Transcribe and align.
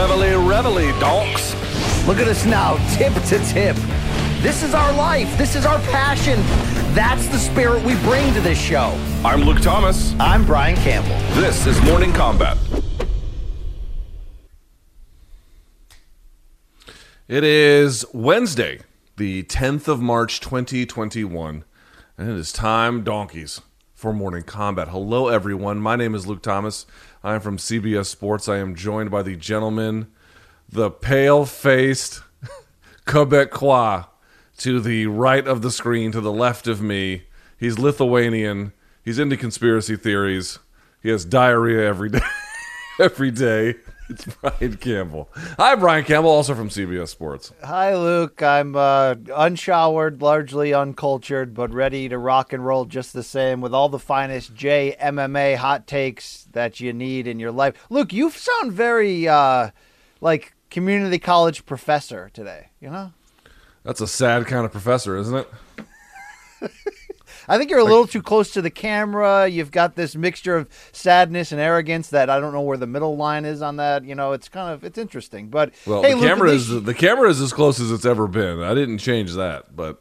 Reveille, 0.00 0.42
reveille, 0.48 0.98
donks. 0.98 1.52
Look 2.06 2.20
at 2.20 2.26
us 2.26 2.46
now, 2.46 2.78
tip 2.96 3.12
to 3.12 3.38
tip. 3.52 3.76
This 4.40 4.62
is 4.62 4.72
our 4.72 4.90
life. 4.94 5.36
This 5.36 5.54
is 5.54 5.66
our 5.66 5.78
passion. 5.90 6.40
That's 6.94 7.28
the 7.28 7.36
spirit 7.36 7.84
we 7.84 7.94
bring 7.96 8.32
to 8.32 8.40
this 8.40 8.58
show. 8.58 8.98
I'm 9.22 9.42
Luke 9.42 9.60
Thomas. 9.60 10.14
I'm 10.18 10.46
Brian 10.46 10.76
Campbell. 10.76 11.18
This 11.38 11.66
is 11.66 11.78
Morning 11.82 12.12
Kombat. 12.12 12.56
It 17.28 17.44
is 17.44 18.06
Wednesday, 18.14 18.80
the 19.18 19.42
10th 19.42 19.86
of 19.86 20.00
March, 20.00 20.40
2021, 20.40 21.64
and 22.16 22.30
it 22.30 22.36
is 22.38 22.52
time, 22.52 23.04
donkeys, 23.04 23.60
for 23.92 24.14
Morning 24.14 24.44
Kombat. 24.44 24.88
Hello, 24.88 25.28
everyone. 25.28 25.76
My 25.76 25.94
name 25.94 26.14
is 26.14 26.26
Luke 26.26 26.42
Thomas. 26.42 26.86
I 27.22 27.34
am 27.34 27.40
from 27.40 27.58
CBS 27.58 28.06
Sports. 28.06 28.48
I 28.48 28.56
am 28.58 28.74
joined 28.74 29.10
by 29.10 29.22
the 29.22 29.36
gentleman, 29.36 30.06
the 30.68 30.90
pale 30.90 31.44
faced 31.44 32.22
Quebecois 33.06 34.06
to 34.58 34.80
the 34.80 35.06
right 35.06 35.46
of 35.46 35.62
the 35.62 35.70
screen, 35.70 36.12
to 36.12 36.20
the 36.20 36.32
left 36.32 36.66
of 36.66 36.80
me. 36.80 37.24
He's 37.58 37.78
Lithuanian. 37.78 38.72
He's 39.02 39.18
into 39.18 39.36
conspiracy 39.36 39.96
theories. 39.96 40.58
He 41.02 41.10
has 41.10 41.24
diarrhea 41.24 41.86
every 41.86 42.08
day. 42.10 42.20
every 42.98 43.30
day. 43.30 43.74
It's 44.10 44.24
Brian 44.24 44.76
Campbell. 44.76 45.28
Hi, 45.56 45.76
Brian 45.76 46.04
Campbell, 46.04 46.30
also 46.30 46.56
from 46.56 46.68
CBS 46.68 47.08
Sports. 47.08 47.52
Hi, 47.62 47.94
Luke. 47.94 48.42
I'm 48.42 48.74
uh, 48.74 49.14
unshowered, 49.32 50.20
largely 50.20 50.74
uncultured, 50.74 51.54
but 51.54 51.72
ready 51.72 52.08
to 52.08 52.18
rock 52.18 52.52
and 52.52 52.66
roll 52.66 52.86
just 52.86 53.12
the 53.12 53.22
same 53.22 53.60
with 53.60 53.72
all 53.72 53.88
the 53.88 54.00
finest 54.00 54.52
J 54.52 54.96
MMA 55.00 55.54
hot 55.56 55.86
takes 55.86 56.48
that 56.50 56.80
you 56.80 56.92
need 56.92 57.28
in 57.28 57.38
your 57.38 57.52
life. 57.52 57.86
Luke, 57.88 58.12
you 58.12 58.30
sound 58.30 58.72
very 58.72 59.28
uh, 59.28 59.70
like 60.20 60.54
community 60.70 61.20
college 61.20 61.64
professor 61.64 62.30
today. 62.32 62.70
You 62.80 62.90
know. 62.90 63.12
That's 63.84 64.00
a 64.00 64.08
sad 64.08 64.46
kind 64.46 64.66
of 64.66 64.72
professor, 64.72 65.16
isn't 65.18 65.36
it? 65.36 65.48
I 67.50 67.58
think 67.58 67.68
you're 67.68 67.80
a 67.80 67.84
little 67.84 68.06
too 68.06 68.22
close 68.22 68.52
to 68.52 68.62
the 68.62 68.70
camera. 68.70 69.48
You've 69.48 69.72
got 69.72 69.96
this 69.96 70.14
mixture 70.14 70.56
of 70.56 70.68
sadness 70.92 71.50
and 71.50 71.60
arrogance 71.60 72.10
that 72.10 72.30
I 72.30 72.38
don't 72.38 72.52
know 72.52 72.60
where 72.60 72.76
the 72.76 72.86
middle 72.86 73.16
line 73.16 73.44
is 73.44 73.60
on 73.60 73.74
that. 73.76 74.04
You 74.04 74.14
know, 74.14 74.30
it's 74.32 74.48
kind 74.48 74.72
of 74.72 74.84
it's 74.84 74.96
interesting. 74.98 75.48
But 75.48 75.74
Well, 75.84 76.02
hey, 76.02 76.10
the 76.10 76.16
Luke, 76.18 76.28
camera 76.28 76.48
at 76.50 76.54
is 76.54 76.70
least- 76.70 76.86
the 76.86 76.94
camera 76.94 77.28
is 77.28 77.40
as 77.40 77.52
close 77.52 77.80
as 77.80 77.90
it's 77.90 78.06
ever 78.06 78.28
been. 78.28 78.62
I 78.62 78.72
didn't 78.74 78.98
change 78.98 79.34
that, 79.34 79.74
but 79.74 80.00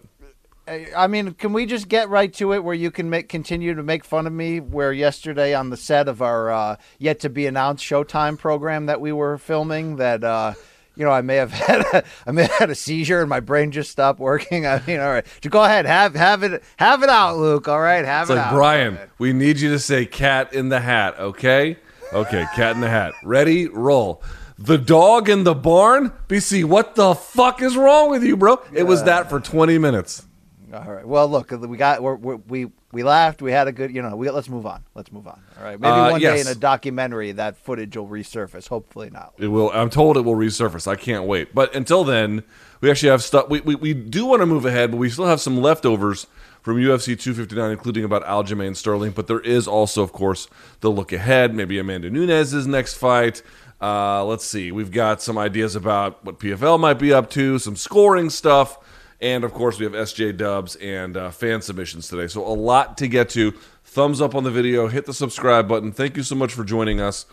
I 0.96 1.08
mean, 1.08 1.34
can 1.34 1.52
we 1.52 1.66
just 1.66 1.90
get 1.90 2.10
right 2.10 2.32
to 2.36 2.54
it 2.54 2.64
where 2.64 2.76
you 2.76 2.92
can 2.92 3.10
make 3.10 3.28
continue 3.28 3.74
to 3.74 3.82
make 3.82 4.06
fun 4.06 4.28
of 4.28 4.34
me? 4.34 4.60
Where 4.60 4.94
yesterday 4.94 5.56
on 5.56 5.72
the 5.72 5.78
set 5.78 6.08
of 6.08 6.22
our 6.22 6.52
uh, 6.52 6.76
yet 7.00 7.20
to 7.22 7.30
be 7.32 7.48
announced 7.48 7.84
Showtime 7.84 8.38
program 8.38 8.86
that 8.86 9.02
we 9.02 9.12
were 9.12 9.40
filming, 9.40 9.96
that 9.96 10.24
uh, 10.24 10.54
you 11.00 11.06
know, 11.06 11.12
I 11.12 11.22
may 11.22 11.38
have 11.38 11.52
had 11.68 11.80
a, 11.94 12.04
I 12.28 12.32
may 12.32 12.44
have 12.44 12.52
had 12.52 12.70
a 12.70 12.76
seizure 12.76 13.22
and 13.22 13.30
my 13.30 13.40
brain 13.40 13.72
just 13.72 13.90
stopped 13.90 14.20
working. 14.20 14.68
I 14.68 14.84
mean, 14.86 15.00
all 15.00 15.10
right, 15.10 15.26
just 15.42 15.52
go 15.52 15.64
ahead, 15.64 15.86
have 15.86 16.14
have 16.14 16.44
it 16.44 16.62
have 16.78 17.02
it 17.02 17.10
out, 17.10 17.38
Luke. 17.38 17.68
All 17.68 17.80
right, 17.80 18.06
have 18.06 18.24
it's 18.24 18.32
it 18.32 18.36
like 18.36 18.48
out. 18.48 18.54
Brian, 18.54 19.00
we 19.18 19.34
need 19.34 19.60
you 19.60 19.70
to 19.70 19.80
say 19.80 20.06
"cat 20.06 20.54
in 20.54 20.70
the 20.70 20.82
hat," 20.82 21.18
okay? 21.18 21.78
Okay, 22.12 22.46
cat 22.56 22.76
in 22.76 22.82
the 22.82 22.90
hat. 22.90 23.14
Ready? 23.24 23.68
Roll. 23.68 24.22
The 24.58 24.78
dog 24.78 25.30
in 25.30 25.46
the 25.46 25.56
barn. 25.56 26.12
BC, 26.28 26.66
what 26.66 26.96
the 26.96 27.16
fuck 27.16 27.62
is 27.62 27.78
wrong 27.78 28.10
with 28.10 28.24
you, 28.24 28.36
bro? 28.36 28.60
It 28.74 28.84
was 28.84 29.04
that 29.04 29.30
for 29.30 29.40
twenty 29.40 29.78
minutes. 29.78 30.26
All 30.74 30.92
right. 30.94 31.06
Well, 31.06 31.28
look, 31.28 31.52
we 31.52 31.78
got 31.78 32.02
we're, 32.02 32.16
we're, 32.16 32.36
we 32.36 32.68
we 32.92 33.04
laughed. 33.04 33.42
We 33.42 33.52
had 33.52 33.68
a 33.68 33.72
good, 33.72 33.94
you 33.94 34.02
know. 34.02 34.16
We 34.16 34.30
let's 34.30 34.50
move 34.50 34.66
on. 34.66 34.84
Let's 34.96 35.12
move 35.12 35.28
on. 35.28 35.42
All 35.58 35.64
right. 35.64 35.80
Maybe 35.80 35.92
Uh, 35.92 36.12
one 36.12 36.22
day 36.22 36.40
in 36.40 36.48
a 36.48 36.56
documentary 36.56 37.32
that 37.34 37.58
footage 37.58 37.96
will 37.98 38.08
resurface. 38.08 38.68
Hopefully 38.68 39.10
not. 39.10 39.34
It 39.38 39.48
will. 39.48 39.72
I'm 39.72 39.90
told 39.90 40.18
it 40.18 40.22
will 40.22 40.36
resurface. 40.36 40.88
I 40.88 40.96
can't 40.96 41.26
wait. 41.26 41.54
But 41.56 41.74
until 41.76 42.04
then, 42.04 42.44
we 42.82 42.90
actually 42.92 43.10
have 43.10 43.24
stuff. 43.24 43.50
We, 43.50 43.62
we, 43.62 43.76
we 43.76 43.94
do 43.94 44.26
want 44.26 44.42
to 44.42 44.46
move 44.46 44.66
ahead, 44.66 44.92
but 44.92 44.98
we 44.98 45.10
still 45.10 45.26
have 45.26 45.42
some 45.42 45.62
leftovers 45.62 46.28
from 46.62 46.78
UFC 46.78 47.20
259, 47.20 47.72
including 47.72 48.04
about 48.04 48.24
Aljamain 48.26 48.76
Sterling. 48.76 49.12
But 49.12 49.28
there 49.28 49.40
is 49.40 49.68
also, 49.68 50.04
of 50.04 50.12
course, 50.12 50.48
the 50.82 50.92
look 50.92 51.12
ahead. 51.12 51.54
Maybe 51.56 51.80
Amanda 51.80 52.10
Nunes' 52.10 52.68
next 52.68 52.96
fight. 52.96 53.42
Uh, 53.82 54.26
let's 54.26 54.46
see. 54.46 54.72
We've 54.72 54.92
got 54.92 55.22
some 55.22 55.38
ideas 55.38 55.76
about 55.76 56.24
what 56.26 56.40
PFL 56.40 56.80
might 56.80 57.00
be 57.00 57.14
up 57.14 57.30
to, 57.32 57.60
some 57.60 57.76
scoring 57.76 58.30
stuff. 58.30 58.78
And 59.22 59.44
of 59.44 59.54
course, 59.54 59.78
we 59.80 59.86
have 59.86 59.94
SJ 59.94 60.38
dubs 60.38 60.76
and 60.78 61.18
uh, 61.18 61.32
fan 61.32 61.62
submissions 61.62 62.08
today. 62.08 62.28
So, 62.28 62.46
a 62.46 62.54
lot 62.54 62.98
to 63.00 63.08
get 63.08 63.30
to. 63.30 63.52
Thumbs 63.84 64.22
up 64.22 64.36
on 64.36 64.44
the 64.44 64.52
video, 64.52 64.88
hit 64.88 65.06
the 65.06 65.14
subscribe 65.14 65.68
button. 65.68 65.92
Thank 65.92 66.16
you 66.16 66.24
so 66.24 66.36
much 66.36 66.54
for 66.54 66.64
joining 66.64 67.02
us. 67.02 67.26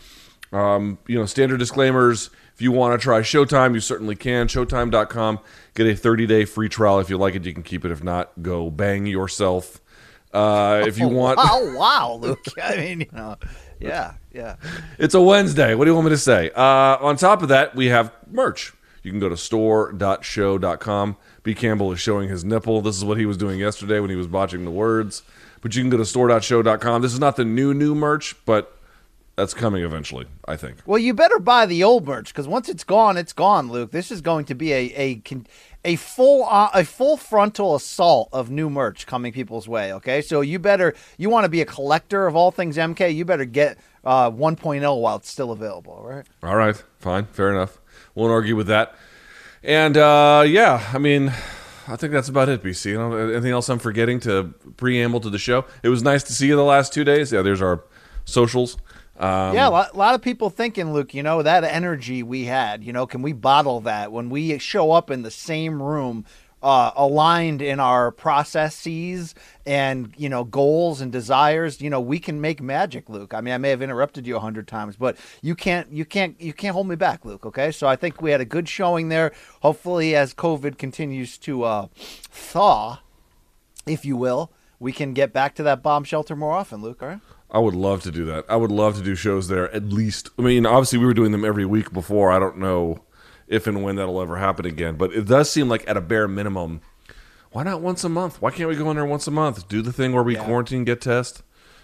Um, 0.51 0.97
you 1.07 1.17
know, 1.17 1.25
standard 1.25 1.59
disclaimers. 1.59 2.29
If 2.55 2.61
you 2.61 2.71
want 2.71 2.99
to 2.99 3.03
try 3.03 3.19
Showtime, 3.19 3.73
you 3.73 3.79
certainly 3.79 4.15
can. 4.15 4.47
Showtime.com. 4.47 5.39
Get 5.75 5.87
a 5.87 5.95
30 5.95 6.25
day 6.25 6.45
free 6.45 6.69
trial. 6.69 6.99
If 6.99 7.09
you 7.09 7.17
like 7.17 7.35
it, 7.35 7.45
you 7.45 7.53
can 7.53 7.63
keep 7.63 7.85
it. 7.85 7.91
If 7.91 8.03
not, 8.03 8.31
go 8.41 8.71
bang 8.71 9.05
yourself. 9.05 9.79
Uh, 10.33 10.83
if 10.87 10.97
you 10.97 11.07
want, 11.09 11.39
Oh 11.41 11.75
wow, 11.77 12.17
Luke. 12.19 12.43
I 12.61 12.77
mean, 12.77 13.01
you 13.01 13.07
know, 13.13 13.35
yeah, 13.79 14.13
yeah. 14.33 14.55
it's 14.97 15.13
a 15.13 15.21
Wednesday. 15.21 15.75
What 15.75 15.85
do 15.85 15.91
you 15.91 15.95
want 15.95 16.05
me 16.05 16.11
to 16.11 16.17
say? 16.17 16.49
Uh, 16.55 16.97
on 16.99 17.17
top 17.17 17.41
of 17.41 17.49
that, 17.49 17.75
we 17.75 17.87
have 17.87 18.11
merch. 18.29 18.73
You 19.03 19.11
can 19.11 19.19
go 19.19 19.29
to 19.29 19.37
store.sho.com. 19.37 21.17
B. 21.47 21.55
Campbell 21.55 21.93
is 21.93 21.99
showing 22.01 22.27
his 22.27 22.43
nipple. 22.43 22.81
This 22.81 22.97
is 22.97 23.05
what 23.05 23.17
he 23.17 23.25
was 23.25 23.37
doing 23.37 23.57
yesterday 23.57 24.01
when 24.01 24.09
he 24.09 24.17
was 24.17 24.27
botching 24.27 24.65
the 24.65 24.71
words. 24.71 25.23
But 25.61 25.75
you 25.75 25.81
can 25.81 25.89
go 25.89 25.95
to 25.95 26.05
store.sho.com. 26.05 27.01
This 27.01 27.13
is 27.13 27.21
not 27.21 27.37
the 27.37 27.45
new, 27.45 27.73
new 27.73 27.95
merch, 27.95 28.35
but 28.45 28.77
that's 29.37 29.53
coming 29.53 29.81
eventually, 29.85 30.25
I 30.45 30.57
think. 30.57 30.79
Well, 30.85 30.97
you 30.97 31.13
better 31.13 31.39
buy 31.39 31.65
the 31.65 31.85
old 31.85 32.05
merch 32.05 32.33
because 32.33 32.49
once 32.49 32.67
it's 32.67 32.83
gone, 32.83 33.15
it's 33.15 33.31
gone, 33.31 33.71
Luke. 33.71 33.91
This 33.91 34.11
is 34.11 34.19
going 34.19 34.43
to 34.45 34.55
be 34.55 34.73
a 34.73 34.93
a 34.97 35.21
a 35.85 35.95
full 35.95 36.43
uh, 36.43 36.69
a 36.73 36.83
full 36.83 37.15
frontal 37.15 37.75
assault 37.75 38.27
of 38.33 38.51
new 38.51 38.69
merch 38.69 39.07
coming 39.07 39.31
people's 39.31 39.69
way. 39.69 39.93
Okay, 39.93 40.21
so 40.21 40.41
you 40.41 40.59
better 40.59 40.95
you 41.17 41.29
want 41.29 41.45
to 41.45 41.49
be 41.49 41.61
a 41.61 41.65
collector 41.65 42.27
of 42.27 42.35
all 42.35 42.51
things 42.51 42.75
MK. 42.75 43.15
You 43.15 43.23
better 43.23 43.45
get 43.45 43.77
uh, 44.03 44.29
1.0 44.29 45.01
while 45.01 45.15
it's 45.15 45.29
still 45.29 45.51
available. 45.51 45.93
All 45.93 46.07
right. 46.07 46.25
All 46.43 46.57
right, 46.57 46.83
fine, 46.99 47.25
fair 47.27 47.51
enough. 47.51 47.79
Won't 48.15 48.31
argue 48.31 48.57
with 48.57 48.67
that. 48.67 48.95
And 49.63 49.97
uh, 49.97 50.43
yeah, 50.47 50.89
I 50.93 50.97
mean, 50.97 51.29
I 51.87 51.95
think 51.95 52.13
that's 52.13 52.29
about 52.29 52.49
it. 52.49 52.63
BC. 52.63 52.91
You 52.91 52.97
know, 52.97 53.15
anything 53.15 53.51
else 53.51 53.69
I'm 53.69 53.79
forgetting 53.79 54.19
to 54.21 54.53
preamble 54.77 55.19
to 55.21 55.29
the 55.29 55.39
show? 55.39 55.65
It 55.83 55.89
was 55.89 56.03
nice 56.03 56.23
to 56.23 56.33
see 56.33 56.47
you 56.47 56.55
the 56.55 56.63
last 56.63 56.93
two 56.93 57.03
days. 57.03 57.31
Yeah, 57.31 57.41
there's 57.41 57.61
our 57.61 57.83
socials. 58.25 58.77
Um, 59.19 59.55
Yeah, 59.55 59.67
a 59.67 59.71
lot, 59.71 59.93
a 59.93 59.97
lot 59.97 60.15
of 60.15 60.21
people 60.21 60.49
thinking, 60.49 60.93
Luke, 60.93 61.13
you 61.13 61.23
know, 61.23 61.41
that 61.41 61.63
energy 61.63 62.21
we 62.21 62.45
had, 62.45 62.83
you 62.83 62.93
know, 62.93 63.07
can 63.07 63.21
we 63.21 63.33
bottle 63.33 63.81
that 63.81 64.11
when 64.11 64.29
we 64.29 64.59
show 64.59 64.91
up 64.91 65.09
in 65.09 65.23
the 65.23 65.31
same 65.31 65.81
room, 65.81 66.25
uh, 66.61 66.91
aligned 66.95 67.61
in 67.61 67.79
our 67.79 68.11
processes 68.11 69.35
and, 69.65 70.13
you 70.17 70.27
know, 70.27 70.43
goals 70.43 71.01
and 71.01 71.11
desires, 71.11 71.81
you 71.81 71.89
know, 71.89 72.01
we 72.01 72.19
can 72.19 72.41
make 72.41 72.61
magic, 72.61 73.09
Luke. 73.09 73.33
I 73.33 73.41
mean, 73.41 73.53
I 73.53 73.57
may 73.57 73.69
have 73.69 73.81
interrupted 73.81 74.25
you 74.25 74.35
a 74.35 74.39
hundred 74.39 74.67
times, 74.67 74.95
but 74.95 75.17
you 75.41 75.55
can't, 75.55 75.91
you 75.91 76.05
can't, 76.05 76.39
you 76.41 76.53
can't 76.53 76.73
hold 76.73 76.87
me 76.87 76.95
back, 76.95 77.25
Luke. 77.25 77.45
Okay. 77.45 77.71
So 77.71 77.87
I 77.87 77.95
think 77.95 78.21
we 78.21 78.31
had 78.31 78.41
a 78.41 78.45
good 78.45 78.67
showing 78.67 79.09
there. 79.09 79.31
Hopefully, 79.61 80.15
as 80.15 80.33
COVID 80.33 80.77
continues 80.77 81.37
to 81.39 81.63
uh, 81.63 81.87
thaw, 81.95 82.99
if 83.85 84.03
you 84.03 84.17
will, 84.17 84.51
we 84.79 84.91
can 84.91 85.13
get 85.13 85.33
back 85.33 85.55
to 85.55 85.63
that 85.63 85.81
bomb 85.83 86.03
shelter 86.03 86.35
more 86.35 86.53
often, 86.53 86.81
Luke. 86.81 87.01
All 87.01 87.09
right. 87.09 87.19
I 87.49 87.59
would 87.59 87.75
love 87.75 88.03
to 88.03 88.11
do 88.11 88.25
that. 88.25 88.45
I 88.49 88.57
would 88.57 88.71
love 88.71 88.97
to 88.97 89.03
do 89.03 89.15
shows 89.15 89.47
there 89.47 89.73
at 89.73 89.85
least. 89.85 90.29
I 90.37 90.41
mean, 90.41 90.65
obviously, 90.65 90.99
we 90.99 91.05
were 91.05 91.13
doing 91.13 91.31
them 91.31 91.45
every 91.45 91.65
week 91.65 91.93
before. 91.93 92.31
I 92.31 92.39
don't 92.39 92.57
know 92.57 92.99
if 93.47 93.67
and 93.67 93.83
when 93.83 93.95
that'll 93.95 94.21
ever 94.21 94.37
happen 94.37 94.65
again, 94.65 94.95
but 94.95 95.13
it 95.13 95.25
does 95.25 95.49
seem 95.49 95.69
like 95.69 95.87
at 95.87 95.97
a 95.97 96.01
bare 96.01 96.27
minimum, 96.27 96.81
why 97.51 97.63
not 97.63 97.81
once 97.81 98.03
a 98.03 98.09
month? 98.09 98.41
Why 98.41 98.51
can't 98.51 98.69
we 98.69 98.75
go 98.75 98.89
in 98.91 98.97
there 98.97 99.05
once 99.05 99.25
a 99.27 99.31
month? 99.31 99.67
Do 99.67 99.81
the 99.81 99.93
thing 99.93 100.13
where 100.13 100.23
we 100.23 100.35
Yeah. 100.35 100.43
quarantine, 100.45 100.83
get 100.83 101.01
test, 101.01 101.43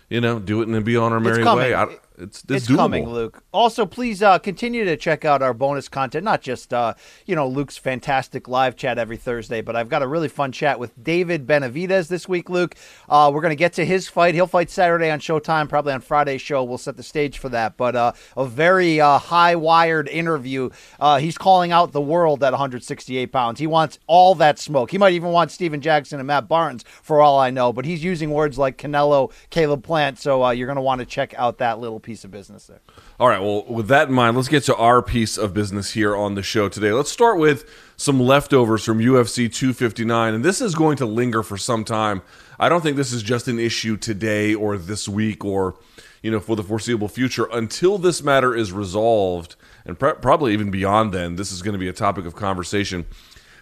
you 0.09 0.19
know, 0.21 0.39
do 0.39 0.61
it 0.61 0.65
and 0.65 0.75
then 0.75 0.83
be 0.83 0.97
on 0.97 1.13
our 1.13 1.19
merry 1.19 1.43
way. 1.43 1.73
I, 1.73 1.97
it's 2.17 2.43
it's, 2.43 2.51
it's 2.51 2.67
coming, 2.67 3.09
Luke. 3.09 3.43
Also, 3.51 3.85
please 3.85 4.21
uh, 4.21 4.37
continue 4.39 4.85
to 4.85 4.95
check 4.95 5.25
out 5.25 5.41
our 5.41 5.53
bonus 5.53 5.89
content. 5.89 6.23
Not 6.23 6.41
just 6.41 6.73
uh, 6.73 6.93
you 7.25 7.35
know 7.35 7.47
Luke's 7.47 7.77
fantastic 7.77 8.47
live 8.47 8.75
chat 8.75 8.97
every 8.97 9.17
Thursday, 9.17 9.61
but 9.61 9.75
I've 9.75 9.89
got 9.89 10.01
a 10.01 10.07
really 10.07 10.27
fun 10.27 10.51
chat 10.51 10.79
with 10.79 10.91
David 11.01 11.47
Benavidez 11.47 12.07
this 12.07 12.27
week, 12.29 12.49
Luke. 12.49 12.75
Uh, 13.09 13.31
we're 13.33 13.41
going 13.41 13.51
to 13.51 13.55
get 13.55 13.73
to 13.73 13.85
his 13.85 14.07
fight. 14.07 14.35
He'll 14.35 14.47
fight 14.47 14.69
Saturday 14.69 15.09
on 15.09 15.19
Showtime, 15.19 15.67
probably 15.69 15.93
on 15.93 16.01
Friday's 16.01 16.41
show. 16.41 16.63
We'll 16.63 16.77
set 16.77 16.97
the 16.97 17.03
stage 17.03 17.39
for 17.39 17.49
that. 17.49 17.77
But 17.77 17.95
uh, 17.95 18.11
a 18.37 18.45
very 18.45 19.01
uh, 19.01 19.17
high-wired 19.17 20.07
interview. 20.07 20.69
Uh, 20.99 21.17
he's 21.17 21.37
calling 21.37 21.71
out 21.71 21.91
the 21.91 22.01
world 22.01 22.43
at 22.43 22.51
168 22.51 23.31
pounds. 23.31 23.59
He 23.59 23.67
wants 23.67 23.99
all 24.07 24.35
that 24.35 24.59
smoke. 24.59 24.91
He 24.91 24.97
might 24.97 25.13
even 25.13 25.29
want 25.29 25.51
Steven 25.51 25.81
Jackson 25.81 26.19
and 26.19 26.27
Matt 26.27 26.47
Barnes, 26.47 26.83
for 27.01 27.21
all 27.21 27.39
I 27.39 27.49
know. 27.49 27.73
But 27.73 27.85
he's 27.85 28.03
using 28.03 28.29
words 28.29 28.57
like 28.57 28.77
Canelo, 28.77 29.31
Caleb 29.49 29.83
Plant. 29.83 30.19
So 30.19 30.43
uh, 30.43 30.51
you're 30.51 30.67
going 30.67 30.75
to 30.75 30.81
want 30.81 30.99
to 30.99 31.05
check 31.05 31.33
out 31.37 31.57
that 31.57 31.79
little 31.79 31.99
piece 32.03 32.23
of 32.23 32.29
business 32.29 32.67
there. 32.67 32.81
All 33.19 33.27
right. 33.27 33.41
Well, 33.41 33.65
with 33.65 33.87
that 33.87 34.09
in 34.09 34.13
mind, 34.13 34.37
let's 34.37 34.49
get 34.49 34.63
to 34.65 34.75
our 34.75 35.01
piece 35.01 35.37
of 35.37 35.53
business 35.53 35.91
here 35.93 36.15
on 36.15 36.35
the 36.35 36.43
show 36.43 36.69
today. 36.69 36.91
Let's 36.91 37.11
start 37.11 37.39
with 37.39 37.67
some 37.97 38.19
leftovers 38.19 38.83
from 38.83 38.99
UFC 38.99 39.51
259, 39.51 40.33
and 40.33 40.45
this 40.45 40.61
is 40.61 40.75
going 40.75 40.97
to 40.97 41.05
linger 41.05 41.41
for 41.41 41.57
some 41.57 41.83
time. 41.83 42.21
I 42.59 42.69
don't 42.69 42.81
think 42.81 42.97
this 42.97 43.11
is 43.11 43.23
just 43.23 43.47
an 43.47 43.57
issue 43.59 43.97
today 43.97 44.53
or 44.53 44.77
this 44.77 45.07
week 45.09 45.43
or 45.43 45.75
you 46.21 46.31
know 46.31 46.39
for 46.39 46.55
the 46.55 46.63
foreseeable 46.63 47.07
future 47.07 47.47
until 47.51 47.97
this 47.97 48.21
matter 48.21 48.55
is 48.55 48.71
resolved, 48.71 49.55
and 49.85 49.97
pr- 49.97 50.11
probably 50.11 50.53
even 50.53 50.69
beyond 50.69 51.13
then. 51.13 51.37
This 51.37 51.51
is 51.51 51.61
going 51.61 51.73
to 51.73 51.79
be 51.79 51.87
a 51.87 51.93
topic 51.93 52.25
of 52.25 52.35
conversation. 52.35 53.05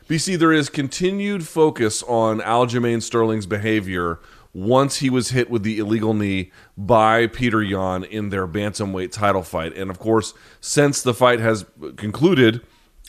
BC, 0.10 0.38
there 0.38 0.52
is 0.52 0.70
continued 0.70 1.48
focus 1.48 2.04
on 2.04 2.42
Aljamain 2.42 3.02
Sterling's 3.02 3.46
behavior 3.46 4.20
once 4.54 4.98
he 4.98 5.10
was 5.10 5.30
hit 5.30 5.50
with 5.50 5.64
the 5.64 5.80
illegal 5.80 6.14
knee 6.14 6.52
by 6.78 7.28
Peter 7.28 7.62
Yan 7.64 8.04
in 8.04 8.30
their 8.30 8.48
bantamweight 8.48 9.12
title 9.12 9.44
fight. 9.44 9.76
And 9.78 9.90
of 9.90 10.00
course, 10.00 10.34
since 10.60 11.02
the 11.02 11.14
fight 11.14 11.40
has 11.40 11.66
concluded, 11.96 12.62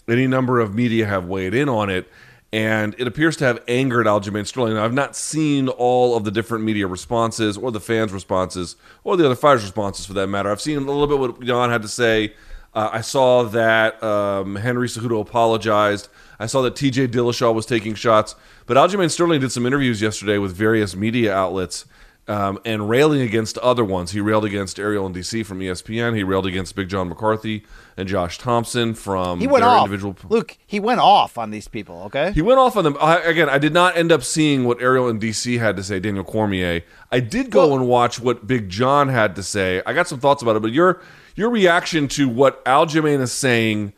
any 0.09 0.27
number 0.27 0.61
of 0.61 0.75
media 0.75 1.07
have 1.07 1.27
weighed 1.27 1.55
in 1.55 1.69
on 1.69 1.91
it. 1.91 2.09
And 2.55 2.95
it 2.99 3.07
appears 3.07 3.37
to 3.39 3.45
have 3.47 3.63
angered 3.67 4.07
Aljamain 4.07 4.47
Sterling. 4.47 4.75
Now, 4.75 4.85
I've 4.85 4.93
not 4.93 5.17
seen 5.17 5.69
all 5.69 6.15
of 6.15 6.25
the 6.25 6.31
different 6.31 6.65
media 6.65 6.87
responses 6.87 7.57
or 7.57 7.73
the 7.73 7.81
fans' 7.81 8.13
responses 8.13 8.77
or 9.05 9.17
the 9.17 9.25
other 9.25 9.35
fighters' 9.35 9.63
responses 9.63 10.05
for 10.05 10.13
that 10.13 10.27
matter. 10.27 10.51
I've 10.51 10.61
seen 10.61 10.77
a 10.77 10.81
little 10.81 11.07
bit 11.07 11.19
what 11.19 11.43
Yan 11.43 11.71
had 11.71 11.81
to 11.81 11.89
say. 11.89 12.35
Uh, 12.75 12.91
I 12.93 13.01
saw 13.01 13.45
that 13.45 14.03
um, 14.03 14.57
Henry 14.57 14.87
Cejudo 14.87 15.21
apologized. 15.21 16.09
I 16.43 16.47
saw 16.47 16.61
that 16.63 16.75
TJ 16.75 17.09
Dillashaw 17.09 17.55
was 17.55 17.67
taking 17.67 17.95
shots. 17.95 18.35
But 18.67 18.77
Aljamain 18.77 19.11
Sterling 19.11 19.41
did 19.41 19.53
some 19.53 19.65
interviews 19.67 20.03
yesterday 20.03 20.39
with 20.39 20.55
various 20.55 20.97
media 20.97 21.35
outlets 21.35 21.85
um, 22.29 22.59
and 22.65 22.89
railing 22.89 23.21
against 23.21 23.59
other 23.59 23.85
ones. 23.85 24.13
He 24.13 24.21
railed 24.21 24.45
against 24.45 24.79
Ariel 24.79 25.07
and 25.07 25.15
DC 25.15 25.45
from 25.45 25.59
ESPN. 25.61 26.15
He 26.17 26.23
railed 26.23 26.47
against 26.47 26.75
Big 26.77 26.89
John 26.89 27.09
McCarthy 27.09 27.65
and 27.97 28.09
Josh 28.09 28.39
Thompson 28.39 28.95
from 28.95 29.41
He 29.41 29.47
went 29.49 29.63
their 29.63 29.71
off. 29.71 29.87
individual. 29.87 30.17
Luke, 30.29 30.57
he 30.67 30.79
went 30.79 31.01
off 31.01 31.37
on 31.37 31.51
these 31.51 31.67
people. 31.69 32.03
Okay. 32.07 32.31
He 32.33 32.43
went 32.43 32.61
off 32.61 32.77
on 32.77 32.85
them. 32.85 32.97
I, 33.01 33.19
again, 33.19 33.49
I 33.49 33.59
did 33.59 33.73
not 33.73 33.97
end 33.97 34.13
up 34.13 34.23
seeing 34.23 34.65
what 34.65 34.81
Ariel 34.81 35.09
and 35.09 35.21
DC 35.21 35.59
had 35.59 35.77
to 35.77 35.83
say, 35.83 35.99
Daniel 36.01 36.25
Cormier. 36.25 36.83
I 37.11 37.19
did 37.21 37.51
go 37.51 37.69
Well- 37.69 37.79
and 37.79 37.89
watch 37.89 38.21
what 38.21 38.47
Big 38.47 38.69
John 38.69 39.09
had 39.09 39.35
to 39.37 39.43
say. 39.43 39.83
I 39.85 39.93
got 39.93 40.07
some 40.09 40.21
thoughts 40.21 40.43
about 40.43 40.57
it, 40.57 40.63
but 40.63 40.73
your 40.73 41.01
your 41.35 41.51
reaction 41.51 42.09
to 42.09 42.29
what 42.29 42.63
Aljamain 42.67 43.21
is 43.21 43.33
saying, 43.33 43.95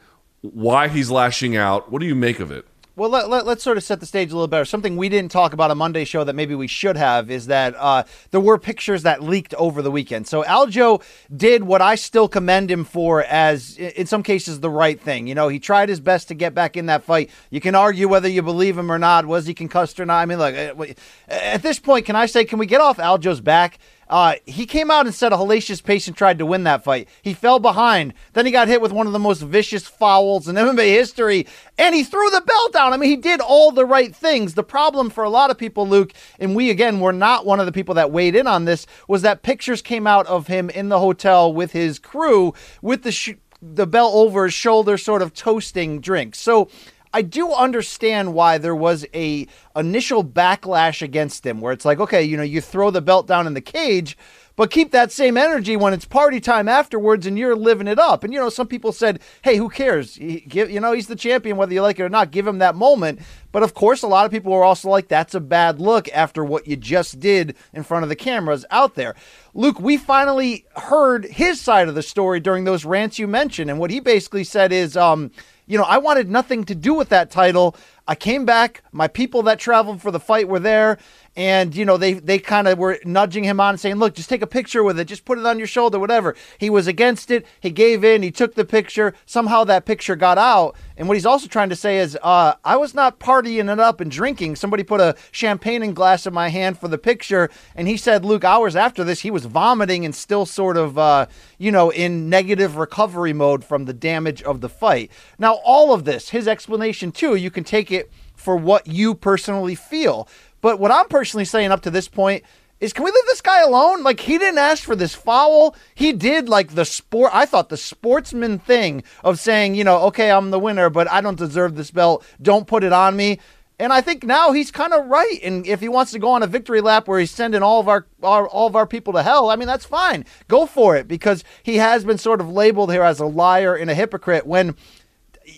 why 0.52 0.88
he's 0.88 1.10
lashing 1.10 1.56
out, 1.56 1.90
what 1.90 2.00
do 2.00 2.06
you 2.06 2.14
make 2.14 2.40
of 2.40 2.50
it? 2.50 2.66
Well, 2.96 3.10
let, 3.10 3.28
let, 3.28 3.44
us 3.48 3.62
sort 3.62 3.76
of 3.76 3.82
set 3.82 3.98
the 3.98 4.06
stage 4.06 4.30
a 4.30 4.34
little 4.34 4.46
better. 4.46 4.64
Something 4.64 4.96
we 4.96 5.08
didn't 5.08 5.32
talk 5.32 5.52
about 5.52 5.72
on 5.72 5.78
Monday 5.78 6.04
show 6.04 6.22
that 6.22 6.34
maybe 6.34 6.54
we 6.54 6.68
should 6.68 6.96
have 6.96 7.28
is 7.28 7.46
that 7.46 7.74
uh, 7.76 8.04
there 8.30 8.40
were 8.40 8.56
pictures 8.56 9.02
that 9.02 9.20
leaked 9.20 9.52
over 9.54 9.82
the 9.82 9.90
weekend. 9.90 10.28
So 10.28 10.44
Aljo 10.44 11.02
did 11.36 11.64
what 11.64 11.82
I 11.82 11.96
still 11.96 12.28
commend 12.28 12.70
him 12.70 12.84
for 12.84 13.24
as, 13.24 13.76
in 13.78 14.06
some 14.06 14.22
cases, 14.22 14.60
the 14.60 14.70
right 14.70 15.00
thing. 15.00 15.26
You 15.26 15.34
know, 15.34 15.48
he 15.48 15.58
tried 15.58 15.88
his 15.88 15.98
best 15.98 16.28
to 16.28 16.34
get 16.34 16.54
back 16.54 16.76
in 16.76 16.86
that 16.86 17.02
fight. 17.02 17.30
You 17.50 17.60
can 17.60 17.74
argue 17.74 18.06
whether 18.06 18.28
you 18.28 18.42
believe 18.42 18.78
him 18.78 18.92
or 18.92 18.98
not. 18.98 19.26
Was 19.26 19.46
he 19.46 19.54
concussed 19.54 19.98
or 19.98 20.06
not? 20.06 20.20
I 20.20 20.26
mean, 20.26 20.38
look, 20.38 20.54
uh, 20.54 20.84
at 21.28 21.62
this 21.62 21.80
point, 21.80 22.06
can 22.06 22.14
I 22.14 22.26
say, 22.26 22.44
can 22.44 22.60
we 22.60 22.66
get 22.66 22.80
off 22.80 22.98
Aljo's 22.98 23.40
back? 23.40 23.80
Uh, 24.08 24.34
he 24.46 24.66
came 24.66 24.90
out 24.90 25.06
and 25.06 25.14
set 25.14 25.32
a 25.32 25.36
hellacious 25.36 25.82
pace 25.82 26.06
and 26.06 26.16
tried 26.16 26.38
to 26.38 26.46
win 26.46 26.64
that 26.64 26.84
fight. 26.84 27.08
He 27.22 27.34
fell 27.34 27.58
behind. 27.58 28.14
Then 28.32 28.46
he 28.46 28.52
got 28.52 28.68
hit 28.68 28.80
with 28.80 28.92
one 28.92 29.06
of 29.06 29.12
the 29.12 29.18
most 29.18 29.40
vicious 29.42 29.86
fouls 29.86 30.48
in 30.48 30.56
MMA 30.56 30.88
history, 30.88 31.46
and 31.78 31.94
he 31.94 32.04
threw 32.04 32.30
the 32.30 32.40
belt 32.40 32.72
down. 32.72 32.92
I 32.92 32.96
mean, 32.96 33.10
he 33.10 33.16
did 33.16 33.40
all 33.40 33.70
the 33.70 33.86
right 33.86 34.14
things. 34.14 34.54
The 34.54 34.62
problem 34.62 35.10
for 35.10 35.24
a 35.24 35.30
lot 35.30 35.50
of 35.50 35.58
people, 35.58 35.88
Luke, 35.88 36.12
and 36.38 36.54
we 36.54 36.70
again 36.70 37.00
were 37.00 37.12
not 37.12 37.46
one 37.46 37.60
of 37.60 37.66
the 37.66 37.72
people 37.72 37.94
that 37.96 38.10
weighed 38.10 38.36
in 38.36 38.46
on 38.46 38.64
this, 38.64 38.86
was 39.08 39.22
that 39.22 39.42
pictures 39.42 39.82
came 39.82 40.06
out 40.06 40.26
of 40.26 40.46
him 40.46 40.70
in 40.70 40.88
the 40.88 41.00
hotel 41.00 41.52
with 41.52 41.72
his 41.72 41.98
crew 41.98 42.54
with 42.82 43.02
the 43.02 43.12
sh- 43.12 43.34
the 43.62 43.86
belt 43.86 44.12
over 44.14 44.44
his 44.44 44.54
shoulder, 44.54 44.98
sort 44.98 45.22
of 45.22 45.32
toasting 45.34 46.00
drinks. 46.00 46.38
So. 46.38 46.68
I 47.14 47.22
do 47.22 47.52
understand 47.52 48.34
why 48.34 48.58
there 48.58 48.74
was 48.74 49.06
a 49.14 49.46
initial 49.76 50.24
backlash 50.24 51.00
against 51.00 51.46
him 51.46 51.60
where 51.60 51.72
it's 51.72 51.84
like, 51.84 52.00
okay, 52.00 52.24
you 52.24 52.36
know, 52.36 52.42
you 52.42 52.60
throw 52.60 52.90
the 52.90 53.00
belt 53.00 53.28
down 53.28 53.46
in 53.46 53.54
the 53.54 53.60
cage, 53.60 54.18
but 54.56 54.72
keep 54.72 54.90
that 54.90 55.12
same 55.12 55.36
energy 55.36 55.76
when 55.76 55.92
it's 55.92 56.04
party 56.04 56.40
time 56.40 56.68
afterwards 56.68 57.24
and 57.24 57.38
you're 57.38 57.54
living 57.54 57.86
it 57.86 58.00
up. 58.00 58.24
And 58.24 58.32
you 58.32 58.40
know, 58.40 58.48
some 58.48 58.66
people 58.66 58.92
said, 58.92 59.20
"Hey, 59.42 59.56
who 59.56 59.68
cares? 59.68 60.16
He, 60.16 60.40
give, 60.40 60.70
you 60.70 60.80
know, 60.80 60.92
he's 60.92 61.06
the 61.06 61.16
champion 61.16 61.56
whether 61.56 61.72
you 61.72 61.82
like 61.82 62.00
it 62.00 62.04
or 62.04 62.08
not. 62.08 62.32
Give 62.32 62.46
him 62.46 62.58
that 62.58 62.74
moment." 62.74 63.20
But 63.52 63.62
of 63.62 63.74
course, 63.74 64.02
a 64.02 64.08
lot 64.08 64.26
of 64.26 64.32
people 64.32 64.52
were 64.52 64.64
also 64.64 64.88
like, 64.88 65.08
"That's 65.08 65.34
a 65.34 65.40
bad 65.40 65.80
look 65.80 66.08
after 66.12 66.44
what 66.44 66.66
you 66.66 66.76
just 66.76 67.20
did 67.20 67.56
in 67.72 67.84
front 67.84 68.02
of 68.02 68.08
the 68.08 68.16
cameras 68.16 68.64
out 68.70 68.94
there." 68.94 69.14
Luke, 69.54 69.80
we 69.80 69.96
finally 69.96 70.66
heard 70.76 71.24
his 71.26 71.60
side 71.60 71.88
of 71.88 71.94
the 71.94 72.02
story 72.02 72.40
during 72.40 72.64
those 72.64 72.84
rants 72.84 73.18
you 73.18 73.26
mentioned, 73.28 73.70
and 73.70 73.78
what 73.78 73.90
he 73.90 74.00
basically 74.00 74.44
said 74.44 74.72
is, 74.72 74.96
um, 74.96 75.30
you 75.66 75.78
know, 75.78 75.84
I 75.84 75.98
wanted 75.98 76.30
nothing 76.30 76.64
to 76.64 76.74
do 76.74 76.94
with 76.94 77.08
that 77.08 77.30
title. 77.30 77.76
I 78.06 78.14
came 78.14 78.44
back. 78.44 78.82
My 78.92 79.08
people 79.08 79.42
that 79.44 79.58
traveled 79.58 80.02
for 80.02 80.10
the 80.10 80.20
fight 80.20 80.48
were 80.48 80.60
there, 80.60 80.98
and 81.36 81.74
you 81.74 81.84
know 81.84 81.96
they 81.96 82.14
they 82.14 82.38
kind 82.38 82.68
of 82.68 82.78
were 82.78 82.98
nudging 83.04 83.44
him 83.44 83.60
on, 83.60 83.76
saying, 83.78 83.96
"Look, 83.96 84.14
just 84.14 84.28
take 84.28 84.42
a 84.42 84.46
picture 84.46 84.82
with 84.82 84.98
it. 84.98 85.06
Just 85.06 85.24
put 85.24 85.38
it 85.38 85.46
on 85.46 85.58
your 85.58 85.66
shoulder, 85.66 85.98
whatever." 85.98 86.34
He 86.58 86.70
was 86.70 86.86
against 86.86 87.30
it. 87.30 87.46
He 87.60 87.70
gave 87.70 88.04
in. 88.04 88.22
He 88.22 88.30
took 88.30 88.54
the 88.54 88.64
picture. 88.64 89.14
Somehow 89.26 89.64
that 89.64 89.84
picture 89.84 90.16
got 90.16 90.38
out. 90.38 90.76
And 90.96 91.08
what 91.08 91.14
he's 91.14 91.26
also 91.26 91.48
trying 91.48 91.70
to 91.70 91.76
say 91.76 91.98
is, 91.98 92.16
uh, 92.22 92.54
I 92.64 92.76
was 92.76 92.94
not 92.94 93.18
partying 93.18 93.72
it 93.72 93.80
up 93.80 94.00
and 94.00 94.10
drinking. 94.10 94.56
Somebody 94.56 94.84
put 94.84 95.00
a 95.00 95.16
champagne 95.32 95.92
glass 95.92 96.26
in 96.26 96.32
my 96.32 96.48
hand 96.48 96.78
for 96.78 96.88
the 96.88 96.98
picture, 96.98 97.50
and 97.74 97.88
he 97.88 97.96
said, 97.96 98.24
Luke, 98.24 98.44
hours 98.44 98.76
after 98.76 99.02
this, 99.02 99.20
he 99.20 99.30
was 99.30 99.46
vomiting 99.46 100.04
and 100.04 100.14
still 100.14 100.46
sort 100.46 100.76
of, 100.76 100.96
uh, 100.96 101.26
you 101.58 101.72
know, 101.72 101.90
in 101.90 102.28
negative 102.28 102.76
recovery 102.76 103.32
mode 103.32 103.64
from 103.64 103.86
the 103.86 103.92
damage 103.92 104.42
of 104.42 104.60
the 104.60 104.68
fight. 104.68 105.10
Now, 105.38 105.54
all 105.64 105.92
of 105.92 106.04
this, 106.04 106.30
his 106.30 106.46
explanation 106.46 107.10
too, 107.10 107.34
you 107.34 107.50
can 107.50 107.64
take 107.64 107.90
it 107.90 108.10
for 108.34 108.56
what 108.56 108.86
you 108.86 109.14
personally 109.14 109.74
feel. 109.74 110.28
But 110.64 110.80
what 110.80 110.90
I'm 110.90 111.08
personally 111.08 111.44
saying 111.44 111.72
up 111.72 111.82
to 111.82 111.90
this 111.90 112.08
point 112.08 112.42
is 112.80 112.94
can 112.94 113.04
we 113.04 113.10
leave 113.10 113.26
this 113.26 113.42
guy 113.42 113.60
alone? 113.60 114.02
Like 114.02 114.18
he 114.18 114.38
didn't 114.38 114.56
ask 114.56 114.82
for 114.82 114.96
this 114.96 115.14
foul. 115.14 115.76
He 115.94 116.10
did 116.10 116.48
like 116.48 116.74
the 116.74 116.86
sport 116.86 117.32
I 117.34 117.44
thought 117.44 117.68
the 117.68 117.76
sportsman 117.76 118.60
thing 118.60 119.04
of 119.22 119.38
saying, 119.38 119.74
you 119.74 119.84
know, 119.84 119.98
okay, 120.04 120.30
I'm 120.30 120.50
the 120.50 120.58
winner, 120.58 120.88
but 120.88 121.06
I 121.10 121.20
don't 121.20 121.36
deserve 121.36 121.74
this 121.74 121.90
belt. 121.90 122.24
Don't 122.40 122.66
put 122.66 122.82
it 122.82 122.94
on 122.94 123.14
me. 123.14 123.40
And 123.78 123.92
I 123.92 124.00
think 124.00 124.24
now 124.24 124.52
he's 124.52 124.70
kind 124.70 124.94
of 124.94 125.04
right. 125.04 125.38
And 125.42 125.66
if 125.66 125.80
he 125.80 125.88
wants 125.90 126.12
to 126.12 126.18
go 126.18 126.30
on 126.30 126.42
a 126.42 126.46
victory 126.46 126.80
lap 126.80 127.08
where 127.08 127.20
he's 127.20 127.30
sending 127.30 127.62
all 127.62 127.80
of 127.80 127.86
our, 127.86 128.06
our 128.22 128.48
all 128.48 128.66
of 128.66 128.74
our 128.74 128.86
people 128.86 129.12
to 129.12 129.22
hell, 129.22 129.50
I 129.50 129.56
mean 129.56 129.68
that's 129.68 129.84
fine. 129.84 130.24
Go 130.48 130.64
for 130.64 130.96
it 130.96 131.06
because 131.06 131.44
he 131.62 131.76
has 131.76 132.06
been 132.06 132.16
sort 132.16 132.40
of 132.40 132.48
labeled 132.48 132.90
here 132.90 133.02
as 133.02 133.20
a 133.20 133.26
liar 133.26 133.74
and 133.74 133.90
a 133.90 133.94
hypocrite 133.94 134.46
when 134.46 134.76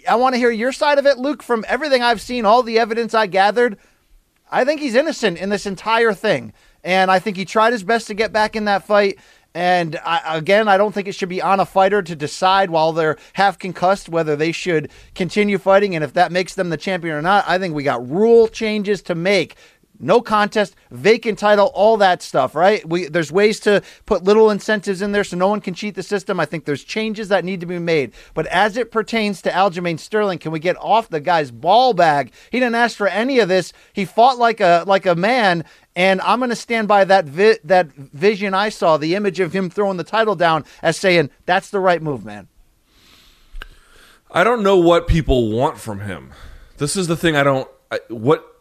I 0.09 0.17
want 0.17 0.35
to 0.35 0.41
hear 0.41 0.51
your 0.51 0.73
side 0.73 0.99
of 0.99 1.07
it, 1.07 1.17
Luke. 1.17 1.45
From 1.45 1.65
everything 1.69 2.03
I've 2.03 2.21
seen, 2.21 2.45
all 2.45 2.65
the 2.65 2.81
evidence 2.81 3.15
I 3.15 3.29
gathered, 3.29 3.79
I 4.51 4.65
think 4.65 4.81
he's 4.81 4.95
innocent 4.95 5.39
in 5.39 5.49
this 5.49 5.67
entire 5.67 6.13
thing. 6.13 6.53
And 6.85 7.11
I 7.11 7.19
think 7.19 7.37
he 7.37 7.45
tried 7.45 7.73
his 7.73 7.83
best 7.83 8.07
to 8.07 8.15
get 8.15 8.33
back 8.33 8.55
in 8.55 8.65
that 8.67 8.85
fight. 8.85 9.19
And 9.55 9.99
I, 10.05 10.37
again, 10.37 10.69
I 10.69 10.77
don't 10.77 10.93
think 10.93 11.09
it 11.09 11.15
should 11.15 11.31
be 11.31 11.41
on 11.41 11.61
a 11.61 11.65
fighter 11.65 12.03
to 12.03 12.15
decide 12.15 12.69
while 12.69 12.93
they're 12.93 13.17
half 13.33 13.59
concussed 13.59 14.09
whether 14.09 14.37
they 14.37 14.53
should 14.53 14.91
continue 15.15 15.57
fighting 15.57 15.95
and 15.95 16.05
if 16.05 16.13
that 16.13 16.31
makes 16.31 16.55
them 16.55 16.69
the 16.69 16.77
champion 16.77 17.17
or 17.17 17.23
not. 17.23 17.45
I 17.49 17.59
think 17.59 17.75
we 17.75 17.83
got 17.83 18.07
rule 18.07 18.49
changes 18.49 19.01
to 19.03 19.15
make. 19.15 19.57
No 19.99 20.21
contest, 20.21 20.77
vacant 20.91 21.39
title, 21.39 21.71
all 21.75 21.97
that 21.99 22.23
stuff, 22.23 22.55
right? 22.55 22.87
We 22.89 23.09
there's 23.09 23.33
ways 23.33 23.61
to 23.61 23.83
put 24.05 24.25
little 24.25 24.51
incentives 24.51 25.03
in 25.03 25.13
there 25.13 25.25
so 25.25 25.37
no 25.37 25.49
one 25.49 25.61
can 25.61 25.75
cheat 25.75 25.95
the 25.95 26.03
system. 26.03 26.39
I 26.39 26.45
think 26.45 26.65
there's 26.65 26.85
changes 26.85 27.29
that 27.29 27.45
need 27.45 27.61
to 27.61 27.67
be 27.67 27.79
made. 27.79 28.13
But 28.35 28.47
as 28.47 28.77
it 28.77 28.91
pertains 28.91 29.41
to 29.43 29.51
Aljamain 29.51 29.99
Sterling, 29.99 30.39
can 30.39 30.53
we 30.53 30.59
get 30.59 30.77
off 30.79 31.09
the 31.09 31.21
guy's 31.21 31.51
ball 31.51 31.95
bag? 31.95 32.33
He 32.51 32.61
didn't 32.61 32.75
ask 32.75 32.97
for 32.97 33.09
any 33.09 33.39
of 33.39 33.49
this. 33.49 33.73
He 33.93 34.05
fought 34.05 34.39
like 34.39 34.61
a 34.61 34.85
like 34.87 35.07
a 35.07 35.15
man, 35.15 35.65
and 35.95 36.21
I'm 36.21 36.41
going 36.41 36.51
to 36.51 36.57
stand 36.57 36.89
by 36.89 37.05
that 37.05 37.25
vi- 37.25 37.59
that 37.65 37.93
vision 37.93 38.55
I 38.55 38.69
saw, 38.69 38.97
the 38.97 39.15
image 39.15 39.41
of 39.41 39.53
him 39.53 39.71
throwing 39.71 39.97
the 39.97 40.05
title 40.05 40.37
down 40.37 40.65
as 40.83 40.97
saying 40.97 41.31
that's 41.47 41.71
the 41.71 41.81
right 41.81 42.03
move, 42.03 42.25
man. 42.25 42.49
I 44.31 44.45
don't 44.45 44.63
know 44.63 44.77
what 44.77 45.07
people 45.07 45.51
want 45.51 45.79
from 45.79 46.01
him. 46.01 46.33
This 46.79 46.97
is 46.97 47.07
the 47.07 47.17
thing 47.17 47.37
I 47.37 47.43
don't 47.43 47.69
I, 47.91 48.01
what 48.09 48.56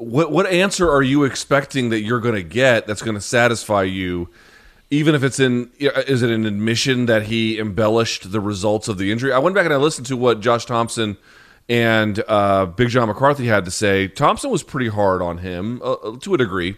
what 0.00 0.32
what 0.32 0.46
answer 0.46 0.90
are 0.90 1.02
you 1.02 1.24
expecting 1.24 1.90
that 1.90 2.00
you're 2.00 2.20
going 2.20 2.34
to 2.34 2.42
get 2.42 2.86
that's 2.86 3.02
going 3.02 3.14
to 3.14 3.20
satisfy 3.20 3.82
you 3.82 4.28
even 4.90 5.14
if 5.14 5.22
it's 5.22 5.38
in 5.38 5.70
is 5.78 6.22
it 6.22 6.30
an 6.30 6.46
admission 6.46 7.06
that 7.06 7.24
he 7.24 7.58
embellished 7.58 8.32
the 8.32 8.40
results 8.40 8.88
of 8.88 8.98
the 8.98 9.12
injury? 9.12 9.32
I 9.32 9.38
went 9.38 9.54
back 9.54 9.64
and 9.64 9.72
I 9.72 9.76
listened 9.76 10.06
to 10.08 10.16
what 10.16 10.40
Josh 10.40 10.64
Thompson 10.64 11.16
and 11.68 12.22
uh, 12.26 12.66
Big 12.66 12.88
John 12.88 13.06
McCarthy 13.06 13.46
had 13.46 13.64
to 13.64 13.70
say. 13.70 14.08
Thompson 14.08 14.50
was 14.50 14.64
pretty 14.64 14.88
hard 14.88 15.22
on 15.22 15.38
him 15.38 15.80
uh, 15.84 16.16
to 16.20 16.34
a 16.34 16.38
degree. 16.38 16.76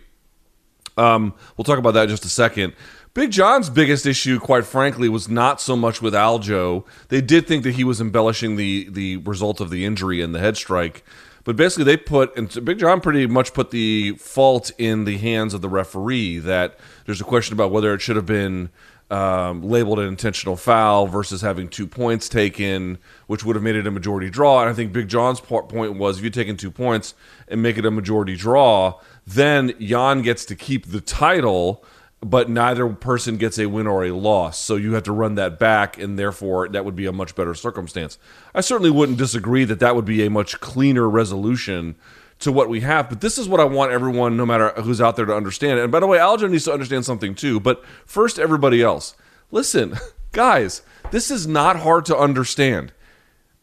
Um, 0.98 1.32
we'll 1.56 1.64
talk 1.64 1.78
about 1.78 1.94
that 1.94 2.04
in 2.04 2.08
just 2.10 2.26
a 2.26 2.28
second. 2.28 2.74
Big 3.14 3.30
John's 3.30 3.70
biggest 3.70 4.04
issue, 4.04 4.38
quite 4.38 4.66
frankly, 4.66 5.08
was 5.08 5.28
not 5.28 5.60
so 5.60 5.76
much 5.76 6.02
with 6.02 6.12
Aljo. 6.12 6.84
They 7.08 7.22
did 7.22 7.46
think 7.46 7.62
that 7.64 7.74
he 7.74 7.84
was 7.84 8.00
embellishing 8.00 8.56
the 8.56 8.88
the 8.90 9.18
result 9.18 9.60
of 9.60 9.70
the 9.70 9.86
injury 9.86 10.20
and 10.20 10.34
the 10.34 10.38
head 10.38 10.58
strike, 10.58 11.04
But 11.44 11.56
basically, 11.56 11.84
they 11.84 11.96
put 11.96 12.37
and 12.37 12.64
Big 12.64 12.78
John 12.78 13.00
pretty 13.00 13.26
much 13.26 13.52
put 13.52 13.70
the 13.70 14.12
fault 14.12 14.70
in 14.78 15.04
the 15.04 15.18
hands 15.18 15.54
of 15.54 15.61
the 15.61 15.68
referee. 15.68 16.38
That 16.38 16.78
there's 17.06 17.20
a 17.20 17.25
question 17.25 17.54
about 17.54 17.70
whether 17.70 17.92
it 17.94 18.00
should 18.00 18.16
have 18.16 18.26
been 18.26 18.70
um, 19.12 19.62
labeled 19.62 19.99
an 19.99 20.08
intentional 20.08 20.56
foul 20.56 21.06
versus 21.06 21.42
having 21.42 21.68
two 21.68 21.87
points 21.87 22.30
taken, 22.30 22.96
which 23.26 23.44
would 23.44 23.56
have 23.56 23.62
made 23.62 23.76
it 23.76 23.87
a 23.87 23.90
majority 23.90 24.30
draw. 24.30 24.62
And 24.62 24.70
I 24.70 24.72
think 24.72 24.92
Big 24.92 25.08
John's 25.08 25.38
point 25.38 25.99
was 25.99 26.18
if 26.18 26.25
you 26.25 26.30
take 26.30 26.49
in 26.49 26.56
two 26.56 26.70
points 26.70 27.14
and 27.46 27.62
make 27.62 27.76
it 27.76 27.84
a 27.84 27.90
majority 27.90 28.37
draw, 28.37 28.99
then 29.26 29.75
Yan 29.78 30.22
gets 30.22 30.46
to 30.46 30.56
keep 30.56 30.87
the 30.87 31.00
title 31.02 31.84
but 32.22 32.48
neither 32.48 32.88
person 32.88 33.36
gets 33.36 33.58
a 33.58 33.66
win 33.66 33.86
or 33.86 34.04
a 34.04 34.12
loss. 34.12 34.58
So 34.58 34.76
you 34.76 34.94
have 34.94 35.02
to 35.04 35.12
run 35.12 35.34
that 35.34 35.58
back, 35.58 35.98
and 35.98 36.18
therefore 36.18 36.68
that 36.68 36.84
would 36.84 36.94
be 36.94 37.06
a 37.06 37.12
much 37.12 37.34
better 37.34 37.54
circumstance. 37.54 38.16
I 38.54 38.60
certainly 38.60 38.90
wouldn't 38.90 39.18
disagree 39.18 39.64
that 39.64 39.80
that 39.80 39.96
would 39.96 40.04
be 40.04 40.24
a 40.24 40.30
much 40.30 40.60
cleaner 40.60 41.08
resolution 41.08 41.96
to 42.38 42.52
what 42.52 42.68
we 42.68 42.80
have. 42.80 43.08
But 43.08 43.20
this 43.20 43.38
is 43.38 43.48
what 43.48 43.60
I 43.60 43.64
want 43.64 43.90
everyone, 43.90 44.36
no 44.36 44.46
matter 44.46 44.70
who's 44.82 45.00
out 45.00 45.16
there, 45.16 45.26
to 45.26 45.34
understand. 45.34 45.80
And 45.80 45.90
by 45.90 46.00
the 46.00 46.06
way, 46.06 46.18
Aljo 46.18 46.48
needs 46.48 46.64
to 46.64 46.72
understand 46.72 47.04
something 47.04 47.34
too. 47.34 47.58
But 47.58 47.84
first, 48.06 48.38
everybody 48.38 48.82
else, 48.82 49.16
listen, 49.50 49.96
guys, 50.32 50.82
this 51.10 51.30
is 51.30 51.46
not 51.46 51.80
hard 51.80 52.04
to 52.06 52.16
understand. 52.16 52.92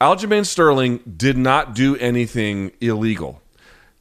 Aljamain 0.02 0.46
Sterling 0.46 1.00
did 1.18 1.38
not 1.38 1.76
do 1.76 1.96
anything 1.98 2.72
illegal. 2.82 3.42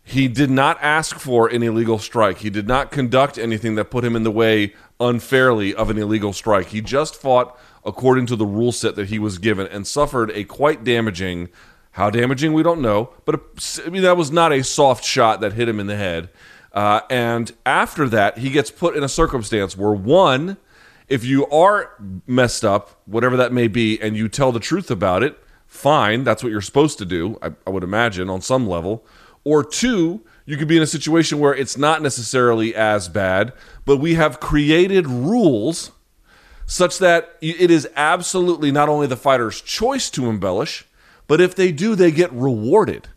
He 0.08 0.26
did 0.26 0.48
not 0.48 0.78
ask 0.80 1.18
for 1.18 1.48
an 1.48 1.62
illegal 1.62 1.98
strike. 1.98 2.38
He 2.38 2.48
did 2.48 2.66
not 2.66 2.90
conduct 2.90 3.36
anything 3.36 3.74
that 3.74 3.90
put 3.90 4.06
him 4.06 4.16
in 4.16 4.22
the 4.22 4.30
way 4.30 4.72
unfairly 4.98 5.74
of 5.74 5.90
an 5.90 5.98
illegal 5.98 6.32
strike. 6.32 6.68
He 6.68 6.80
just 6.80 7.14
fought 7.14 7.60
according 7.84 8.24
to 8.26 8.36
the 8.36 8.46
rule 8.46 8.72
set 8.72 8.96
that 8.96 9.10
he 9.10 9.18
was 9.18 9.36
given 9.36 9.66
and 9.66 9.86
suffered 9.86 10.30
a 10.30 10.44
quite 10.44 10.82
damaging, 10.82 11.50
how 11.90 12.08
damaging 12.08 12.54
we 12.54 12.62
don't 12.62 12.80
know, 12.80 13.10
but 13.26 13.34
a, 13.34 13.40
I 13.86 13.90
mean, 13.90 14.00
that 14.00 14.16
was 14.16 14.32
not 14.32 14.50
a 14.50 14.64
soft 14.64 15.04
shot 15.04 15.42
that 15.42 15.52
hit 15.52 15.68
him 15.68 15.78
in 15.78 15.88
the 15.88 15.96
head. 15.96 16.30
Uh, 16.72 17.02
and 17.10 17.52
after 17.66 18.08
that, 18.08 18.38
he 18.38 18.48
gets 18.48 18.70
put 18.70 18.96
in 18.96 19.04
a 19.04 19.10
circumstance 19.10 19.76
where 19.76 19.92
one, 19.92 20.56
if 21.08 21.22
you 21.22 21.46
are 21.48 21.92
messed 22.26 22.64
up, 22.64 23.02
whatever 23.04 23.36
that 23.36 23.52
may 23.52 23.68
be, 23.68 24.00
and 24.00 24.16
you 24.16 24.30
tell 24.30 24.52
the 24.52 24.60
truth 24.60 24.90
about 24.90 25.22
it, 25.22 25.38
fine. 25.66 26.24
That's 26.24 26.42
what 26.42 26.50
you're 26.50 26.62
supposed 26.62 26.96
to 26.96 27.04
do, 27.04 27.38
I, 27.42 27.50
I 27.66 27.70
would 27.70 27.84
imagine, 27.84 28.30
on 28.30 28.40
some 28.40 28.66
level. 28.66 29.04
Or 29.44 29.64
two, 29.64 30.22
you 30.44 30.56
could 30.56 30.68
be 30.68 30.76
in 30.76 30.82
a 30.82 30.86
situation 30.86 31.38
where 31.38 31.54
it's 31.54 31.76
not 31.76 32.02
necessarily 32.02 32.74
as 32.74 33.08
bad, 33.08 33.52
but 33.84 33.98
we 33.98 34.14
have 34.14 34.40
created 34.40 35.06
rules 35.06 35.92
such 36.66 36.98
that 36.98 37.36
it 37.40 37.70
is 37.70 37.88
absolutely 37.96 38.70
not 38.70 38.88
only 38.88 39.06
the 39.06 39.16
fighter's 39.16 39.60
choice 39.60 40.10
to 40.10 40.28
embellish, 40.28 40.86
but 41.26 41.40
if 41.40 41.54
they 41.54 41.72
do, 41.72 41.94
they 41.94 42.10
get 42.10 42.32
rewarded. 42.32 43.08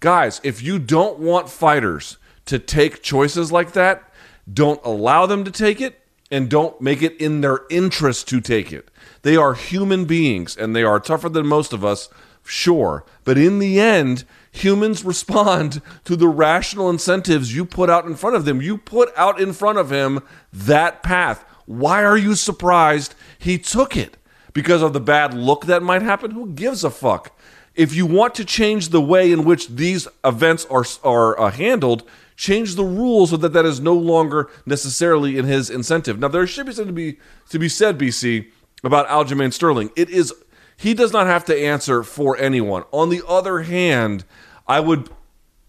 Guys, 0.00 0.40
if 0.44 0.62
you 0.62 0.78
don't 0.78 1.18
want 1.18 1.50
fighters 1.50 2.18
to 2.46 2.58
take 2.58 3.02
choices 3.02 3.50
like 3.50 3.72
that, 3.72 4.12
don't 4.52 4.80
allow 4.84 5.26
them 5.26 5.44
to 5.44 5.50
take 5.50 5.80
it 5.80 6.00
and 6.30 6.48
don't 6.48 6.80
make 6.80 7.02
it 7.02 7.16
in 7.20 7.40
their 7.40 7.60
interest 7.70 8.28
to 8.28 8.40
take 8.40 8.72
it. 8.72 8.90
They 9.22 9.36
are 9.36 9.54
human 9.54 10.04
beings 10.04 10.56
and 10.56 10.74
they 10.74 10.82
are 10.82 11.00
tougher 11.00 11.28
than 11.28 11.46
most 11.46 11.72
of 11.72 11.84
us, 11.84 12.08
sure. 12.44 13.04
But 13.24 13.38
in 13.38 13.58
the 13.58 13.80
end, 13.80 14.24
humans 14.62 15.04
respond 15.04 15.82
to 16.04 16.16
the 16.16 16.28
rational 16.28 16.90
incentives 16.90 17.54
you 17.54 17.64
put 17.64 17.90
out 17.90 18.04
in 18.04 18.14
front 18.14 18.36
of 18.36 18.44
them. 18.44 18.62
You 18.62 18.78
put 18.78 19.10
out 19.16 19.40
in 19.40 19.52
front 19.52 19.78
of 19.78 19.90
him 19.90 20.20
that 20.52 21.02
path. 21.02 21.44
Why 21.66 22.04
are 22.04 22.16
you 22.16 22.34
surprised 22.34 23.14
he 23.38 23.58
took 23.58 23.96
it? 23.96 24.16
Because 24.52 24.82
of 24.82 24.92
the 24.92 25.00
bad 25.00 25.34
look 25.34 25.66
that 25.66 25.82
might 25.82 26.02
happen? 26.02 26.32
Who 26.32 26.48
gives 26.48 26.82
a 26.82 26.90
fuck? 26.90 27.38
If 27.74 27.94
you 27.94 28.06
want 28.06 28.34
to 28.36 28.44
change 28.44 28.88
the 28.88 29.00
way 29.00 29.30
in 29.30 29.44
which 29.44 29.68
these 29.68 30.08
events 30.24 30.66
are, 30.66 30.84
are 31.04 31.38
uh, 31.38 31.50
handled, 31.50 32.02
change 32.36 32.74
the 32.74 32.84
rules 32.84 33.30
so 33.30 33.36
that 33.36 33.52
that 33.52 33.66
is 33.66 33.80
no 33.80 33.94
longer 33.94 34.50
necessarily 34.66 35.38
in 35.38 35.44
his 35.44 35.70
incentive. 35.70 36.18
Now, 36.18 36.28
there 36.28 36.46
should 36.46 36.66
be 36.66 36.72
something 36.72 36.94
to 36.94 37.12
be, 37.12 37.18
to 37.50 37.58
be 37.58 37.68
said, 37.68 37.98
BC, 37.98 38.50
about 38.82 39.06
Aljamain 39.08 39.52
Sterling. 39.52 39.90
It 39.94 40.08
is 40.10 40.32
he 40.78 40.94
does 40.94 41.12
not 41.12 41.26
have 41.26 41.44
to 41.46 41.58
answer 41.58 42.04
for 42.04 42.36
anyone. 42.36 42.84
On 42.92 43.08
the 43.08 43.22
other 43.26 43.60
hand, 43.62 44.24
I 44.68 44.80
would, 44.80 45.08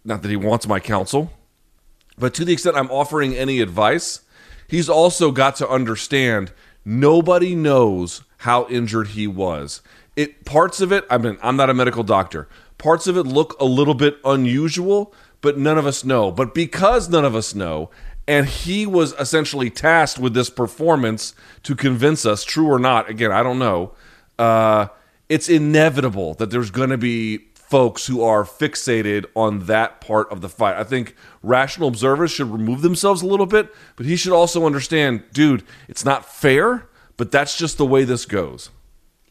not 0.03 0.21
that 0.21 0.29
he 0.29 0.35
wants 0.35 0.67
my 0.67 0.79
counsel, 0.79 1.31
but 2.17 2.33
to 2.35 2.45
the 2.45 2.53
extent 2.53 2.75
I'm 2.75 2.91
offering 2.91 3.33
any 3.33 3.61
advice, 3.61 4.21
he's 4.67 4.89
also 4.89 5.31
got 5.31 5.55
to 5.57 5.69
understand 5.69 6.51
nobody 6.83 7.55
knows 7.55 8.23
how 8.39 8.67
injured 8.67 9.09
he 9.09 9.25
was. 9.25 9.81
It 10.15 10.43
parts 10.43 10.81
of 10.81 10.91
it, 10.91 11.05
I 11.09 11.17
mean, 11.17 11.37
I'm 11.41 11.55
not 11.55 11.69
a 11.69 11.73
medical 11.73 12.03
doctor. 12.03 12.49
Parts 12.77 13.07
of 13.07 13.17
it 13.17 13.23
look 13.23 13.55
a 13.59 13.65
little 13.65 13.93
bit 13.93 14.17
unusual, 14.25 15.13
but 15.41 15.57
none 15.57 15.77
of 15.77 15.85
us 15.85 16.03
know. 16.03 16.31
But 16.31 16.53
because 16.53 17.09
none 17.09 17.25
of 17.25 17.35
us 17.35 17.55
know, 17.55 17.89
and 18.27 18.45
he 18.45 18.85
was 18.85 19.13
essentially 19.13 19.69
tasked 19.69 20.19
with 20.19 20.33
this 20.33 20.49
performance 20.49 21.33
to 21.63 21.75
convince 21.75 22.25
us, 22.25 22.43
true 22.43 22.67
or 22.67 22.79
not, 22.79 23.09
again, 23.09 23.31
I 23.31 23.43
don't 23.43 23.59
know. 23.59 23.93
Uh, 24.37 24.87
it's 25.29 25.49
inevitable 25.49 26.33
that 26.35 26.49
there's 26.49 26.71
going 26.71 26.89
to 26.89 26.97
be 26.97 27.48
folks 27.69 28.07
who 28.07 28.23
are 28.23 28.43
fixated 28.43 29.25
on 29.35 29.67
that 29.67 30.01
part 30.01 30.31
of 30.31 30.41
the 30.41 30.49
fight. 30.49 30.75
I 30.75 30.83
think 30.83 31.15
rational 31.43 31.87
observers 31.87 32.31
should 32.31 32.51
remove 32.51 32.81
themselves 32.81 33.21
a 33.21 33.27
little 33.27 33.45
bit, 33.45 33.73
but 33.95 34.07
he 34.07 34.15
should 34.15 34.33
also 34.33 34.65
understand, 34.65 35.23
dude, 35.33 35.63
it's 35.87 36.03
not 36.03 36.25
fair, 36.25 36.89
but 37.15 37.31
that's 37.31 37.57
just 37.57 37.77
the 37.77 37.85
way 37.85 38.03
this 38.03 38.25
goes. 38.25 38.71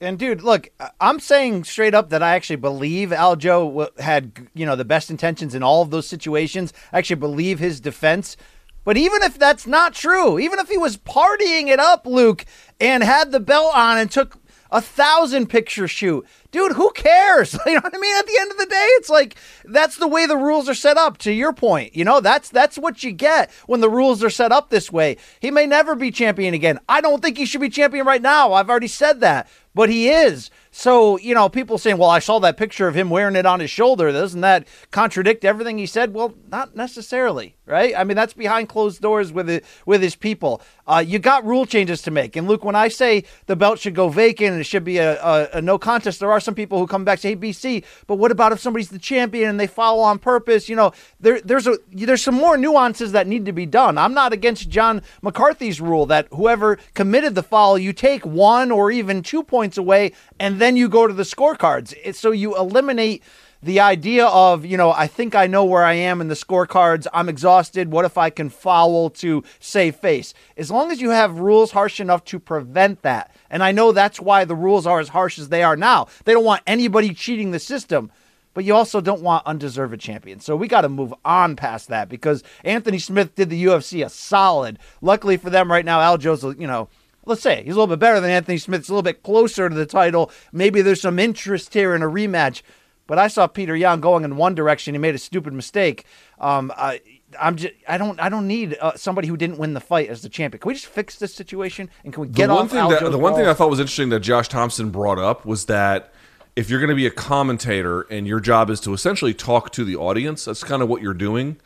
And 0.01 0.17
dude, 0.17 0.43
look, 0.43 0.69
I'm 1.01 1.19
saying 1.19 1.65
straight 1.65 1.95
up 1.95 2.11
that 2.11 2.23
I 2.23 2.37
actually 2.37 2.57
believe 2.57 3.09
Aljo 3.09 3.99
had, 3.99 4.49
you 4.55 4.65
know, 4.65 4.77
the 4.77 4.85
best 4.85 5.11
intentions 5.11 5.57
in 5.57 5.65
all 5.65 5.83
of 5.83 5.91
those 5.91 6.07
situations. 6.07 6.73
I 6.93 6.99
actually 6.99 7.17
believe 7.17 7.59
his 7.59 7.81
defense. 7.81 8.37
But 8.85 8.97
even 8.97 9.23
if 9.25 9.37
that's 9.37 9.67
not 9.67 9.95
true, 9.95 10.39
even 10.39 10.61
if 10.61 10.69
he 10.69 10.79
was 10.79 10.97
partying 10.97 11.67
it 11.67 11.81
up, 11.81 12.07
Luke, 12.07 12.45
and 12.81 13.03
had 13.03 13.33
the 13.33 13.41
belt 13.41 13.73
on 13.75 13.99
and 13.99 14.09
took 14.09 14.39
a 14.71 14.81
thousand 14.81 15.49
picture 15.49 15.89
shoot. 15.89 16.27
Dude, 16.51 16.73
who 16.73 16.91
cares? 16.91 17.57
You 17.67 17.75
know 17.75 17.81
what 17.83 17.95
I 17.95 17.99
mean? 17.99 18.17
At 18.17 18.27
the 18.27 18.39
end 18.41 18.51
of 18.51 18.57
the 18.57 18.67
day, 18.67 18.87
it's 18.93 19.11
like 19.11 19.37
that's 19.65 19.97
the 19.97 20.09
way 20.09 20.25
the 20.25 20.37
rules 20.37 20.69
are 20.69 20.75
set 20.75 20.97
up, 20.97 21.19
to 21.19 21.33
your 21.33 21.53
point. 21.53 21.95
You 21.95 22.05
know, 22.05 22.21
that's 22.21 22.49
that's 22.49 22.79
what 22.79 23.03
you 23.03 23.13
get 23.13 23.51
when 23.67 23.81
the 23.81 23.91
rules 23.91 24.25
are 24.25 24.31
set 24.31 24.53
up 24.53 24.71
this 24.71 24.91
way. 24.91 25.19
He 25.41 25.51
may 25.51 25.67
never 25.67 25.95
be 25.95 26.11
champion 26.11 26.55
again. 26.55 26.79
I 26.89 27.03
don't 27.03 27.23
think 27.23 27.37
he 27.37 27.45
should 27.45 27.61
be 27.61 27.69
champion 27.69 28.07
right 28.07 28.23
now. 28.23 28.55
I've 28.55 28.71
already 28.71 28.89
said 28.89 29.21
that. 29.21 29.49
But 29.75 29.91
he 29.91 30.09
is. 30.09 30.51
So, 30.73 31.19
you 31.19 31.35
know, 31.35 31.49
people 31.49 31.79
saying, 31.79 31.99
well, 31.99 32.11
I 32.11 32.19
saw 32.19 32.41
that 32.41 32.57
picture 32.57 32.89
of 32.89 32.97
him 32.97 33.11
wearing 33.11 33.37
it 33.37 33.47
on 33.47 33.61
his 33.61 33.71
shoulder. 33.71 34.11
Doesn't 34.11 34.41
that 34.41 34.67
contradict 34.91 35.45
everything 35.45 35.79
he 35.79 35.87
said? 35.87 36.15
Well, 36.15 36.35
not 36.49 36.75
necessarily, 36.75 37.55
right? 37.65 37.95
I 37.97 38.03
mean, 38.03 38.17
that's 38.17 38.33
behind 38.33 38.69
closed 38.69 39.01
doors 39.01 39.33
with 39.33 39.49
it, 39.49 39.65
with 39.87 40.03
his 40.03 40.17
people. 40.17 40.63
Uh, 40.89 41.01
you 41.01 41.19
got 41.19 41.45
rule 41.45 41.67
changes 41.67 42.01
to 42.03 42.11
make. 42.13 42.37
And 42.37 42.47
Luke, 42.47 42.65
when 42.65 42.77
I 42.77 42.89
say 42.89 43.25
the 43.47 43.57
belt 43.57 43.81
should 43.81 43.95
go 43.95 44.09
vacant 44.09 44.53
and 44.53 44.61
it 44.61 44.65
should 44.65 44.85
be 44.85 44.99
a, 44.99 45.21
a, 45.23 45.49
a 45.55 45.61
no 45.61 45.79
contest, 45.79 46.21
there 46.21 46.31
are 46.31 46.41
some 46.41 46.55
people 46.55 46.79
who 46.79 46.87
come 46.87 47.05
back 47.05 47.19
say, 47.19 47.31
hey, 47.31 47.37
BC, 47.37 47.85
but 48.07 48.15
what 48.17 48.31
about 48.31 48.53
if 48.53 48.61
somebody's 48.61 48.89
the 48.91 48.99
champion 48.99 49.51
and 49.51 49.59
they 49.59 49.67
follow 49.67 50.03
on 50.03 50.19
purpose? 50.19 50.69
You 50.69 50.77
know, 50.77 50.93
there, 51.21 51.41
there's 51.41 51.67
a 51.67 51.77
there's 51.93 52.23
some 52.23 52.37
more 52.37 52.57
nuances 52.57 53.13
that 53.13 53.27
need 53.27 53.45
to 53.47 53.53
be 53.53 53.67
done. 53.67 53.99
I'm 53.99 54.15
not 54.15 54.33
against 54.33 54.69
John 54.69 55.03
McCarthy's 55.23 55.81
rule 55.81 56.07
that 56.07 56.29
whoever 56.33 56.79
committed 56.95 57.35
the 57.35 57.43
foul, 57.43 57.79
you 57.79 57.93
take 57.93 58.25
one 58.25 58.71
or 58.71 58.93
even 58.93 59.23
two 59.23 59.43
points 59.43 59.77
away 59.77 60.13
and 60.39 60.61
then 60.61 60.69
then 60.69 60.77
you 60.77 60.87
go 60.87 61.07
to 61.07 61.15
the 61.15 61.23
scorecards. 61.23 62.15
so 62.15 62.31
you 62.31 62.55
eliminate 62.55 63.23
the 63.63 63.81
idea 63.81 64.27
of, 64.27 64.65
you 64.65 64.77
know, 64.77 64.93
I 64.93 65.07
think 65.07 65.35
I 65.35 65.47
know 65.47 65.65
where 65.65 65.85
I 65.85 65.95
am 65.95 66.21
in 66.21 66.29
the 66.29 66.35
scorecards. 66.35 67.07
I'm 67.13 67.29
exhausted. 67.29 67.91
What 67.91 68.05
if 68.05 68.17
I 68.17 68.31
can 68.31 68.51
foul 68.51 69.11
to 69.11 69.43
save 69.59 69.97
face? 69.97 70.33
As 70.57 70.71
long 70.71 70.93
as 70.93 71.01
you 71.01 71.11
have 71.11 71.41
rules 71.41 71.73
harsh 71.73 72.01
enough 72.01 72.25
to 72.27 72.39
prevent 72.39 73.03
that. 73.03 73.35
And 73.51 73.63
I 73.63 73.73
know 73.73 73.93
that's 73.93 74.21
why 74.21 74.45
the 74.45 74.55
rules 74.55 74.87
are 74.87 75.01
as 75.01 75.09
harsh 75.09 75.39
as 75.39 75.49
they 75.49 75.63
are 75.63 75.77
now. 75.77 76.07
They 76.25 76.33
don't 76.33 76.45
want 76.45 76.63
anybody 76.67 77.13
cheating 77.15 77.51
the 77.51 77.59
system 77.59 78.11
but 78.59 78.65
you 78.65 78.75
also 78.75 79.01
don't 79.01 79.23
want 79.23 79.47
undeserved 79.47 80.01
champions. 80.01 80.45
So 80.45 80.57
we 80.57 80.67
got 80.67 80.81
to 80.81 80.89
move 80.89 81.15
on 81.25 81.55
past 81.55 81.91
that 81.91 82.09
because 82.09 82.43
Anthony 82.65 82.99
Smith 82.99 83.37
did 83.37 83.51
the 83.51 83.65
UFC 83.67 84.05
a 84.05 84.09
solid. 84.09 84.81
Luckily 85.01 85.37
for 85.37 85.49
them 85.49 85.71
right 85.71 85.85
now, 85.85 86.01
Aljo's, 86.01 86.43
you 86.59 86.67
know, 86.67 86.89
let's 87.25 87.41
say 87.41 87.63
he's 87.63 87.75
a 87.75 87.79
little 87.79 87.87
bit 87.87 88.01
better 88.01 88.19
than 88.19 88.31
Anthony 88.31 88.59
Smith. 88.59 88.81
It's 88.81 88.89
a 88.89 88.93
little 88.93 89.03
bit 89.05 89.23
closer 89.23 89.69
to 89.69 89.75
the 89.77 89.87
title. 89.87 90.33
Maybe 90.51 90.83
there's 90.83 91.01
some 91.01 91.21
interest 91.21 91.73
here 91.73 91.95
in 91.95 92.03
a 92.03 92.09
rematch. 92.09 92.63
But 93.09 93.19
I 93.19 93.27
saw 93.27 93.49
Peter 93.49 93.75
Yan 93.75 94.01
going 94.01 94.23
in 94.23 94.37
one 94.37 94.55
direction. 94.55 94.95
He 94.95 94.99
made 94.99 95.17
a 95.17 95.19
stupid 95.19 95.53
mistake. 95.53 96.05
Um, 96.39 96.71
I, 96.77 97.01
I'm 97.41 97.57
just 97.57 97.75
I 97.89 97.99
don't 97.99 98.21
I 98.21 98.29
don't 98.29 98.47
need 98.47 98.77
uh, 98.81 98.93
somebody 98.95 99.27
who 99.27 99.37
didn't 99.37 99.59
win 99.59 99.75
the 99.75 99.81
fight 99.81 100.09
as 100.09 100.23
the 100.23 100.29
champion. 100.29 100.61
Can 100.61 100.69
we 100.69 100.75
just 100.75 100.87
fix 100.87 101.17
this 101.17 101.35
situation 101.35 101.91
and 102.05 102.13
can 102.13 102.21
we 102.21 102.29
get 102.29 102.47
the 102.47 102.55
one 102.55 102.67
off 102.67 102.71
thing 102.71 102.89
that, 102.89 103.11
The 103.11 103.19
one 103.19 103.35
thing 103.35 103.47
I 103.47 103.55
thought 103.55 103.71
was 103.71 103.81
interesting 103.81 104.11
that 104.11 104.21
Josh 104.21 104.49
Thompson 104.49 104.91
brought 104.91 105.19
up 105.19 105.45
was 105.45 105.65
that 105.65 106.13
if 106.55 106.71
you're 106.71 106.81
going 106.81 106.91
to 106.91 106.97
be 106.97 107.07
a 107.07 107.11
commentator 107.11 108.03
and 108.03 108.27
your 108.27 108.41
job 108.41 108.69
is 108.71 108.79
to 108.81 108.93
essentially 108.93 109.35
talk 109.35 109.73
to 109.73 109.85
the 109.85 109.97
audience, 109.97 110.45
that's 110.45 110.63
kind 110.63 110.83
of 110.83 110.89
what 110.89 111.03
you're 111.03 111.15
doing 111.15 111.57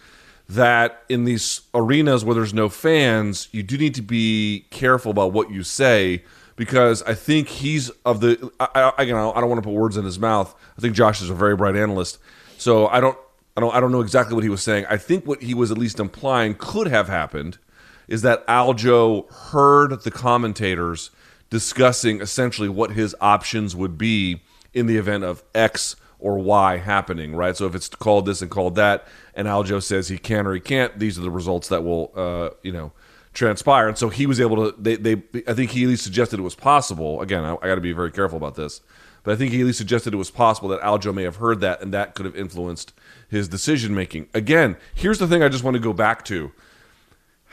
that 0.48 1.02
in 1.08 1.24
these 1.24 1.62
arenas 1.74 2.24
where 2.24 2.34
there's 2.34 2.54
no 2.54 2.68
fans, 2.68 3.48
you 3.52 3.62
do 3.62 3.78
need 3.78 3.94
to 3.94 4.02
be 4.02 4.66
careful 4.70 5.10
about 5.10 5.32
what 5.32 5.50
you 5.50 5.62
say 5.62 6.22
because 6.62 7.02
I 7.02 7.14
think 7.14 7.48
he's 7.48 7.90
of 8.04 8.20
the. 8.20 8.52
I, 8.60 8.68
I, 8.74 8.92
I 8.98 9.04
don't 9.04 9.48
want 9.48 9.58
to 9.58 9.62
put 9.62 9.72
words 9.74 9.96
in 9.96 10.04
his 10.04 10.16
mouth. 10.16 10.54
I 10.78 10.80
think 10.80 10.94
Josh 10.94 11.20
is 11.20 11.28
a 11.28 11.34
very 11.34 11.56
bright 11.56 11.74
analyst, 11.74 12.18
so 12.56 12.86
I 12.86 13.00
don't 13.00 13.18
I 13.56 13.60
don't 13.60 13.74
I 13.74 13.80
don't 13.80 13.90
know 13.90 14.00
exactly 14.00 14.36
what 14.36 14.44
he 14.44 14.48
was 14.48 14.62
saying. 14.62 14.86
I 14.88 14.96
think 14.96 15.26
what 15.26 15.42
he 15.42 15.54
was 15.54 15.72
at 15.72 15.78
least 15.78 15.98
implying 15.98 16.54
could 16.54 16.86
have 16.86 17.08
happened 17.08 17.58
is 18.06 18.22
that 18.22 18.46
Aljo 18.46 19.28
heard 19.32 20.04
the 20.04 20.12
commentators 20.12 21.10
discussing 21.50 22.20
essentially 22.20 22.68
what 22.68 22.92
his 22.92 23.16
options 23.20 23.74
would 23.74 23.98
be 23.98 24.40
in 24.72 24.86
the 24.86 24.98
event 24.98 25.24
of 25.24 25.42
X 25.56 25.96
or 26.20 26.38
Y 26.38 26.76
happening, 26.76 27.34
right? 27.34 27.56
So 27.56 27.66
if 27.66 27.74
it's 27.74 27.88
called 27.88 28.24
this 28.24 28.40
and 28.40 28.52
called 28.52 28.76
that, 28.76 29.08
and 29.34 29.48
Aljo 29.48 29.82
says 29.82 30.06
he 30.06 30.16
can 30.16 30.46
or 30.46 30.54
he 30.54 30.60
can't, 30.60 30.96
these 30.96 31.18
are 31.18 31.22
the 31.22 31.30
results 31.30 31.66
that 31.70 31.82
will, 31.82 32.12
uh, 32.14 32.50
you 32.62 32.70
know, 32.70 32.92
transpire. 33.32 33.88
And 33.88 33.98
so 33.98 34.08
he 34.08 34.26
was 34.26 34.40
able 34.40 34.56
to. 34.56 34.76
They, 34.80 34.96
they 34.96 35.22
I 35.46 35.54
think 35.54 35.70
he 35.70 35.84
at 35.84 35.88
least 35.88 36.04
suggested 36.04 36.38
it 36.38 36.42
was 36.42 36.54
possible. 36.54 37.20
Again, 37.20 37.44
I, 37.44 37.54
I 37.54 37.68
got 37.68 37.74
to 37.76 37.80
be 37.80 37.92
very 37.92 38.10
careful 38.10 38.36
about 38.36 38.54
this, 38.54 38.80
but 39.22 39.32
I 39.32 39.36
think 39.36 39.52
he 39.52 39.60
at 39.60 39.66
least 39.66 39.78
suggested 39.78 40.14
it 40.14 40.18
was 40.18 40.30
possible 40.30 40.68
that 40.70 40.80
Aljo 40.80 41.14
may 41.14 41.22
have 41.22 41.36
heard 41.36 41.60
that, 41.60 41.80
and 41.82 41.92
that 41.92 42.14
could 42.14 42.26
have 42.26 42.36
influenced 42.36 42.92
his 43.28 43.48
decision 43.48 43.94
making. 43.94 44.28
Again, 44.34 44.76
here's 44.94 45.18
the 45.18 45.26
thing: 45.26 45.42
I 45.42 45.48
just 45.48 45.64
want 45.64 45.74
to 45.74 45.82
go 45.82 45.92
back 45.92 46.24
to. 46.26 46.52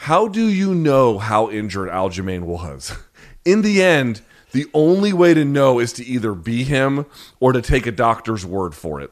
How 0.03 0.29
do 0.29 0.47
you 0.47 0.73
know 0.73 1.17
how 1.17 1.49
injured 1.49 1.89
Aljamain 1.89 2.41
was? 2.41 2.97
In 3.45 3.61
the 3.61 3.81
end, 3.81 4.21
the 4.51 4.65
only 4.73 5.13
way 5.13 5.33
to 5.33 5.45
know 5.45 5.79
is 5.79 5.93
to 5.93 6.05
either 6.05 6.33
be 6.33 6.63
him 6.63 7.05
or 7.39 7.51
to 7.51 7.61
take 7.61 7.85
a 7.85 7.91
doctor's 7.91 8.45
word 8.45 8.73
for 8.73 9.01
it. 9.01 9.11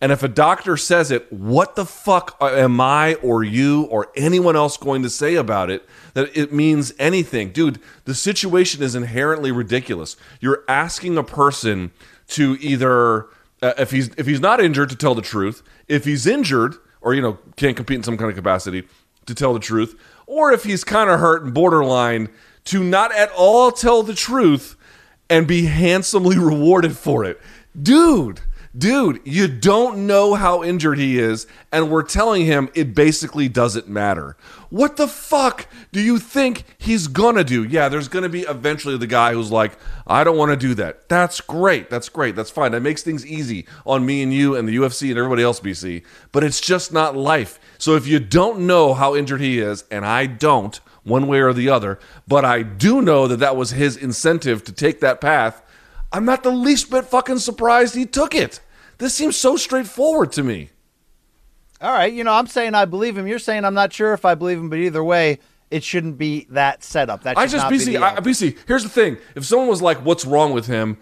And 0.00 0.12
if 0.12 0.22
a 0.22 0.28
doctor 0.28 0.76
says 0.76 1.10
it, 1.10 1.32
what 1.32 1.74
the 1.74 1.84
fuck 1.84 2.36
am 2.40 2.80
I 2.80 3.14
or 3.14 3.42
you 3.42 3.84
or 3.84 4.08
anyone 4.14 4.54
else 4.54 4.76
going 4.76 5.02
to 5.02 5.10
say 5.10 5.34
about 5.34 5.70
it 5.70 5.84
that 6.14 6.36
it 6.36 6.52
means 6.52 6.92
anything? 6.98 7.50
Dude, 7.50 7.80
the 8.04 8.14
situation 8.14 8.82
is 8.82 8.94
inherently 8.94 9.50
ridiculous. 9.50 10.16
You're 10.40 10.62
asking 10.68 11.18
a 11.18 11.24
person 11.24 11.90
to 12.28 12.56
either 12.60 13.26
uh, 13.60 13.72
if 13.78 13.90
he's 13.90 14.08
if 14.16 14.26
he's 14.26 14.40
not 14.40 14.60
injured 14.60 14.90
to 14.90 14.96
tell 14.96 15.16
the 15.16 15.22
truth, 15.22 15.62
if 15.88 16.04
he's 16.04 16.26
injured 16.26 16.76
or 17.00 17.14
you 17.14 17.22
know 17.22 17.38
can't 17.56 17.76
compete 17.76 17.96
in 17.96 18.02
some 18.02 18.16
kind 18.16 18.30
of 18.30 18.36
capacity 18.36 18.84
to 19.26 19.34
tell 19.34 19.52
the 19.52 19.60
truth, 19.60 19.98
or 20.26 20.52
if 20.52 20.62
he's 20.62 20.84
kind 20.84 21.10
of 21.10 21.18
hurt 21.18 21.42
and 21.42 21.52
borderline 21.52 22.28
to 22.64 22.84
not 22.84 23.12
at 23.14 23.30
all 23.36 23.72
tell 23.72 24.02
the 24.02 24.14
truth 24.14 24.76
and 25.28 25.46
be 25.46 25.66
handsomely 25.66 26.38
rewarded 26.38 26.96
for 26.96 27.24
it. 27.24 27.40
Dude, 27.80 28.40
dude, 28.76 29.20
you 29.24 29.48
don't 29.48 30.06
know 30.06 30.34
how 30.34 30.62
injured 30.62 30.98
he 30.98 31.18
is, 31.18 31.46
and 31.72 31.90
we're 31.90 32.02
telling 32.02 32.46
him 32.46 32.68
it 32.74 32.94
basically 32.94 33.48
doesn't 33.48 33.88
matter. 33.88 34.36
What 34.70 34.96
the 34.96 35.08
fuck 35.08 35.66
do 35.92 36.00
you 36.00 36.18
think 36.18 36.64
he's 36.76 37.08
gonna 37.08 37.44
do? 37.44 37.64
Yeah, 37.64 37.88
there's 37.88 38.08
gonna 38.08 38.28
be 38.28 38.42
eventually 38.42 38.96
the 38.96 39.06
guy 39.06 39.32
who's 39.32 39.50
like, 39.50 39.78
I 40.06 40.24
don't 40.24 40.36
wanna 40.36 40.56
do 40.56 40.74
that. 40.74 41.08
That's 41.08 41.40
great. 41.40 41.90
That's 41.90 42.08
great. 42.08 42.36
That's 42.36 42.50
fine. 42.50 42.72
That 42.72 42.82
makes 42.82 43.02
things 43.02 43.24
easy 43.24 43.66
on 43.86 44.04
me 44.04 44.22
and 44.22 44.32
you 44.32 44.56
and 44.56 44.68
the 44.68 44.76
UFC 44.76 45.10
and 45.10 45.18
everybody 45.18 45.42
else, 45.42 45.60
BC. 45.60 46.02
But 46.32 46.44
it's 46.44 46.60
just 46.60 46.92
not 46.92 47.16
life. 47.16 47.58
So 47.78 47.94
if 47.94 48.06
you 48.06 48.18
don't 48.18 48.66
know 48.66 48.94
how 48.94 49.14
injured 49.14 49.40
he 49.40 49.58
is, 49.58 49.84
and 49.90 50.04
I 50.04 50.26
don't, 50.26 50.78
one 51.08 51.26
way 51.26 51.40
or 51.40 51.52
the 51.52 51.70
other, 51.70 51.98
but 52.26 52.44
I 52.44 52.62
do 52.62 53.02
know 53.02 53.26
that 53.26 53.38
that 53.38 53.56
was 53.56 53.70
his 53.70 53.96
incentive 53.96 54.62
to 54.64 54.72
take 54.72 55.00
that 55.00 55.20
path. 55.20 55.62
I'm 56.12 56.24
not 56.24 56.42
the 56.42 56.50
least 56.50 56.90
bit 56.90 57.04
fucking 57.04 57.38
surprised 57.38 57.94
he 57.94 58.06
took 58.06 58.34
it. 58.34 58.60
This 58.98 59.14
seems 59.14 59.36
so 59.36 59.56
straightforward 59.56 60.32
to 60.32 60.42
me. 60.42 60.70
All 61.80 61.92
right, 61.92 62.12
you 62.12 62.24
know, 62.24 62.32
I'm 62.32 62.48
saying 62.48 62.74
I 62.74 62.86
believe 62.86 63.16
him. 63.16 63.26
You're 63.26 63.38
saying 63.38 63.64
I'm 63.64 63.74
not 63.74 63.92
sure 63.92 64.12
if 64.12 64.24
I 64.24 64.34
believe 64.34 64.58
him, 64.58 64.68
but 64.68 64.78
either 64.78 65.04
way, 65.04 65.38
it 65.70 65.84
shouldn't 65.84 66.18
be 66.18 66.46
that 66.50 66.82
setup. 66.82 67.22
That 67.22 67.38
I 67.38 67.46
just 67.46 67.66
BC. 67.66 68.00
I, 68.00 68.16
BC. 68.16 68.56
Here's 68.66 68.82
the 68.82 68.88
thing: 68.88 69.18
if 69.36 69.44
someone 69.44 69.68
was 69.68 69.82
like, 69.82 69.98
"What's 69.98 70.24
wrong 70.24 70.52
with 70.52 70.66
him?" 70.66 70.98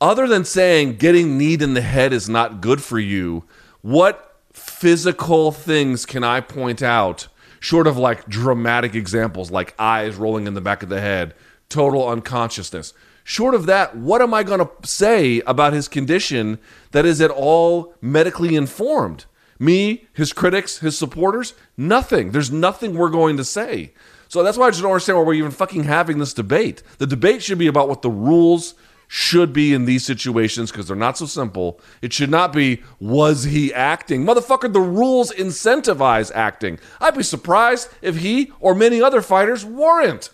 Other 0.00 0.28
than 0.28 0.44
saying 0.44 0.96
getting 0.96 1.38
kneed 1.38 1.62
in 1.62 1.74
the 1.74 1.80
head 1.80 2.12
is 2.12 2.28
not 2.28 2.60
good 2.60 2.82
for 2.82 2.98
you, 2.98 3.44
what 3.80 4.36
physical 4.52 5.52
things 5.52 6.04
can 6.04 6.22
I 6.24 6.40
point 6.40 6.82
out 6.82 7.28
short 7.60 7.86
of 7.86 7.96
like 7.96 8.26
dramatic 8.28 8.94
examples 8.94 9.50
like 9.50 9.74
eyes 9.78 10.16
rolling 10.16 10.48
in 10.48 10.54
the 10.54 10.60
back 10.60 10.82
of 10.82 10.88
the 10.88 11.00
head, 11.00 11.34
total 11.68 12.08
unconsciousness. 12.08 12.92
Short 13.24 13.54
of 13.54 13.66
that, 13.66 13.96
what 13.96 14.20
am 14.20 14.34
I 14.34 14.42
going 14.42 14.60
to 14.60 14.70
say 14.84 15.40
about 15.46 15.72
his 15.72 15.88
condition 15.88 16.58
that 16.90 17.06
is 17.06 17.20
at 17.20 17.30
all 17.30 17.94
medically 18.00 18.56
informed? 18.56 19.26
Me, 19.58 20.06
his 20.12 20.32
critics, 20.32 20.78
his 20.78 20.98
supporters? 20.98 21.54
Nothing. 21.76 22.32
There's 22.32 22.50
nothing 22.50 22.94
we're 22.94 23.10
going 23.10 23.36
to 23.36 23.44
say. 23.44 23.92
So 24.28 24.42
that's 24.42 24.58
why 24.58 24.66
I 24.66 24.70
just 24.70 24.82
don't 24.82 24.90
understand 24.90 25.18
why 25.18 25.24
we're 25.24 25.34
even 25.34 25.50
fucking 25.50 25.84
having 25.84 26.18
this 26.18 26.34
debate. 26.34 26.82
The 26.98 27.06
debate 27.06 27.42
should 27.42 27.58
be 27.58 27.66
about 27.66 27.88
what 27.88 28.02
the 28.02 28.10
rules 28.10 28.74
should 29.06 29.52
be 29.52 29.74
in 29.74 29.84
these 29.84 30.06
situations 30.06 30.72
because 30.72 30.88
they're 30.88 30.96
not 30.96 31.18
so 31.18 31.26
simple. 31.26 31.78
It 32.00 32.14
should 32.14 32.30
not 32.30 32.50
be, 32.50 32.82
was 32.98 33.44
he 33.44 33.72
acting? 33.74 34.24
Motherfucker, 34.24 34.72
the 34.72 34.80
rules 34.80 35.30
incentivize 35.32 36.32
acting. 36.34 36.78
I'd 36.98 37.14
be 37.14 37.22
surprised 37.22 37.90
if 38.00 38.16
he 38.16 38.50
or 38.58 38.74
many 38.74 39.02
other 39.02 39.20
fighters 39.20 39.66
weren't. 39.66 40.30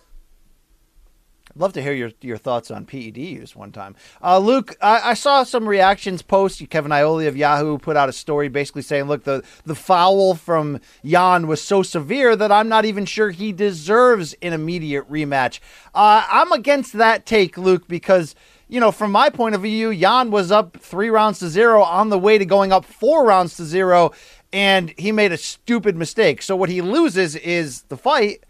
Love 1.59 1.73
to 1.75 1.83
hear 1.83 1.93
your, 1.93 2.11
your 2.21 2.37
thoughts 2.37 2.71
on 2.71 2.87
PED 2.87 3.19
use 3.19 3.57
one 3.57 3.73
time. 3.73 3.97
Uh, 4.23 4.39
Luke, 4.39 4.77
I, 4.81 5.11
I, 5.11 5.15
saw 5.15 5.43
some 5.43 5.69
reactions 5.69 6.23
post. 6.23 6.63
Kevin 6.71 6.93
Iole 6.93 7.27
of 7.27 7.37
Yahoo 7.37 7.79
put 7.79 7.97
out 7.97 8.09
a 8.09 8.13
story 8.13 8.49
basically 8.49 8.83
saying, 8.83 9.05
look, 9.05 9.25
the, 9.25 9.43
the 9.65 9.75
foul 9.75 10.35
from 10.35 10.81
Yan 11.03 11.47
was 11.47 11.61
so 11.61 11.83
severe 11.83 12.37
that 12.37 12.53
I'm 12.53 12.69
not 12.69 12.85
even 12.85 13.05
sure 13.05 13.31
he 13.31 13.53
deserves 13.53 14.35
an 14.41 14.53
immediate 14.53 15.11
rematch. 15.11 15.59
Uh, 15.95 16.25
I'm 16.31 16.53
against 16.53 16.95
that 16.95 17.27
take, 17.27 17.59
Luke, 17.59 17.89
because– 17.89 18.35
you 18.69 18.81
know, 18.81 18.93
from 18.93 19.11
my 19.11 19.31
point 19.31 19.55
of 19.55 19.63
view, 19.63 19.91
Yan 19.91 20.31
was 20.31 20.53
up 20.53 20.77
three 20.77 21.09
rounds 21.09 21.39
to 21.39 21.49
zero 21.49 21.83
on 21.83 22.11
the 22.11 22.19
way 22.19 22.37
to 22.37 22.45
going 22.45 22.71
up 22.71 22.85
four 22.85 23.25
rounds 23.25 23.57
to 23.57 23.65
zero, 23.65 24.13
and 24.53 24.93
he 24.99 25.11
made 25.11 25.33
a 25.33 25.39
stupid 25.39 25.97
mistake. 25.97 26.43
So 26.43 26.55
what 26.55 26.69
he 26.69 26.83
loses 26.83 27.35
is 27.35 27.83
the 27.83 27.97
fight 27.97 28.45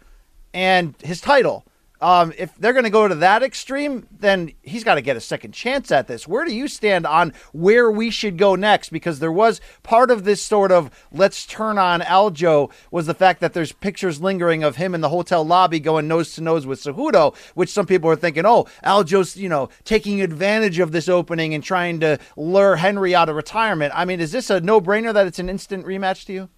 and 0.53 0.93
his 1.01 1.21
title. 1.21 1.65
Um, 2.01 2.33
if 2.37 2.55
they're 2.55 2.73
going 2.73 2.85
to 2.85 2.89
go 2.89 3.07
to 3.07 3.15
that 3.15 3.43
extreme, 3.43 4.07
then 4.11 4.53
he's 4.61 4.83
got 4.83 4.95
to 4.95 5.01
get 5.01 5.17
a 5.17 5.21
second 5.21 5.51
chance 5.51 5.91
at 5.91 6.07
this. 6.07 6.27
Where 6.27 6.45
do 6.45 6.53
you 6.53 6.67
stand 6.67 7.05
on 7.05 7.33
where 7.51 7.91
we 7.91 8.09
should 8.09 8.37
go 8.37 8.55
next? 8.55 8.89
Because 8.89 9.19
there 9.19 9.31
was 9.31 9.59
part 9.83 10.09
of 10.09 10.23
this 10.23 10.43
sort 10.43 10.71
of 10.71 10.89
let's 11.11 11.45
turn 11.45 11.77
on 11.77 12.01
Aljo 12.01 12.71
was 12.89 13.05
the 13.05 13.13
fact 13.13 13.41
that 13.41 13.53
there's 13.53 13.71
pictures 13.71 14.21
lingering 14.21 14.63
of 14.63 14.77
him 14.77 14.95
in 14.95 15.01
the 15.01 15.09
hotel 15.09 15.43
lobby 15.43 15.79
going 15.79 16.07
nose 16.07 16.33
to 16.35 16.41
nose 16.41 16.65
with 16.65 16.81
Cejudo, 16.81 17.35
which 17.55 17.69
some 17.69 17.85
people 17.85 18.09
are 18.09 18.15
thinking, 18.15 18.45
oh, 18.45 18.65
Aljo's, 18.83 19.35
you 19.35 19.49
know, 19.49 19.69
taking 19.83 20.21
advantage 20.21 20.79
of 20.79 20.91
this 20.91 21.09
opening 21.09 21.53
and 21.53 21.63
trying 21.63 21.99
to 21.99 22.17
lure 22.37 22.77
Henry 22.77 23.13
out 23.13 23.29
of 23.29 23.35
retirement. 23.35 23.91
I 23.95 24.05
mean, 24.05 24.19
is 24.21 24.31
this 24.31 24.49
a 24.49 24.61
no 24.61 24.79
brainer 24.79 25.13
that 25.13 25.27
it's 25.27 25.39
an 25.39 25.49
instant 25.49 25.85
rematch 25.85 26.25
to 26.27 26.33
you? 26.33 26.49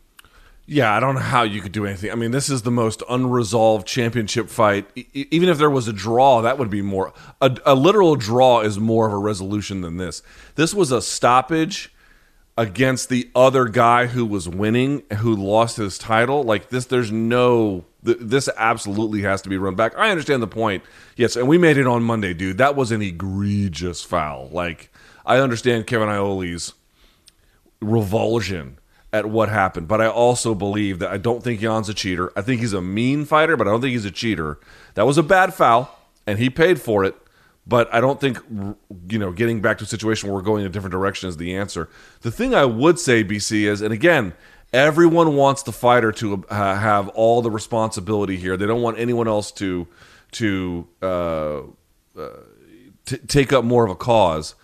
Yeah, 0.72 0.96
I 0.96 1.02
don't 1.02 1.16
know 1.16 1.20
how 1.22 1.44
you 1.44 1.60
could 1.60 1.74
do 1.74 1.86
anything. 1.86 2.12
I 2.12 2.16
mean, 2.16 2.32
this 2.32 2.50
is 2.50 2.62
the 2.62 2.72
most 2.72 3.04
unresolved 3.10 3.86
championship 3.86 4.50
fight. 4.50 4.90
Even 5.14 5.50
if 5.50 5.58
there 5.58 5.70
was 5.70 5.90
a 5.90 5.92
draw, 5.92 6.42
that 6.44 6.58
would 6.58 6.70
be 6.70 6.82
more. 6.82 7.12
A, 7.42 7.58
a, 7.66 7.76
literal 7.76 8.16
draw 8.16 8.62
is 8.62 8.80
more 8.80 9.06
of 9.06 9.12
a 9.12 9.18
resolution 9.18 9.82
than 9.82 9.98
this. 9.98 10.24
This 10.56 10.74
was 10.74 10.94
a 10.94 11.02
stoppage 11.02 11.94
against 12.58 13.10
the 13.10 13.30
other 13.36 13.66
guy 13.66 14.06
who 14.06 14.26
was 14.26 14.48
winning, 14.48 15.04
who 15.18 15.36
lost 15.36 15.76
his 15.76 15.98
title. 15.98 16.44
Like 16.44 16.70
this, 16.70 16.86
there's 16.86 17.12
no. 17.12 17.84
This 18.02 18.48
absolutely 18.56 19.24
has 19.24 19.42
to 19.42 19.50
be 19.50 19.58
run 19.58 19.76
back. 19.76 19.98
I 19.98 20.10
understand 20.10 20.42
the 20.42 20.48
point. 20.48 20.86
Yes, 21.18 21.36
and 21.36 21.50
we 21.50 21.58
made 21.58 21.76
it 21.76 21.86
on 21.86 22.02
Monday, 22.02 22.34
dude. 22.34 22.60
That 22.60 22.78
was 22.78 22.94
an 22.94 23.02
egregious 23.02 24.06
foul. 24.06 24.48
Like 24.54 24.90
I 25.26 25.40
understand 25.40 25.86
Kevin 25.86 26.08
Iole's 26.08 26.76
revulsion 27.82 28.78
at 29.13 29.26
what 29.26 29.50
happened. 29.50 29.88
But 29.88 30.02
I 30.02 30.08
also 30.08 30.56
believe 30.56 31.00
that 31.00 31.12
I 31.12 31.17
don't 31.17 31.43
think 31.43 31.62
Yan's 31.62 31.89
a 31.89 31.93
cheater. 31.93 32.32
I 32.36 32.41
think 32.41 32.62
he's 32.62 32.74
a 32.74 32.82
mean 32.82 33.26
fighter, 33.26 33.58
but 33.58 33.67
I 33.67 33.71
don't 33.71 33.82
think 33.82 33.91
he's 33.91 34.06
a 34.06 34.12
cheater. 34.12 34.60
That 34.93 35.06
was 35.06 35.17
a 35.17 35.24
bad 35.24 35.54
foul, 35.54 35.97
and 36.26 36.39
he 36.39 36.50
paid 36.50 36.80
for 36.80 37.04
it. 37.04 37.15
But 37.67 37.93
I 37.93 38.02
don't 38.02 38.19
think 38.19 38.39
you 38.50 39.19
know 39.19 39.32
getting 39.32 39.62
back 39.62 39.78
to 39.80 39.84
a 39.84 39.88
situation 39.88 40.30
where 40.30 40.36
we're 40.36 40.43
going 40.43 40.62
in 40.62 40.67
a 40.67 40.71
different 40.71 40.91
direction 40.91 41.30
is 41.30 41.38
the 41.38 41.56
answer. 41.56 41.89
The 42.21 42.32
thing 42.32 42.56
I 42.56 42.65
would 42.65 42.97
say, 42.97 43.24
BC, 43.24 43.63
is, 43.63 43.82
and 43.82 43.93
again, 43.93 44.34
everyone 44.74 45.36
wants 45.36 45.62
the 45.63 45.71
fighter 45.71 46.12
to 46.13 46.43
uh, 46.50 46.76
have 46.76 47.10
all 47.10 47.41
the 47.41 47.52
responsibility 47.52 48.38
here. 48.38 48.58
They 48.58 48.65
don't 48.65 48.82
want 48.82 48.97
anyone 48.97 49.28
else 49.28 49.52
to 49.54 49.88
to 50.34 50.88
uh, 51.02 51.60
uh, 52.17 52.30
t- 53.06 53.17
take 53.28 53.54
up 53.54 53.63
more 53.63 53.86
of 53.86 53.91
a 53.91 53.95
cause 53.95 54.56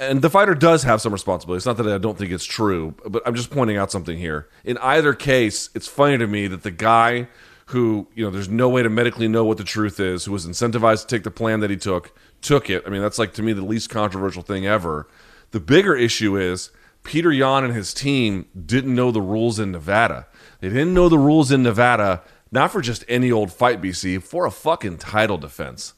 and 0.00 0.22
the 0.22 0.30
fighter 0.30 0.54
does 0.54 0.82
have 0.84 1.02
some 1.02 1.12
responsibility. 1.12 1.58
It's 1.58 1.66
not 1.66 1.76
that 1.76 1.86
I 1.86 1.98
don't 1.98 2.16
think 2.16 2.32
it's 2.32 2.46
true, 2.46 2.94
but 3.06 3.22
I'm 3.26 3.34
just 3.34 3.50
pointing 3.50 3.76
out 3.76 3.92
something 3.92 4.18
here. 4.18 4.48
In 4.64 4.78
either 4.78 5.12
case, 5.12 5.68
it's 5.74 5.86
funny 5.86 6.16
to 6.16 6.26
me 6.26 6.46
that 6.46 6.62
the 6.62 6.70
guy 6.70 7.28
who, 7.66 8.08
you 8.14 8.24
know, 8.24 8.30
there's 8.30 8.48
no 8.48 8.68
way 8.68 8.82
to 8.82 8.88
medically 8.88 9.28
know 9.28 9.44
what 9.44 9.58
the 9.58 9.64
truth 9.64 10.00
is, 10.00 10.24
who 10.24 10.32
was 10.32 10.46
incentivized 10.46 11.02
to 11.02 11.06
take 11.06 11.22
the 11.22 11.30
plan 11.30 11.60
that 11.60 11.70
he 11.70 11.76
took, 11.76 12.16
took 12.40 12.70
it. 12.70 12.82
I 12.86 12.90
mean, 12.90 13.02
that's 13.02 13.18
like 13.18 13.34
to 13.34 13.42
me 13.42 13.52
the 13.52 13.62
least 13.62 13.90
controversial 13.90 14.42
thing 14.42 14.66
ever. 14.66 15.06
The 15.50 15.60
bigger 15.60 15.94
issue 15.94 16.36
is 16.36 16.70
Peter 17.02 17.30
Yan 17.30 17.64
and 17.64 17.74
his 17.74 17.92
team 17.92 18.46
didn't 18.66 18.94
know 18.94 19.10
the 19.10 19.20
rules 19.20 19.58
in 19.58 19.70
Nevada. 19.70 20.26
They 20.60 20.68
didn't 20.70 20.94
know 20.94 21.10
the 21.10 21.18
rules 21.18 21.52
in 21.52 21.62
Nevada, 21.62 22.22
not 22.50 22.72
for 22.72 22.80
just 22.80 23.04
any 23.06 23.30
old 23.30 23.52
fight, 23.52 23.82
BC, 23.82 24.22
for 24.22 24.46
a 24.46 24.50
fucking 24.50 24.96
title 24.96 25.38
defense. 25.38 25.92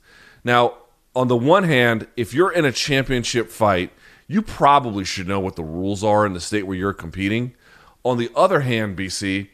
Now, 0.44 0.78
on 1.14 1.28
the 1.28 1.36
one 1.36 1.64
hand, 1.64 2.06
if 2.16 2.32
you're 2.32 2.52
in 2.52 2.64
a 2.64 2.72
championship 2.72 3.50
fight, 3.50 3.90
you 4.26 4.40
probably 4.40 5.04
should 5.04 5.28
know 5.28 5.40
what 5.40 5.56
the 5.56 5.64
rules 5.64 6.02
are 6.02 6.24
in 6.24 6.32
the 6.32 6.40
state 6.40 6.62
where 6.62 6.76
you're 6.76 6.92
competing. 6.92 7.54
On 8.04 8.16
the 8.16 8.30
other 8.34 8.60
hand, 8.60 8.96
BC, 8.96 9.48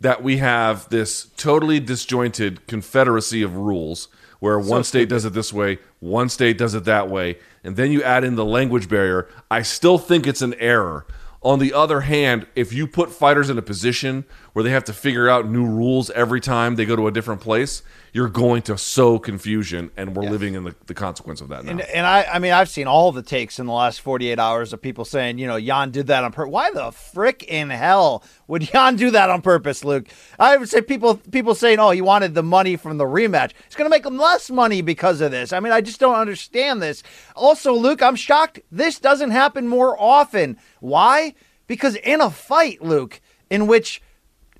that 0.00 0.22
we 0.22 0.38
have 0.38 0.88
this 0.90 1.28
totally 1.36 1.80
disjointed 1.80 2.66
confederacy 2.66 3.42
of 3.42 3.56
rules 3.56 4.08
where 4.40 4.58
one 4.58 4.82
state 4.82 5.08
does 5.08 5.26
it 5.26 5.34
this 5.34 5.52
way, 5.52 5.78
one 6.00 6.28
state 6.28 6.56
does 6.56 6.74
it 6.74 6.84
that 6.84 7.10
way, 7.10 7.38
and 7.62 7.76
then 7.76 7.92
you 7.92 8.02
add 8.02 8.24
in 8.24 8.36
the 8.36 8.44
language 8.44 8.88
barrier. 8.88 9.28
I 9.50 9.60
still 9.62 9.98
think 9.98 10.26
it's 10.26 10.40
an 10.40 10.54
error. 10.54 11.06
On 11.42 11.58
the 11.58 11.72
other 11.72 12.02
hand, 12.02 12.46
if 12.54 12.72
you 12.72 12.86
put 12.86 13.10
fighters 13.10 13.50
in 13.50 13.58
a 13.58 13.62
position 13.62 14.24
where 14.52 14.62
they 14.62 14.70
have 14.70 14.84
to 14.84 14.92
figure 14.92 15.28
out 15.28 15.48
new 15.48 15.64
rules 15.64 16.10
every 16.10 16.40
time 16.40 16.76
they 16.76 16.86
go 16.86 16.96
to 16.96 17.06
a 17.06 17.10
different 17.10 17.40
place, 17.40 17.82
you're 18.12 18.28
going 18.28 18.62
to 18.62 18.76
sow 18.76 19.18
confusion, 19.18 19.90
and 19.96 20.16
we're 20.16 20.28
living 20.28 20.54
in 20.54 20.64
the, 20.64 20.74
the 20.86 20.94
consequence 20.94 21.40
of 21.40 21.48
that 21.48 21.64
now. 21.64 21.72
And, 21.72 21.80
and 21.82 22.06
I, 22.06 22.24
I 22.24 22.38
mean, 22.38 22.52
I've 22.52 22.68
seen 22.68 22.86
all 22.86 23.12
the 23.12 23.22
takes 23.22 23.58
in 23.58 23.66
the 23.66 23.72
last 23.72 24.00
48 24.00 24.38
hours 24.38 24.72
of 24.72 24.82
people 24.82 25.04
saying, 25.04 25.38
you 25.38 25.46
know, 25.46 25.56
Yan 25.56 25.90
did 25.90 26.08
that 26.08 26.24
on 26.24 26.32
purpose. 26.32 26.52
Why 26.52 26.70
the 26.70 26.90
frick 26.90 27.44
in 27.44 27.70
hell 27.70 28.24
would 28.48 28.70
Yan 28.74 28.96
do 28.96 29.10
that 29.12 29.30
on 29.30 29.42
purpose, 29.42 29.84
Luke? 29.84 30.08
I 30.38 30.56
would 30.56 30.68
say 30.68 30.82
people, 30.82 31.16
people 31.30 31.54
saying, 31.54 31.78
oh, 31.78 31.90
he 31.90 32.00
wanted 32.00 32.34
the 32.34 32.42
money 32.42 32.76
from 32.76 32.98
the 32.98 33.04
rematch. 33.04 33.52
He's 33.66 33.76
going 33.76 33.90
to 33.90 33.96
make 33.96 34.06
him 34.06 34.18
less 34.18 34.50
money 34.50 34.82
because 34.82 35.20
of 35.20 35.30
this. 35.30 35.52
I 35.52 35.60
mean, 35.60 35.72
I 35.72 35.80
just 35.80 36.00
don't 36.00 36.16
understand 36.16 36.82
this. 36.82 37.02
Also, 37.36 37.72
Luke, 37.72 38.02
I'm 38.02 38.16
shocked 38.16 38.60
this 38.70 38.98
doesn't 38.98 39.30
happen 39.30 39.68
more 39.68 40.00
often. 40.00 40.56
Why? 40.80 41.34
Because 41.66 41.94
in 41.96 42.20
a 42.20 42.30
fight, 42.30 42.82
Luke, 42.82 43.20
in 43.48 43.66
which 43.66 44.02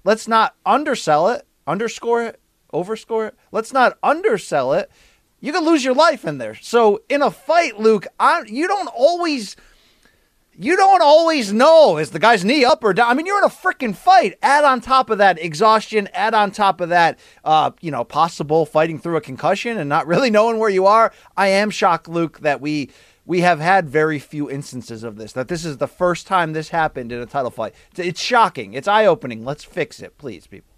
let's 0.04 0.28
not 0.28 0.54
undersell 0.64 1.28
it, 1.30 1.46
underscore 1.66 2.22
it, 2.24 2.39
overscore 2.72 3.28
it. 3.28 3.34
Let's 3.52 3.72
not 3.72 3.98
undersell 4.02 4.72
it. 4.72 4.90
You 5.40 5.52
can 5.52 5.64
lose 5.64 5.84
your 5.84 5.94
life 5.94 6.24
in 6.24 6.38
there. 6.38 6.54
So 6.54 7.02
in 7.08 7.22
a 7.22 7.30
fight, 7.30 7.78
Luke, 7.78 8.06
I, 8.18 8.42
you 8.46 8.68
don't 8.68 8.88
always 8.88 9.56
you 10.62 10.76
don't 10.76 11.00
always 11.00 11.54
know 11.54 11.96
is 11.96 12.10
the 12.10 12.18
guy's 12.18 12.44
knee 12.44 12.66
up 12.66 12.84
or 12.84 12.92
down. 12.92 13.10
I 13.10 13.14
mean, 13.14 13.24
you're 13.24 13.38
in 13.38 13.44
a 13.44 13.48
freaking 13.48 13.96
fight. 13.96 14.36
Add 14.42 14.62
on 14.62 14.82
top 14.82 15.08
of 15.08 15.16
that 15.16 15.42
exhaustion. 15.42 16.06
Add 16.12 16.34
on 16.34 16.50
top 16.50 16.82
of 16.82 16.90
that, 16.90 17.18
uh, 17.44 17.70
you 17.80 17.90
know, 17.90 18.04
possible 18.04 18.66
fighting 18.66 18.98
through 18.98 19.16
a 19.16 19.22
concussion 19.22 19.78
and 19.78 19.88
not 19.88 20.06
really 20.06 20.28
knowing 20.30 20.58
where 20.58 20.68
you 20.68 20.84
are. 20.84 21.12
I 21.34 21.48
am 21.48 21.70
shocked, 21.70 22.08
Luke, 22.08 22.40
that 22.40 22.60
we 22.60 22.90
we 23.24 23.40
have 23.40 23.60
had 23.60 23.88
very 23.88 24.18
few 24.18 24.50
instances 24.50 25.02
of 25.02 25.16
this. 25.16 25.32
That 25.32 25.48
this 25.48 25.64
is 25.64 25.78
the 25.78 25.88
first 25.88 26.26
time 26.26 26.52
this 26.52 26.68
happened 26.68 27.10
in 27.10 27.20
a 27.20 27.26
title 27.26 27.50
fight. 27.50 27.74
It's, 27.92 28.00
it's 28.00 28.20
shocking. 28.20 28.74
It's 28.74 28.88
eye 28.88 29.06
opening. 29.06 29.44
Let's 29.44 29.64
fix 29.64 30.00
it, 30.00 30.18
please, 30.18 30.46
people. 30.46 30.69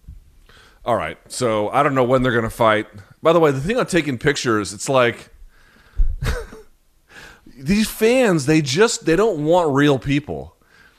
All 0.85 0.97
right. 0.97 1.17
So 1.29 1.69
I 1.71 1.83
don't 1.83 1.95
know 1.95 2.05
when 2.05 2.23
they're 2.23 2.33
going 2.33 2.45
to 2.45 2.51
fight. 2.51 2.87
By 3.23 3.33
the 3.33 3.41
way, 3.41 3.51
the 3.53 3.61
thing 3.61 3.79
on 3.79 3.87
taking 3.87 4.19
pictures, 4.19 4.73
it's 4.73 4.89
like 4.89 5.31
these 7.57 7.89
fans, 7.89 8.47
they 8.47 8.61
just 8.61 9.05
they 9.05 9.17
don't 9.17 9.45
want 9.45 9.75
real 9.75 9.99
people. 9.99 10.57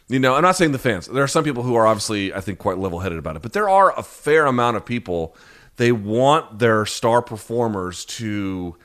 You 0.08 0.19
know, 0.19 0.36
I'm 0.36 0.43
not 0.43 0.56
saying 0.56 0.74
the 0.74 0.80
fans. 0.80 1.08
There 1.08 1.24
are 1.24 1.28
some 1.28 1.43
people 1.43 1.63
who 1.63 1.76
are 1.76 1.88
obviously, 1.88 2.34
I 2.34 2.41
think, 2.41 2.60
quite 2.60 2.78
level-headed 2.78 3.17
about 3.17 3.36
it, 3.36 3.41
but 3.41 3.54
there 3.54 3.69
are 3.69 3.98
a 3.98 4.04
fair 4.04 4.46
amount 4.46 4.78
of 4.78 4.86
people. 4.86 5.36
They 5.78 5.91
want 5.91 6.60
their 6.60 6.86
star 6.86 7.22
performers 7.22 8.06
to 8.06 8.76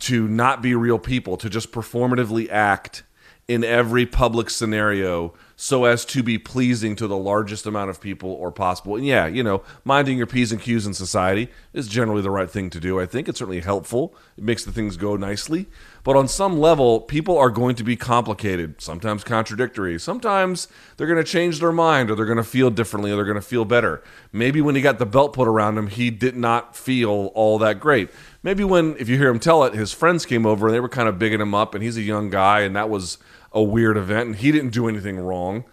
to 0.00 0.26
not 0.26 0.62
be 0.62 0.74
real 0.74 0.98
people, 0.98 1.36
to 1.36 1.50
just 1.50 1.70
performatively 1.70 2.48
act 2.48 3.02
in 3.46 3.62
every 3.62 4.06
public 4.06 4.50
scenario 4.50 5.34
so 5.56 5.84
as 5.84 6.04
to 6.06 6.22
be 6.22 6.38
pleasing 6.38 6.96
to 6.96 7.06
the 7.06 7.16
largest 7.16 7.66
amount 7.66 7.90
of 7.90 8.00
people 8.00 8.30
or 8.30 8.50
possible. 8.50 8.96
And 8.96 9.06
yeah, 9.06 9.26
you 9.26 9.42
know, 9.42 9.62
minding 9.84 10.18
your 10.18 10.26
P's 10.26 10.52
and 10.52 10.60
Q's 10.60 10.86
in 10.86 10.94
society 10.94 11.48
is 11.72 11.88
generally 11.88 12.22
the 12.22 12.30
right 12.30 12.50
thing 12.50 12.70
to 12.70 12.80
do. 12.80 13.00
I 13.00 13.06
think 13.06 13.28
it's 13.28 13.38
certainly 13.38 13.60
helpful. 13.60 14.14
It 14.36 14.44
makes 14.44 14.64
the 14.64 14.72
things 14.72 14.96
go 14.96 15.16
nicely. 15.16 15.66
But 16.02 16.16
on 16.16 16.28
some 16.28 16.58
level, 16.60 17.00
people 17.00 17.38
are 17.38 17.48
going 17.48 17.76
to 17.76 17.84
be 17.84 17.96
complicated, 17.96 18.80
sometimes 18.82 19.24
contradictory. 19.24 19.98
Sometimes 19.98 20.68
they're 20.96 21.06
going 21.06 21.24
to 21.24 21.30
change 21.30 21.60
their 21.60 21.72
mind 21.72 22.10
or 22.10 22.14
they're 22.14 22.26
going 22.26 22.36
to 22.36 22.44
feel 22.44 22.70
differently 22.70 23.10
or 23.10 23.16
they're 23.16 23.24
going 23.24 23.36
to 23.36 23.40
feel 23.40 23.64
better. 23.64 24.02
Maybe 24.30 24.60
when 24.60 24.74
he 24.74 24.82
got 24.82 24.98
the 24.98 25.06
belt 25.06 25.32
put 25.32 25.48
around 25.48 25.78
him, 25.78 25.86
he 25.86 26.10
did 26.10 26.36
not 26.36 26.76
feel 26.76 27.32
all 27.34 27.58
that 27.60 27.80
great. 27.80 28.10
Maybe 28.42 28.64
when, 28.64 28.96
if 28.98 29.08
you 29.08 29.16
hear 29.16 29.30
him 29.30 29.38
tell 29.38 29.64
it, 29.64 29.72
his 29.72 29.92
friends 29.92 30.26
came 30.26 30.44
over 30.44 30.66
and 30.66 30.74
they 30.74 30.80
were 30.80 30.90
kind 30.90 31.08
of 31.08 31.18
bigging 31.18 31.40
him 31.40 31.54
up 31.54 31.74
and 31.74 31.82
he's 31.82 31.96
a 31.96 32.02
young 32.02 32.28
guy 32.28 32.60
and 32.60 32.76
that 32.76 32.90
was 32.90 33.16
a 33.54 33.62
weird 33.62 33.96
event 33.96 34.26
and 34.26 34.36
he 34.36 34.52
didn't 34.52 34.70
do 34.70 34.88
anything 34.88 35.18
wrong. 35.18 35.64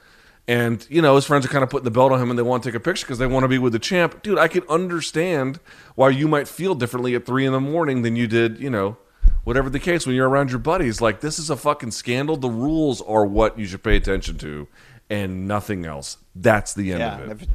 And, 0.47 0.85
you 0.89 1.01
know, 1.01 1.15
his 1.15 1.25
friends 1.25 1.45
are 1.45 1.49
kind 1.49 1.63
of 1.63 1.69
putting 1.69 1.83
the 1.85 1.91
belt 1.91 2.11
on 2.11 2.21
him 2.21 2.29
and 2.29 2.37
they 2.37 2.43
want 2.43 2.63
to 2.63 2.69
take 2.69 2.75
a 2.75 2.79
picture 2.79 3.05
because 3.05 3.17
they 3.19 3.27
want 3.27 3.43
to 3.43 3.47
be 3.47 3.57
with 3.57 3.73
the 3.73 3.79
champ. 3.79 4.21
Dude, 4.23 4.37
I 4.37 4.47
can 4.47 4.63
understand 4.69 5.59
why 5.95 6.09
you 6.09 6.27
might 6.27 6.47
feel 6.47 6.75
differently 6.75 7.15
at 7.15 7.25
three 7.25 7.45
in 7.45 7.53
the 7.53 7.59
morning 7.59 8.01
than 8.01 8.15
you 8.15 8.27
did, 8.27 8.59
you 8.59 8.69
know, 8.69 8.97
whatever 9.43 9.69
the 9.69 9.79
case 9.79 10.05
when 10.05 10.15
you're 10.15 10.27
around 10.29 10.49
your 10.49 10.59
buddies. 10.59 10.99
Like, 10.99 11.21
this 11.21 11.39
is 11.39 11.49
a 11.49 11.55
fucking 11.57 11.91
scandal. 11.91 12.37
The 12.37 12.49
rules 12.49 13.01
are 13.01 13.25
what 13.25 13.57
you 13.57 13.65
should 13.65 13.83
pay 13.83 13.95
attention 13.95 14.37
to 14.39 14.67
and 15.09 15.47
nothing 15.47 15.85
else. 15.85 16.17
That's 16.35 16.73
the 16.73 16.91
end 16.91 16.99
Yeah. 17.01 17.13
of 17.15 17.19
it. 17.19 17.23
And 17.29 17.31
if, 17.41 17.47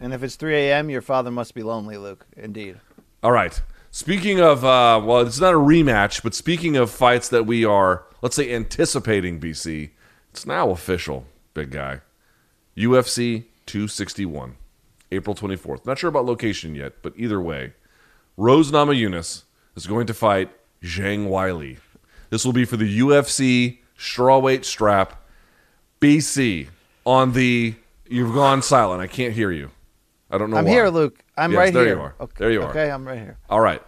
and 0.00 0.14
if 0.14 0.22
it's 0.22 0.36
3 0.36 0.54
a.m., 0.56 0.90
your 0.90 1.02
father 1.02 1.30
must 1.30 1.54
be 1.54 1.62
lonely, 1.62 1.96
Luke. 1.96 2.26
Indeed. 2.36 2.80
All 3.22 3.32
right. 3.32 3.60
Speaking 3.90 4.40
of, 4.40 4.64
uh, 4.64 5.00
well, 5.04 5.20
it's 5.20 5.38
not 5.40 5.52
a 5.54 5.58
rematch, 5.58 6.22
but 6.22 6.34
speaking 6.34 6.76
of 6.76 6.90
fights 6.90 7.28
that 7.28 7.44
we 7.46 7.64
are, 7.64 8.04
let's 8.22 8.36
say, 8.36 8.54
anticipating, 8.54 9.38
BC, 9.38 9.90
it's 10.30 10.46
now 10.46 10.70
official, 10.70 11.26
big 11.52 11.70
guy. 11.70 12.00
UFC 12.76 13.44
261, 13.66 14.56
April 15.10 15.36
24th. 15.36 15.84
Not 15.84 15.98
sure 15.98 16.08
about 16.08 16.24
location 16.24 16.74
yet, 16.74 16.94
but 17.02 17.12
either 17.16 17.40
way, 17.40 17.74
Rose 18.36 18.72
Namajunas 18.72 19.42
is 19.76 19.86
going 19.86 20.06
to 20.06 20.14
fight 20.14 20.50
Zhang 20.82 21.28
Weili. 21.28 21.78
This 22.30 22.44
will 22.44 22.54
be 22.54 22.64
for 22.64 22.78
the 22.78 23.00
UFC 23.00 23.78
strawweight 23.98 24.64
strap. 24.64 25.22
BC 26.00 26.68
on 27.04 27.32
the. 27.32 27.74
You've 28.08 28.34
gone 28.34 28.62
silent. 28.62 29.00
I 29.00 29.06
can't 29.06 29.32
hear 29.34 29.50
you. 29.50 29.70
I 30.30 30.38
don't 30.38 30.50
know. 30.50 30.56
I'm 30.56 30.64
why. 30.64 30.70
here, 30.70 30.88
Luke. 30.88 31.22
I'm 31.36 31.52
Yes, 31.52 31.58
right 31.58 31.72
there 31.74 31.84
here. 31.84 31.94
you 31.96 32.00
are. 32.00 32.14
Okay. 32.20 32.34
There 32.38 32.50
you 32.50 32.62
are. 32.62 32.70
Okay, 32.70 32.90
I'm 32.90 33.06
right 33.06 33.18
here. 33.18 33.38
All 33.50 33.60
right. 33.60 33.82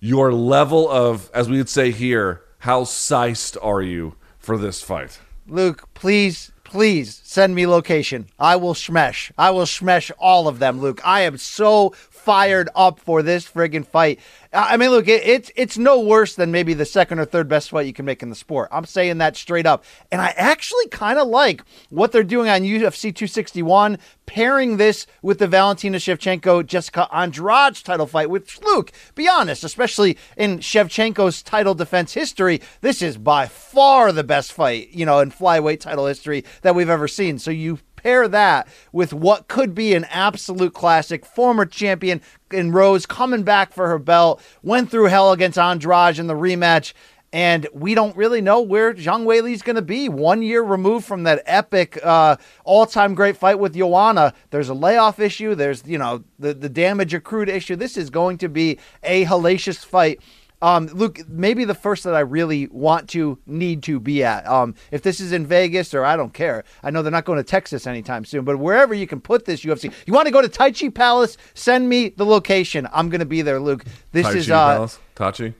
Your 0.00 0.32
level 0.32 0.88
of, 0.88 1.30
as 1.34 1.48
we 1.48 1.58
would 1.58 1.68
say 1.68 1.90
here, 1.90 2.42
how 2.62 2.84
sized 2.84 3.58
are 3.60 3.82
you 3.82 4.14
for 4.38 4.56
this 4.56 4.82
fight? 4.82 5.18
Luke, 5.48 5.88
please, 5.94 6.52
please 6.62 7.20
send 7.24 7.56
me 7.56 7.66
location. 7.66 8.28
I 8.38 8.54
will 8.54 8.74
smash. 8.74 9.32
I 9.36 9.50
will 9.50 9.66
smash 9.66 10.12
all 10.16 10.46
of 10.46 10.60
them, 10.60 10.80
Luke. 10.80 11.00
I 11.04 11.22
am 11.22 11.38
so 11.38 11.90
fired 12.24 12.68
up 12.74 13.00
for 13.00 13.22
this 13.22 13.48
friggin' 13.48 13.86
fight. 13.86 14.20
I 14.52 14.76
mean, 14.76 14.90
look, 14.90 15.08
it, 15.08 15.26
it's 15.26 15.50
it's 15.56 15.78
no 15.78 16.00
worse 16.00 16.34
than 16.34 16.52
maybe 16.52 16.74
the 16.74 16.84
second 16.84 17.18
or 17.18 17.24
third 17.24 17.48
best 17.48 17.70
fight 17.70 17.86
you 17.86 17.92
can 17.92 18.04
make 18.04 18.22
in 18.22 18.28
the 18.28 18.34
sport. 18.34 18.68
I'm 18.70 18.84
saying 18.84 19.18
that 19.18 19.36
straight 19.36 19.66
up. 19.66 19.84
And 20.10 20.20
I 20.20 20.34
actually 20.36 20.88
kind 20.88 21.18
of 21.18 21.28
like 21.28 21.62
what 21.88 22.12
they're 22.12 22.22
doing 22.22 22.48
on 22.48 22.60
UFC 22.60 23.14
261, 23.14 23.98
pairing 24.26 24.76
this 24.76 25.06
with 25.22 25.38
the 25.38 25.48
Valentina 25.48 25.98
Shevchenko 25.98 26.66
Jessica 26.66 27.08
Andrade 27.12 27.76
title 27.76 28.06
fight. 28.06 28.30
Which, 28.30 28.60
Luke, 28.62 28.92
be 29.14 29.28
honest, 29.28 29.64
especially 29.64 30.18
in 30.36 30.58
Shevchenko's 30.58 31.42
title 31.42 31.74
defense 31.74 32.12
history, 32.12 32.60
this 32.82 33.02
is 33.02 33.16
by 33.16 33.46
far 33.46 34.12
the 34.12 34.24
best 34.24 34.52
fight, 34.52 34.90
you 34.90 35.06
know, 35.06 35.20
in 35.20 35.30
flyweight 35.30 35.80
title 35.80 36.06
history 36.06 36.44
that 36.60 36.74
we've 36.74 36.90
ever 36.90 37.08
seen. 37.08 37.38
So 37.38 37.50
you 37.50 37.78
pair 38.02 38.28
that 38.28 38.68
with 38.92 39.12
what 39.12 39.48
could 39.48 39.74
be 39.74 39.94
an 39.94 40.04
absolute 40.04 40.74
classic, 40.74 41.24
former 41.24 41.66
champion 41.66 42.20
in 42.50 42.72
Rose 42.72 43.06
coming 43.06 43.42
back 43.42 43.72
for 43.72 43.88
her 43.88 43.98
belt, 43.98 44.42
went 44.62 44.90
through 44.90 45.06
hell 45.06 45.32
against 45.32 45.58
Andrade 45.58 46.18
in 46.18 46.26
the 46.26 46.34
rematch. 46.34 46.92
And 47.34 47.66
we 47.72 47.94
don't 47.94 48.14
really 48.14 48.42
know 48.42 48.60
where 48.60 48.92
Zhang 48.92 49.24
Weili's 49.24 49.62
going 49.62 49.76
to 49.76 49.80
be. 49.80 50.06
One 50.10 50.42
year 50.42 50.62
removed 50.62 51.06
from 51.06 51.22
that 51.22 51.42
epic, 51.46 51.98
uh, 52.04 52.36
all-time 52.64 53.14
great 53.14 53.38
fight 53.38 53.58
with 53.58 53.74
Joanna. 53.74 54.34
There's 54.50 54.68
a 54.68 54.74
layoff 54.74 55.18
issue. 55.18 55.54
There's, 55.54 55.82
you 55.86 55.96
know, 55.96 56.24
the 56.38 56.52
the 56.52 56.68
damage 56.68 57.14
accrued 57.14 57.48
issue. 57.48 57.74
This 57.74 57.96
is 57.96 58.10
going 58.10 58.36
to 58.36 58.50
be 58.50 58.78
a 59.02 59.24
hellacious 59.24 59.82
fight. 59.82 60.20
Um, 60.62 60.86
Luke, 60.86 61.20
maybe 61.28 61.64
the 61.64 61.74
first 61.74 62.04
that 62.04 62.14
I 62.14 62.20
really 62.20 62.68
want 62.68 63.08
to 63.10 63.38
need 63.46 63.82
to 63.82 64.00
be 64.00 64.24
at. 64.24 64.46
Um, 64.46 64.74
if 64.90 65.02
this 65.02 65.20
is 65.20 65.32
in 65.32 65.46
Vegas 65.46 65.92
or 65.92 66.04
I 66.04 66.16
don't 66.16 66.32
care. 66.32 66.64
I 66.82 66.90
know 66.90 67.02
they're 67.02 67.12
not 67.12 67.24
going 67.24 67.38
to 67.38 67.44
Texas 67.44 67.86
anytime 67.86 68.24
soon, 68.24 68.44
but 68.44 68.58
wherever 68.58 68.94
you 68.94 69.06
can 69.06 69.20
put 69.20 69.44
this 69.44 69.62
UFC, 69.62 69.92
you 70.06 70.12
want 70.14 70.26
to 70.26 70.32
go 70.32 70.40
to 70.40 70.48
Tachi 70.48 70.94
Palace? 70.94 71.36
Send 71.54 71.88
me 71.88 72.10
the 72.10 72.24
location. 72.24 72.88
I'm 72.92 73.10
going 73.10 73.20
to 73.20 73.26
be 73.26 73.42
there, 73.42 73.58
Luke. 73.60 73.84
This 74.12 74.26
Tai 74.26 74.32
is 74.34 74.46
Chi 74.46 74.54
uh, 74.54 74.74
Palace? 74.76 74.98
Tachi? 75.16 75.54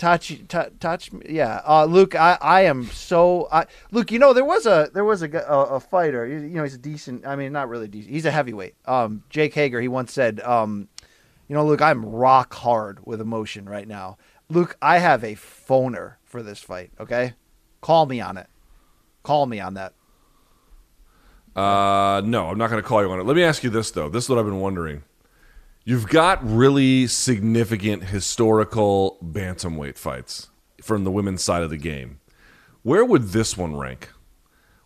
touch 0.00 0.40
touch, 0.48 0.72
touch 0.80 1.10
yeah 1.28 1.60
uh 1.66 1.84
luke 1.84 2.14
i 2.14 2.38
i 2.40 2.62
am 2.62 2.86
so 2.86 3.46
I, 3.52 3.66
luke 3.90 4.10
you 4.10 4.18
know 4.18 4.32
there 4.32 4.46
was 4.46 4.64
a 4.64 4.88
there 4.94 5.04
was 5.04 5.22
a, 5.22 5.28
a, 5.30 5.64
a 5.74 5.80
fighter 5.80 6.26
you, 6.26 6.38
you 6.38 6.54
know 6.54 6.62
he's 6.62 6.72
a 6.72 6.78
decent 6.78 7.26
i 7.26 7.36
mean 7.36 7.52
not 7.52 7.68
really 7.68 7.86
decent 7.86 8.10
he's 8.10 8.24
a 8.24 8.30
heavyweight 8.30 8.76
um 8.86 9.24
jake 9.28 9.52
hager 9.52 9.78
he 9.78 9.88
once 9.88 10.10
said 10.10 10.40
um 10.40 10.88
you 11.48 11.54
know 11.54 11.66
luke 11.66 11.82
i'm 11.82 12.02
rock 12.02 12.54
hard 12.54 13.04
with 13.04 13.20
emotion 13.20 13.68
right 13.68 13.86
now 13.86 14.16
luke 14.50 14.76
i 14.82 14.98
have 14.98 15.24
a 15.24 15.34
phoner 15.34 16.14
for 16.24 16.42
this 16.42 16.60
fight 16.60 16.90
okay 17.00 17.34
call 17.80 18.06
me 18.06 18.20
on 18.20 18.36
it 18.36 18.46
call 19.22 19.46
me 19.46 19.60
on 19.60 19.74
that 19.74 19.94
Uh, 21.56 22.22
no, 22.24 22.46
I'm 22.48 22.58
not 22.58 22.70
going 22.70 22.80
to 22.80 22.88
call 22.88 23.02
you 23.02 23.10
on 23.10 23.18
it. 23.18 23.26
Let 23.26 23.34
me 23.34 23.42
ask 23.42 23.64
you 23.64 23.70
this, 23.70 23.90
though. 23.90 24.08
This 24.08 24.24
is 24.24 24.30
what 24.30 24.38
I've 24.38 24.44
been 24.44 24.60
wondering. 24.60 25.02
You've 25.84 26.06
got 26.08 26.38
really 26.46 27.08
significant 27.08 28.04
historical 28.04 29.18
bantamweight 29.22 29.98
fights 29.98 30.48
from 30.80 31.02
the 31.02 31.10
women's 31.10 31.42
side 31.42 31.62
of 31.64 31.70
the 31.70 31.76
game. 31.76 32.20
Where 32.82 33.04
would 33.04 33.30
this 33.30 33.56
one 33.56 33.76
rank? 33.76 34.10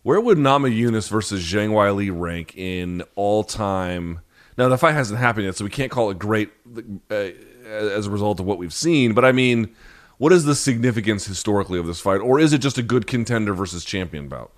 Where 0.01 0.19
would 0.19 0.39
Namajunas 0.39 1.07
versus 1.09 1.43
Zhang 1.43 1.69
Weili 1.69 2.09
rank 2.11 2.57
in 2.57 3.03
all 3.15 3.43
time? 3.43 4.21
Now 4.57 4.67
the 4.67 4.77
fight 4.77 4.93
hasn't 4.93 5.19
happened 5.19 5.45
yet, 5.45 5.55
so 5.55 5.63
we 5.65 5.69
can't 5.69 5.91
call 5.91 6.09
it 6.09 6.17
great 6.17 6.49
uh, 7.11 7.29
as 7.65 8.07
a 8.07 8.11
result 8.11 8.39
of 8.39 8.45
what 8.45 8.57
we've 8.57 8.73
seen. 8.73 9.13
But 9.13 9.25
I 9.25 9.31
mean, 9.31 9.75
what 10.17 10.31
is 10.31 10.45
the 10.45 10.55
significance 10.55 11.25
historically 11.25 11.79
of 11.79 11.87
this 11.87 11.99
fight, 11.99 12.21
or 12.21 12.39
is 12.39 12.53
it 12.53 12.59
just 12.59 12.77
a 12.77 12.83
good 12.83 13.07
contender 13.07 13.53
versus 13.53 13.83
champion 13.83 14.27
bout? 14.27 14.51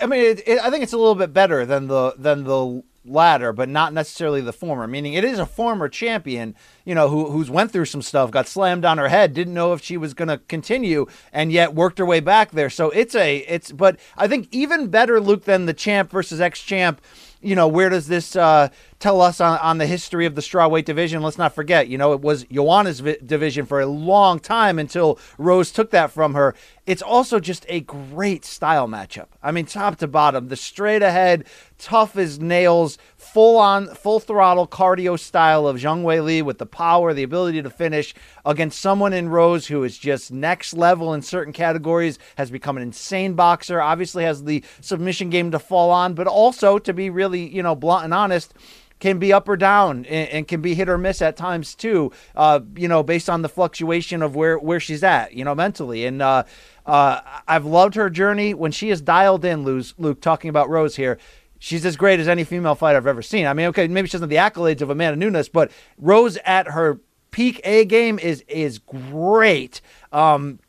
I 0.00 0.06
mean, 0.06 0.20
it, 0.20 0.46
it, 0.46 0.60
I 0.60 0.70
think 0.70 0.82
it's 0.82 0.92
a 0.92 0.98
little 0.98 1.14
bit 1.14 1.32
better 1.32 1.66
than 1.66 1.88
the 1.88 2.14
than 2.16 2.44
the 2.44 2.82
latter, 3.04 3.52
but 3.52 3.68
not 3.68 3.92
necessarily 3.92 4.40
the 4.40 4.52
former. 4.52 4.86
Meaning, 4.86 5.14
it 5.14 5.24
is 5.24 5.38
a 5.38 5.46
former 5.46 5.88
champion, 5.88 6.54
you 6.84 6.94
know, 6.94 7.08
who 7.08 7.30
who's 7.30 7.50
went 7.50 7.70
through 7.70 7.86
some 7.86 8.02
stuff, 8.02 8.30
got 8.30 8.48
slammed 8.48 8.84
on 8.84 8.98
her 8.98 9.08
head, 9.08 9.34
didn't 9.34 9.54
know 9.54 9.72
if 9.72 9.82
she 9.82 9.96
was 9.96 10.14
going 10.14 10.28
to 10.28 10.38
continue, 10.38 11.06
and 11.32 11.52
yet 11.52 11.74
worked 11.74 11.98
her 11.98 12.06
way 12.06 12.20
back 12.20 12.50
there. 12.52 12.70
So 12.70 12.90
it's 12.90 13.14
a 13.14 13.38
it's, 13.38 13.72
but 13.72 13.98
I 14.16 14.28
think 14.28 14.48
even 14.50 14.88
better, 14.88 15.20
Luke, 15.20 15.44
than 15.44 15.66
the 15.66 15.74
champ 15.74 16.10
versus 16.10 16.40
ex 16.40 16.62
champ 16.62 17.00
you 17.40 17.54
know, 17.54 17.68
where 17.68 17.88
does 17.88 18.08
this 18.08 18.34
uh, 18.34 18.68
tell 18.98 19.20
us 19.20 19.40
on, 19.40 19.58
on 19.58 19.78
the 19.78 19.86
history 19.86 20.26
of 20.26 20.34
the 20.34 20.40
strawweight 20.40 20.84
division? 20.84 21.22
Let's 21.22 21.38
not 21.38 21.54
forget, 21.54 21.88
you 21.88 21.96
know, 21.96 22.12
it 22.12 22.20
was 22.20 22.44
Joanna's 22.44 23.00
vi- 23.00 23.18
division 23.24 23.64
for 23.66 23.80
a 23.80 23.86
long 23.86 24.40
time 24.40 24.78
until 24.78 25.18
Rose 25.38 25.70
took 25.70 25.90
that 25.90 26.10
from 26.10 26.34
her. 26.34 26.54
It's 26.86 27.02
also 27.02 27.38
just 27.38 27.64
a 27.68 27.80
great 27.80 28.44
style 28.44 28.88
matchup. 28.88 29.28
I 29.42 29.52
mean, 29.52 29.66
top 29.66 29.96
to 29.96 30.08
bottom, 30.08 30.48
the 30.48 30.56
straight 30.56 31.02
ahead, 31.02 31.44
tough 31.78 32.16
as 32.16 32.40
nails, 32.40 32.98
full 33.32 33.58
on, 33.58 33.94
full 33.94 34.20
throttle 34.20 34.66
cardio 34.66 35.18
style 35.18 35.66
of 35.66 35.76
Zhang 35.76 36.02
Wei 36.02 36.20
Li 36.20 36.42
with 36.42 36.58
the 36.58 36.66
power, 36.66 37.12
the 37.12 37.22
ability 37.22 37.62
to 37.62 37.70
finish 37.70 38.14
against 38.44 38.80
someone 38.80 39.12
in 39.12 39.28
Rose 39.28 39.66
who 39.66 39.84
is 39.84 39.98
just 39.98 40.32
next 40.32 40.74
level 40.74 41.14
in 41.14 41.22
certain 41.22 41.52
categories, 41.52 42.18
has 42.36 42.50
become 42.50 42.76
an 42.76 42.82
insane 42.82 43.34
boxer, 43.34 43.80
obviously 43.80 44.24
has 44.24 44.44
the 44.44 44.64
submission 44.80 45.30
game 45.30 45.50
to 45.50 45.58
fall 45.58 45.90
on, 45.90 46.14
but 46.14 46.26
also 46.26 46.78
to 46.78 46.92
be 46.92 47.10
really, 47.10 47.46
you 47.48 47.62
know, 47.62 47.74
blunt 47.74 48.04
and 48.04 48.14
honest 48.14 48.54
can 49.00 49.18
be 49.18 49.32
up 49.32 49.48
or 49.48 49.56
down 49.56 50.04
and, 50.06 50.48
can 50.48 50.60
be 50.60 50.74
hit 50.74 50.88
or 50.88 50.98
miss 50.98 51.22
at 51.22 51.36
times 51.36 51.74
too. 51.74 52.10
Uh, 52.34 52.60
you 52.76 52.88
know, 52.88 53.02
based 53.02 53.30
on 53.30 53.42
the 53.42 53.48
fluctuation 53.48 54.22
of 54.22 54.34
where 54.34 54.58
where 54.58 54.80
she's 54.80 55.04
at, 55.04 55.32
you 55.34 55.44
know, 55.44 55.54
mentally. 55.54 56.04
And 56.04 56.20
uh, 56.20 56.44
uh, 56.84 57.20
I've 57.46 57.64
loved 57.64 57.94
her 57.94 58.10
journey 58.10 58.54
when 58.54 58.72
she 58.72 58.90
is 58.90 59.00
dialed 59.00 59.44
in. 59.44 59.64
Luke 59.64 60.20
talking 60.20 60.48
about 60.48 60.68
Rose 60.68 60.96
here. 60.96 61.18
She's 61.58 61.84
as 61.84 61.96
great 61.96 62.20
as 62.20 62.28
any 62.28 62.44
female 62.44 62.74
fighter 62.74 62.98
I've 62.98 63.06
ever 63.06 63.22
seen. 63.22 63.46
I 63.46 63.52
mean, 63.52 63.66
okay, 63.66 63.88
maybe 63.88 64.08
she 64.08 64.12
doesn't 64.12 64.30
have 64.30 64.54
the 64.54 64.60
accolades 64.60 64.80
of 64.80 64.90
Amanda 64.90 65.16
Nunes, 65.18 65.48
but 65.48 65.70
Rose 65.98 66.36
at 66.44 66.68
her 66.68 67.00
peak 67.30 67.60
A 67.64 67.84
game 67.84 68.18
is 68.18 68.42
is 68.48 68.78
great. 68.78 69.80
Um, 70.12 70.60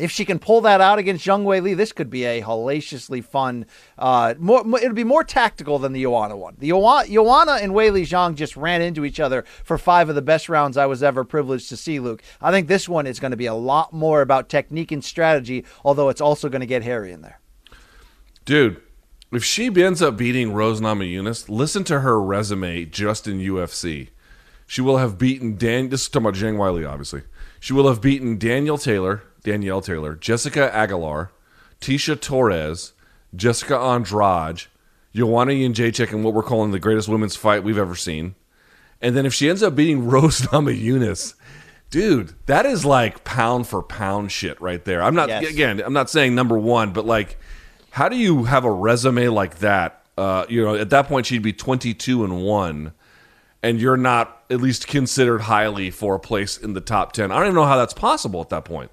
if 0.00 0.10
she 0.10 0.24
can 0.24 0.38
pull 0.38 0.62
that 0.62 0.80
out 0.80 0.98
against 0.98 1.26
Zhang 1.26 1.44
Wei 1.44 1.60
Li, 1.60 1.74
this 1.74 1.92
could 1.92 2.08
be 2.08 2.24
a 2.24 2.40
hellaciously 2.40 3.22
fun. 3.22 3.66
Uh, 3.98 4.34
more, 4.38 4.64
it'll 4.78 4.94
be 4.94 5.04
more 5.04 5.24
tactical 5.24 5.78
than 5.78 5.92
the 5.92 6.02
Joanna 6.02 6.36
one. 6.36 6.56
The 6.58 6.68
Joanna 6.68 7.58
and 7.60 7.74
Wei 7.74 7.90
Li 7.90 8.02
Zhang 8.02 8.34
just 8.34 8.56
ran 8.56 8.80
into 8.80 9.04
each 9.04 9.20
other 9.20 9.44
for 9.62 9.76
five 9.76 10.08
of 10.08 10.14
the 10.14 10.22
best 10.22 10.48
rounds 10.48 10.76
I 10.76 10.86
was 10.86 11.02
ever 11.02 11.22
privileged 11.22 11.68
to 11.68 11.76
see. 11.76 12.00
Luke, 12.00 12.22
I 12.40 12.50
think 12.50 12.66
this 12.66 12.88
one 12.88 13.06
is 13.06 13.20
going 13.20 13.32
to 13.32 13.36
be 13.36 13.46
a 13.46 13.54
lot 13.54 13.92
more 13.92 14.22
about 14.22 14.48
technique 14.48 14.90
and 14.90 15.04
strategy, 15.04 15.64
although 15.84 16.08
it's 16.08 16.20
also 16.20 16.48
going 16.48 16.60
to 16.60 16.66
get 16.66 16.82
hairy 16.82 17.12
in 17.12 17.20
there. 17.20 17.40
Dude, 18.46 18.80
if 19.32 19.44
she 19.44 19.70
ends 19.82 20.02
up 20.02 20.16
beating 20.16 20.52
Rose 20.52 20.80
Namajunas, 20.80 21.48
listen 21.48 21.84
to 21.84 22.00
her 22.00 22.20
resume 22.20 22.84
just 22.84 23.26
in 23.26 23.38
UFC. 23.38 24.08
She 24.66 24.80
will 24.80 24.98
have 24.98 25.18
beaten 25.18 25.56
Dan. 25.56 25.88
This 25.88 26.02
is 26.02 26.08
talking 26.08 26.28
about 26.28 26.38
Zhang 26.38 26.56
Weili, 26.56 26.88
obviously. 26.88 27.22
She 27.58 27.72
will 27.72 27.88
have 27.88 28.00
beaten 28.00 28.38
Daniel 28.38 28.78
Taylor, 28.78 29.22
Danielle 29.42 29.80
Taylor, 29.80 30.14
Jessica 30.14 30.74
Aguilar, 30.74 31.30
Tecia 31.80 32.20
Torres, 32.20 32.92
Jessica 33.34 33.76
Andrade, 33.76 34.66
Joanna 35.14 35.52
Jędrzejczyk 35.52 36.12
and 36.12 36.24
what 36.24 36.34
we're 36.34 36.42
calling 36.42 36.70
the 36.70 36.78
greatest 36.78 37.08
women's 37.08 37.36
fight 37.36 37.64
we've 37.64 37.78
ever 37.78 37.96
seen. 37.96 38.34
And 39.00 39.16
then 39.16 39.26
if 39.26 39.34
she 39.34 39.48
ends 39.48 39.62
up 39.62 39.74
beating 39.74 40.06
Rose 40.08 40.40
Namajunas, 40.42 41.34
dude, 41.90 42.34
that 42.46 42.66
is 42.66 42.84
like 42.84 43.24
pound 43.24 43.66
for 43.66 43.82
pound 43.82 44.32
shit 44.32 44.60
right 44.60 44.84
there. 44.84 45.02
I'm 45.02 45.14
not 45.14 45.28
yes. 45.28 45.50
again, 45.50 45.80
I'm 45.84 45.92
not 45.92 46.10
saying 46.10 46.34
number 46.34 46.58
one, 46.58 46.92
but 46.92 47.06
like, 47.06 47.38
how 47.90 48.08
do 48.08 48.16
you 48.16 48.44
have 48.44 48.64
a 48.64 48.70
resume 48.70 49.28
like 49.28 49.58
that? 49.58 50.02
Uh, 50.16 50.44
you 50.48 50.62
know, 50.62 50.74
at 50.74 50.90
that 50.90 51.06
point 51.06 51.26
she'd 51.26 51.42
be 51.42 51.52
22 51.52 52.24
and 52.24 52.42
one, 52.42 52.92
and 53.62 53.80
you're 53.80 53.96
not 53.96 54.42
at 54.50 54.60
least 54.60 54.86
considered 54.86 55.42
highly 55.42 55.90
for 55.90 56.14
a 56.14 56.20
place 56.20 56.56
in 56.56 56.74
the 56.74 56.80
top 56.80 57.12
10. 57.12 57.30
I 57.30 57.36
don't 57.36 57.44
even 57.44 57.54
know 57.54 57.64
how 57.64 57.76
that's 57.76 57.94
possible 57.94 58.40
at 58.40 58.48
that 58.50 58.64
point. 58.64 58.90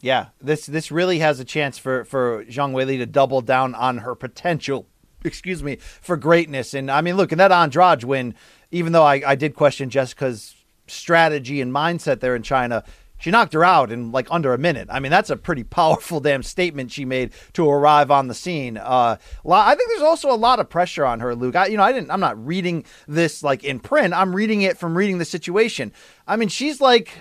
Yeah, 0.00 0.26
this 0.40 0.66
this 0.66 0.92
really 0.92 1.18
has 1.18 1.40
a 1.40 1.44
chance 1.44 1.76
for 1.76 2.04
for 2.04 2.44
Zhang 2.44 2.72
Weili 2.72 2.98
to 2.98 3.06
double 3.06 3.40
down 3.40 3.74
on 3.74 3.98
her 3.98 4.14
potential. 4.14 4.86
Excuse 5.24 5.60
me 5.64 5.76
for 5.76 6.16
greatness, 6.16 6.72
and 6.72 6.88
I 6.88 7.00
mean, 7.00 7.16
look, 7.16 7.32
in 7.32 7.38
that 7.38 7.50
Andrade 7.50 8.04
win, 8.04 8.36
even 8.70 8.92
though 8.92 9.02
I, 9.02 9.20
I 9.26 9.34
did 9.34 9.56
question 9.56 9.90
Jessica's 9.90 10.54
strategy 10.86 11.60
and 11.60 11.72
mindset 11.72 12.20
there 12.20 12.36
in 12.36 12.42
China, 12.44 12.84
she 13.18 13.30
knocked 13.30 13.52
her 13.52 13.64
out 13.64 13.90
in 13.90 14.12
like 14.12 14.28
under 14.30 14.54
a 14.54 14.58
minute. 14.58 14.88
I 14.90 15.00
mean, 15.00 15.10
that's 15.10 15.30
a 15.30 15.36
pretty 15.36 15.64
powerful 15.64 16.20
damn 16.20 16.42
statement 16.42 16.92
she 16.92 17.04
made 17.04 17.32
to 17.54 17.68
arrive 17.68 18.10
on 18.10 18.28
the 18.28 18.34
scene. 18.34 18.76
Uh, 18.76 19.16
I 19.50 19.74
think 19.74 19.88
there's 19.90 20.02
also 20.02 20.30
a 20.30 20.36
lot 20.36 20.60
of 20.60 20.70
pressure 20.70 21.04
on 21.04 21.20
her, 21.20 21.34
Luke. 21.34 21.56
I, 21.56 21.66
you 21.66 21.76
know, 21.76 21.82
I 21.82 21.92
didn't. 21.92 22.10
I'm 22.10 22.20
not 22.20 22.44
reading 22.44 22.84
this 23.06 23.42
like 23.42 23.64
in 23.64 23.80
print. 23.80 24.14
I'm 24.14 24.34
reading 24.34 24.62
it 24.62 24.78
from 24.78 24.96
reading 24.96 25.18
the 25.18 25.24
situation. 25.24 25.92
I 26.26 26.36
mean, 26.36 26.48
she's 26.48 26.80
like 26.80 27.12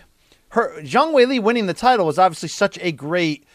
her 0.50 0.82
Zhang 0.82 1.14
Weili 1.14 1.42
winning 1.42 1.66
the 1.66 1.74
title 1.74 2.06
was 2.06 2.20
obviously 2.20 2.50
such 2.50 2.78
a 2.80 2.92
great 2.92 3.46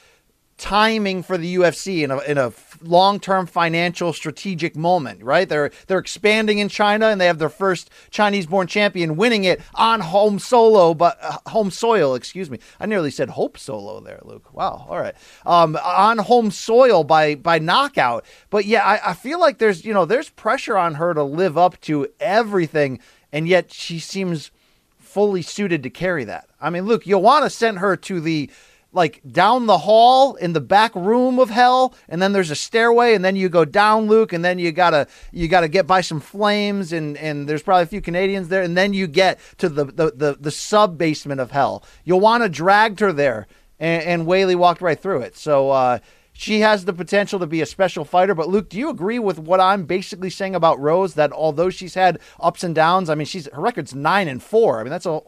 timing 0.62 1.24
for 1.24 1.36
the 1.36 1.56
UFC 1.56 2.04
in 2.04 2.12
a, 2.12 2.20
in 2.20 2.38
a 2.38 2.52
long-term 2.82 3.46
financial 3.46 4.12
strategic 4.12 4.76
moment, 4.76 5.20
right? 5.20 5.48
They're 5.48 5.72
they're 5.88 5.98
expanding 5.98 6.58
in 6.58 6.68
China 6.68 7.08
and 7.08 7.20
they 7.20 7.26
have 7.26 7.40
their 7.40 7.48
first 7.48 7.90
Chinese-born 8.10 8.68
champion 8.68 9.16
winning 9.16 9.42
it 9.42 9.60
on 9.74 9.98
home 9.98 10.38
solo, 10.38 10.94
but 10.94 11.18
uh, 11.20 11.38
home 11.50 11.72
soil, 11.72 12.14
excuse 12.14 12.48
me. 12.48 12.60
I 12.78 12.86
nearly 12.86 13.10
said 13.10 13.30
hope 13.30 13.58
solo 13.58 13.98
there, 13.98 14.20
Luke. 14.22 14.54
Wow. 14.54 14.86
All 14.88 15.00
right. 15.00 15.16
Um, 15.44 15.76
on 15.82 16.18
home 16.18 16.52
soil 16.52 17.02
by 17.02 17.34
by 17.34 17.58
knockout. 17.58 18.24
But 18.48 18.64
yeah, 18.64 18.84
I, 18.84 19.10
I 19.10 19.14
feel 19.14 19.40
like 19.40 19.58
there's 19.58 19.84
you 19.84 19.92
know 19.92 20.04
there's 20.04 20.30
pressure 20.30 20.78
on 20.78 20.94
her 20.94 21.12
to 21.12 21.24
live 21.24 21.58
up 21.58 21.80
to 21.82 22.06
everything, 22.20 23.00
and 23.32 23.48
yet 23.48 23.72
she 23.72 23.98
seems 23.98 24.52
fully 25.00 25.42
suited 25.42 25.82
to 25.82 25.90
carry 25.90 26.22
that. 26.22 26.48
I 26.60 26.70
mean, 26.70 26.84
look, 26.86 27.02
Joanna 27.02 27.50
sent 27.50 27.78
her 27.78 27.96
to 27.96 28.20
the 28.20 28.48
like 28.92 29.20
down 29.30 29.66
the 29.66 29.78
hall 29.78 30.34
in 30.34 30.52
the 30.52 30.60
back 30.60 30.94
room 30.94 31.38
of 31.38 31.50
hell 31.50 31.94
and 32.08 32.20
then 32.20 32.32
there's 32.32 32.50
a 32.50 32.54
stairway 32.56 33.14
and 33.14 33.24
then 33.24 33.36
you 33.36 33.48
go 33.48 33.64
down 33.64 34.06
luke 34.06 34.32
and 34.32 34.44
then 34.44 34.58
you 34.58 34.70
gotta 34.70 35.06
you 35.32 35.48
gotta 35.48 35.68
get 35.68 35.86
by 35.86 36.00
some 36.00 36.20
flames 36.20 36.92
and 36.92 37.16
and 37.16 37.48
there's 37.48 37.62
probably 37.62 37.84
a 37.84 37.86
few 37.86 38.00
canadians 38.00 38.48
there 38.48 38.62
and 38.62 38.76
then 38.76 38.92
you 38.92 39.06
get 39.06 39.38
to 39.58 39.68
the 39.68 39.84
the 39.84 40.12
the, 40.12 40.36
the 40.40 40.50
sub 40.50 40.98
basement 40.98 41.40
of 41.40 41.50
hell. 41.50 41.84
Joanna 42.06 42.48
dragged 42.48 43.00
her 43.00 43.12
there 43.12 43.46
and, 43.78 44.02
and 44.02 44.26
Weili 44.26 44.56
walked 44.56 44.80
right 44.80 45.00
through 45.00 45.22
it. 45.22 45.36
So 45.36 45.70
uh 45.70 45.98
she 46.42 46.60
has 46.60 46.84
the 46.84 46.92
potential 46.92 47.38
to 47.38 47.46
be 47.46 47.60
a 47.60 47.66
special 47.66 48.04
fighter. 48.04 48.34
But 48.34 48.48
Luke, 48.48 48.68
do 48.68 48.76
you 48.76 48.90
agree 48.90 49.20
with 49.20 49.38
what 49.38 49.60
I'm 49.60 49.84
basically 49.84 50.30
saying 50.30 50.54
about 50.54 50.80
Rose? 50.80 51.14
That 51.14 51.32
although 51.32 51.70
she's 51.70 51.94
had 51.94 52.18
ups 52.40 52.64
and 52.64 52.74
downs, 52.74 53.08
I 53.08 53.14
mean, 53.14 53.26
she's 53.26 53.48
her 53.52 53.60
record's 53.60 53.94
nine 53.94 54.26
and 54.26 54.42
four. 54.42 54.80
I 54.80 54.82
mean, 54.82 54.90
that's 54.90 55.06
a, 55.06 55.20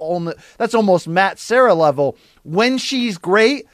that's 0.58 0.74
almost 0.74 1.06
Matt 1.06 1.38
Serra 1.38 1.74
level. 1.74 2.16
When 2.42 2.78
she's 2.78 3.16
great, 3.16 3.66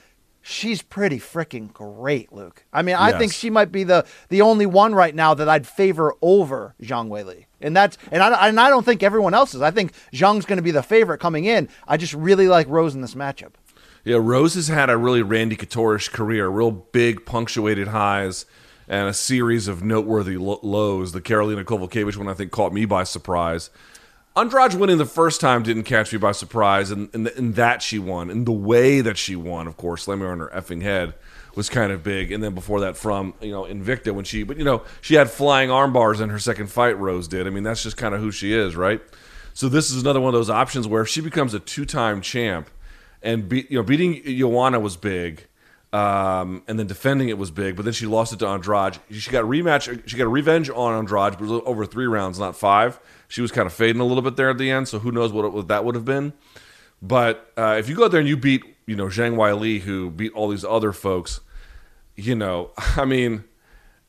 she's 0.43 0.83
pretty 0.83 1.19
freaking 1.19 1.73
great, 1.73 2.31
Luke. 2.31 2.65
I 2.73 2.83
mean, 2.83 2.97
I 2.97 3.11
yes. 3.11 3.19
think 3.19 3.33
she 3.33 3.49
might 3.49 3.73
be 3.73 3.85
the 3.85 4.05
the 4.29 4.43
only 4.43 4.67
one 4.67 4.95
right 4.95 5.15
now 5.15 5.33
that 5.33 5.49
I'd 5.49 5.67
favor 5.67 6.15
over 6.21 6.75
Zhang 6.83 7.09
Weili. 7.09 7.47
And 7.63 7.75
that's 7.75 7.97
and 8.13 8.23
I, 8.23 8.49
and 8.49 8.61
I 8.61 8.69
don't 8.69 8.85
think 8.85 9.03
everyone 9.03 9.33
else 9.33 9.55
is. 9.55 9.63
I 9.63 9.71
think 9.71 9.93
Zhang's 10.13 10.45
going 10.45 10.59
to 10.59 10.63
be 10.63 10.73
the 10.73 10.83
favorite 10.83 11.19
coming 11.19 11.47
in. 11.47 11.71
I 11.89 11.97
just 11.97 12.13
really 12.13 12.49
like 12.49 12.69
Rose 12.69 12.95
in 12.95 13.01
this 13.01 13.15
matchup. 13.15 13.53
Yeah, 14.05 14.17
Rose 14.21 14.55
has 14.55 14.69
had 14.69 14.89
a 14.89 14.97
really 14.97 15.23
Randy 15.23 15.57
Couture-ish 15.57 16.09
career, 16.09 16.49
real 16.49 16.71
big 16.71 17.27
punctuated 17.27 17.89
highs 17.89 18.47
and 18.89 19.09
a 19.09 19.15
series 19.15 19.69
of 19.69 19.85
noteworthy 19.85 20.37
lows. 20.37 21.13
The 21.13 21.21
Karolina 21.21 21.65
Kowalkiewicz 21.65 22.17
one 22.17 22.29
I 22.29 22.35
think 22.35 22.51
caught 22.51 22.73
me 22.73 22.87
by 22.87 23.05
surprise. 23.05 23.71
Andrade 24.37 24.75
winning 24.75 24.99
the 24.99 25.07
first 25.07 25.41
time 25.41 25.63
didn't 25.63 25.83
catch 25.83 26.13
me 26.13 26.19
by 26.19 26.33
surprise, 26.33 26.91
and, 26.91 27.15
and 27.15 27.55
that 27.57 27.83
she 27.83 27.99
won, 27.99 28.31
and 28.31 28.47
the 28.47 28.53
way 28.53 29.01
that 29.01 29.19
she 29.19 29.37
won, 29.37 29.67
of 29.67 29.77
course, 29.77 30.05
slamming 30.05 30.25
her 30.25 30.33
on 30.33 30.39
her 30.39 30.51
effing 30.55 30.83
head 30.83 31.15
was 31.57 31.69
kind 31.69 31.93
of 31.93 32.03
big. 32.03 32.31
And 32.31 32.43
then 32.43 32.55
before 32.55 32.81
that, 32.81 32.97
from 32.97 33.35
you 33.41 33.51
know 33.51 33.65
Invicta 33.65 34.13
when 34.13 34.25
she, 34.25 34.45
but 34.45 34.57
you 34.57 34.65
know 34.65 34.83
she 35.01 35.15
had 35.15 35.29
flying 35.31 35.71
arm 35.71 35.93
bars 35.93 36.21
in 36.21 36.31
her 36.31 36.39
second 36.39 36.69
fight. 36.69 36.97
Rose 36.99 37.29
did. 37.29 37.47
I 37.47 37.51
mean 37.51 37.65
that's 37.65 37.83
just 37.83 37.97
kind 37.97 38.15
of 38.15 38.21
who 38.21 38.31
she 38.31 38.53
is, 38.53 38.77
right? 38.77 39.03
So 39.53 39.69
this 39.69 39.91
is 39.91 40.01
another 40.01 40.21
one 40.21 40.29
of 40.29 40.39
those 40.39 40.49
options 40.49 40.87
where 40.87 41.03
if 41.03 41.09
she 41.09 41.21
becomes 41.21 41.53
a 41.53 41.61
two-time 41.61 42.21
champ 42.21 42.71
and 43.23 43.49
be, 43.49 43.67
you 43.69 43.79
know 43.79 43.83
beating 43.83 44.23
Joanna 44.25 44.81
was 44.81 44.97
big, 44.97 45.47
um, 45.93 46.63
and 46.69 46.79
then 46.79 46.87
defending 46.87 47.29
it 47.29 47.39
was 47.39 47.51
big. 47.51 47.77
But 47.77 47.85
then 47.85 47.95
she 47.95 48.07
lost 48.07 48.33
it 48.33 48.39
to 48.41 48.47
Andrade. 48.47 48.99
She 49.11 49.31
got 49.31 49.45
a 49.45 49.47
rematch. 49.47 50.09
She 50.09 50.17
got 50.17 50.25
a 50.25 50.29
revenge 50.29 50.71
on 50.71 50.95
Andrade, 50.95 51.39
but 51.39 51.49
over 51.49 51.87
three 51.87 52.07
rounds, 52.07 52.39
not 52.39 52.57
five. 52.57 53.01
She 53.29 53.43
was 53.43 53.53
kind 53.53 53.67
of 53.67 53.73
fading 53.73 54.01
a 54.01 54.05
little 54.05 54.23
bit 54.23 54.37
there 54.37 54.51
at 54.51 54.59
the 54.59 54.71
end. 54.71 54.89
So 54.89 54.99
who 54.99 55.13
knows 55.13 55.33
what, 55.33 55.45
it, 55.45 55.53
what 55.53 55.69
that 55.69 55.85
would 55.85 55.95
have 55.95 56.05
been. 56.05 56.33
But 57.03 57.53
uh, 57.57 57.77
if 57.79 57.89
you 57.89 57.97
go 57.97 58.05
out 58.05 58.11
there 58.11 58.21
and 58.21 58.29
you 58.29 58.37
beat 58.37 58.63
you 58.87 58.97
know 58.97 59.07
Zhang 59.07 59.37
Weili, 59.37 59.81
who 59.81 60.11
beat 60.11 60.33
all 60.33 60.49
these 60.49 60.65
other 60.65 60.93
folks, 60.93 61.41
you 62.17 62.35
know, 62.35 62.71
I 62.97 63.05
mean, 63.05 63.45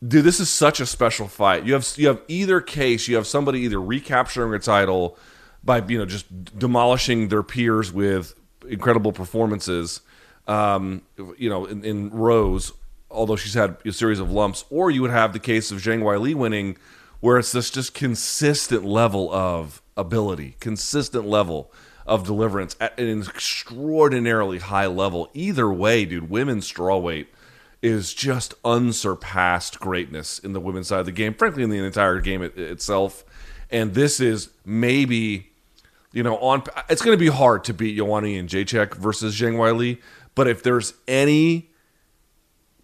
dude, 0.06 0.24
this 0.24 0.40
is 0.40 0.50
such 0.50 0.80
a 0.80 0.86
special 0.86 1.28
fight. 1.28 1.66
You 1.66 1.74
have 1.74 1.88
you 1.96 2.08
have 2.08 2.22
either 2.28 2.62
case, 2.62 3.08
you 3.08 3.16
have 3.16 3.28
somebody 3.28 3.62
either 3.62 3.82
recapturing 3.82 4.54
a 4.54 4.60
title 4.60 5.18
by 5.64 5.84
you 5.88 5.98
know 5.98 6.06
just 6.06 6.58
demolishing 6.58 7.30
their 7.30 7.44
peers 7.44 7.92
with 7.92 8.36
incredible 8.72 9.12
performances, 9.12 10.02
um, 10.48 11.04
you 11.38 11.50
know, 11.50 11.66
in, 11.66 11.86
in 11.86 12.10
rows. 12.10 12.74
Although 13.12 13.36
she's 13.36 13.54
had 13.54 13.78
a 13.86 13.92
series 13.92 14.20
of 14.20 14.32
lumps, 14.32 14.64
or 14.70 14.90
you 14.90 15.02
would 15.02 15.12
have 15.12 15.34
the 15.34 15.40
case 15.40 15.70
of 15.70 15.80
Zhang 15.80 16.02
Weili 16.02 16.34
winning, 16.34 16.78
where 17.20 17.38
it's 17.38 17.52
this 17.52 17.70
just 17.70 17.94
consistent 17.94 18.86
level 18.86 19.32
of 19.34 19.82
ability, 19.98 20.56
consistent 20.60 21.28
level 21.28 21.72
of 22.08 22.26
deliverance 22.26 22.76
at 22.80 22.98
an 22.98 23.22
extraordinarily 23.22 24.60
high 24.60 24.88
level. 24.88 25.30
Either 25.34 25.72
way, 25.72 26.06
dude, 26.06 26.30
women's 26.30 26.72
strawweight 26.72 27.28
is 27.82 28.14
just 28.14 28.54
unsurpassed 28.64 29.80
greatness 29.80 30.40
in 30.40 30.54
the 30.54 30.60
women's 30.60 30.88
side 30.88 31.02
of 31.02 31.06
the 31.06 31.12
game, 31.12 31.34
frankly, 31.34 31.64
in 31.64 31.70
the 31.70 31.84
entire 31.84 32.20
game 32.20 32.42
it, 32.42 32.58
itself. 32.58 33.24
And 33.70 33.94
this 33.94 34.20
is 34.20 34.50
maybe, 34.66 35.51
you 36.12 36.24
know, 36.24 36.38
on 36.38 36.64
it's 36.90 37.02
going 37.02 37.18
to 37.18 37.20
be 37.20 37.30
hard 37.30 37.64
to 37.66 37.74
beat 37.74 37.96
Joanna 37.98 38.28
Jędrzejczyk 38.28 38.96
versus 38.96 39.40
Zhang 39.40 39.56
Weili, 39.56 40.00
but 40.36 40.48
if 40.48 40.64
there's 40.64 40.94
any 41.08 41.70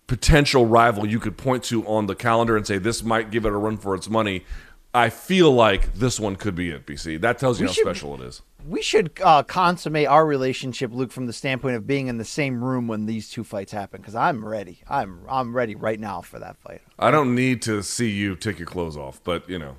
potential 0.08 0.66
rival 0.66 1.06
you 1.06 1.20
could 1.20 1.38
point 1.38 1.64
to 1.66 1.86
on 1.86 2.08
the 2.08 2.16
calendar 2.16 2.56
and 2.56 2.66
say 2.66 2.78
this 2.78 3.04
might 3.04 3.30
give 3.30 3.46
it 3.46 3.52
a 3.52 3.58
run 3.58 3.78
for 3.78 3.94
its 3.94 4.10
money, 4.10 4.46
I 4.94 5.10
feel 5.10 5.52
like 5.52 5.94
this 5.94 6.20
one 6.20 6.38
could 6.38 6.56
be 6.56 6.70
it, 6.70 6.86
BC. 6.86 7.22
That 7.22 7.38
tells 7.38 7.60
you 7.60 7.66
we 7.66 7.68
how 7.68 7.74
should, 7.74 7.84
special 7.84 8.16
it 8.16 8.26
is. 8.26 8.42
We 8.68 8.82
should 8.82 9.12
uh, 9.24 9.44
consummate 9.44 10.08
our 10.08 10.26
relationship, 10.26 10.92
Luke, 10.94 11.12
from 11.12 11.28
the 11.28 11.34
standpoint 11.34 11.76
of 11.76 11.86
being 11.86 12.08
in 12.08 12.18
the 12.18 12.26
same 12.26 12.64
room 12.64 12.88
when 12.88 13.06
these 13.06 13.30
two 13.30 13.44
fights 13.44 13.74
happen. 13.74 14.02
Because 14.02 14.16
I'm 14.16 14.44
ready. 14.44 14.82
I'm 14.88 15.22
I'm 15.30 15.56
ready 15.56 15.76
right 15.76 16.00
now 16.00 16.22
for 16.22 16.40
that 16.40 16.58
fight. 16.58 16.82
I 16.98 17.12
don't 17.12 17.36
need 17.36 17.62
to 17.64 17.84
see 17.84 18.10
you 18.10 18.36
take 18.36 18.58
your 18.58 18.66
clothes 18.66 18.98
off, 18.98 19.22
but 19.24 19.48
you 19.50 19.60
know, 19.60 19.76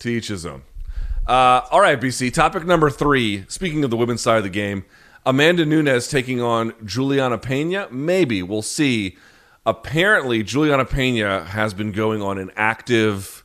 to 0.00 0.08
each 0.10 0.28
his 0.28 0.44
own. 0.44 0.62
Uh, 1.28 1.60
all 1.70 1.80
right, 1.80 2.00
BC. 2.00 2.32
Topic 2.32 2.64
number 2.64 2.88
three. 2.88 3.44
Speaking 3.48 3.84
of 3.84 3.90
the 3.90 3.96
women's 3.96 4.22
side 4.22 4.38
of 4.38 4.44
the 4.44 4.48
game, 4.48 4.86
Amanda 5.26 5.66
Nunes 5.66 6.08
taking 6.08 6.40
on 6.40 6.72
Juliana 6.84 7.36
Pena. 7.36 7.86
Maybe 7.90 8.42
we'll 8.42 8.62
see. 8.62 9.18
Apparently, 9.66 10.42
Juliana 10.42 10.86
Pena 10.86 11.44
has 11.44 11.74
been 11.74 11.92
going 11.92 12.22
on 12.22 12.38
an 12.38 12.50
active 12.56 13.44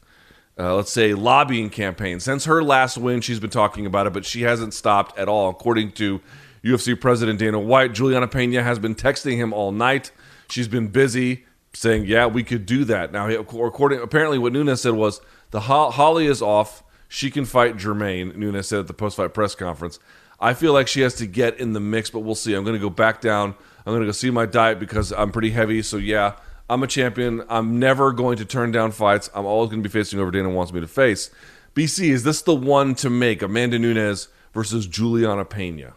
uh, 0.58 0.76
let's 0.76 0.91
say, 0.91 1.13
lobbying 1.13 1.69
campaign. 1.69 2.19
Since 2.19 2.46
her 2.46 2.63
last 2.63 2.98
win, 2.98 3.22
she's 3.22 3.39
been 3.39 3.50
talking 3.50 3.86
about 3.86 4.08
it, 4.08 4.13
but 4.13 4.26
she 4.26 4.43
hasn't 4.43 4.74
stopped 4.74 5.17
at 5.17 5.28
all. 5.28 5.50
According 5.50 5.93
to 5.93 6.22
UFC 6.63 7.00
President 7.00 7.39
Dana 7.39 7.60
White, 7.60 7.93
Juliana 7.93 8.28
Pena 8.28 8.63
has 8.63 8.80
been 8.80 8.96
texting 8.96 9.36
him 9.38 9.52
all 9.52 9.72
night. 9.72 10.12
She's 10.50 10.67
been 10.67 10.88
busy 10.88 11.46
saying, 11.74 12.06
"Yeah, 12.06 12.28
we 12.28 12.43
could 12.43 12.65
do 12.65 12.86
that." 12.86 13.12
Now, 13.12 13.28
according 13.30 14.02
apparently, 14.02 14.38
what 14.38 14.54
Nunes 14.54 14.82
said 14.82 14.93
was 14.93 15.22
the 15.52 15.62
Holly 15.62 16.28
is 16.28 16.41
off. 16.41 16.84
She 17.13 17.30
can 17.30 17.45
fight 17.45 17.78
Germaine. 17.78 18.34
Nunes 18.36 18.67
said 18.67 18.80
at 18.80 18.88
the 18.88 18.93
post-fight 18.93 19.36
press 19.36 19.54
conference. 19.54 19.99
I 20.39 20.56
feel 20.56 20.73
like 20.73 20.88
she 20.88 21.02
has 21.02 21.13
to 21.17 21.28
get 21.28 21.60
in 21.60 21.73
the 21.73 21.80
mix, 21.80 22.10
but 22.10 22.21
we'll 22.21 22.34
see. 22.34 22.56
I'm 22.56 22.63
going 22.63 22.73
to 22.73 22.82
go 22.82 22.89
back 22.89 23.21
down. 23.21 23.54
I'm 23.86 23.93
going 23.93 23.99
to 23.99 24.08
go 24.08 24.12
see 24.12 24.32
my 24.32 24.47
diet 24.47 24.80
because 24.80 25.13
I'm 25.13 25.32
pretty 25.32 25.52
heavy. 25.52 25.84
So 25.84 25.97
yeah, 25.97 26.38
I'm 26.67 26.82
a 26.82 26.88
champion. 26.88 27.43
I'm 27.49 27.78
never 27.78 28.13
going 28.13 28.38
to 28.38 28.45
turn 28.45 28.71
down 28.71 28.93
fights. 28.93 29.30
I'm 29.36 29.45
always 29.45 29.69
going 29.69 29.84
to 29.84 29.88
be 29.88 29.93
facing 29.93 30.17
whoever 30.17 30.32
Dana 30.32 30.49
wants 30.49 30.73
me 30.73 30.82
to 30.82 30.88
face. 30.88 31.30
BC, 31.76 32.10
is 32.10 32.23
this 32.23 32.41
the 32.41 32.56
one 32.56 32.95
to 32.95 33.12
make 33.12 33.43
Amanda 33.43 33.78
Nunes 33.78 34.30
versus 34.52 34.88
Juliana 34.88 35.45
Pena? 35.45 35.93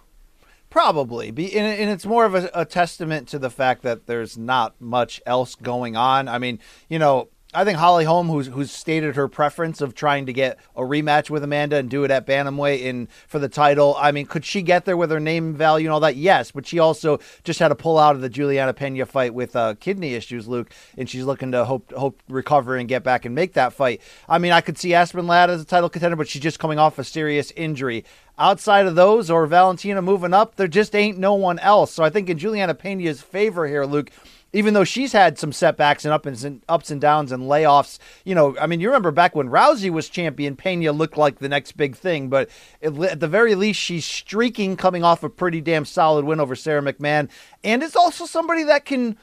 Probably, 0.69 1.29
and, 1.29 1.91
it's 1.91 2.05
more 2.05 2.27
of 2.27 2.35
a, 2.35 2.51
a, 2.53 2.67
testament 2.67 3.29
to 3.29 3.39
the 3.39 3.49
fact 3.49 3.81
that 3.85 4.07
there's 4.07 4.37
not 4.37 4.79
much 4.79 5.23
else 5.25 5.55
going 5.55 5.97
on. 5.97 6.29
I 6.29 6.39
mean, 6.39 6.59
you 6.91 6.99
know, 6.99 7.31
I 7.57 7.65
think 7.65 7.79
Holly 7.79 8.05
Holm, 8.05 8.29
who's 8.29 8.49
who's 8.49 8.71
stated 8.71 9.17
her 9.17 9.29
preference 9.29 9.81
of 9.81 9.95
trying 9.95 10.27
to 10.27 10.33
get 10.35 10.59
a 10.77 10.83
rematch 10.83 11.31
with 11.31 11.43
Amanda 11.43 11.77
and 11.77 11.89
do 11.89 12.05
it 12.05 12.11
at 12.11 12.27
bantamweight 12.27 12.83
in 12.83 13.09
for 13.27 13.39
the 13.39 13.49
title. 13.49 13.97
I 13.99 14.13
mean, 14.13 14.27
could 14.27 14.45
she 14.45 14.61
get 14.61 14.85
there 14.85 14.97
with 14.99 15.11
her 15.11 15.21
name 15.21 15.55
value 15.55 15.87
and 15.87 15.95
all 15.95 16.01
that? 16.01 16.17
Yes, 16.17 16.51
but 16.51 16.67
she 16.67 16.79
also 16.79 17.19
just 17.45 17.59
had 17.59 17.69
to 17.69 17.75
pull 17.75 17.99
out 17.99 18.15
of 18.15 18.21
the 18.21 18.29
Juliana 18.29 18.75
Pena 18.75 19.07
fight 19.07 19.33
with 19.33 19.57
uh, 19.57 19.75
kidney 19.81 20.13
issues, 20.13 20.47
Luke, 20.47 20.71
and 20.99 21.09
she's 21.09 21.25
looking 21.25 21.51
to 21.53 21.65
hope 21.65 21.91
hope 21.93 22.23
recover 22.29 22.77
and 22.77 22.91
get 22.91 23.03
back 23.03 23.25
and 23.25 23.35
make 23.35 23.55
that 23.55 23.73
fight. 23.73 24.03
I 24.29 24.37
mean, 24.37 24.53
I 24.53 24.61
could 24.61 24.77
see 24.77 24.93
Aspen 24.93 25.27
Ladd 25.27 25.49
as 25.49 25.63
a 25.63 25.65
title 25.65 25.89
contender, 25.89 26.17
but 26.17 26.29
she's 26.29 26.43
just 26.43 26.59
coming 26.59 26.79
off 26.79 26.99
a 26.99 27.05
serious 27.05 27.53
injury. 27.53 28.05
Outside 28.39 28.85
of 28.85 28.97
those 28.97 29.31
or 29.31 29.47
Valentina 29.47 30.03
moving 30.03 30.35
up, 30.35 30.57
there 30.57 30.69
just 30.69 30.95
ain't 30.95 31.17
no 31.17 31.33
one 31.33 31.59
else. 31.61 31.91
So 31.91 32.05
I 32.05 32.11
think 32.11 32.29
in 32.29 32.37
Juliana 32.37 32.75
Pena's 32.75 33.23
favor 33.23 33.67
here, 33.67 33.87
Luke 33.87 34.11
even 34.57 34.73
though 34.73 34.85
she's 34.85 35.13
had 35.13 35.39
some 35.39 35.53
setbacks 35.53 36.07
and 36.07 36.15
ups 36.15 36.43
and 36.43 36.63
ups 36.67 36.91
and 36.91 36.99
downs 36.99 37.31
and 37.31 37.43
layoffs. 37.43 37.99
You 38.25 38.35
know, 38.35 38.57
I 38.59 38.67
mean, 38.67 38.81
you 38.81 38.89
remember 38.89 39.11
back 39.11 39.37
when 39.37 39.51
Rousey 39.51 39.91
was 39.91 40.09
champion, 40.09 40.57
Pena 40.57 40.93
looked 40.93 41.19
like 41.19 41.41
the 41.41 41.49
next 41.49 41.73
big 41.77 41.95
thing, 41.95 42.31
but 42.31 42.49
at 42.81 43.21
the 43.21 43.29
very 43.29 43.55
least, 43.55 43.79
she's 43.79 44.07
streaking, 44.07 44.77
coming 44.77 45.05
off 45.05 45.23
a 45.23 45.29
pretty 45.29 45.61
damn 45.61 45.85
solid 45.85 46.25
win 46.25 46.41
over 46.41 46.57
Sara 46.57 46.81
McMann, 46.81 47.29
and 47.63 47.83
is 47.83 47.95
also 47.95 48.25
somebody 48.25 48.63
that 48.63 48.87
can 48.87 49.19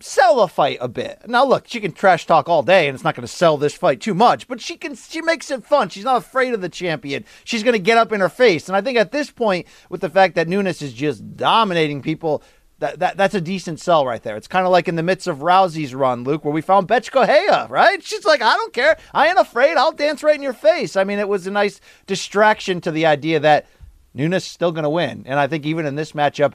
sell 0.00 0.40
a 0.40 0.48
fight 0.48 0.78
a 0.80 0.88
bit. 0.88 1.22
Now 1.26 1.44
look, 1.44 1.66
she 1.68 1.80
can 1.80 1.92
trash 1.92 2.26
talk 2.26 2.48
all 2.48 2.62
day 2.62 2.86
and 2.86 2.94
it's 2.94 3.04
not 3.04 3.14
going 3.14 3.26
to 3.26 3.32
sell 3.32 3.56
this 3.56 3.74
fight 3.74 4.00
too 4.00 4.14
much, 4.14 4.46
but 4.46 4.60
she 4.60 4.76
can 4.76 4.94
she 4.94 5.20
makes 5.20 5.50
it 5.50 5.64
fun. 5.64 5.88
She's 5.88 6.04
not 6.04 6.18
afraid 6.18 6.54
of 6.54 6.60
the 6.60 6.68
champion. 6.68 7.24
She's 7.44 7.62
going 7.62 7.72
to 7.72 7.80
get 7.80 7.98
up 7.98 8.12
in 8.12 8.20
her 8.20 8.28
face. 8.28 8.68
And 8.68 8.76
I 8.76 8.80
think 8.80 8.96
at 8.96 9.12
this 9.12 9.30
point 9.30 9.66
with 9.88 10.00
the 10.00 10.08
fact 10.08 10.34
that 10.36 10.48
Nunes 10.48 10.82
is 10.82 10.92
just 10.92 11.36
dominating 11.36 12.02
people, 12.02 12.42
that, 12.80 12.98
that 13.00 13.16
that's 13.16 13.34
a 13.34 13.40
decent 13.40 13.80
sell 13.80 14.06
right 14.06 14.22
there. 14.22 14.36
It's 14.36 14.48
kind 14.48 14.64
of 14.64 14.72
like 14.72 14.88
in 14.88 14.96
the 14.96 15.02
midst 15.02 15.26
of 15.26 15.38
Rousey's 15.38 15.94
run, 15.94 16.24
Luke, 16.24 16.44
where 16.44 16.54
we 16.54 16.60
found 16.60 16.86
Bethe 16.86 17.10
Correia, 17.10 17.66
right? 17.68 18.02
She's 18.02 18.24
like, 18.24 18.40
I 18.40 18.54
don't 18.54 18.72
care. 18.72 18.96
I 19.12 19.28
ain't 19.28 19.38
afraid. 19.38 19.76
I'll 19.76 19.92
dance 19.92 20.22
right 20.22 20.36
in 20.36 20.42
your 20.42 20.52
face. 20.52 20.96
I 20.96 21.04
mean, 21.04 21.18
it 21.18 21.28
was 21.28 21.46
a 21.46 21.50
nice 21.50 21.80
distraction 22.06 22.80
to 22.82 22.90
the 22.90 23.06
idea 23.06 23.40
that 23.40 23.66
Nunes 24.14 24.44
still 24.44 24.72
going 24.72 24.84
to 24.84 24.90
win. 24.90 25.24
And 25.26 25.40
I 25.40 25.46
think 25.46 25.66
even 25.66 25.86
in 25.86 25.96
this 25.96 26.12
matchup, 26.12 26.54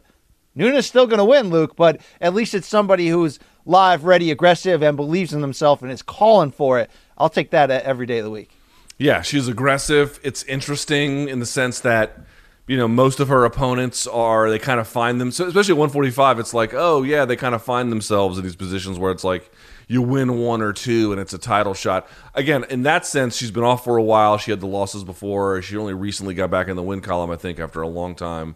Nunes 0.55 0.85
still 0.85 1.07
going 1.07 1.17
to 1.17 1.25
win, 1.25 1.49
Luke, 1.49 1.75
but 1.75 1.99
at 2.21 2.33
least 2.33 2.53
it's 2.53 2.67
somebody 2.67 3.09
who's 3.09 3.39
live, 3.65 4.03
ready, 4.03 4.31
aggressive, 4.31 4.81
and 4.81 4.95
believes 4.95 5.33
in 5.33 5.41
themselves 5.41 5.81
and 5.81 5.91
is 5.91 6.01
calling 6.01 6.51
for 6.51 6.79
it. 6.79 6.89
I'll 7.17 7.29
take 7.29 7.51
that 7.51 7.71
uh, 7.71 7.81
every 7.83 8.05
day 8.05 8.19
of 8.19 8.25
the 8.25 8.31
week. 8.31 8.51
Yeah, 8.97 9.21
she's 9.21 9.47
aggressive. 9.47 10.19
It's 10.23 10.43
interesting 10.43 11.27
in 11.27 11.39
the 11.39 11.45
sense 11.45 11.79
that 11.81 12.19
you 12.67 12.77
know, 12.77 12.87
most 12.87 13.19
of 13.19 13.27
her 13.27 13.43
opponents 13.43 14.07
are 14.07 14.49
they 14.49 14.59
kind 14.59 14.79
of 14.79 14.87
find 14.87 15.19
them. 15.19 15.31
So 15.31 15.45
especially 15.45 15.73
at 15.73 15.77
145, 15.77 16.39
it's 16.39 16.53
like, 16.53 16.73
oh 16.73 17.03
yeah, 17.03 17.25
they 17.25 17.35
kind 17.35 17.53
of 17.53 17.61
find 17.61 17.91
themselves 17.91 18.37
in 18.37 18.43
these 18.43 18.55
positions 18.55 18.97
where 18.97 19.11
it's 19.11 19.23
like 19.23 19.51
you 19.87 20.01
win 20.01 20.37
one 20.37 20.61
or 20.61 20.71
two 20.71 21.11
and 21.11 21.19
it's 21.19 21.33
a 21.33 21.37
title 21.37 21.73
shot. 21.73 22.07
Again, 22.33 22.65
in 22.69 22.83
that 22.83 23.05
sense, 23.05 23.35
she's 23.35 23.51
been 23.51 23.63
off 23.63 23.83
for 23.83 23.97
a 23.97 24.03
while. 24.03 24.37
She 24.37 24.51
had 24.51 24.61
the 24.61 24.67
losses 24.67 25.03
before. 25.03 25.61
She 25.61 25.75
only 25.75 25.93
recently 25.93 26.33
got 26.33 26.49
back 26.49 26.69
in 26.69 26.77
the 26.77 26.83
win 26.83 27.01
column, 27.01 27.31
I 27.31 27.35
think, 27.35 27.59
after 27.59 27.81
a 27.81 27.87
long 27.87 28.15
time. 28.15 28.55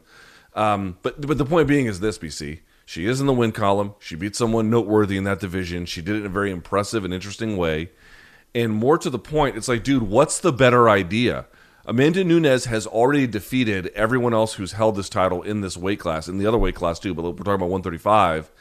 Um, 0.54 0.98
but 1.04 1.22
but 1.22 1.38
the 1.38 1.46
point 1.46 1.68
being 1.68 1.86
is 1.86 2.00
this, 2.00 2.18
BC. 2.18 2.62
She 2.86 3.06
is 3.06 3.20
in 3.20 3.28
the 3.28 3.34
win 3.34 3.52
column. 3.52 3.96
She 4.00 4.16
beat 4.16 4.38
someone 4.38 4.70
noteworthy 4.70 5.18
in 5.18 5.26
that 5.26 5.42
division. 5.42 5.86
She 5.86 6.02
did 6.02 6.16
it 6.16 6.20
in 6.20 6.26
a 6.26 6.30
very 6.30 6.52
impressive 6.52 7.04
and 7.04 7.14
interesting 7.14 7.58
way. 7.58 7.92
And 8.56 8.74
more 8.74 8.98
to 8.98 9.10
the 9.10 9.20
point, 9.20 9.58
it's 9.58 9.68
like, 9.68 9.84
dude, 9.84 10.04
what's 10.04 10.40
the 10.40 10.54
better 10.54 10.90
idea? 10.90 11.48
Amanda 11.90 12.22
Nunes 12.22 12.66
has 12.66 12.86
already 12.86 13.26
defeated 13.28 13.88
everyone 13.96 14.34
else 14.34 14.56
who's 14.56 14.74
held 14.74 14.98
this 14.98 15.08
title 15.08 15.42
in 15.42 15.62
this 15.62 15.78
weight 15.78 16.00
class, 16.00 16.28
in 16.28 16.38
the 16.38 16.46
other 16.46 16.58
weight 16.58 16.76
class 16.76 17.00
too, 17.00 17.14
but 17.14 17.24
we're 17.24 17.32
talking 17.32 17.54
about 17.54 17.70
135. 17.70 18.52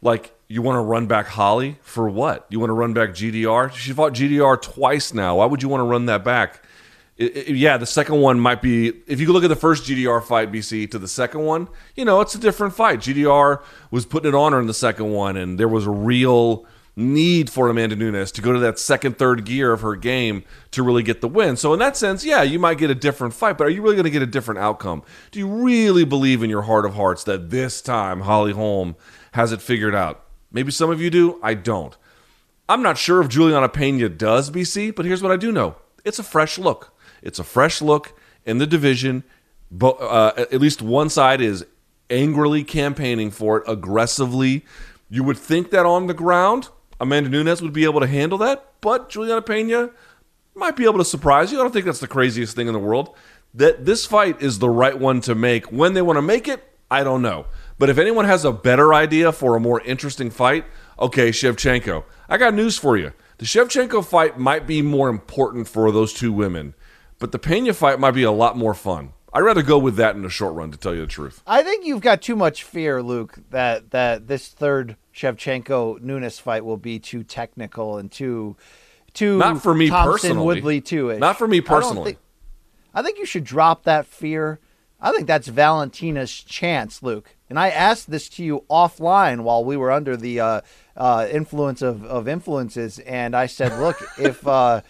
Like, 0.00 0.34
you 0.48 0.62
want 0.62 0.76
to 0.76 0.80
run 0.80 1.06
back 1.06 1.26
Holly 1.26 1.76
for 1.82 2.08
what? 2.08 2.46
You 2.48 2.58
want 2.58 2.70
to 2.70 2.74
run 2.74 2.94
back 2.94 3.10
GDR? 3.10 3.70
She 3.72 3.92
fought 3.92 4.14
GDR 4.14 4.60
twice 4.60 5.12
now. 5.12 5.36
Why 5.36 5.44
would 5.44 5.62
you 5.62 5.68
want 5.68 5.82
to 5.82 5.84
run 5.84 6.06
that 6.06 6.24
back? 6.24 6.64
It, 7.18 7.36
it, 7.36 7.56
yeah, 7.56 7.76
the 7.76 7.84
second 7.84 8.22
one 8.22 8.40
might 8.40 8.62
be. 8.62 8.88
If 9.06 9.20
you 9.20 9.30
look 9.34 9.44
at 9.44 9.48
the 9.48 9.54
first 9.54 9.84
GDR 9.84 10.24
fight, 10.24 10.50
BC, 10.50 10.90
to 10.92 10.98
the 10.98 11.06
second 11.06 11.42
one, 11.42 11.68
you 11.94 12.06
know, 12.06 12.22
it's 12.22 12.34
a 12.34 12.38
different 12.38 12.74
fight. 12.74 13.00
GDR 13.00 13.62
was 13.90 14.06
putting 14.06 14.30
it 14.30 14.34
on 14.34 14.52
her 14.52 14.60
in 14.60 14.66
the 14.66 14.74
second 14.74 15.12
one, 15.12 15.36
and 15.36 15.60
there 15.60 15.68
was 15.68 15.86
a 15.86 15.90
real 15.90 16.66
need 16.94 17.48
for 17.48 17.68
Amanda 17.68 17.96
Nunes 17.96 18.30
to 18.32 18.42
go 18.42 18.52
to 18.52 18.58
that 18.58 18.78
second, 18.78 19.16
third 19.18 19.44
gear 19.44 19.72
of 19.72 19.80
her 19.80 19.96
game 19.96 20.44
to 20.72 20.82
really 20.82 21.02
get 21.02 21.20
the 21.20 21.28
win. 21.28 21.56
So 21.56 21.72
in 21.72 21.78
that 21.78 21.96
sense, 21.96 22.24
yeah, 22.24 22.42
you 22.42 22.58
might 22.58 22.78
get 22.78 22.90
a 22.90 22.94
different 22.94 23.34
fight, 23.34 23.56
but 23.56 23.66
are 23.66 23.70
you 23.70 23.82
really 23.82 23.96
going 23.96 24.04
to 24.04 24.10
get 24.10 24.22
a 24.22 24.26
different 24.26 24.60
outcome? 24.60 25.02
Do 25.30 25.38
you 25.38 25.48
really 25.48 26.04
believe 26.04 26.42
in 26.42 26.50
your 26.50 26.62
heart 26.62 26.84
of 26.84 26.94
hearts 26.94 27.24
that 27.24 27.50
this 27.50 27.80
time 27.80 28.20
Holly 28.20 28.52
Holm 28.52 28.96
has 29.32 29.52
it 29.52 29.62
figured 29.62 29.94
out? 29.94 30.24
Maybe 30.52 30.70
some 30.70 30.90
of 30.90 31.00
you 31.00 31.08
do. 31.10 31.38
I 31.42 31.54
don't. 31.54 31.96
I'm 32.68 32.82
not 32.82 32.98
sure 32.98 33.20
if 33.20 33.28
Juliana 33.28 33.68
Pena 33.68 34.08
does, 34.08 34.50
BC, 34.50 34.94
but 34.94 35.04
here's 35.04 35.22
what 35.22 35.32
I 35.32 35.36
do 35.36 35.50
know: 35.50 35.76
it's 36.04 36.18
a 36.18 36.22
fresh 36.22 36.58
look. 36.58 36.94
It's 37.22 37.38
a 37.38 37.44
fresh 37.44 37.80
look 37.80 38.18
in 38.44 38.58
the 38.58 38.66
division. 38.66 39.24
But 39.70 40.00
uh, 40.00 40.32
at 40.36 40.60
least 40.60 40.82
one 40.82 41.08
side 41.08 41.40
is 41.40 41.64
angrily 42.10 42.62
campaigning 42.62 43.30
for 43.30 43.58
it 43.58 43.64
aggressively. 43.66 44.64
You 45.08 45.24
would 45.24 45.38
think 45.38 45.70
that 45.70 45.86
on 45.86 46.06
the 46.06 46.14
ground, 46.14 46.68
Amanda 47.02 47.28
Nunes 47.28 47.60
would 47.60 47.72
be 47.72 47.84
able 47.84 48.00
to 48.00 48.06
handle 48.06 48.38
that, 48.38 48.72
but 48.80 49.10
Juliana 49.10 49.42
Pena 49.42 49.90
might 50.54 50.76
be 50.76 50.84
able 50.84 50.98
to 50.98 51.04
surprise 51.04 51.52
you. 51.52 51.58
I 51.58 51.62
don't 51.62 51.72
think 51.72 51.84
that's 51.84 52.00
the 52.00 52.08
craziest 52.08 52.56
thing 52.56 52.68
in 52.68 52.72
the 52.72 52.78
world. 52.78 53.14
That 53.52 53.84
this 53.84 54.06
fight 54.06 54.40
is 54.40 54.58
the 54.58 54.70
right 54.70 54.98
one 54.98 55.20
to 55.22 55.34
make. 55.34 55.70
When 55.70 55.92
they 55.92 56.00
want 56.00 56.16
to 56.16 56.22
make 56.22 56.48
it, 56.48 56.62
I 56.90 57.04
don't 57.04 57.20
know. 57.20 57.46
But 57.78 57.90
if 57.90 57.98
anyone 57.98 58.24
has 58.24 58.44
a 58.44 58.52
better 58.52 58.94
idea 58.94 59.32
for 59.32 59.56
a 59.56 59.60
more 59.60 59.80
interesting 59.82 60.30
fight, 60.30 60.64
Okay, 61.02 61.30
Shevchenko. 61.30 62.04
I 62.28 62.36
got 62.36 62.54
news 62.54 62.78
for 62.78 62.96
you. 62.96 63.12
The 63.38 63.44
Shevchenko 63.44 64.04
fight 64.04 64.38
might 64.38 64.68
be 64.68 64.82
more 64.82 65.08
important 65.08 65.66
for 65.66 65.90
those 65.90 66.12
two 66.12 66.32
women, 66.32 66.74
but 67.18 67.32
the 67.32 67.40
Pena 67.40 67.74
fight 67.74 67.98
might 67.98 68.12
be 68.12 68.22
a 68.22 68.30
lot 68.30 68.56
more 68.56 68.72
fun. 68.72 69.12
I'd 69.32 69.40
rather 69.40 69.62
go 69.62 69.78
with 69.78 69.96
that 69.96 70.14
in 70.14 70.22
the 70.22 70.28
short 70.28 70.54
run, 70.54 70.70
to 70.70 70.78
tell 70.78 70.94
you 70.94 71.00
the 71.00 71.06
truth. 71.08 71.42
I 71.44 71.64
think 71.64 71.84
you've 71.84 72.02
got 72.02 72.22
too 72.22 72.36
much 72.36 72.62
fear, 72.62 73.02
Luke, 73.02 73.38
that 73.50 73.90
that 73.90 74.28
this 74.28 74.46
third 74.48 74.96
Shevchenko 75.14 76.00
Nunes 76.00 76.38
fight 76.38 76.64
will 76.64 76.76
be 76.76 76.98
too 76.98 77.22
technical 77.22 77.98
and 77.98 78.10
too 78.10 78.56
too 79.12 79.38
Not 79.38 79.62
for 79.62 79.74
me 79.74 79.88
Thompson 79.88 80.12
personally. 80.12 80.46
Woodley 80.46 80.80
too. 80.80 81.18
Not 81.18 81.36
for 81.38 81.46
me 81.46 81.60
personally. 81.60 82.00
I, 82.00 82.04
think, 82.04 82.18
I 82.94 83.02
think 83.02 83.18
you 83.18 83.26
should 83.26 83.44
drop 83.44 83.84
that 83.84 84.06
fear. 84.06 84.58
I 85.00 85.10
think 85.10 85.26
that's 85.26 85.48
Valentina's 85.48 86.32
chance, 86.32 87.02
Luke. 87.02 87.34
And 87.50 87.58
I 87.58 87.70
asked 87.70 88.10
this 88.10 88.28
to 88.30 88.44
you 88.44 88.64
offline 88.70 89.42
while 89.42 89.64
we 89.64 89.76
were 89.76 89.90
under 89.90 90.16
the 90.16 90.40
uh, 90.40 90.60
uh, 90.96 91.26
influence 91.30 91.82
of, 91.82 92.04
of 92.04 92.28
influences, 92.28 93.00
and 93.00 93.36
I 93.36 93.46
said, 93.46 93.78
look, 93.80 93.96
if 94.18 94.46
uh, 94.46 94.80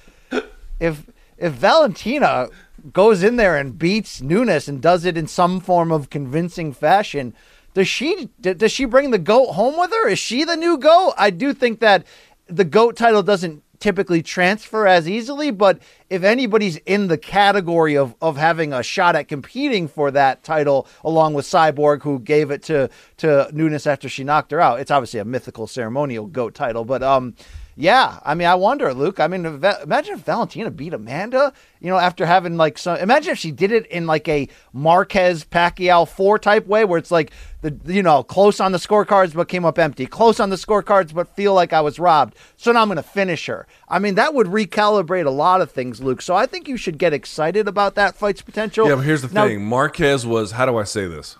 if 0.78 1.06
if 1.38 1.52
Valentina 1.54 2.48
goes 2.92 3.22
in 3.22 3.36
there 3.36 3.56
and 3.56 3.78
beats 3.78 4.20
Nunes 4.20 4.68
and 4.68 4.80
does 4.80 5.04
it 5.04 5.16
in 5.16 5.26
some 5.26 5.60
form 5.60 5.90
of 5.90 6.10
convincing 6.10 6.72
fashion, 6.72 7.34
does 7.74 7.88
she 7.88 8.28
does 8.40 8.72
she 8.72 8.84
bring 8.84 9.10
the 9.10 9.18
goat 9.18 9.52
home 9.52 9.78
with 9.78 9.90
her? 9.90 10.08
Is 10.08 10.18
she 10.18 10.44
the 10.44 10.56
new 10.56 10.78
goat? 10.78 11.14
I 11.16 11.30
do 11.30 11.54
think 11.54 11.80
that 11.80 12.06
the 12.46 12.64
goat 12.64 12.96
title 12.96 13.22
doesn't 13.22 13.62
typically 13.82 14.22
transfer 14.22 14.86
as 14.86 15.08
easily, 15.08 15.50
but 15.50 15.80
if 16.08 16.22
anybody's 16.22 16.76
in 16.86 17.08
the 17.08 17.18
category 17.18 17.96
of, 17.96 18.14
of 18.22 18.36
having 18.36 18.72
a 18.72 18.82
shot 18.82 19.16
at 19.16 19.26
competing 19.26 19.88
for 19.88 20.12
that 20.12 20.44
title, 20.44 20.86
along 21.02 21.34
with 21.34 21.44
Cyborg, 21.44 22.02
who 22.02 22.20
gave 22.20 22.50
it 22.50 22.62
to 22.64 22.88
to 23.18 23.48
Nunes 23.52 23.86
after 23.86 24.08
she 24.08 24.22
knocked 24.22 24.52
her 24.52 24.60
out, 24.60 24.78
it's 24.78 24.90
obviously 24.90 25.18
a 25.18 25.24
mythical 25.24 25.66
ceremonial 25.66 26.26
goat 26.26 26.54
title. 26.54 26.84
But 26.84 27.02
um, 27.02 27.34
yeah, 27.74 28.18
I 28.24 28.34
mean, 28.34 28.46
I 28.48 28.54
wonder, 28.54 28.92
Luke. 28.92 29.18
I 29.18 29.28
mean, 29.28 29.46
imagine 29.46 30.14
if 30.14 30.20
Valentina 30.20 30.70
beat 30.70 30.92
Amanda, 30.92 31.52
you 31.80 31.88
know, 31.88 31.96
after 31.96 32.26
having 32.26 32.56
like 32.56 32.76
some. 32.76 32.98
Imagine 32.98 33.32
if 33.32 33.38
she 33.38 33.50
did 33.50 33.72
it 33.72 33.86
in 33.86 34.06
like 34.06 34.28
a 34.28 34.48
Marquez 34.74 35.44
Pacquiao 35.44 36.06
four 36.06 36.38
type 36.38 36.66
way, 36.66 36.84
where 36.84 36.98
it's 36.98 37.10
like 37.10 37.32
the 37.62 37.74
you 37.86 38.02
know 38.02 38.22
close 38.22 38.60
on 38.60 38.72
the 38.72 38.78
scorecards 38.78 39.32
but 39.34 39.48
came 39.48 39.64
up 39.64 39.78
empty, 39.78 40.04
close 40.06 40.38
on 40.38 40.50
the 40.50 40.56
scorecards 40.56 41.14
but 41.14 41.34
feel 41.34 41.54
like 41.54 41.72
I 41.72 41.80
was 41.80 41.98
robbed. 41.98 42.34
So 42.56 42.72
now 42.72 42.82
I'm 42.82 42.88
going 42.88 42.96
to 42.96 43.02
finish 43.02 43.46
her. 43.46 43.66
I 43.88 43.98
mean, 43.98 44.16
that 44.16 44.34
would 44.34 44.48
recalibrate 44.48 45.26
a 45.26 45.30
lot 45.30 45.60
of 45.62 45.70
things, 45.70 46.00
Luke. 46.02 46.20
So 46.20 46.34
I 46.36 46.44
think 46.46 46.68
you 46.68 46.76
should 46.76 46.98
get 46.98 47.12
excited 47.12 47.68
about 47.68 47.94
that 47.94 48.16
fight's 48.16 48.42
potential. 48.42 48.86
Yeah, 48.88 48.96
but 48.96 49.02
here's 49.06 49.22
the 49.22 49.32
Now- 49.32 49.46
thing: 49.46 49.64
Marquez 49.64 50.26
was. 50.26 50.52
How 50.52 50.66
do 50.66 50.76
I 50.76 50.84
say 50.84 51.06
this? 51.06 51.36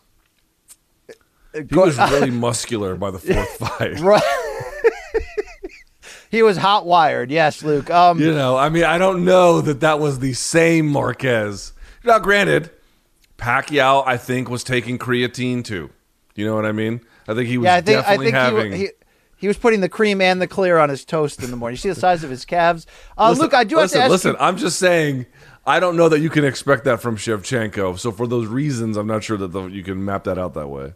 Uh, 1.55 1.61
he 1.68 1.76
was 1.76 1.99
really 1.99 2.30
muscular 2.30 2.97
by 2.97 3.11
the 3.11 3.18
fourth 3.18 3.59
fight. 3.59 4.01
Right. 4.01 4.22
He 6.33 6.43
was 6.43 6.57
hot 6.57 6.87
wired. 6.87 7.30
Yes, 7.30 7.62
Luke. 7.62 7.91
Um, 7.91 8.18
You 8.18 8.33
know, 8.33 8.57
I 8.57 8.70
mean, 8.70 8.85
I 8.85 8.97
don't 8.97 9.22
know 9.24 9.61
that 9.61 9.80
that 9.80 10.01
was 10.01 10.18
the 10.18 10.33
same 10.33 10.89
Marquez. 10.89 11.74
Now, 12.05 12.18
granted, 12.18 12.70
Pacquiao, 13.37 14.03
I 14.07 14.16
think, 14.16 14.49
was 14.49 14.64
taking 14.64 14.99
creatine 14.99 15.62
too. 15.62 15.91
You 16.35 16.47
know 16.47 16.55
what 16.55 16.64
I 16.64 16.72
mean? 16.72 17.03
I 17.28 17.35
think 17.35 17.49
he 17.49 17.59
was 17.59 17.66
Yeah, 17.66 17.74
I 17.74 17.80
think 17.83 17.99
I 17.99 18.01
definitely 18.01 18.26
think 18.26 18.35
having. 18.37 18.72
he, 18.72 18.78
he 18.78 18.89
he 19.37 19.49
was 19.49 19.59
putting 19.59 19.80
the 19.80 19.89
cream 19.89 20.20
and 20.22 20.41
the 20.41 20.47
clear 20.47 20.78
on 20.78 20.89
his 20.89 21.05
toast 21.05 21.43
in 21.43 21.51
the 21.51 21.57
morning. 21.57 21.74
You 21.74 21.78
see 21.80 21.89
the 21.91 21.95
size 21.97 22.24
of 22.24 22.30
his 22.30 22.45
calves. 22.47 22.87
Uh, 23.18 23.28
listen, 23.28 23.43
Luke, 23.43 23.55
I 23.55 23.64
do 23.64 23.76
listen, 23.76 24.01
have 24.01 24.09
to 24.09 24.14
ask 24.14 24.24
listen. 24.24 24.30
you. 24.33 24.37
I'm 24.41 24.57
just 24.57 24.78
saying. 24.78 25.26
I 25.66 25.80
don't 25.80 25.97
know 25.97 26.09
that 26.09 26.20
you 26.20 26.30
can 26.30 26.45
expect 26.45 26.85
that 26.85 27.01
from 27.01 27.16
Shevchenko. 27.16 27.99
So 27.99 28.11
for 28.11 28.26
those 28.26 28.47
reasons, 28.47 28.97
I'm 28.97 29.07
not 29.07 29.22
sure 29.22 29.37
that 29.37 29.49
the, 29.49 29.66
you 29.66 29.85
can 29.85 30.05
map 30.05 30.24
that 30.24 30.39
out 30.39 30.55
that 30.55 30.68
way. 30.68 30.95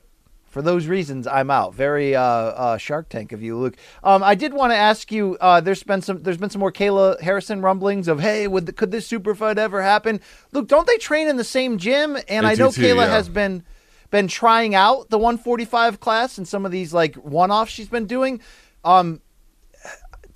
For 0.56 0.62
those 0.62 0.86
reasons, 0.86 1.26
I'm 1.26 1.50
out. 1.50 1.74
Very 1.74 2.16
uh, 2.16 2.22
uh, 2.22 2.76
Shark 2.78 3.10
Tank 3.10 3.32
of 3.32 3.42
you, 3.42 3.58
Luke. 3.58 3.76
Um, 4.02 4.22
I 4.22 4.34
did 4.34 4.54
want 4.54 4.72
to 4.72 4.74
ask 4.74 5.12
you. 5.12 5.36
Uh, 5.38 5.60
there's 5.60 5.82
been 5.82 6.00
some. 6.00 6.22
There's 6.22 6.38
been 6.38 6.48
some 6.48 6.60
more 6.60 6.72
Kayla 6.72 7.20
Harrison 7.20 7.60
rumblings 7.60 8.08
of, 8.08 8.20
hey, 8.20 8.48
would 8.48 8.64
the, 8.64 8.72
could 8.72 8.90
this 8.90 9.06
super 9.06 9.34
fight 9.34 9.58
ever 9.58 9.82
happen? 9.82 10.18
Luke, 10.52 10.66
don't 10.66 10.86
they 10.86 10.96
train 10.96 11.28
in 11.28 11.36
the 11.36 11.44
same 11.44 11.76
gym? 11.76 12.16
And 12.26 12.46
I 12.46 12.54
know 12.54 12.70
Kayla 12.70 13.02
yeah. 13.02 13.08
has 13.08 13.28
been 13.28 13.64
been 14.10 14.28
trying 14.28 14.74
out 14.74 15.10
the 15.10 15.18
145 15.18 16.00
class 16.00 16.38
and 16.38 16.48
some 16.48 16.64
of 16.64 16.72
these 16.72 16.94
like 16.94 17.16
one-offs 17.16 17.70
she's 17.70 17.90
been 17.90 18.06
doing. 18.06 18.40
Um, 18.82 19.20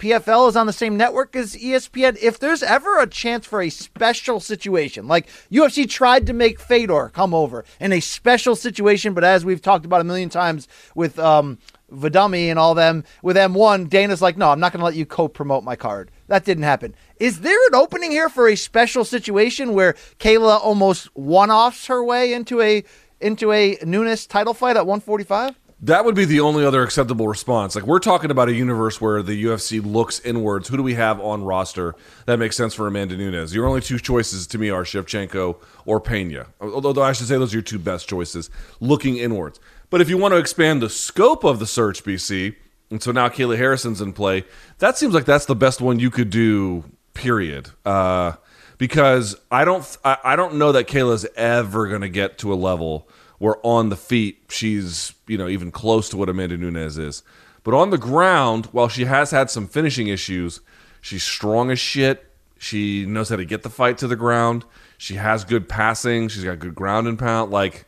PFL 0.00 0.48
is 0.48 0.56
on 0.56 0.66
the 0.66 0.72
same 0.72 0.96
network 0.96 1.36
as 1.36 1.54
ESPN. 1.54 2.16
If 2.22 2.38
there's 2.38 2.62
ever 2.62 2.98
a 2.98 3.06
chance 3.06 3.46
for 3.46 3.60
a 3.60 3.68
special 3.68 4.40
situation, 4.40 5.06
like 5.06 5.28
UFC 5.52 5.88
tried 5.88 6.26
to 6.26 6.32
make 6.32 6.58
Fedor 6.58 7.10
come 7.10 7.34
over 7.34 7.66
in 7.78 7.92
a 7.92 8.00
special 8.00 8.56
situation, 8.56 9.12
but 9.12 9.24
as 9.24 9.44
we've 9.44 9.60
talked 9.60 9.84
about 9.84 10.00
a 10.00 10.04
million 10.04 10.30
times 10.30 10.68
with 10.94 11.18
um, 11.18 11.58
Vadumi 11.92 12.46
and 12.46 12.58
all 12.58 12.74
them, 12.74 13.04
with 13.22 13.36
M1, 13.36 13.90
Dana's 13.90 14.22
like, 14.22 14.38
no, 14.38 14.48
I'm 14.48 14.58
not 14.58 14.72
going 14.72 14.80
to 14.80 14.86
let 14.86 14.94
you 14.94 15.04
co 15.04 15.28
promote 15.28 15.64
my 15.64 15.76
card. 15.76 16.10
That 16.28 16.46
didn't 16.46 16.64
happen. 16.64 16.94
Is 17.18 17.40
there 17.40 17.66
an 17.66 17.74
opening 17.74 18.10
here 18.10 18.30
for 18.30 18.48
a 18.48 18.56
special 18.56 19.04
situation 19.04 19.74
where 19.74 19.92
Kayla 20.18 20.64
almost 20.64 21.14
one 21.14 21.50
offs 21.50 21.88
her 21.88 22.02
way 22.02 22.32
into 22.32 22.62
a 22.62 22.84
into 23.20 23.52
a 23.52 23.76
Nunes 23.84 24.26
title 24.26 24.54
fight 24.54 24.78
at 24.78 24.86
145? 24.86 25.59
That 25.82 26.04
would 26.04 26.14
be 26.14 26.26
the 26.26 26.40
only 26.40 26.64
other 26.64 26.82
acceptable 26.82 27.26
response. 27.26 27.74
Like 27.74 27.86
we're 27.86 28.00
talking 28.00 28.30
about 28.30 28.50
a 28.50 28.52
universe 28.52 29.00
where 29.00 29.22
the 29.22 29.44
UFC 29.44 29.82
looks 29.82 30.20
inwards. 30.20 30.68
Who 30.68 30.76
do 30.76 30.82
we 30.82 30.92
have 30.94 31.18
on 31.20 31.42
roster 31.42 31.94
that 32.26 32.38
makes 32.38 32.54
sense 32.54 32.74
for 32.74 32.86
Amanda 32.86 33.16
Nunes? 33.16 33.54
Your 33.54 33.66
only 33.66 33.80
two 33.80 33.98
choices 33.98 34.46
to 34.48 34.58
me 34.58 34.68
are 34.68 34.84
Shevchenko 34.84 35.56
or 35.86 35.98
Pena. 35.98 36.48
Although 36.60 37.02
I 37.02 37.12
should 37.12 37.28
say 37.28 37.38
those 37.38 37.54
are 37.54 37.56
your 37.56 37.62
two 37.62 37.78
best 37.78 38.10
choices 38.10 38.50
looking 38.78 39.16
inwards. 39.16 39.58
But 39.88 40.02
if 40.02 40.10
you 40.10 40.18
want 40.18 40.32
to 40.32 40.38
expand 40.38 40.82
the 40.82 40.90
scope 40.90 41.44
of 41.44 41.58
the 41.58 41.66
search, 41.66 42.04
BC, 42.04 42.56
and 42.90 43.02
so 43.02 43.10
now 43.10 43.30
Kayla 43.30 43.56
Harrison's 43.56 44.02
in 44.02 44.12
play, 44.12 44.44
that 44.80 44.98
seems 44.98 45.14
like 45.14 45.24
that's 45.24 45.46
the 45.46 45.56
best 45.56 45.80
one 45.80 45.98
you 45.98 46.10
could 46.10 46.28
do. 46.28 46.84
Period. 47.14 47.70
Uh, 47.86 48.32
because 48.76 49.36
I 49.50 49.64
don't, 49.64 49.96
I, 50.04 50.18
I 50.24 50.36
don't 50.36 50.56
know 50.56 50.72
that 50.72 50.86
Kayla's 50.86 51.26
ever 51.36 51.88
going 51.88 52.00
to 52.02 52.08
get 52.08 52.38
to 52.38 52.52
a 52.52 52.56
level 52.56 53.08
where 53.40 53.56
on 53.64 53.88
the 53.88 53.96
feet 53.96 54.38
she's 54.50 55.14
you 55.26 55.36
know 55.36 55.48
even 55.48 55.72
close 55.72 56.08
to 56.10 56.16
what 56.16 56.28
Amanda 56.28 56.56
Nunes 56.56 56.96
is. 56.96 57.24
But 57.64 57.74
on 57.74 57.90
the 57.90 57.98
ground, 57.98 58.66
while 58.66 58.88
she 58.88 59.06
has 59.06 59.32
had 59.32 59.50
some 59.50 59.66
finishing 59.66 60.08
issues, 60.08 60.60
she's 61.00 61.24
strong 61.24 61.70
as 61.70 61.78
shit. 61.78 62.30
She 62.58 63.06
knows 63.06 63.30
how 63.30 63.36
to 63.36 63.44
get 63.44 63.62
the 63.62 63.70
fight 63.70 63.98
to 63.98 64.06
the 64.06 64.16
ground. 64.16 64.64
She 64.98 65.14
has 65.14 65.44
good 65.44 65.68
passing. 65.68 66.28
She's 66.28 66.44
got 66.44 66.58
good 66.58 66.74
ground 66.74 67.08
and 67.08 67.18
pound. 67.18 67.50
Like 67.50 67.86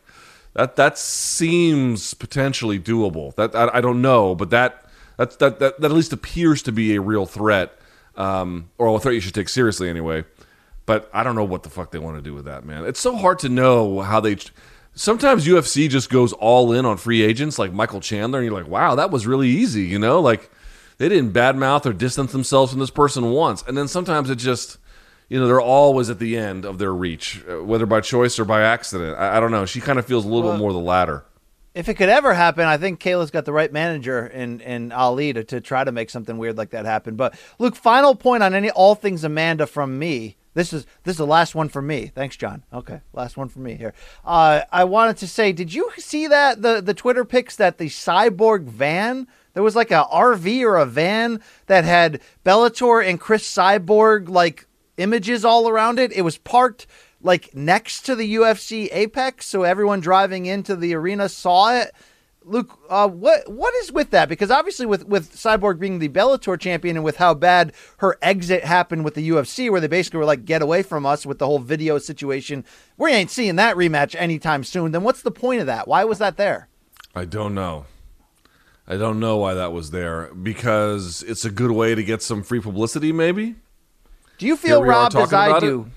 that, 0.55 0.77
that 0.77 0.97
seems 0.97 2.15
potentially 2.15 2.79
doable. 2.79 3.35
That 3.35 3.55
I, 3.55 3.69
I 3.75 3.81
don't 3.83 4.01
know, 4.01 4.35
but 4.35 4.51
that 4.51 4.87
that, 5.19 5.39
that 5.39 5.59
that 5.59 5.81
that 5.81 5.85
at 5.85 5.93
least 5.93 6.15
appears 6.15 6.63
to 6.63 6.73
be 6.73 6.95
a 6.95 7.01
real 7.01 7.27
threat, 7.27 7.79
um, 8.17 8.71
or 8.79 8.97
a 8.97 8.99
threat 8.99 9.15
you 9.15 9.21
should 9.21 9.35
take 9.35 9.51
seriously 9.51 9.91
anyway. 9.91 10.25
But 10.87 11.11
I 11.13 11.23
don't 11.23 11.37
know 11.37 11.45
what 11.45 11.63
the 11.63 11.71
fuck 11.71 11.91
they 11.91 11.99
want 11.99 12.17
to 12.17 12.23
do 12.23 12.35
with 12.35 12.47
that, 12.47 12.65
man. 12.65 12.85
It's 12.85 13.01
so 13.01 13.17
hard 13.17 13.39
to 13.41 13.51
know 13.51 14.01
how 14.01 14.21
they. 14.21 14.37
Sometimes 14.95 15.47
UFC 15.47 15.89
just 15.89 16.11
goes 16.11 16.33
all 16.35 16.73
in 16.73 16.85
on 16.85 16.99
free 16.99 17.23
agents, 17.23 17.59
like 17.59 17.73
Michael 17.73 18.01
Chandler, 18.01 18.41
and 18.41 18.47
you're 18.47 18.55
like, 18.55 18.71
wow, 18.71 18.95
that 18.95 19.11
was 19.11 19.27
really 19.27 19.49
easy, 19.49 19.85
you 19.85 19.99
know? 19.99 20.21
Like 20.21 20.51
they 20.99 21.09
didn't 21.09 21.33
badmouth 21.33 21.87
or 21.87 21.93
distance 21.93 22.33
themselves 22.33 22.73
from 22.73 22.81
this 22.81 22.91
person 22.91 23.31
once, 23.31 23.63
and 23.67 23.77
then 23.77 23.89
sometimes 23.89 24.29
it 24.29 24.37
just, 24.37 24.79
you 25.29 25.41
know, 25.41 25.47
they're 25.47 25.61
always 25.61 26.11
at 26.11 26.19
the 26.19 26.37
end 26.37 26.67
of 26.67 26.79
their 26.79 26.93
reach, 26.93 27.43
uh, 27.49 27.65
whether 27.65 27.87
by 27.87 28.03
choice 28.03 28.39
or 28.39 28.45
by 28.45 28.61
accident. 28.63 29.19
I, 29.19 29.39
I 29.39 29.41
don't 29.41 29.51
know. 29.51 29.65
She 29.65 29.81
kind 29.81 29.99
of 29.99 30.05
feels 30.05 30.27
a 30.27 30.29
little 30.29 30.51
bit 30.53 30.59
more 30.59 30.73
the 30.75 30.79
latter. 30.79 31.25
if 31.75 31.89
it 31.89 31.95
could 31.95 32.11
ever 32.11 32.35
happen, 32.35 32.67
I 32.67 32.77
think 32.77 33.01
Kayla's 33.01 33.31
got 33.31 33.47
the 33.47 33.53
right 33.53 33.73
manager 33.73 34.27
in, 34.27 34.61
in 34.61 34.93
Ali 34.93 35.33
to, 35.33 35.43
to 35.45 35.61
try 35.63 35.85
to 35.85 35.91
make 35.91 36.11
something 36.11 36.37
weird 36.37 36.59
like 36.59 36.71
that 36.71 36.85
happen. 36.85 37.17
But 37.17 37.35
Luke, 37.59 37.77
final 37.77 38.15
point 38.15 38.43
on 38.43 38.53
any 38.53 38.71
all 38.71 38.95
things 38.95 39.25
Amanda 39.25 39.67
from 39.67 39.99
me. 39.99 40.37
This 40.55 40.73
is 40.73 40.85
this 41.05 41.15
is 41.15 41.19
the 41.19 41.27
last 41.27 41.55
one 41.55 41.69
for 41.69 41.81
me. 41.81 42.13
Thanks, 42.15 42.37
John. 42.37 42.63
Okay, 42.73 43.01
last 43.13 43.37
one 43.37 43.49
for 43.49 43.61
me 43.61 43.75
here. 43.75 43.95
Uh, 44.25 44.63
I 44.71 44.85
wanted 44.85 45.17
to 45.19 45.27
say, 45.27 45.53
did 45.53 45.73
you 45.73 45.91
see 45.97 46.27
that 46.27 46.63
the 46.63 46.81
the 46.81 46.95
Twitter 46.95 47.25
pics 47.25 47.57
that 47.57 47.79
the 47.79 47.87
cyborg 47.87 48.65
van? 48.65 49.27
There 49.55 49.63
was 49.63 49.77
like 49.77 49.91
a 49.91 50.07
RV 50.13 50.63
or 50.63 50.77
a 50.77 50.87
van 50.87 51.41
that 51.67 51.85
had 51.85 52.21
Bellator 52.45 53.07
and 53.07 53.21
Cris 53.21 53.51
Cyborg 53.51 54.29
like 54.29 54.67
images 54.97 55.45
all 55.45 55.69
around 55.69 55.99
it. 55.99 56.13
It 56.13 56.23
was 56.23 56.39
parked 56.39 56.87
like 57.23 57.55
next 57.55 58.03
to 58.03 58.15
the 58.15 58.35
UFC 58.35 58.89
Apex, 58.93 59.47
so 59.47 59.63
everyone 59.63 60.01
driving 60.01 60.47
into 60.47 60.77
the 60.77 60.95
arena 60.95 61.29
saw 61.29 61.75
it. 61.81 61.93
Luke, 62.45 62.79
uh, 62.89 63.09
what 63.09 63.49
what 63.51 63.75
is 63.77 63.93
with 63.93 64.11
that? 64.11 64.29
Because 64.29 64.51
obviously, 64.51 64.87
with 64.87 65.07
with 65.07 65.35
Cyborg 65.35 65.79
being 65.79 65.99
the 65.99 66.09
Bellator 66.09 66.59
champion, 66.59 66.97
and 66.97 67.05
with 67.05 67.17
how 67.17 67.35
bad 67.35 67.73
her 67.99 68.19
exit 68.23 68.65
happened 68.65 69.05
with 69.05 69.15
the 69.15 69.29
UFC, 69.29 69.71
where 69.71 69.81
they 69.81 69.89
basically 69.89 70.19
were 70.19 70.25
like, 70.25 70.45
"Get 70.45 70.63
away 70.63 70.83
from 70.83 71.07
us" 71.07 71.25
with 71.25 71.39
the 71.39 71.47
whole 71.47 71.59
video 71.59 71.99
situation, 71.99 72.65
we 72.97 73.13
ain't 73.13 73.31
seeing 73.31 73.57
that 73.57 73.77
rematch 73.77 74.15
anytime 74.19 74.65
soon. 74.65 74.93
Then 74.93 75.03
what's 75.03 75.23
the 75.23 75.31
point 75.31 75.61
of 75.61 75.67
that? 75.67 75.87
Why 75.87 76.05
was 76.05 76.19
that 76.19 76.37
there? 76.37 76.69
I 77.15 77.25
don't 77.25 77.55
know. 77.55 77.87
I 78.87 78.97
don't 78.97 79.21
know 79.21 79.37
why 79.37 79.55
that 79.55 79.73
was 79.73 79.91
there 79.91 80.35
because 80.35 81.23
it's 81.23 81.45
a 81.45 81.51
good 81.51 81.71
way 81.71 81.95
to 81.95 82.03
get 82.03 82.23
some 82.23 82.43
free 82.43 82.61
publicity, 82.61 83.13
maybe. 83.13 83.55
Do 84.39 84.47
you 84.47 84.57
feel 84.57 84.79
Here 84.79 84.87
we 84.87 84.89
are 84.89 85.03
robbed 85.03 85.17
as 85.17 85.33
I 85.33 85.61
do? 85.61 85.91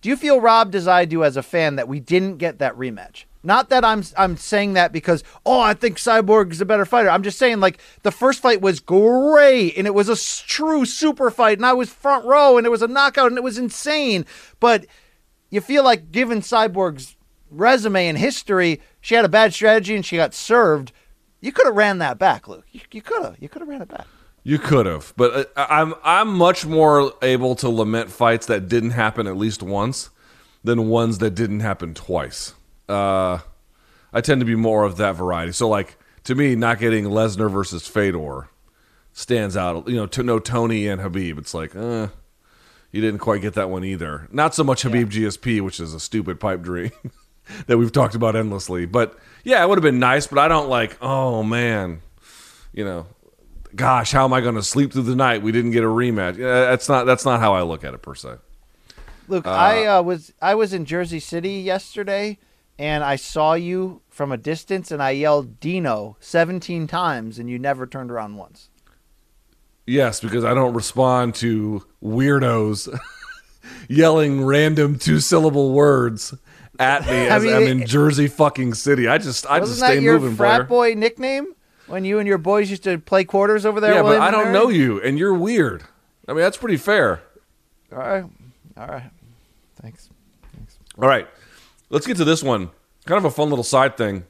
Do 0.00 0.08
you 0.08 0.16
feel 0.16 0.40
robbed 0.40 0.76
as 0.76 0.86
I 0.86 1.04
do 1.04 1.24
as 1.24 1.36
a 1.36 1.42
fan 1.42 1.76
that 1.76 1.88
we 1.88 1.98
didn't 1.98 2.36
get 2.36 2.60
that 2.60 2.76
rematch? 2.76 3.24
Not 3.42 3.68
that 3.68 3.84
I'm 3.84 4.02
I'm 4.16 4.36
saying 4.36 4.72
that 4.74 4.92
because 4.92 5.22
oh 5.46 5.60
I 5.60 5.74
think 5.74 5.96
Cyborg 5.96 6.50
is 6.50 6.60
a 6.60 6.66
better 6.66 6.84
fighter. 6.84 7.08
I'm 7.08 7.22
just 7.22 7.38
saying 7.38 7.60
like 7.60 7.78
the 8.02 8.10
first 8.10 8.42
fight 8.42 8.60
was 8.60 8.80
great 8.80 9.76
and 9.76 9.86
it 9.86 9.94
was 9.94 10.08
a 10.08 10.16
true 10.46 10.84
super 10.84 11.30
fight 11.30 11.58
and 11.58 11.66
I 11.66 11.72
was 11.72 11.88
front 11.88 12.24
row 12.24 12.58
and 12.58 12.66
it 12.66 12.70
was 12.70 12.82
a 12.82 12.88
knockout 12.88 13.28
and 13.28 13.38
it 13.38 13.44
was 13.44 13.58
insane. 13.58 14.26
But 14.58 14.86
you 15.50 15.60
feel 15.60 15.84
like 15.84 16.10
given 16.10 16.40
Cyborg's 16.40 17.16
resume 17.50 18.08
and 18.08 18.18
history, 18.18 18.80
she 19.00 19.14
had 19.14 19.24
a 19.24 19.28
bad 19.28 19.54
strategy 19.54 19.94
and 19.94 20.04
she 20.04 20.16
got 20.16 20.34
served. 20.34 20.92
You 21.40 21.52
could 21.52 21.66
have 21.66 21.76
ran 21.76 21.98
that 21.98 22.18
back, 22.18 22.48
Luke. 22.48 22.66
You, 22.72 23.00
could 23.00 23.22
have. 23.22 23.36
You 23.38 23.48
could 23.48 23.62
have 23.62 23.68
ran 23.68 23.82
it 23.82 23.88
back. 23.88 24.06
You 24.42 24.58
could 24.58 24.86
have, 24.86 25.12
but 25.16 25.52
uh, 25.56 25.66
I'm 25.68 25.94
I'm 26.02 26.28
much 26.28 26.64
more 26.64 27.12
able 27.20 27.54
to 27.56 27.68
lament 27.68 28.10
fights 28.10 28.46
that 28.46 28.66
didn't 28.66 28.92
happen 28.92 29.26
at 29.26 29.36
least 29.36 29.62
once 29.62 30.08
than 30.64 30.88
ones 30.88 31.18
that 31.18 31.34
didn't 31.34 31.60
happen 31.60 31.92
twice. 31.92 32.54
Uh, 32.88 33.38
I 34.12 34.20
tend 34.20 34.40
to 34.40 34.44
be 34.46 34.54
more 34.54 34.84
of 34.84 34.96
that 34.96 35.12
variety. 35.12 35.52
So, 35.52 35.68
like 35.68 35.96
to 36.24 36.34
me, 36.34 36.54
not 36.54 36.78
getting 36.78 37.06
Lesnar 37.06 37.50
versus 37.50 37.86
Fedor 37.86 38.48
stands 39.12 39.56
out. 39.56 39.88
You 39.88 39.96
know, 39.96 40.06
to 40.06 40.22
no 40.22 40.38
Tony 40.38 40.86
and 40.88 41.00
Khabib, 41.00 41.38
it's 41.38 41.54
like, 41.54 41.74
uh, 41.74 42.08
you 42.90 43.00
didn't 43.00 43.20
quite 43.20 43.42
get 43.42 43.54
that 43.54 43.70
one 43.70 43.84
either. 43.84 44.28
Not 44.30 44.54
so 44.54 44.64
much 44.64 44.82
Khabib 44.84 45.10
GSP, 45.10 45.60
which 45.60 45.80
is 45.80 45.94
a 45.94 46.00
stupid 46.00 46.40
pipe 46.40 46.62
dream 46.62 46.92
that 47.66 47.78
we've 47.78 47.92
talked 47.92 48.14
about 48.14 48.36
endlessly. 48.36 48.86
But 48.86 49.18
yeah, 49.44 49.62
it 49.62 49.68
would 49.68 49.78
have 49.78 49.82
been 49.82 49.98
nice. 49.98 50.26
But 50.26 50.38
I 50.38 50.48
don't 50.48 50.68
like. 50.68 50.96
Oh 51.02 51.42
man, 51.42 52.00
you 52.72 52.84
know, 52.84 53.06
gosh, 53.74 54.12
how 54.12 54.24
am 54.24 54.32
I 54.32 54.40
going 54.40 54.54
to 54.54 54.62
sleep 54.62 54.92
through 54.92 55.02
the 55.02 55.16
night? 55.16 55.42
We 55.42 55.52
didn't 55.52 55.72
get 55.72 55.84
a 55.84 55.88
rematch. 55.88 56.36
That's 56.36 56.88
not 56.88 57.04
that's 57.06 57.24
not 57.24 57.40
how 57.40 57.54
I 57.54 57.62
look 57.62 57.84
at 57.84 57.94
it 57.94 58.02
per 58.02 58.14
se. 58.14 58.36
Luke, 59.28 59.46
I 59.46 59.84
uh, 59.84 60.02
was 60.02 60.32
I 60.40 60.54
was 60.54 60.72
in 60.72 60.84
Jersey 60.84 61.20
City 61.20 61.54
yesterday, 61.54 62.38
and 62.78 63.02
I 63.02 63.16
saw 63.16 63.54
you 63.54 64.02
from 64.08 64.32
a 64.32 64.36
distance, 64.36 64.90
and 64.90 65.02
I 65.02 65.10
yelled 65.10 65.60
Dino 65.60 66.16
17 66.20 66.86
times, 66.86 67.38
and 67.38 67.50
you 67.50 67.58
never 67.58 67.86
turned 67.86 68.10
around 68.10 68.36
once. 68.36 68.70
Yes, 69.86 70.20
because 70.20 70.44
I 70.44 70.54
don't 70.54 70.74
respond 70.74 71.34
to 71.36 71.86
weirdos 72.02 72.94
yelling 73.88 74.44
random 74.44 74.98
two 74.98 75.18
syllable 75.18 75.72
words 75.72 76.34
at 76.78 77.06
me 77.06 77.12
as 77.28 77.42
mean, 77.42 77.54
I'm 77.54 77.62
in 77.62 77.86
Jersey 77.86 78.28
fucking 78.28 78.74
City. 78.74 79.08
I 79.08 79.18
just 79.18 79.46
I 79.50 79.60
just 79.60 79.80
that 79.80 79.92
stay 79.92 80.00
your 80.00 80.20
moving, 80.20 80.36
frat 80.36 80.68
boy 80.68 80.94
nickname 80.94 81.54
when 81.86 82.04
you 82.04 82.18
and 82.18 82.28
your 82.28 82.38
boys 82.38 82.70
used 82.70 82.84
to 82.84 82.98
play 82.98 83.24
quarters 83.24 83.64
over 83.66 83.80
there? 83.80 83.94
Yeah, 83.94 84.02
but 84.02 84.20
I 84.20 84.30
don't 84.30 84.52
Mary? 84.52 84.54
know 84.54 84.68
you, 84.68 85.00
and 85.00 85.18
you're 85.18 85.34
weird. 85.34 85.84
I 86.28 86.32
mean, 86.32 86.42
that's 86.42 86.58
pretty 86.58 86.76
fair. 86.76 87.22
All 87.90 87.98
right, 87.98 88.24
all 88.76 88.86
right. 88.86 89.10
Thanks. 89.80 90.10
Thanks. 90.54 90.78
All 90.98 91.08
right, 91.08 91.26
let's 91.90 92.06
get 92.06 92.16
to 92.18 92.24
this 92.24 92.42
one. 92.42 92.70
Kind 93.06 93.18
of 93.18 93.24
a 93.24 93.30
fun 93.30 93.48
little 93.48 93.64
side 93.64 93.96
thing. 93.96 94.24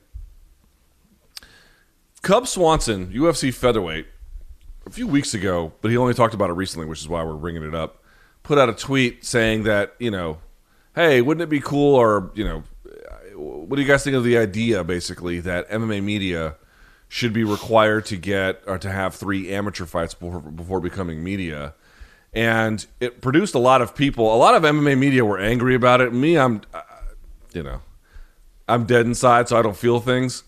Cub 2.23 2.47
Swanson, 2.47 3.09
UFC 3.09 3.53
featherweight, 3.53 4.07
a 4.87 4.91
few 4.91 5.07
weeks 5.07 5.35
ago, 5.35 5.73
but 5.81 5.91
he 5.91 5.97
only 5.97 6.15
talked 6.15 6.35
about 6.35 6.51
it 6.51 6.55
recently, 6.55 6.87
which 6.87 7.01
is 7.01 7.09
why 7.09 7.23
we're 7.23 7.35
bringing 7.35 7.63
it 7.63 7.75
up. 7.75 8.03
Put 8.43 8.59
out 8.59 8.69
a 8.69 8.73
tweet 8.73 9.25
saying 9.25 9.65
that 9.65 9.95
you 9.99 10.11
know, 10.11 10.39
hey, 10.95 11.21
wouldn't 11.23 11.43
it 11.43 11.49
be 11.49 11.61
cool, 11.61 11.95
or 11.95 12.31
you 12.35 12.45
know, 12.45 12.63
what 13.35 13.77
do 13.77 13.83
you 13.83 13.89
guys 13.89 14.03
think 14.03 14.17
of 14.17 14.25
the 14.25 14.37
idea, 14.37 14.83
basically, 14.83 15.41
that 15.41 15.69
MMA 15.71 16.03
media 16.03 16.57
should 17.09 17.33
be 17.33 17.45
required 17.45 18.05
to 18.07 18.17
get 18.17 18.63
or 18.67 18.79
to 18.79 18.91
have 18.91 19.15
three 19.15 19.53
amateur 19.53 19.87
fights 19.87 20.15
before, 20.15 20.41
before 20.41 20.81
becoming 20.81 21.23
media? 21.23 21.75
And 22.33 22.85
it 23.01 23.21
produced 23.21 23.55
a 23.55 23.59
lot 23.59 23.81
of 23.81 23.95
people. 23.95 24.35
A 24.35 24.37
lot 24.37 24.55
of 24.55 24.63
MMA 24.63 24.99
media 24.99 25.25
were 25.25 25.39
angry 25.39 25.75
about 25.75 26.01
it. 26.01 26.13
Me, 26.13 26.37
I'm, 26.37 26.63
you 27.53 27.63
know, 27.63 27.81
I'm 28.69 28.85
dead 28.85 29.07
inside, 29.07 29.49
so 29.49 29.59
I 29.59 29.63
don't 29.63 29.77
feel 29.77 30.01
things. 30.01 30.45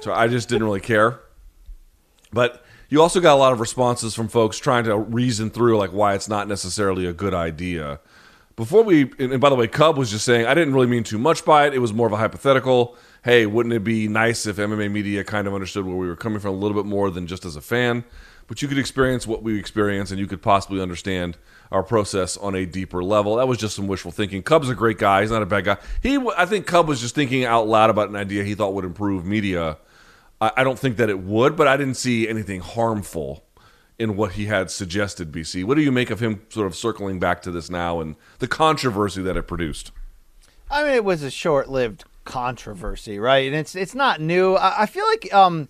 So 0.00 0.12
I 0.12 0.28
just 0.28 0.48
didn't 0.48 0.64
really 0.64 0.80
care. 0.80 1.20
But 2.32 2.64
you 2.88 3.00
also 3.00 3.20
got 3.20 3.34
a 3.34 3.36
lot 3.36 3.52
of 3.52 3.60
responses 3.60 4.14
from 4.14 4.28
folks 4.28 4.58
trying 4.58 4.84
to 4.84 4.96
reason 4.96 5.50
through 5.50 5.78
like 5.78 5.92
why 5.92 6.14
it's 6.14 6.28
not 6.28 6.48
necessarily 6.48 7.06
a 7.06 7.12
good 7.12 7.34
idea. 7.34 8.00
Before 8.56 8.82
we, 8.82 9.10
and 9.18 9.40
by 9.40 9.48
the 9.48 9.54
way, 9.54 9.68
Cub 9.68 9.96
was 9.96 10.10
just 10.10 10.24
saying 10.24 10.46
I 10.46 10.54
didn't 10.54 10.74
really 10.74 10.86
mean 10.86 11.04
too 11.04 11.18
much 11.18 11.44
by 11.44 11.66
it. 11.66 11.74
It 11.74 11.78
was 11.78 11.92
more 11.92 12.06
of 12.06 12.12
a 12.12 12.16
hypothetical. 12.16 12.96
Hey, 13.22 13.46
wouldn't 13.46 13.74
it 13.74 13.84
be 13.84 14.08
nice 14.08 14.46
if 14.46 14.56
MMA 14.56 14.90
media 14.90 15.24
kind 15.24 15.46
of 15.46 15.54
understood 15.54 15.86
where 15.86 15.96
we 15.96 16.06
were 16.06 16.16
coming 16.16 16.40
from 16.40 16.54
a 16.54 16.58
little 16.58 16.76
bit 16.76 16.88
more 16.88 17.10
than 17.10 17.26
just 17.26 17.44
as 17.44 17.56
a 17.56 17.60
fan? 17.60 18.04
But 18.48 18.62
you 18.62 18.68
could 18.68 18.78
experience 18.78 19.26
what 19.26 19.42
we 19.42 19.58
experience, 19.58 20.10
and 20.10 20.18
you 20.18 20.26
could 20.26 20.42
possibly 20.42 20.80
understand 20.80 21.38
our 21.70 21.82
process 21.82 22.36
on 22.36 22.54
a 22.54 22.66
deeper 22.66 23.02
level. 23.02 23.36
That 23.36 23.48
was 23.48 23.58
just 23.58 23.76
some 23.76 23.86
wishful 23.86 24.10
thinking. 24.10 24.42
Cub's 24.42 24.68
a 24.68 24.74
great 24.74 24.98
guy. 24.98 25.22
He's 25.22 25.30
not 25.30 25.42
a 25.42 25.46
bad 25.46 25.64
guy. 25.64 25.76
He, 26.02 26.18
I 26.36 26.46
think, 26.46 26.66
Cub 26.66 26.88
was 26.88 27.00
just 27.00 27.14
thinking 27.14 27.44
out 27.44 27.68
loud 27.68 27.90
about 27.90 28.08
an 28.08 28.16
idea 28.16 28.44
he 28.44 28.54
thought 28.54 28.74
would 28.74 28.84
improve 28.84 29.24
media. 29.24 29.78
I, 30.40 30.52
I 30.58 30.64
don't 30.64 30.78
think 30.78 30.96
that 30.96 31.08
it 31.08 31.20
would, 31.20 31.56
but 31.56 31.68
I 31.68 31.76
didn't 31.76 31.94
see 31.94 32.28
anything 32.28 32.60
harmful 32.60 33.44
in 33.98 34.16
what 34.16 34.32
he 34.32 34.46
had 34.46 34.70
suggested. 34.70 35.30
BC, 35.30 35.64
what 35.64 35.76
do 35.76 35.82
you 35.82 35.92
make 35.92 36.10
of 36.10 36.20
him 36.20 36.42
sort 36.48 36.66
of 36.66 36.74
circling 36.74 37.20
back 37.20 37.42
to 37.42 37.50
this 37.50 37.70
now 37.70 38.00
and 38.00 38.16
the 38.38 38.48
controversy 38.48 39.22
that 39.22 39.36
it 39.36 39.46
produced? 39.46 39.92
I 40.70 40.82
mean, 40.82 40.92
it 40.92 41.04
was 41.04 41.22
a 41.22 41.30
short-lived 41.30 42.04
controversy, 42.24 43.18
right? 43.18 43.46
And 43.46 43.54
it's 43.54 43.74
it's 43.74 43.94
not 43.94 44.20
new. 44.20 44.54
I, 44.54 44.82
I 44.82 44.86
feel 44.86 45.04
like 45.06 45.32
um, 45.34 45.68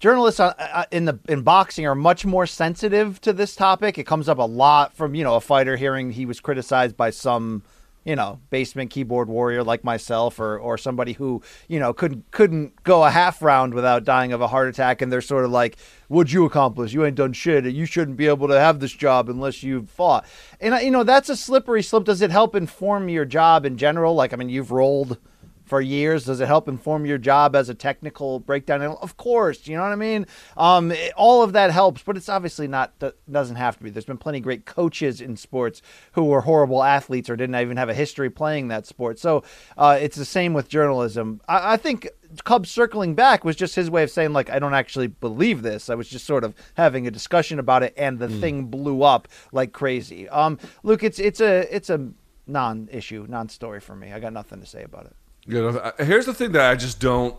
journalists 0.00 0.40
on, 0.40 0.54
uh, 0.58 0.84
in 0.90 1.04
the 1.04 1.18
in 1.28 1.42
boxing 1.42 1.86
are 1.86 1.94
much 1.94 2.26
more 2.26 2.46
sensitive 2.46 3.20
to 3.22 3.32
this 3.32 3.54
topic. 3.56 3.98
It 3.98 4.04
comes 4.04 4.28
up 4.28 4.38
a 4.38 4.42
lot 4.42 4.94
from 4.94 5.14
you 5.14 5.24
know 5.24 5.34
a 5.36 5.40
fighter 5.40 5.76
hearing 5.76 6.10
he 6.10 6.26
was 6.26 6.40
criticized 6.40 6.96
by 6.96 7.10
some 7.10 7.62
you 8.04 8.14
know 8.14 8.38
basement 8.50 8.90
keyboard 8.90 9.28
warrior 9.28 9.64
like 9.64 9.82
myself 9.82 10.38
or 10.38 10.58
or 10.58 10.76
somebody 10.76 11.14
who 11.14 11.42
you 11.68 11.80
know 11.80 11.92
couldn't 11.92 12.30
couldn't 12.30 12.82
go 12.82 13.02
a 13.04 13.10
half 13.10 13.40
round 13.42 13.72
without 13.72 14.04
dying 14.04 14.32
of 14.32 14.40
a 14.40 14.48
heart 14.48 14.68
attack. 14.68 15.00
And 15.00 15.10
they're 15.10 15.20
sort 15.20 15.44
of 15.44 15.50
like 15.50 15.76
what'd 16.08 16.32
you 16.32 16.44
accomplish? 16.44 16.92
You 16.92 17.04
ain't 17.04 17.16
done 17.16 17.32
shit. 17.32 17.64
You 17.64 17.86
shouldn't 17.86 18.16
be 18.16 18.26
able 18.26 18.48
to 18.48 18.58
have 18.58 18.80
this 18.80 18.92
job 18.92 19.28
unless 19.28 19.62
you've 19.62 19.88
fought. 19.88 20.26
And 20.60 20.74
uh, 20.74 20.78
you 20.78 20.90
know 20.90 21.04
that's 21.04 21.28
a 21.28 21.36
slippery 21.36 21.82
slope. 21.82 22.04
Does 22.04 22.20
it 22.20 22.30
help 22.30 22.54
inform 22.54 23.08
your 23.08 23.24
job 23.24 23.64
in 23.64 23.78
general? 23.78 24.14
Like 24.14 24.32
i 24.32 24.36
mean 24.36 24.48
you've 24.48 24.70
rolled 24.70 25.18
for 25.64 25.80
years? 25.80 26.24
Does 26.26 26.40
it 26.40 26.46
help 26.46 26.68
inform 26.68 27.06
your 27.06 27.18
job 27.18 27.56
as 27.56 27.68
a 27.68 27.74
technical 27.74 28.38
breakdown? 28.40 28.82
Of 28.82 29.16
course, 29.16 29.66
you 29.66 29.76
know 29.76 29.82
what 29.82 29.92
I 29.92 29.96
mean. 29.96 30.26
Um, 30.56 30.92
it- 30.92 31.12
all 31.16 31.42
of 31.42 31.52
that 31.54 31.70
helps, 31.70 32.02
but 32.02 32.16
it's 32.16 32.28
obviously 32.28 32.68
not 32.68 32.92
doesn't 33.30 33.56
have 33.56 33.76
to 33.78 33.84
be. 33.84 33.90
There's 33.90 34.04
been 34.04 34.18
plenty 34.18 34.38
of 34.38 34.44
great 34.44 34.66
coaches 34.66 35.20
in 35.20 35.36
sports 35.36 35.80
who 36.12 36.24
were 36.24 36.42
horrible 36.42 36.82
athletes 36.82 37.30
or 37.30 37.36
didn't 37.36 37.56
even 37.56 37.76
have 37.76 37.88
a 37.88 37.94
history 37.94 38.30
playing 38.30 38.68
that 38.68 38.86
sport. 38.86 39.18
So 39.18 39.42
uh, 39.78 39.98
it's 40.00 40.16
the 40.16 40.24
same 40.24 40.52
with 40.52 40.68
journalism. 40.68 41.40
I, 41.48 41.74
I 41.74 41.76
think 41.76 42.08
Cubs 42.44 42.70
circling 42.70 43.14
back 43.14 43.44
was 43.44 43.54
just 43.56 43.74
his 43.76 43.88
way 43.90 44.02
of 44.02 44.10
saying 44.10 44.32
like 44.32 44.50
I 44.50 44.58
don't 44.58 44.74
actually 44.74 45.06
believe 45.06 45.62
this. 45.62 45.88
I 45.88 45.94
was 45.94 46.08
just 46.08 46.26
sort 46.26 46.42
of 46.44 46.54
having 46.74 47.06
a 47.06 47.10
discussion 47.10 47.58
about 47.58 47.82
it, 47.82 47.94
and 47.96 48.18
the 48.18 48.28
thing 48.28 48.64
blew 48.66 49.02
up 49.02 49.28
like 49.52 49.72
crazy. 49.72 50.28
Um, 50.28 50.58
Luke, 50.82 51.02
it's 51.04 51.18
it's 51.18 51.40
a 51.40 51.74
it's 51.74 51.90
a 51.90 52.10
non-issue, 52.46 53.26
non-story 53.28 53.80
for 53.80 53.94
me. 53.96 54.12
I 54.12 54.20
got 54.20 54.32
nothing 54.32 54.60
to 54.60 54.66
say 54.66 54.82
about 54.82 55.06
it. 55.06 55.16
You 55.46 55.62
know, 55.62 55.78
uh, 55.78 55.92
here's 56.04 56.26
the 56.26 56.34
thing 56.34 56.52
that 56.52 56.70
I 56.70 56.74
just 56.74 57.00
don't. 57.00 57.36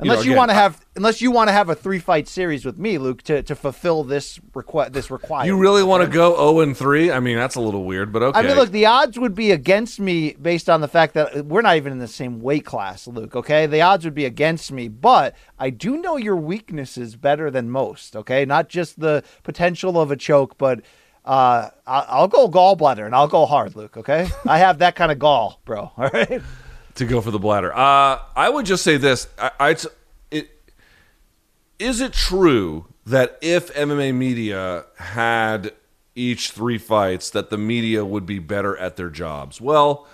Unless 0.00 0.24
know, 0.24 0.30
you 0.30 0.36
want 0.36 0.50
to 0.50 0.54
have, 0.54 0.84
unless 0.96 1.20
you 1.20 1.30
want 1.30 1.48
to 1.48 1.52
have 1.52 1.68
a 1.68 1.74
three 1.74 1.98
fight 1.98 2.26
series 2.26 2.64
with 2.64 2.78
me, 2.78 2.96
Luke, 2.96 3.22
to, 3.24 3.42
to 3.42 3.54
fulfill 3.54 4.02
this 4.02 4.38
requ- 4.54 4.90
this 4.92 5.10
requirement. 5.10 5.46
You 5.46 5.58
really 5.58 5.82
want 5.82 6.02
to 6.02 6.08
go 6.08 6.36
0 6.36 6.60
and 6.60 6.76
3? 6.76 7.12
I 7.12 7.20
mean, 7.20 7.36
that's 7.36 7.54
a 7.54 7.60
little 7.60 7.84
weird, 7.84 8.10
but 8.10 8.22
okay. 8.22 8.38
I 8.38 8.42
mean, 8.42 8.56
look, 8.56 8.70
the 8.70 8.86
odds 8.86 9.18
would 9.18 9.34
be 9.34 9.50
against 9.50 10.00
me 10.00 10.32
based 10.32 10.70
on 10.70 10.80
the 10.80 10.88
fact 10.88 11.12
that 11.14 11.44
we're 11.44 11.60
not 11.60 11.76
even 11.76 11.92
in 11.92 11.98
the 11.98 12.08
same 12.08 12.40
weight 12.40 12.64
class, 12.64 13.06
Luke. 13.06 13.36
Okay, 13.36 13.66
the 13.66 13.82
odds 13.82 14.06
would 14.06 14.14
be 14.14 14.24
against 14.24 14.72
me, 14.72 14.88
but 14.88 15.36
I 15.58 15.68
do 15.68 15.98
know 15.98 16.16
your 16.16 16.36
weaknesses 16.36 17.16
better 17.16 17.50
than 17.50 17.70
most. 17.70 18.16
Okay, 18.16 18.46
not 18.46 18.70
just 18.70 19.00
the 19.00 19.22
potential 19.42 20.00
of 20.00 20.10
a 20.10 20.16
choke, 20.16 20.56
but 20.56 20.80
uh, 21.26 21.68
I'll, 21.86 22.06
I'll 22.08 22.28
go 22.28 22.48
gallbladder 22.48 23.04
and 23.04 23.14
I'll 23.14 23.28
go 23.28 23.44
hard, 23.44 23.76
Luke. 23.76 23.98
Okay, 23.98 24.30
I 24.46 24.58
have 24.58 24.78
that 24.78 24.96
kind 24.96 25.12
of 25.12 25.18
gall, 25.18 25.60
bro. 25.66 25.92
All 25.98 26.08
right. 26.08 26.40
To 27.00 27.06
go 27.06 27.20
for 27.20 27.30
the 27.30 27.38
bladder. 27.38 27.76
Uh, 27.76 28.20
I 28.36 28.48
would 28.48 28.66
just 28.66 28.84
say 28.84 28.96
this: 28.96 29.26
I, 29.38 29.50
I, 29.58 29.76
it, 30.30 30.50
is 31.78 32.00
it 32.00 32.12
true 32.12 32.86
that 33.04 33.38
if 33.40 33.74
MMA 33.74 34.14
media 34.14 34.84
had 34.98 35.72
each 36.14 36.50
three 36.50 36.78
fights, 36.78 37.30
that 37.30 37.50
the 37.50 37.58
media 37.58 38.04
would 38.04 38.26
be 38.26 38.38
better 38.38 38.76
at 38.76 38.96
their 38.96 39.10
jobs? 39.10 39.60
Well, 39.60 40.06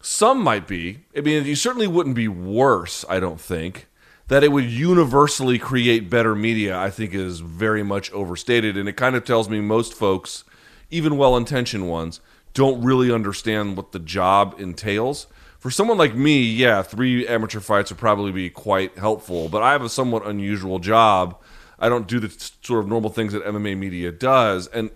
some 0.00 0.40
might 0.42 0.68
be. 0.68 1.00
I 1.16 1.20
mean, 1.22 1.44
you 1.44 1.56
certainly 1.56 1.86
wouldn't 1.86 2.14
be 2.14 2.28
worse. 2.28 3.04
I 3.08 3.18
don't 3.18 3.40
think 3.40 3.88
that 4.28 4.44
it 4.44 4.52
would 4.52 4.64
universally 4.64 5.58
create 5.58 6.10
better 6.10 6.34
media. 6.34 6.78
I 6.78 6.90
think 6.90 7.14
is 7.14 7.40
very 7.40 7.82
much 7.82 8.12
overstated, 8.12 8.76
and 8.76 8.88
it 8.88 8.96
kind 8.96 9.16
of 9.16 9.24
tells 9.24 9.48
me 9.48 9.60
most 9.60 9.94
folks, 9.94 10.44
even 10.90 11.16
well-intentioned 11.16 11.88
ones, 11.88 12.20
don't 12.52 12.82
really 12.82 13.10
understand 13.10 13.76
what 13.76 13.92
the 13.92 13.98
job 13.98 14.54
entails 14.58 15.26
for 15.66 15.72
someone 15.72 15.98
like 15.98 16.14
me, 16.14 16.44
yeah, 16.44 16.80
three 16.80 17.26
amateur 17.26 17.58
fights 17.58 17.90
would 17.90 17.98
probably 17.98 18.30
be 18.30 18.48
quite 18.48 18.96
helpful. 18.96 19.48
But 19.48 19.64
I 19.64 19.72
have 19.72 19.82
a 19.82 19.88
somewhat 19.88 20.24
unusual 20.24 20.78
job. 20.78 21.42
I 21.76 21.88
don't 21.88 22.06
do 22.06 22.20
the 22.20 22.30
sort 22.62 22.84
of 22.84 22.88
normal 22.88 23.10
things 23.10 23.32
that 23.32 23.44
MMA 23.44 23.76
media 23.76 24.12
does, 24.12 24.68
and 24.68 24.90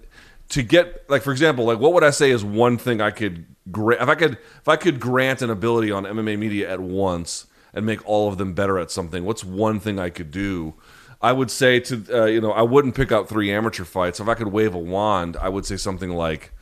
to 0.51 0.63
get 0.63 1.11
like 1.11 1.23
for 1.23 1.33
example, 1.33 1.65
like 1.65 1.81
what 1.81 1.93
would 1.93 2.05
I 2.05 2.11
say 2.11 2.31
is 2.31 2.45
one 2.45 2.79
thing 2.79 3.01
I 3.01 3.11
could 3.11 3.47
grant 3.73 4.01
if 4.01 4.09
I 4.09 4.15
could 4.15 4.35
if 4.35 4.69
I 4.69 4.77
could 4.77 5.01
grant 5.01 5.43
an 5.43 5.51
ability 5.51 5.91
on 5.91 6.05
MMA 6.05 6.39
media 6.39 6.71
at 6.71 6.79
once, 6.79 7.49
and 7.75 7.85
make 7.85 8.09
all 8.09 8.29
of 8.29 8.39
them 8.39 8.55
better 8.55 8.79
at 8.79 8.93
something? 8.93 9.25
What's 9.25 9.43
one 9.43 9.81
thing 9.81 9.99
I 9.99 10.09
could 10.09 10.31
do? 10.31 10.75
I 11.21 11.33
would 11.33 11.51
say 11.51 11.81
to 11.81 12.05
uh, 12.15 12.27
you 12.27 12.41
know 12.41 12.53
I 12.53 12.63
wouldn't 12.63 12.95
pick 12.95 13.11
out 13.11 13.29
three 13.29 13.51
amateur 13.51 13.83
fights. 13.83 14.21
If 14.21 14.29
I 14.29 14.35
could 14.35 14.53
wave 14.53 14.77
a 14.77 14.79
wand, 14.79 15.37
I 15.37 15.49
would 15.49 15.67
say 15.67 15.77
something 15.77 16.11
like, 16.11 16.53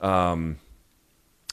um, 0.00 0.58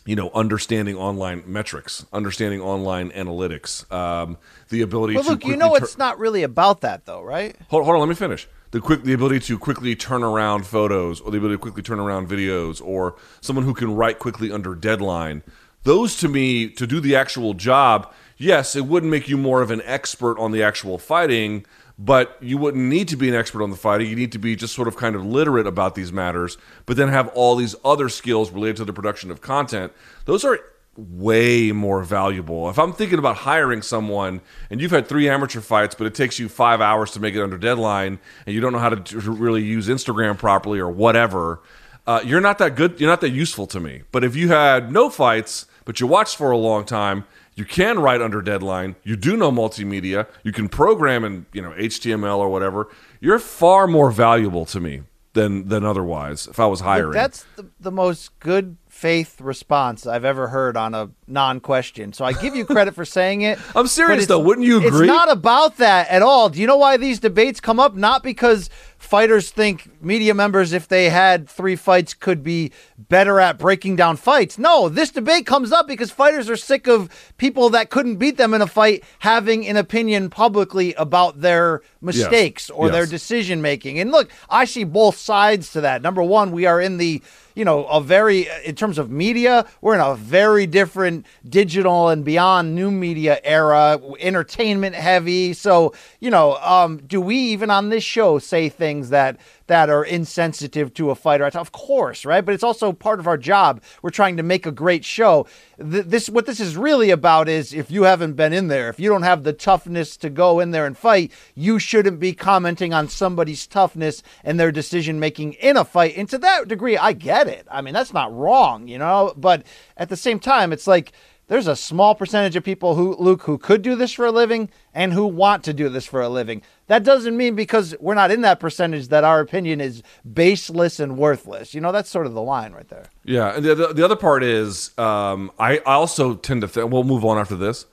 you 0.05 0.15
know, 0.15 0.29
understanding 0.33 0.95
online 0.95 1.43
metrics, 1.45 2.05
understanding 2.11 2.59
online 2.61 3.11
analytics, 3.11 3.91
um, 3.91 4.37
the 4.69 4.81
ability 4.81 5.13
But 5.13 5.23
to. 5.23 5.29
look, 5.31 5.45
you 5.45 5.55
know 5.57 5.77
tur- 5.77 5.83
it's 5.83 5.97
not 5.97 6.17
really 6.17 6.43
about 6.43 6.81
that 6.81 7.05
though, 7.05 7.21
right? 7.21 7.55
hold, 7.69 7.85
hold 7.85 7.95
on, 7.95 7.99
let 7.99 8.09
me 8.09 8.15
finish. 8.15 8.47
The 8.71 8.79
quick, 8.79 9.03
the 9.03 9.13
ability 9.13 9.41
to 9.41 9.59
quickly 9.59 9.95
turn 9.95 10.23
around 10.23 10.65
photos, 10.65 11.19
or 11.19 11.29
the 11.29 11.37
ability 11.37 11.55
to 11.55 11.61
quickly 11.61 11.83
turn 11.83 11.99
around 11.99 12.29
videos, 12.29 12.81
or 12.81 13.15
someone 13.41 13.65
who 13.65 13.73
can 13.73 13.93
write 13.95 14.17
quickly 14.17 14.51
under 14.51 14.75
deadline. 14.75 15.43
Those 15.83 16.15
to 16.17 16.27
me, 16.29 16.69
to 16.69 16.87
do 16.87 16.99
the 16.99 17.15
actual 17.15 17.53
job, 17.53 18.13
yes, 18.41 18.75
it 18.75 18.85
wouldn't 18.85 19.11
make 19.11 19.29
you 19.29 19.37
more 19.37 19.61
of 19.61 19.71
an 19.71 19.81
expert 19.85 20.37
on 20.39 20.51
the 20.51 20.63
actual 20.63 20.97
fighting, 20.97 21.65
but 21.97 22.37
you 22.41 22.57
wouldn't 22.57 22.83
need 22.83 23.07
to 23.09 23.15
be 23.15 23.29
an 23.29 23.35
expert 23.35 23.63
on 23.63 23.69
the 23.69 23.75
fighting. 23.75 24.09
You 24.09 24.15
need 24.15 24.31
to 24.31 24.39
be 24.39 24.55
just 24.55 24.73
sort 24.73 24.87
of 24.87 24.95
kind 24.97 25.15
of 25.15 25.25
literate 25.25 25.67
about 25.67 25.95
these 25.95 26.11
matters, 26.11 26.57
but 26.85 26.97
then 26.97 27.09
have 27.09 27.27
all 27.29 27.55
these 27.55 27.75
other 27.85 28.09
skills 28.09 28.49
related 28.51 28.77
to 28.77 28.85
the 28.85 28.93
production 28.93 29.31
of 29.31 29.41
content. 29.41 29.93
Those 30.25 30.43
are 30.43 30.59
way 30.97 31.71
more 31.71 32.03
valuable. 32.03 32.69
If 32.69 32.77
I'm 32.77 32.91
thinking 32.91 33.17
about 33.17 33.37
hiring 33.37 33.81
someone 33.81 34.41
and 34.69 34.81
you've 34.81 34.91
had 34.91 35.07
three 35.07 35.29
amateur 35.29 35.61
fights, 35.61 35.95
but 35.95 36.05
it 36.05 36.13
takes 36.15 36.37
you 36.37 36.49
five 36.49 36.81
hours 36.81 37.11
to 37.11 37.19
make 37.19 37.35
it 37.35 37.41
under 37.41 37.57
deadline 37.57 38.19
and 38.45 38.53
you 38.53 38.59
don't 38.59 38.73
know 38.73 38.79
how 38.79 38.89
to 38.89 39.31
really 39.31 39.63
use 39.63 39.87
Instagram 39.87 40.37
properly 40.37 40.79
or 40.79 40.89
whatever, 40.89 41.61
uh, 42.07 42.21
you're 42.25 42.41
not 42.41 42.57
that 42.57 42.75
good. 42.75 42.99
You're 42.99 43.09
not 43.09 43.21
that 43.21 43.29
useful 43.29 43.67
to 43.67 43.79
me. 43.79 44.01
But 44.11 44.23
if 44.23 44.35
you 44.35 44.49
had 44.49 44.91
no 44.91 45.09
fights, 45.09 45.67
but 45.85 45.99
you 45.99 46.07
watched 46.07 46.35
for 46.35 46.51
a 46.51 46.57
long 46.57 46.83
time, 46.83 47.25
you 47.55 47.65
can 47.65 47.99
write 47.99 48.21
under 48.21 48.41
deadline. 48.41 48.95
You 49.03 49.15
do 49.15 49.35
know 49.35 49.51
multimedia. 49.51 50.27
You 50.43 50.51
can 50.51 50.69
program 50.69 51.23
in 51.23 51.45
you 51.53 51.61
know 51.61 51.71
HTML 51.71 52.37
or 52.37 52.49
whatever. 52.49 52.87
You're 53.19 53.39
far 53.39 53.87
more 53.87 54.11
valuable 54.11 54.65
to 54.65 54.79
me 54.79 55.03
than 55.33 55.67
than 55.67 55.85
otherwise 55.85 56.47
if 56.47 56.59
I 56.59 56.65
was 56.65 56.81
hiring. 56.81 57.13
That's 57.13 57.45
the, 57.55 57.69
the 57.79 57.91
most 57.91 58.37
good 58.39 58.77
faith 58.89 59.39
response 59.41 60.05
I've 60.05 60.25
ever 60.25 60.49
heard 60.49 60.77
on 60.77 60.93
a 60.93 61.09
non-question. 61.31 62.13
So 62.13 62.25
I 62.25 62.33
give 62.33 62.55
you 62.55 62.65
credit 62.65 62.93
for 62.93 63.05
saying 63.05 63.41
it. 63.41 63.59
I'm 63.75 63.87
serious 63.87 64.27
though. 64.27 64.39
Wouldn't 64.39 64.67
you 64.67 64.77
agree? 64.77 64.89
It's 64.89 65.07
not 65.07 65.31
about 65.31 65.77
that 65.77 66.09
at 66.09 66.21
all. 66.21 66.49
Do 66.49 66.59
you 66.59 66.67
know 66.67 66.77
why 66.77 66.97
these 66.97 67.19
debates 67.19 67.59
come 67.59 67.79
up? 67.79 67.95
Not 67.95 68.23
because 68.23 68.69
fighters 68.97 69.49
think 69.49 69.89
media 70.01 70.33
members, 70.33 70.73
if 70.73 70.87
they 70.87 71.09
had 71.09 71.49
three 71.49 71.75
fights, 71.75 72.13
could 72.13 72.43
be 72.43 72.71
better 72.97 73.39
at 73.39 73.57
breaking 73.57 73.95
down 73.95 74.15
fights. 74.15 74.57
No, 74.59 74.89
this 74.89 75.09
debate 75.09 75.45
comes 75.45 75.71
up 75.71 75.87
because 75.87 76.11
fighters 76.11 76.49
are 76.49 76.55
sick 76.55 76.87
of 76.87 77.09
people 77.37 77.69
that 77.71 77.89
couldn't 77.89 78.17
beat 78.17 78.37
them 78.37 78.53
in 78.53 78.61
a 78.61 78.67
fight 78.67 79.03
having 79.19 79.67
an 79.67 79.77
opinion 79.77 80.29
publicly 80.29 80.93
about 80.95 81.41
their 81.41 81.81
mistakes 81.99 82.69
or 82.69 82.89
their 82.89 83.05
decision 83.05 83.61
making. 83.61 83.99
And 83.99 84.11
look, 84.11 84.31
I 84.49 84.65
see 84.65 84.83
both 84.83 85.17
sides 85.17 85.71
to 85.73 85.81
that. 85.81 86.01
Number 86.01 86.21
one, 86.21 86.51
we 86.51 86.65
are 86.65 86.79
in 86.79 86.97
the 86.97 87.21
you 87.55 87.65
know, 87.65 87.85
a 87.85 88.01
very, 88.01 88.47
in 88.65 88.75
terms 88.75 88.97
of 88.97 89.11
media, 89.11 89.65
we're 89.81 89.95
in 89.95 89.99
a 89.99 90.15
very 90.15 90.65
different 90.65 91.20
digital 91.47 92.09
and 92.09 92.23
beyond 92.25 92.75
new 92.75 92.91
media 92.91 93.39
era, 93.43 93.99
entertainment 94.19 94.95
heavy. 94.95 95.53
So, 95.53 95.93
you 96.19 96.29
know, 96.29 96.57
um, 96.57 96.97
do 96.97 97.21
we 97.21 97.37
even 97.37 97.69
on 97.69 97.89
this 97.89 98.03
show 98.03 98.39
say 98.39 98.69
things 98.69 99.09
that, 99.09 99.37
that 99.71 99.89
are 99.89 100.03
insensitive 100.03 100.93
to 100.95 101.11
a 101.11 101.15
fighter? 101.15 101.45
Of 101.45 101.71
course, 101.71 102.25
right? 102.25 102.43
But 102.43 102.53
it's 102.53 102.63
also 102.63 102.91
part 102.91 103.21
of 103.21 103.27
our 103.27 103.37
job. 103.37 103.81
We're 104.01 104.09
trying 104.09 104.35
to 104.35 104.43
make 104.43 104.65
a 104.65 104.71
great 104.71 105.05
show. 105.05 105.47
Th- 105.79 106.03
This, 106.05 106.29
what 106.29 106.45
this 106.45 106.59
is 106.59 106.75
really 106.75 107.09
about 107.09 107.47
is 107.47 107.73
if 107.73 107.89
you 107.89 108.03
haven't 108.03 108.33
been 108.33 108.51
in 108.51 108.67
there, 108.67 108.89
if 108.89 108.99
you 108.99 109.07
don't 109.09 109.23
have 109.23 109.43
the 109.43 109.53
toughness 109.53 110.17
to 110.17 110.29
go 110.29 110.59
in 110.59 110.71
there 110.71 110.85
and 110.85 110.97
fight, 110.97 111.31
you 111.55 111.79
shouldn't 111.79 112.19
be 112.19 112.33
commenting 112.33 112.93
on 112.93 113.07
somebody's 113.07 113.65
toughness 113.65 114.21
and 114.43 114.59
their 114.59 114.73
decision 114.73 115.21
making 115.21 115.53
in 115.53 115.77
a 115.77 115.85
fight. 115.85 116.17
And 116.17 116.27
to 116.29 116.37
that 116.39 116.67
degree, 116.67 116.97
I 116.97 117.13
get 117.13 117.47
it. 117.47 117.65
I 117.71 117.79
mean, 117.81 117.93
that's 117.93 118.11
not 118.13 118.35
wrong, 118.35 118.89
you 118.89 118.97
know. 118.97 119.33
But 119.37 119.63
at 119.95 120.09
the 120.09 120.17
same 120.17 120.39
time, 120.39 120.73
it's 120.73 120.85
like 120.87 121.13
there's 121.51 121.67
a 121.67 121.75
small 121.75 122.15
percentage 122.15 122.55
of 122.55 122.63
people 122.63 122.95
who 122.95 123.13
Luke 123.17 123.41
who 123.41 123.57
could 123.57 123.81
do 123.81 123.93
this 123.97 124.13
for 124.13 124.25
a 124.25 124.31
living 124.31 124.69
and 124.93 125.11
who 125.11 125.27
want 125.27 125.65
to 125.65 125.73
do 125.73 125.89
this 125.89 126.05
for 126.05 126.21
a 126.21 126.29
living. 126.29 126.61
That 126.87 127.03
doesn't 127.03 127.35
mean 127.35 127.55
because 127.55 127.93
we're 127.99 128.13
not 128.13 128.31
in 128.31 128.39
that 128.43 128.61
percentage 128.61 129.09
that 129.09 129.25
our 129.25 129.41
opinion 129.41 129.81
is 129.81 130.01
baseless 130.33 130.97
and 130.97 131.17
worthless. 131.17 131.73
You 131.73 131.81
know, 131.81 131.91
that's 131.91 132.09
sort 132.09 132.25
of 132.25 132.33
the 132.33 132.41
line 132.41 132.71
right 132.71 132.87
there. 132.87 133.03
Yeah, 133.25 133.53
and 133.53 133.65
the, 133.65 133.75
the, 133.75 133.87
the 133.93 134.05
other 134.05 134.15
part 134.15 134.45
is 134.45 134.97
um, 134.97 135.51
I, 135.59 135.79
I 135.79 135.95
also 135.95 136.35
tend 136.35 136.61
to 136.61 136.69
think 136.69 136.89
we'll 136.89 137.03
move 137.03 137.25
on 137.25 137.37
after 137.37 137.57
this. 137.57 137.85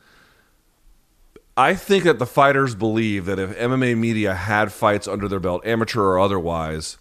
I 1.56 1.74
think 1.74 2.04
that 2.04 2.20
the 2.20 2.26
fighters 2.26 2.76
believe 2.76 3.24
that 3.24 3.40
if 3.40 3.59
MMA 3.59 3.98
media 3.98 4.34
had 4.34 4.72
fights 4.72 5.09
under 5.09 5.26
their 5.26 5.40
belt, 5.40 5.66
amateur 5.66 6.02
or 6.02 6.20
otherwise, 6.20 6.96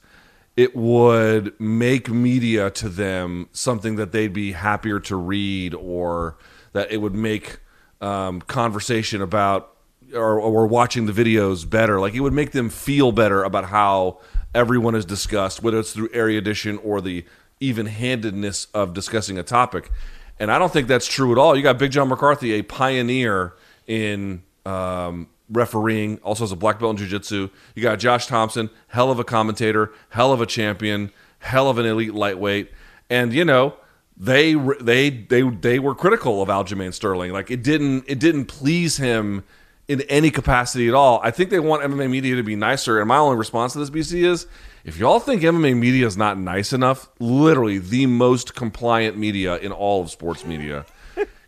it 0.57 0.75
would 0.75 1.57
make 1.59 2.09
media 2.09 2.69
to 2.71 2.89
them 2.89 3.47
something 3.53 3.95
that 3.95 4.11
they'd 4.11 4.33
be 4.33 4.51
happier 4.53 4.99
to 4.99 5.15
read, 5.15 5.73
or 5.73 6.37
that 6.73 6.91
it 6.91 6.97
would 6.97 7.15
make 7.15 7.59
um, 8.01 8.41
conversation 8.41 9.21
about 9.21 9.73
or, 10.13 10.39
or 10.39 10.67
watching 10.67 11.05
the 11.05 11.13
videos 11.13 11.69
better. 11.69 11.99
Like 11.99 12.13
it 12.15 12.21
would 12.21 12.33
make 12.33 12.51
them 12.51 12.69
feel 12.69 13.11
better 13.11 13.43
about 13.43 13.65
how 13.65 14.19
everyone 14.55 14.95
is 14.95 15.05
discussed, 15.05 15.61
whether 15.61 15.79
it's 15.79 15.93
through 15.93 16.09
erudition 16.13 16.79
or 16.79 17.01
the 17.01 17.23
even-handedness 17.59 18.67
of 18.73 18.93
discussing 18.93 19.37
a 19.37 19.43
topic. 19.43 19.91
And 20.39 20.51
I 20.51 20.59
don't 20.59 20.71
think 20.71 20.87
that's 20.87 21.07
true 21.07 21.31
at 21.31 21.37
all. 21.37 21.55
You 21.55 21.63
got 21.63 21.77
Big 21.77 21.91
John 21.91 22.09
McCarthy, 22.09 22.53
a 22.53 22.61
pioneer 22.61 23.53
in 23.87 24.43
um, 24.65 25.27
refereeing, 25.49 26.17
also 26.19 26.43
has 26.43 26.51
a 26.51 26.55
black 26.55 26.79
belt 26.79 26.91
in 26.91 26.97
jiu-jitsu. 26.97 27.49
You 27.75 27.83
got 27.83 27.99
Josh 27.99 28.27
Thomson, 28.27 28.69
hell 28.89 29.11
of 29.11 29.19
a 29.19 29.23
commentator, 29.23 29.91
hell 30.09 30.31
of 30.31 30.41
a 30.41 30.45
champion, 30.45 31.11
hell 31.39 31.69
of 31.69 31.77
an 31.77 31.85
elite 31.85 32.13
lightweight. 32.13 32.71
And 33.09 33.33
you 33.33 33.45
know, 33.45 33.75
they 34.15 34.55
they 34.81 35.09
they 35.09 35.41
they 35.41 35.79
were 35.79 35.95
critical 35.95 36.41
of 36.41 36.49
Aljamain 36.49 36.93
Sterling. 36.93 37.31
Like 37.31 37.51
it 37.51 37.63
didn't 37.63 38.05
it 38.07 38.19
didn't 38.19 38.45
please 38.45 38.97
him 38.97 39.43
in 39.87 40.01
any 40.01 40.29
capacity 40.31 40.87
at 40.87 40.93
all. 40.93 41.21
I 41.23 41.31
think 41.31 41.49
they 41.49 41.59
want 41.59 41.83
MMA 41.83 42.09
media 42.09 42.35
to 42.35 42.43
be 42.43 42.55
nicer. 42.55 42.99
And 42.99 43.07
my 43.07 43.17
only 43.17 43.37
response 43.37 43.73
to 43.73 43.79
this 43.79 43.89
BC 43.89 44.25
is 44.25 44.47
if 44.83 44.97
y'all 44.97 45.19
think 45.19 45.41
MMA 45.41 45.77
media 45.77 46.05
is 46.05 46.17
not 46.17 46.37
nice 46.37 46.73
enough, 46.73 47.09
literally 47.19 47.77
the 47.77 48.05
most 48.05 48.53
compliant 48.53 49.17
media 49.17 49.57
in 49.57 49.71
all 49.71 50.01
of 50.01 50.11
sports 50.11 50.45
media, 50.45 50.85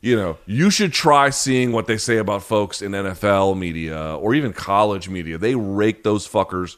you 0.01 0.15
know, 0.15 0.37
you 0.45 0.69
should 0.69 0.93
try 0.93 1.29
seeing 1.29 1.71
what 1.71 1.87
they 1.87 1.97
say 1.97 2.17
about 2.17 2.43
folks 2.43 2.81
in 2.81 2.93
NFL 2.93 3.57
media 3.57 4.15
or 4.15 4.33
even 4.33 4.53
college 4.53 5.09
media. 5.09 5.37
They 5.37 5.55
rake 5.55 6.03
those 6.03 6.27
fuckers 6.27 6.77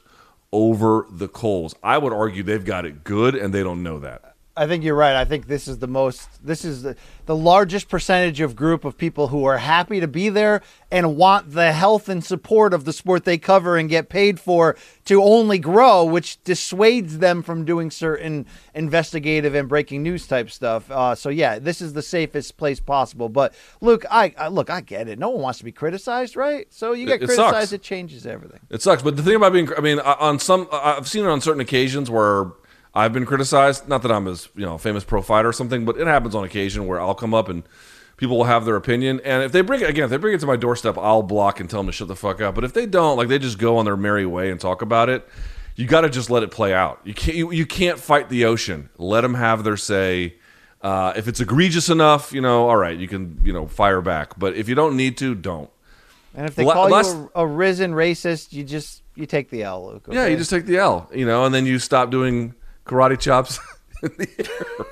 over 0.52 1.06
the 1.10 1.28
coals. 1.28 1.76
I 1.84 1.98
would 1.98 2.14
argue 2.14 2.44
they've 2.44 2.66
got 2.66 2.86
it 2.86 3.04
good 3.04 3.36
and 3.36 3.54
they 3.54 3.64
don't 3.64 3.84
know 3.84 4.00
that. 4.00 4.31
I 4.56 4.68
think 4.68 4.84
you're 4.84 4.96
right. 4.96 5.16
I 5.16 5.24
think 5.24 5.48
this 5.48 5.66
is 5.68 5.78
the 5.80 5.88
most, 5.88 6.46
this 6.46 6.66
is 6.66 6.84
the, 6.84 6.98
the 7.26 7.36
largest 7.36 7.88
percentage 7.88 8.42
of 8.42 8.54
group 8.54 8.84
of 8.84 8.98
people 8.98 9.30
who 9.30 9.46
are 9.46 9.58
happy 9.58 10.02
to 10.02 10.08
be 10.10 10.28
there 10.28 10.62
and 10.92 11.16
want 11.16 11.52
the 11.54 11.72
health 11.72 12.10
and 12.10 12.22
support 12.24 12.74
of 12.74 12.84
the 12.84 12.92
sport 12.92 13.24
they 13.24 13.38
cover 13.38 13.78
and 13.78 13.88
get 13.90 14.10
paid 14.10 14.42
for 14.42 14.76
to 15.06 15.24
only 15.24 15.58
grow, 15.58 16.04
which 16.04 16.44
dissuades 16.44 17.20
them 17.20 17.42
from 17.42 17.64
doing 17.64 17.90
certain 17.90 18.46
investigative 18.86 19.56
and 19.56 19.70
breaking 19.70 20.04
news 20.04 20.28
type 20.28 20.50
stuff. 20.52 20.92
Uh, 20.92 21.16
so 21.16 21.30
yeah, 21.30 21.58
this 21.58 21.82
is 21.82 21.94
the 21.94 22.02
safest 22.02 22.58
place 22.58 22.82
possible. 22.82 23.30
But 23.30 23.54
look, 23.80 24.06
I, 24.12 24.34
I 24.38 24.50
look, 24.50 24.70
I 24.70 24.82
get 24.82 25.08
it. 25.08 25.18
No 25.18 25.30
one 25.30 25.42
wants 25.42 25.60
to 25.60 25.66
be 25.66 25.72
criticized, 25.72 26.36
right? 26.36 26.68
So 26.74 26.92
you 26.92 27.06
get 27.06 27.14
It- 27.22 27.24
it 27.24 27.28
criticized, 27.28 27.56
sucks. 27.70 27.72
it 27.72 27.82
changes 27.84 28.28
everything. 28.28 28.60
It 28.70 28.82
sucks, 28.82 29.02
but 29.02 29.16
the 29.16 29.24
thing 29.24 29.36
about 29.36 29.54
being, 29.54 29.70
I 29.78 29.80
mean, 29.80 30.00
on 30.00 30.40
some, 30.40 30.68
I've 30.74 31.08
seen 31.08 31.24
it 31.24 31.30
on 31.30 31.40
certain 31.40 31.62
occasions 31.62 32.10
where 32.12 32.52
I've 32.94 33.14
been 33.14 33.26
criticized. 33.26 33.88
Not 33.88 34.02
that 34.02 34.12
I'm 34.12 34.28
as 34.28 34.50
you 34.56 34.66
know 34.66 34.78
famous 34.78 35.04
pro 35.04 35.22
fighter 35.22 35.50
or 35.50 35.54
something, 35.54 35.86
but 35.86 35.98
it 35.98 36.08
happens 36.08 36.36
on 36.36 36.44
occasion 36.44 36.88
where 36.88 37.00
I'll 37.00 37.16
come 37.16 37.34
up 37.34 37.48
and 37.50 37.64
people 38.18 38.38
will 38.38 38.46
have 38.46 38.66
their 38.66 38.76
opinion. 38.76 39.22
And 39.24 39.44
if 39.44 39.52
they 39.52 39.62
bring 39.62 39.82
it 39.82 39.90
again, 39.90 40.06
if 40.06 40.10
they 40.10 40.18
bring 40.18 40.36
it 40.36 40.40
to 40.42 40.46
my 40.48 40.56
doorstep, 40.56 40.98
I'll 40.98 41.24
block 41.24 41.60
and 41.60 41.70
tell 41.70 41.80
them 41.80 41.88
to 41.88 41.92
shut 41.92 42.08
the 42.08 42.16
fuck 42.16 42.42
up. 42.42 42.54
But 42.56 42.64
if 42.64 42.74
they 42.74 42.86
don't, 42.86 43.18
like 43.18 43.28
they 43.30 43.40
just 43.40 43.58
go 43.58 43.78
on 43.78 43.86
their 43.86 43.98
merry 43.98 44.26
way 44.26 44.52
and 44.52 44.60
talk 44.60 44.82
about 44.82 45.10
it, 45.10 45.28
you 45.76 45.88
got 45.88 46.02
to 46.02 46.10
just 46.10 46.30
let 46.30 46.44
it 46.44 46.52
play 46.52 46.74
out. 46.74 47.00
You 47.04 47.14
can't, 47.14 47.38
you, 47.38 47.52
you 47.52 47.66
can't 47.66 47.98
fight 48.00 48.30
the 48.30 48.46
ocean. 48.46 48.90
Let 48.98 49.22
them 49.22 49.34
have 49.36 49.64
their 49.64 49.78
say. 49.78 50.36
Uh, 50.82 51.14
if 51.16 51.28
it's 51.28 51.40
egregious 51.40 51.90
enough, 51.90 52.34
you 52.34 52.42
know, 52.42 52.68
all 52.68 52.76
right, 52.76 52.98
you 52.98 53.08
can 53.08 53.40
you 53.44 53.54
know 53.54 53.68
fire 53.68 54.02
back. 54.02 54.38
But 54.38 54.56
if 54.56 54.68
you 54.68 54.76
don't 54.76 54.98
need 54.98 55.18
to, 55.18 55.36
don't. 55.36 55.70
And 56.34 56.48
if 56.48 56.56
they 56.56 56.64
La- 56.64 56.74
call 56.74 56.90
last- 56.90 57.16
you 57.16 57.32
a, 57.36 57.44
a 57.44 57.48
risen 57.48 57.94
racist, 57.94 58.52
you 58.52 58.64
just 58.64 59.04
you 59.16 59.26
take 59.26 59.50
the 59.50 59.64
L, 59.64 59.88
Luke. 59.88 60.08
Yeah, 60.10 60.28
you 60.28 60.38
just 60.38 60.50
take 60.50 60.66
the 60.66 60.78
L, 60.78 61.10
you 61.14 61.26
know, 61.26 61.46
and 61.46 61.54
then 61.54 61.66
you 61.66 61.78
stop 61.80 62.10
doing 62.10 62.56
karate 62.86 63.20
chops 63.20 63.60
in 64.04 64.12
the 64.18 64.28
air. 64.40 64.86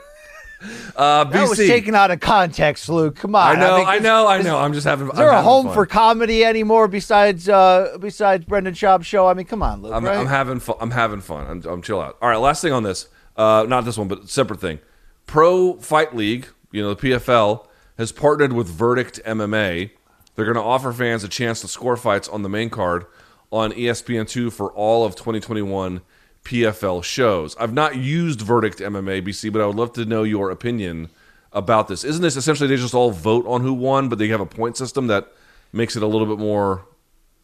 Uh, 0.96 1.24
BC. 1.26 1.32
That 1.32 1.50
was 1.50 1.58
taken 1.58 1.96
out 1.96 2.12
of 2.12 2.20
context, 2.20 2.90
Luke. 2.90 3.16
Come 3.16 3.34
on. 3.34 3.56
I 3.56 3.60
know, 3.60 3.78
mean, 3.78 3.88
I 3.88 4.00
know, 4.00 4.28
I 4.28 4.42
know. 4.42 4.58
I'm 4.58 4.74
just 4.74 4.86
having. 4.86 5.08
Is 5.10 5.16
there 5.16 5.30
a 5.30 5.42
home 5.42 5.72
for 5.74 5.86
comedy 5.86 6.44
anymore 6.44 6.90
besides 6.90 7.48
uh 7.48 7.98
besides 8.00 8.44
Brendan 8.44 8.74
Schaub's 8.74 9.08
show? 9.08 9.28
I 9.28 9.34
mean, 9.34 9.46
come 9.46 9.64
on, 9.64 9.82
Luke. 9.82 9.94
I'm, 9.94 10.04
right? 10.04 10.18
I'm 10.18 10.26
having 10.28 10.60
fun. 10.60 10.76
I'm 10.82 10.92
having 10.92 11.22
fun. 11.22 11.48
I'm, 11.48 11.66
I'm 11.66 11.82
chill 11.82 12.02
out. 12.02 12.18
All 12.22 12.28
right, 12.28 12.38
last 12.38 12.62
thing 12.62 12.74
on 12.74 12.84
this. 12.84 13.08
Uh, 13.38 13.66
not 13.70 13.86
this 13.86 13.98
one, 13.98 14.10
but 14.10 14.30
separate 14.30 14.60
thing. 14.60 14.80
Pro 15.26 15.76
Fight 15.76 16.14
League, 16.14 16.48
you 16.72 16.82
know, 16.82 16.94
the 16.94 17.10
PFL 17.10 17.66
has 17.98 18.12
partnered 18.12 18.52
with 18.52 18.68
Verdict 18.68 19.22
MMA. 19.26 19.92
they're 20.36 20.46
going 20.46 20.56
to 20.56 20.62
offer 20.62 20.92
fans 20.92 21.24
a 21.24 21.30
chance 21.30 21.62
to 21.62 21.68
score 21.70 21.96
fights 21.96 22.28
on 22.28 22.42
the 22.44 22.50
main 22.50 22.70
card 22.70 23.06
on 23.52 23.72
E 23.74 23.84
ESPN2 23.84 24.52
for 24.52 24.72
all 24.74 25.06
of 25.06 25.16
2021 25.16 26.02
PFL 26.50 27.04
shows. 27.04 27.56
I've 27.58 27.74
not 27.74 27.95
used 27.95 28.41
Verdict 28.41 28.80
MMA 28.80 29.22
BC, 29.22 29.54
but 29.54 29.62
I 29.62 29.68
would 29.68 29.76
love 29.76 29.93
to 29.93 30.04
know 30.04 30.24
your 30.24 30.50
opinion 30.50 31.10
about 31.54 31.88
this. 31.88 32.04
Isn't 32.04 32.24
this 32.24 32.36
essentially 32.36 32.68
they 32.68 32.76
just 32.76 32.95
all 32.95 33.12
vote 33.12 33.45
on 33.45 33.62
who 33.62 33.72
won, 33.72 34.10
but 34.10 34.18
they 34.18 34.30
have 34.30 34.41
a 34.41 34.47
point 34.47 34.76
system 34.76 35.06
that 35.08 35.32
makes 35.72 35.95
it 35.95 36.02
a 36.02 36.08
little 36.08 36.26
bit 36.26 36.39
more 36.39 36.88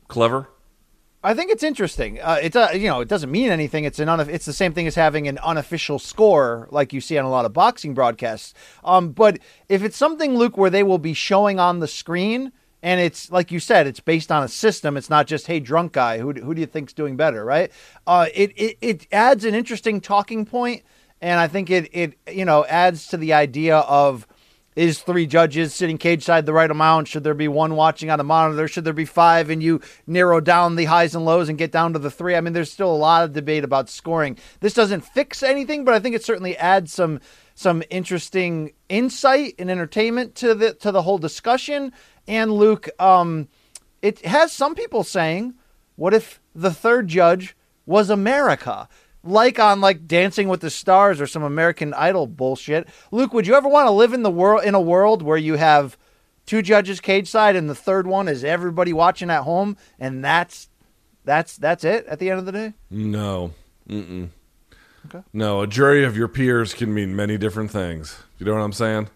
clever? 0.07 0.49
I 1.23 1.35
think 1.35 1.51
it's 1.51 1.61
interesting. 1.61 2.19
Uh, 2.19 2.39
it 2.41 2.55
uh, 2.55 2.69
you 2.73 2.87
know 2.87 2.99
it 3.01 3.07
doesn't 3.07 3.29
mean 3.29 3.51
anything. 3.51 3.83
It's 3.83 3.99
an 3.99 4.09
uno- 4.09 4.27
it's 4.27 4.45
the 4.45 4.53
same 4.53 4.73
thing 4.73 4.87
as 4.87 4.95
having 4.95 5.27
an 5.27 5.37
unofficial 5.37 5.99
score 5.99 6.67
like 6.71 6.91
you 6.91 6.99
see 6.99 7.15
on 7.19 7.25
a 7.25 7.29
lot 7.29 7.45
of 7.45 7.53
boxing 7.53 7.93
broadcasts. 7.93 8.55
Um, 8.83 9.11
but 9.11 9.37
if 9.69 9.83
it's 9.83 9.97
something, 9.97 10.35
Luke, 10.35 10.57
where 10.57 10.71
they 10.71 10.81
will 10.81 10.97
be 10.97 11.13
showing 11.13 11.59
on 11.59 11.79
the 11.79 11.87
screen, 11.87 12.51
and 12.85 13.01
it's 13.01 13.31
like 13.31 13.51
you 13.51 13.59
said, 13.59 13.87
it's 13.87 13.99
based 13.99 14.31
on 14.31 14.43
a 14.43 14.47
system. 14.47 14.95
It's 14.95 15.09
not 15.09 15.25
just 15.25 15.47
hey 15.47 15.59
drunk 15.59 15.93
guy, 15.93 16.19
who 16.19 16.31
who 16.33 16.53
do 16.53 16.61
you 16.61 16.67
think's 16.67 16.93
doing 16.93 17.17
better, 17.17 17.43
right? 17.43 17.71
Uh, 18.05 18.27
it, 18.33 18.51
it 18.55 18.77
it 18.79 19.07
adds 19.11 19.43
an 19.43 19.55
interesting 19.55 19.99
talking 19.99 20.45
point, 20.45 20.83
and 21.19 21.39
I 21.39 21.47
think 21.47 21.71
it 21.71 21.89
it 21.91 22.13
you 22.31 22.45
know 22.45 22.63
adds 22.65 23.07
to 23.07 23.17
the 23.17 23.33
idea 23.33 23.77
of 23.77 24.27
is 24.75 24.99
three 24.99 25.25
judges 25.25 25.73
sitting 25.73 25.97
cage 25.97 26.23
side 26.23 26.45
the 26.45 26.53
right 26.53 26.69
amount? 26.69 27.07
Should 27.07 27.23
there 27.23 27.33
be 27.33 27.47
one 27.47 27.75
watching 27.75 28.11
on 28.11 28.19
a 28.19 28.23
monitor? 28.23 28.67
Should 28.67 28.83
there 28.83 28.93
be 28.93 29.05
five? 29.05 29.49
And 29.49 29.63
you 29.63 29.81
narrow 30.05 30.39
down 30.39 30.75
the 30.75 30.85
highs 30.85 31.15
and 31.15 31.25
lows 31.25 31.49
and 31.49 31.57
get 31.57 31.71
down 31.71 31.93
to 31.93 31.99
the 31.99 32.11
three. 32.11 32.35
I 32.35 32.41
mean, 32.41 32.53
there's 32.53 32.71
still 32.71 32.93
a 32.93 32.95
lot 32.95 33.23
of 33.23 33.33
debate 33.33 33.63
about 33.63 33.89
scoring. 33.89 34.37
This 34.59 34.73
doesn't 34.73 35.01
fix 35.01 35.41
anything, 35.41 35.85
but 35.85 35.93
I 35.95 35.99
think 35.99 36.15
it 36.15 36.23
certainly 36.23 36.55
adds 36.57 36.93
some 36.93 37.19
some 37.55 37.81
interesting 37.89 38.73
insight 38.89 39.55
and 39.57 39.71
entertainment 39.71 40.35
to 40.35 40.53
the 40.53 40.73
to 40.75 40.91
the 40.91 41.01
whole 41.01 41.17
discussion. 41.17 41.93
And 42.27 42.51
Luke, 42.51 42.89
um, 42.99 43.47
it 44.01 44.25
has 44.25 44.51
some 44.51 44.75
people 44.75 45.03
saying, 45.03 45.53
"What 45.95 46.13
if 46.13 46.41
the 46.53 46.71
third 46.71 47.07
judge 47.07 47.55
was 47.85 48.09
America?" 48.09 48.87
like 49.25 49.59
on 49.59 49.81
like 49.81 50.07
Dancing 50.07 50.47
with 50.47 50.61
the 50.61 50.69
Stars 50.69 51.19
or 51.19 51.27
some 51.27 51.43
American 51.43 51.93
Idol 51.93 52.27
bullshit. 52.27 52.87
Luke, 53.11 53.33
would 53.33 53.47
you 53.47 53.55
ever 53.55 53.67
want 53.67 53.87
to 53.87 53.91
live 53.91 54.13
in 54.13 54.23
the 54.23 54.31
world 54.31 54.63
in 54.63 54.75
a 54.75 54.81
world 54.81 55.21
where 55.21 55.37
you 55.37 55.55
have 55.55 55.97
two 56.45 56.61
judges 56.61 57.01
cage 57.01 57.27
side 57.27 57.55
and 57.55 57.69
the 57.69 57.75
third 57.75 58.05
one 58.05 58.27
is 58.27 58.43
everybody 58.43 58.93
watching 58.93 59.31
at 59.31 59.41
home 59.41 59.75
and 59.99 60.23
that's 60.23 60.69
that's 61.23 61.57
that's 61.57 61.83
it 61.83 62.05
at 62.05 62.19
the 62.19 62.29
end 62.29 62.39
of 62.39 62.45
the 62.45 62.51
day? 62.51 62.73
No. 62.89 63.51
Mm-mm. 63.89 64.29
Okay. 65.07 65.23
No, 65.33 65.61
a 65.61 65.67
jury 65.67 66.03
of 66.03 66.17
your 66.17 66.27
peers 66.27 66.73
can 66.73 66.93
mean 66.93 67.15
many 67.15 67.37
different 67.37 67.71
things. 67.71 68.23
You 68.39 68.45
know 68.45 68.53
what 68.53 68.61
I'm 68.61 68.73
saying? 68.73 69.09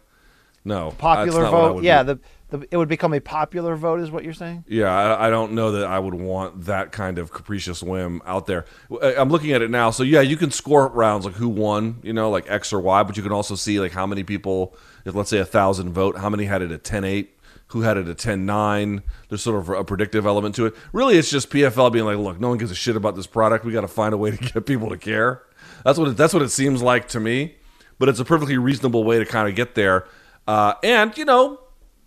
No. 0.63 0.91
Popular 0.97 1.25
that's 1.25 1.51
not 1.51 1.53
what 1.53 1.69
I 1.69 1.73
vote. 1.73 1.83
Yeah, 1.83 2.03
do. 2.03 2.13
the, 2.13 2.19
the 2.49 2.67
it 2.71 2.77
would 2.77 2.87
become 2.89 3.13
a 3.13 3.19
popular 3.19 3.75
vote 3.75 3.99
is 3.99 4.11
what 4.11 4.23
you're 4.23 4.33
saying? 4.33 4.65
Yeah, 4.67 4.91
I, 4.91 5.27
I 5.27 5.29
don't 5.29 5.53
know 5.53 5.71
that 5.73 5.85
I 5.85 5.99
would 5.99 6.13
want 6.15 6.65
that 6.65 6.91
kind 6.91 7.17
of 7.19 7.31
capricious 7.31 7.81
whim 7.83 8.21
out 8.25 8.45
there. 8.47 8.65
I- 9.01 9.15
I'm 9.15 9.29
looking 9.29 9.51
at 9.51 9.61
it 9.61 9.69
now. 9.69 9.91
So 9.91 10.03
yeah, 10.03 10.21
you 10.21 10.37
can 10.37 10.51
score 10.51 10.87
rounds 10.87 11.25
like 11.25 11.35
who 11.35 11.49
won, 11.49 11.99
you 12.03 12.13
know, 12.13 12.29
like 12.29 12.49
X 12.49 12.73
or 12.73 12.79
Y, 12.79 13.03
but 13.03 13.17
you 13.17 13.23
can 13.23 13.31
also 13.31 13.55
see 13.55 13.79
like 13.79 13.91
how 13.91 14.05
many 14.07 14.23
people, 14.23 14.75
if 15.05 15.15
let's 15.15 15.29
say 15.29 15.37
a 15.39 15.45
thousand 15.45 15.93
vote, 15.93 16.17
how 16.17 16.29
many 16.29 16.45
had 16.45 16.61
it 16.61 16.71
at 16.71 16.83
10-8, 16.83 17.27
who 17.67 17.81
had 17.81 17.97
it 17.97 18.07
at 18.07 18.17
10-9. 18.17 19.03
There's 19.29 19.43
sort 19.43 19.59
of 19.59 19.69
a 19.69 19.83
predictive 19.83 20.25
element 20.25 20.55
to 20.55 20.65
it. 20.65 20.75
Really, 20.91 21.17
it's 21.17 21.29
just 21.29 21.49
PFL 21.51 21.91
being 21.91 22.05
like, 22.05 22.17
look, 22.17 22.39
no 22.39 22.49
one 22.49 22.57
gives 22.57 22.71
a 22.71 22.75
shit 22.75 22.95
about 22.95 23.15
this 23.15 23.27
product. 23.27 23.63
We 23.63 23.71
got 23.71 23.81
to 23.81 23.87
find 23.87 24.13
a 24.13 24.17
way 24.17 24.31
to 24.31 24.37
get 24.37 24.65
people 24.65 24.89
to 24.89 24.97
care. 24.97 25.43
That's 25.85 25.99
what 25.99 26.09
it, 26.09 26.17
that's 26.17 26.33
what 26.33 26.41
it 26.41 26.49
seems 26.49 26.81
like 26.81 27.07
to 27.09 27.19
me. 27.19 27.55
But 27.99 28.09
it's 28.09 28.19
a 28.19 28.25
perfectly 28.25 28.57
reasonable 28.57 29.03
way 29.03 29.19
to 29.19 29.25
kind 29.25 29.47
of 29.47 29.55
get 29.55 29.75
there. 29.75 30.07
Uh, 30.47 30.73
and 30.83 31.15
you 31.17 31.25
know, 31.25 31.59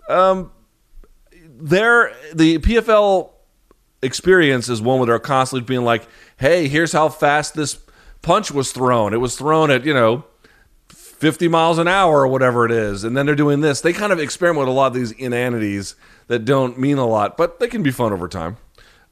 there 0.09 2.13
the 2.35 2.59
PFL 2.59 3.31
experience 4.03 4.69
is 4.69 4.83
one 4.83 4.99
where 4.99 5.07
they're 5.07 5.19
constantly 5.19 5.67
being 5.67 5.85
like, 5.85 6.07
"Hey, 6.37 6.69
here's 6.69 6.93
how 6.93 7.09
fast 7.09 7.55
this 7.55 7.79
punch 8.21 8.51
was 8.51 8.73
thrown. 8.73 9.15
It 9.15 9.19
was 9.19 9.37
thrown 9.37 9.71
at 9.71 9.85
you 9.85 9.95
know." 9.95 10.25
50 10.89 11.47
miles 11.47 11.79
an 11.79 11.87
hour 11.87 12.23
or 12.23 12.27
whatever 12.27 12.67
it 12.67 12.73
is 12.73 13.05
and 13.05 13.17
then 13.17 13.27
they're 13.27 13.37
doing 13.37 13.61
this 13.61 13.81
they 13.81 13.93
kind 13.93 14.13
of 14.13 14.19
experiment 14.19 14.59
with 14.59 14.69
a 14.69 14.73
lot 14.73 14.89
of 14.89 14.95
these 14.95 15.13
inanities 15.13 15.95
that 16.27 16.45
don't 16.45 16.81
mean 16.81 16.99
a 16.99 17.07
lot 17.07 17.37
but 17.37 17.61
they 17.61 17.69
can 17.69 17.81
be 17.81 17.93
fun 17.93 18.13
over 18.13 18.27
time 18.27 18.57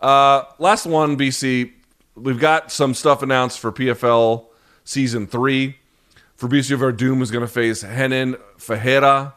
uh, 0.00 0.42
last 0.58 0.86
one 0.86 1.16
bc 1.16 1.70
we've 2.16 2.40
got 2.40 2.72
some 2.72 2.94
stuff 2.94 3.22
announced 3.22 3.60
for 3.60 3.70
pfl 3.70 4.46
season 4.82 5.24
3 5.24 5.76
Fabricio 6.40 6.78
Werdum 6.78 7.20
is 7.20 7.30
going 7.30 7.44
to 7.44 7.52
face 7.52 7.84
Renan 7.84 8.34
Ferreira. 8.56 9.34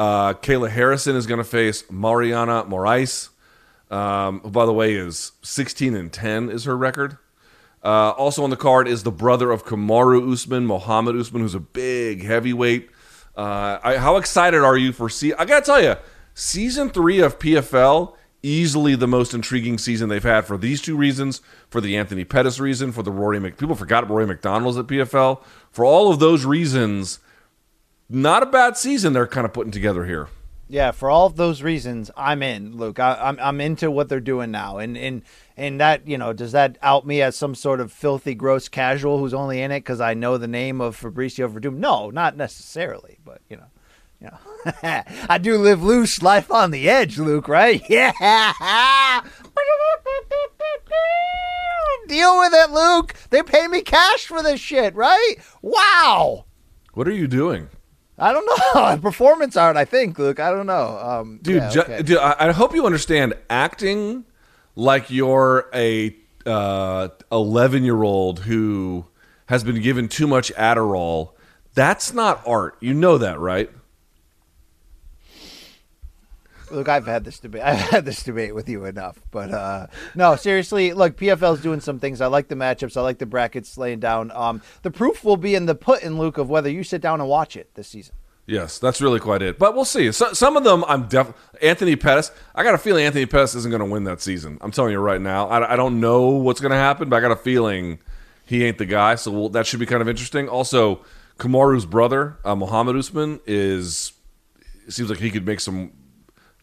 Uh, 0.00 0.32
Kayla 0.32 0.70
Harrison 0.70 1.14
is 1.14 1.26
going 1.26 1.36
to 1.36 1.44
face 1.44 1.84
Mariana 1.90 2.64
Morais, 2.64 3.28
um, 3.90 4.40
who, 4.40 4.48
by 4.48 4.64
the 4.64 4.72
way, 4.72 4.94
is 4.94 5.32
16 5.42 5.94
and 5.94 6.10
10 6.10 6.48
is 6.48 6.64
her 6.64 6.74
record. 6.74 7.18
Uh, 7.84 8.12
also 8.12 8.42
on 8.42 8.48
the 8.48 8.56
card 8.56 8.88
is 8.88 9.02
the 9.02 9.10
brother 9.10 9.50
of 9.50 9.66
Kamaru 9.66 10.32
Usman, 10.32 10.64
Mohammed 10.64 11.16
Usman, 11.16 11.42
who's 11.42 11.54
a 11.54 11.60
big 11.60 12.24
heavyweight. 12.24 12.88
Uh, 13.36 13.78
I, 13.84 13.98
how 13.98 14.16
excited 14.16 14.62
are 14.62 14.78
you 14.78 14.92
for 14.94 15.10
see? 15.10 15.34
I 15.34 15.44
gotta 15.44 15.66
tell 15.66 15.82
you, 15.82 15.96
season 16.32 16.88
three 16.88 17.20
of 17.20 17.38
PFL 17.38 18.16
easily 18.42 18.94
the 18.94 19.06
most 19.06 19.34
intriguing 19.34 19.76
season 19.76 20.08
they've 20.08 20.22
had 20.22 20.46
for 20.46 20.56
these 20.56 20.80
two 20.80 20.96
reasons: 20.96 21.42
for 21.68 21.82
the 21.82 21.98
Anthony 21.98 22.24
Pettis 22.24 22.58
reason, 22.58 22.90
for 22.90 23.02
the 23.02 23.12
Rory 23.12 23.38
Mc. 23.38 23.58
People 23.58 23.74
forgot 23.74 24.08
Rory 24.08 24.26
MacDonald's 24.26 24.78
at 24.78 24.86
PFL. 24.86 25.42
For 25.70 25.84
all 25.84 26.10
of 26.10 26.20
those 26.20 26.46
reasons, 26.46 27.18
not 28.10 28.42
a 28.42 28.46
bad 28.46 28.76
season 28.76 29.12
they're 29.12 29.26
kind 29.26 29.46
of 29.46 29.52
putting 29.52 29.72
together 29.72 30.04
here. 30.04 30.28
Yeah, 30.68 30.92
for 30.92 31.10
all 31.10 31.26
of 31.26 31.34
those 31.34 31.62
reasons, 31.62 32.12
I'm 32.16 32.44
in, 32.44 32.76
Luke. 32.76 33.00
I, 33.00 33.14
I'm 33.14 33.40
I'm 33.40 33.60
into 33.60 33.90
what 33.90 34.08
they're 34.08 34.20
doing 34.20 34.52
now, 34.52 34.78
and 34.78 34.96
and 34.96 35.22
and 35.56 35.80
that 35.80 36.06
you 36.06 36.16
know, 36.16 36.32
does 36.32 36.52
that 36.52 36.78
out 36.80 37.04
me 37.04 37.22
as 37.22 37.34
some 37.34 37.56
sort 37.56 37.80
of 37.80 37.90
filthy, 37.90 38.36
gross 38.36 38.68
casual 38.68 39.18
who's 39.18 39.34
only 39.34 39.60
in 39.62 39.72
it 39.72 39.80
because 39.80 40.00
I 40.00 40.14
know 40.14 40.38
the 40.38 40.46
name 40.46 40.80
of 40.80 41.00
Fabricio 41.00 41.52
Werdum? 41.52 41.78
No, 41.78 42.10
not 42.10 42.36
necessarily, 42.36 43.18
but 43.24 43.40
you 43.48 43.56
know, 43.56 43.66
you 44.20 44.28
know, 44.28 44.38
I 45.28 45.38
do 45.38 45.58
live 45.58 45.82
loose, 45.82 46.22
life 46.22 46.52
on 46.52 46.70
the 46.70 46.88
edge, 46.88 47.18
Luke. 47.18 47.48
Right? 47.48 47.82
Yeah. 47.90 49.22
Deal 52.06 52.38
with 52.38 52.52
it, 52.54 52.70
Luke. 52.70 53.14
They 53.30 53.42
pay 53.42 53.66
me 53.68 53.82
cash 53.82 54.26
for 54.26 54.42
this 54.42 54.60
shit, 54.60 54.94
right? 54.94 55.34
Wow. 55.62 56.44
What 56.92 57.06
are 57.06 57.12
you 57.12 57.28
doing? 57.28 57.68
I 58.20 58.32
don't 58.32 58.74
know. 58.74 58.96
Performance 59.02 59.56
art, 59.56 59.76
I 59.76 59.84
think, 59.84 60.18
Luke. 60.18 60.38
I 60.38 60.50
don't 60.50 60.66
know. 60.66 60.98
Um, 60.98 61.38
dude. 61.42 61.56
yeah, 61.56 61.70
ju- 61.70 61.80
okay. 61.80 62.02
dude, 62.02 62.18
I, 62.18 62.36
I 62.38 62.52
hope 62.52 62.74
you 62.74 62.86
understand. 62.86 63.34
Acting 63.48 64.24
like 64.76 65.10
you're 65.10 65.68
a 65.74 66.14
eleven 66.46 67.84
year 67.84 68.02
old 68.02 68.40
who 68.40 69.06
has 69.46 69.64
been 69.64 69.80
given 69.80 70.08
too 70.08 70.26
much 70.26 70.52
Adderall. 70.54 71.32
That's 71.74 72.12
not 72.12 72.42
art. 72.46 72.76
You 72.80 72.94
know 72.94 73.18
that, 73.18 73.38
right? 73.38 73.70
Look, 76.70 76.88
I've 76.88 77.06
had 77.06 77.24
this 77.24 77.38
debate. 77.38 77.62
I've 77.64 77.78
had 77.78 78.04
this 78.04 78.22
debate 78.22 78.54
with 78.54 78.68
you 78.68 78.84
enough, 78.84 79.20
but 79.30 79.52
uh, 79.52 79.86
no, 80.14 80.36
seriously. 80.36 80.92
Look, 80.92 81.16
PFL's 81.16 81.60
doing 81.60 81.80
some 81.80 81.98
things. 81.98 82.20
I 82.20 82.26
like 82.26 82.48
the 82.48 82.54
matchups. 82.54 82.96
I 82.96 83.02
like 83.02 83.18
the 83.18 83.26
brackets 83.26 83.76
laying 83.76 84.00
down. 84.00 84.30
Um, 84.32 84.62
the 84.82 84.90
proof 84.90 85.24
will 85.24 85.36
be 85.36 85.54
in 85.54 85.66
the 85.66 85.74
put 85.74 86.02
in 86.02 86.18
Luke 86.18 86.38
of 86.38 86.48
whether 86.48 86.70
you 86.70 86.82
sit 86.82 87.00
down 87.00 87.20
and 87.20 87.28
watch 87.28 87.56
it 87.56 87.74
this 87.74 87.88
season. 87.88 88.14
Yes, 88.46 88.80
that's 88.80 89.00
really 89.00 89.20
quite 89.20 89.42
it. 89.42 89.58
But 89.58 89.76
we'll 89.76 89.84
see. 89.84 90.10
So, 90.10 90.32
some 90.32 90.56
of 90.56 90.64
them, 90.64 90.84
I'm 90.88 91.06
def. 91.06 91.32
Anthony 91.62 91.94
Pettis. 91.94 92.32
I 92.54 92.64
got 92.64 92.74
a 92.74 92.78
feeling 92.78 93.04
Anthony 93.04 93.26
Pettis 93.26 93.54
isn't 93.54 93.70
going 93.70 93.80
to 93.80 93.86
win 93.86 94.04
that 94.04 94.20
season. 94.20 94.58
I'm 94.60 94.72
telling 94.72 94.90
you 94.92 94.98
right 94.98 95.20
now. 95.20 95.46
I, 95.46 95.74
I 95.74 95.76
don't 95.76 96.00
know 96.00 96.30
what's 96.30 96.60
going 96.60 96.72
to 96.72 96.76
happen, 96.76 97.08
but 97.08 97.16
I 97.16 97.20
got 97.20 97.30
a 97.30 97.36
feeling 97.36 98.00
he 98.44 98.64
ain't 98.64 98.78
the 98.78 98.86
guy. 98.86 99.14
So 99.14 99.30
we'll, 99.30 99.48
that 99.50 99.66
should 99.66 99.78
be 99.78 99.86
kind 99.86 100.02
of 100.02 100.08
interesting. 100.08 100.48
Also, 100.48 101.04
Kamaru's 101.38 101.86
brother, 101.86 102.38
uh, 102.44 102.56
Mohammed 102.56 102.96
Usman, 102.96 103.40
is 103.46 104.14
seems 104.88 105.08
like 105.08 105.20
he 105.20 105.30
could 105.30 105.46
make 105.46 105.60
some 105.60 105.92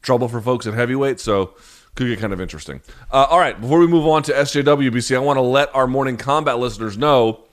trouble 0.07 0.27
for 0.27 0.41
folks 0.41 0.65
at 0.65 0.73
heavyweight. 0.73 1.19
So 1.19 1.53
could 1.93 2.07
get 2.07 2.19
kind 2.19 2.33
of 2.33 2.39
interesting. 2.39 2.81
Uh, 3.11 3.27
all 3.29 3.39
right, 3.39 3.59
before 3.59 3.79
we 3.79 3.87
move 3.87 4.07
on 4.07 4.23
to 4.23 4.31
SJWBC, 4.31 5.15
I 5.15 5.19
want 5.19 5.37
to 5.37 5.41
let 5.41 5.73
our 5.75 5.85
Morning 5.85 6.15
Kombat 6.15 6.59
listeners 6.59 6.97
know 6.97 7.43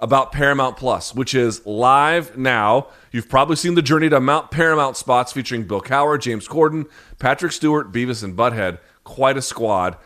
about 0.00 0.32
Paramount 0.32 0.76
Plus, 0.76 1.14
which 1.14 1.34
is 1.34 1.64
live 1.66 2.36
now. 2.36 2.88
You've 3.12 3.28
probably 3.28 3.56
seen 3.56 3.74
the 3.74 3.82
Journey 3.82 4.08
to 4.08 4.20
Mount 4.20 4.50
Paramount 4.50 4.96
spots 4.96 5.32
featuring 5.32 5.64
Bill 5.64 5.80
Cowher, 5.80 6.20
James 6.20 6.48
Corden, 6.48 6.88
Patrick 7.18 7.52
Stewart, 7.52 7.92
Beavis, 7.92 8.24
and 8.24 8.36
Butthead. 8.36 8.78
Quite 9.04 9.36
a 9.36 9.42
squad. 9.42 9.96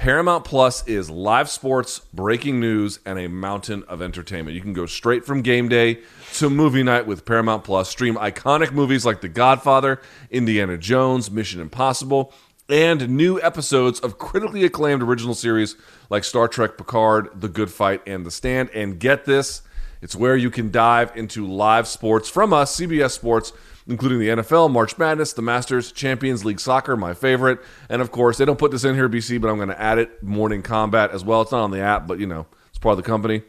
Paramount 0.00 0.46
Plus 0.46 0.82
is 0.88 1.10
live 1.10 1.50
sports, 1.50 2.00
breaking 2.14 2.58
news, 2.58 3.00
and 3.04 3.18
a 3.18 3.28
mountain 3.28 3.84
of 3.86 4.00
entertainment. 4.00 4.54
You 4.54 4.62
can 4.62 4.72
go 4.72 4.86
straight 4.86 5.26
from 5.26 5.42
game 5.42 5.68
day 5.68 5.98
to 6.36 6.48
movie 6.48 6.82
night 6.82 7.06
with 7.06 7.26
Paramount 7.26 7.64
Plus. 7.64 7.90
Stream 7.90 8.14
iconic 8.14 8.72
movies 8.72 9.04
like 9.04 9.20
The 9.20 9.28
Godfather, 9.28 10.00
Indiana 10.30 10.78
Jones, 10.78 11.30
Mission 11.30 11.60
Impossible, 11.60 12.32
and 12.66 13.10
new 13.10 13.42
episodes 13.42 14.00
of 14.00 14.16
critically 14.16 14.64
acclaimed 14.64 15.02
original 15.02 15.34
series 15.34 15.76
like 16.08 16.24
Star 16.24 16.48
Trek 16.48 16.78
Picard, 16.78 17.38
The 17.38 17.50
Good 17.50 17.70
Fight, 17.70 18.00
and 18.06 18.24
The 18.24 18.30
Stand. 18.30 18.70
And 18.70 18.98
get 18.98 19.26
this, 19.26 19.60
it's 20.00 20.16
where 20.16 20.34
you 20.34 20.50
can 20.50 20.70
dive 20.70 21.14
into 21.14 21.46
live 21.46 21.86
sports 21.86 22.30
from 22.30 22.54
us, 22.54 22.74
CBS 22.74 23.10
Sports, 23.10 23.52
including 23.86 24.18
the 24.18 24.28
NFL, 24.28 24.70
March 24.70 24.96
Madness, 24.98 25.32
the 25.32 25.42
Masters, 25.42 25.90
Champions 25.92 26.44
League 26.44 26.60
Soccer, 26.60 26.96
my 26.96 27.14
favorite, 27.14 27.58
and 27.88 28.00
of 28.02 28.10
course, 28.12 28.38
they 28.38 28.44
don't 28.44 28.58
put 28.58 28.70
this 28.70 28.84
in 28.84 28.94
here, 28.94 29.08
BC, 29.08 29.40
but 29.40 29.48
I'm 29.48 29.56
going 29.56 29.68
to 29.68 29.80
add 29.80 29.98
it, 29.98 30.22
Morning 30.22 30.62
Kombat 30.62 31.10
as 31.12 31.24
well. 31.24 31.42
It's 31.42 31.52
not 31.52 31.62
on 31.62 31.70
the 31.70 31.80
app, 31.80 32.06
but 32.06 32.18
you 32.18 32.26
know, 32.26 32.46
it's 32.68 32.78
part 32.78 32.92
of 32.92 32.96
the 32.98 33.08
company. 33.08 33.42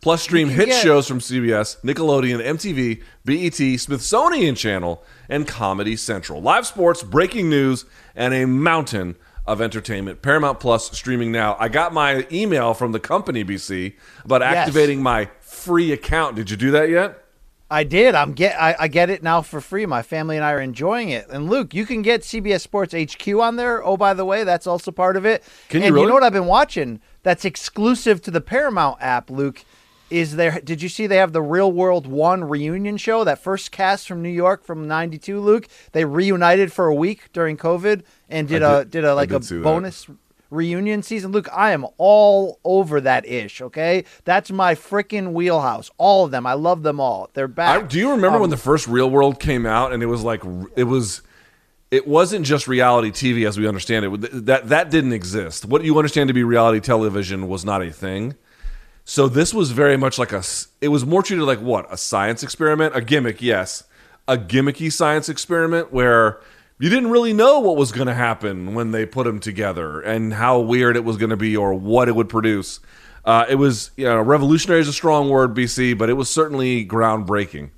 Plus, 0.00 0.22
stream 0.22 0.48
hit 0.48 0.66
get- 0.66 0.82
shows 0.82 1.08
from 1.08 1.18
CBS, 1.18 1.80
Nickelodeon, 1.82 2.40
MTV, 2.40 3.02
BET, 3.24 3.80
Smithsonian 3.80 4.54
Channel, 4.54 5.02
and 5.28 5.46
Comedy 5.48 5.96
Central. 5.96 6.40
Live 6.40 6.66
sports, 6.68 7.02
breaking 7.02 7.50
news, 7.50 7.84
and 8.14 8.32
a 8.32 8.46
mountain 8.46 9.16
of 9.44 9.60
entertainment. 9.60 10.22
Paramount 10.22 10.60
Plus 10.60 10.92
streaming 10.96 11.32
now. 11.32 11.56
I 11.58 11.68
got 11.68 11.92
my 11.92 12.26
email 12.30 12.74
from 12.74 12.92
the 12.92 13.00
company, 13.00 13.42
BC, 13.44 13.94
about 14.24 14.40
Yes. 14.42 14.54
activating 14.68 15.02
my 15.02 15.30
free 15.40 15.90
account. 15.90 16.36
Did 16.36 16.50
you 16.50 16.56
do 16.56 16.70
that 16.70 16.90
yet? 16.90 17.24
I 17.70 17.84
did. 17.84 18.14
I'm 18.14 18.32
get. 18.32 18.58
I, 18.60 18.74
I 18.78 18.88
get 18.88 19.10
it 19.10 19.22
now 19.22 19.42
for 19.42 19.60
free. 19.60 19.84
My 19.84 20.00
family 20.02 20.36
and 20.36 20.44
I 20.44 20.52
are 20.52 20.60
enjoying 20.60 21.10
it. 21.10 21.26
And 21.28 21.50
Luke, 21.50 21.74
you 21.74 21.84
can 21.84 22.00
get 22.00 22.22
CBS 22.22 22.60
Sports 22.62 22.94
HQ 22.94 23.28
on 23.34 23.56
there. 23.56 23.84
Oh, 23.84 23.96
by 23.98 24.14
the 24.14 24.24
way, 24.24 24.42
that's 24.44 24.66
also 24.66 24.90
part 24.90 25.16
of 25.16 25.26
it. 25.26 25.42
Can 25.68 25.80
you 25.82 25.86
and 25.86 25.94
really? 25.94 26.04
you 26.04 26.08
know 26.08 26.14
what 26.14 26.22
I've 26.22 26.32
been 26.32 26.46
watching? 26.46 27.00
That's 27.22 27.44
exclusive 27.44 28.22
to 28.22 28.30
the 28.30 28.40
Paramount 28.40 28.96
app. 29.02 29.28
Luke, 29.28 29.64
is 30.08 30.36
there? 30.36 30.60
Did 30.62 30.80
you 30.80 30.88
see 30.88 31.06
they 31.06 31.16
have 31.18 31.34
the 31.34 31.42
Real 31.42 31.70
World 31.70 32.06
One 32.06 32.42
reunion 32.44 32.96
show? 32.96 33.22
That 33.24 33.38
first 33.38 33.70
cast 33.70 34.08
from 34.08 34.22
New 34.22 34.30
York 34.30 34.64
from 34.64 34.88
'92. 34.88 35.38
Luke, 35.38 35.68
they 35.92 36.06
reunited 36.06 36.72
for 36.72 36.86
a 36.86 36.94
week 36.94 37.30
during 37.34 37.58
COVID 37.58 38.02
and 38.30 38.48
did 38.48 38.62
I 38.62 38.72
a 38.72 38.78
did- 38.84 38.90
did 38.92 39.04
a 39.04 39.14
like 39.14 39.28
did 39.28 39.52
a 39.52 39.60
bonus. 39.62 40.04
that. 40.06 40.16
Reunion 40.50 41.02
season. 41.02 41.32
Luke, 41.32 41.48
I 41.52 41.72
am 41.72 41.86
all 41.98 42.58
over 42.64 43.00
that 43.00 43.26
ish. 43.26 43.60
Okay, 43.60 44.04
that's 44.24 44.50
my 44.50 44.74
freaking 44.74 45.32
wheelhouse. 45.32 45.90
All 45.98 46.24
of 46.24 46.30
them. 46.30 46.46
I 46.46 46.54
love 46.54 46.82
them 46.82 47.00
all. 47.00 47.30
They're 47.34 47.44
I, 47.46 47.48
back. 47.48 47.88
do 47.88 47.98
you 47.98 48.10
remember 48.10 48.36
Um, 48.36 48.42
when 48.42 48.50
the 48.50 48.56
first 48.56 48.86
Real 48.86 49.10
World 49.10 49.40
came 49.40 49.66
out 49.66 49.92
and 49.92 50.02
it 50.02 50.06
was 50.06 50.22
like 50.22 50.42
it 50.76 50.84
was 50.84 51.22
it 51.90 52.06
wasn't 52.06 52.44
just 52.44 52.68
reality 52.68 53.10
TV 53.10 53.46
as 53.48 53.58
we 53.58 53.66
understand 53.66 54.04
it. 54.04 54.46
That 54.46 54.68
that 54.68 54.90
didn't 54.90 55.12
exist. 55.12 55.64
What 55.64 55.84
you 55.84 55.96
understand 55.98 56.28
to 56.28 56.34
be 56.34 56.42
reality 56.44 56.80
television 56.80 57.48
was 57.48 57.64
not 57.64 57.82
a 57.82 57.90
thing. 57.90 58.34
So 59.04 59.26
this 59.26 59.54
was 59.54 59.70
very 59.70 59.96
much 59.96 60.18
like 60.18 60.32
a. 60.32 60.42
it 60.82 60.88
was 60.88 61.06
more 61.06 61.22
treated 61.22 61.44
like 61.44 61.60
what? 61.60 61.90
A 61.90 61.96
science 61.96 62.42
experiment, 62.42 62.94
a 62.94 63.00
gimmick, 63.00 63.40
yes. 63.40 63.84
A 64.26 64.36
gimmicky 64.36 64.92
science 64.92 65.30
experiment 65.30 65.90
where 65.90 66.40
you 66.78 66.88
didn't 66.88 67.10
really 67.10 67.32
know 67.32 67.58
what 67.60 67.76
was 67.76 67.92
going 67.92 68.06
to 68.06 68.14
happen 68.14 68.74
when 68.74 68.92
they 68.92 69.04
put 69.04 69.24
them 69.24 69.40
together 69.40 70.00
and 70.00 70.34
how 70.34 70.60
weird 70.60 70.96
it 70.96 71.04
was 71.04 71.16
going 71.16 71.30
to 71.30 71.36
be 71.36 71.56
or 71.56 71.74
what 71.74 72.08
it 72.08 72.14
would 72.14 72.28
produce. 72.28 72.80
Uh, 73.24 73.44
it 73.48 73.56
was, 73.56 73.90
you 73.96 74.04
know, 74.04 74.20
revolutionary 74.20 74.80
is 74.80 74.88
a 74.88 74.92
strong 74.92 75.28
word, 75.28 75.54
BC, 75.54 75.98
but 75.98 76.08
it 76.08 76.14
was 76.14 76.30
certainly 76.30 76.86
groundbreaking. 76.86 77.70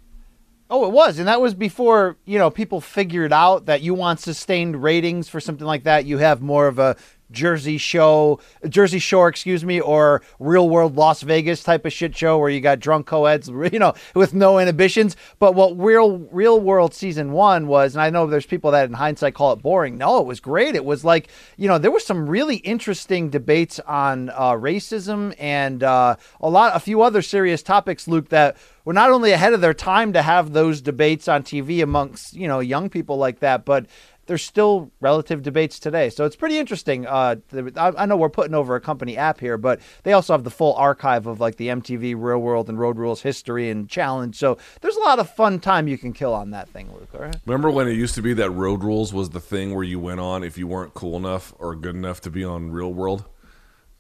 Oh, 0.73 0.87
it 0.87 0.93
was, 0.93 1.19
and 1.19 1.27
that 1.27 1.41
was 1.41 1.53
before 1.53 2.17
you 2.25 2.39
know 2.39 2.49
people 2.49 2.81
figured 2.81 3.33
out 3.33 3.67
that 3.67 3.83
you 3.83 3.93
want 3.93 4.21
sustained 4.21 4.81
ratings 4.81 5.29
for 5.29 5.41
something 5.41 5.67
like 5.67 5.83
that. 5.83 6.05
You 6.05 6.19
have 6.19 6.41
more 6.41 6.69
of 6.69 6.79
a 6.79 6.97
Jersey 7.31 7.79
show, 7.79 8.41
Jersey 8.69 8.99
Shore, 8.99 9.29
excuse 9.29 9.65
me, 9.65 9.81
or 9.81 10.23
real 10.39 10.69
world 10.69 10.97
Las 10.97 11.23
Vegas 11.23 11.63
type 11.63 11.87
of 11.87 11.93
shit 11.93 12.17
show 12.17 12.39
where 12.39 12.51
you 12.51 12.61
got 12.61 12.81
drunk 12.81 13.07
co-eds, 13.07 13.49
you 13.73 13.79
know, 13.79 13.95
with 14.15 14.35
no 14.35 14.59
inhibitions. 14.59 15.17
But 15.39 15.55
what 15.55 15.79
real 15.79 16.19
real 16.31 16.61
world 16.61 16.95
season 16.95 17.33
one 17.33 17.67
was, 17.67 17.95
and 17.95 18.03
I 18.03 18.11
know 18.11 18.27
there's 18.27 18.47
people 18.47 18.71
that 18.73 18.89
in 18.89 18.95
hindsight 18.95 19.35
call 19.35 19.53
it 19.53 19.63
boring. 19.63 19.99
No, 19.99 20.19
it 20.21 20.27
was 20.27 20.41
great. 20.41 20.75
It 20.75 20.85
was 20.85 21.05
like 21.05 21.29
you 21.57 21.69
know 21.69 21.79
there 21.79 21.91
was 21.91 22.05
some 22.05 22.29
really 22.29 22.57
interesting 22.57 23.31
debates 23.31 23.81
on 23.81 24.31
uh, 24.31 24.53
racism 24.53 25.35
and 25.39 25.83
uh, 25.83 26.17
a 26.41 26.49
lot, 26.49 26.75
a 26.75 26.81
few 26.81 27.03
other 27.03 27.23
serious 27.23 27.63
topics, 27.63 28.09
Luke, 28.09 28.29
that 28.31 28.57
were 28.85 28.93
not 28.93 29.11
only 29.11 29.33
ahead 29.33 29.53
of 29.53 29.61
their 29.61 29.75
time 29.75 30.13
to 30.13 30.23
have 30.23 30.53
those 30.53 30.81
debates 30.81 31.29
on 31.29 31.43
TV 31.43 31.83
amongst 31.83 32.35
you 32.35 32.49
know 32.49 32.61
young 32.61 32.89
people 32.89 33.17
like 33.17 33.41
that, 33.41 33.65
but 33.65 33.87
there's 34.31 34.45
still 34.45 34.93
relative 35.01 35.43
debates 35.43 35.81
today. 35.81 36.09
So 36.09 36.25
it's 36.25 36.37
pretty 36.37 36.57
interesting. 36.57 37.05
Uh, 37.05 37.35
I, 37.75 37.93
I 37.99 38.07
know 38.07 38.17
we're 38.17 38.29
putting 38.29 38.55
over 38.55 38.77
a 38.77 38.81
company 38.81 39.17
app 39.17 39.41
here, 39.41 39.59
but 39.59 39.81
they 40.05 40.13
also 40.13 40.35
have 40.35 40.45
the 40.45 40.53
full 40.53 40.73
archive 40.75 41.27
of 41.27 41.41
like 41.41 41.57
the 41.57 41.67
MTV 41.67 42.15
Real 42.17 42.39
World 42.39 42.69
and 42.69 42.79
Road 42.79 42.97
Rules 42.97 43.23
history 43.23 43.71
and 43.71 43.91
challenge. 43.91 44.37
So 44.37 44.57
there's 44.83 44.95
a 44.95 45.01
lot 45.01 45.19
of 45.19 45.29
fun 45.35 45.59
time 45.59 45.89
you 45.89 45.99
can 45.99 46.13
kill 46.13 46.33
on 46.33 46.53
that 46.53 46.69
thing, 46.69 46.93
Luke. 46.93 47.09
All 47.13 47.23
right. 47.23 47.35
Remember 47.45 47.73
when 47.73 47.89
it 47.89 47.95
used 47.95 48.15
to 48.15 48.23
be 48.23 48.33
that 48.35 48.53
Road 48.53 48.85
Rules 48.85 49.13
was 49.13 49.31
the 49.31 49.41
thing 49.41 49.75
where 49.75 49.83
you 49.83 49.99
went 49.99 50.21
on 50.21 50.45
if 50.45 50.57
you 50.57 50.69
weren't 50.69 50.95
cool 50.95 51.17
enough 51.17 51.53
or 51.59 51.75
good 51.75 51.97
enough 51.97 52.21
to 52.21 52.31
be 52.31 52.45
on 52.45 52.71
Real 52.71 52.95
World? 52.95 53.25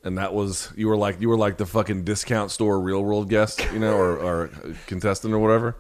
And 0.05 0.17
that 0.17 0.33
was 0.33 0.73
you 0.77 0.87
were 0.87 0.97
like 0.97 1.21
you 1.21 1.29
were 1.29 1.37
like 1.37 1.57
the 1.57 1.67
fucking 1.67 2.05
discount 2.05 2.53
store 2.53 2.81
Real 2.81 3.03
World 3.03 3.29
guest, 3.29 3.67
you 3.73 3.81
know, 3.81 3.97
or, 3.97 4.17
or 4.17 4.51
contestant 4.87 5.35
or 5.35 5.41
whatever. 5.41 5.75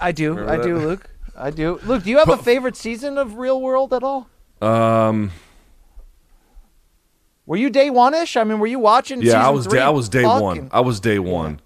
I 0.00 0.10
do. 0.10 0.30
Remember 0.30 0.52
I 0.52 0.56
that? 0.56 0.64
do, 0.64 0.78
Luke. 0.78 1.08
I 1.36 1.50
do. 1.50 1.80
Luke, 1.84 2.04
do 2.04 2.10
you 2.10 2.18
have 2.18 2.28
a 2.28 2.36
favorite 2.36 2.76
season 2.76 3.18
of 3.18 3.34
Real 3.36 3.60
World 3.60 3.92
at 3.92 4.02
all? 4.02 4.28
Um, 4.62 5.30
Were 7.46 7.56
you 7.56 7.70
day 7.70 7.90
one 7.90 8.14
ish? 8.14 8.36
I 8.36 8.44
mean, 8.44 8.58
were 8.58 8.66
you 8.66 8.78
watching? 8.78 9.20
yeah, 9.20 9.46
I 9.46 9.50
was 9.50 9.66
day, 9.66 9.80
I 9.80 9.90
was 9.90 10.08
day 10.08 10.22
Puck 10.22 10.42
one. 10.42 10.58
and- 10.58 10.70
I 10.72 10.80
was 10.80 11.00
day 11.00 11.18
one. 11.18 11.60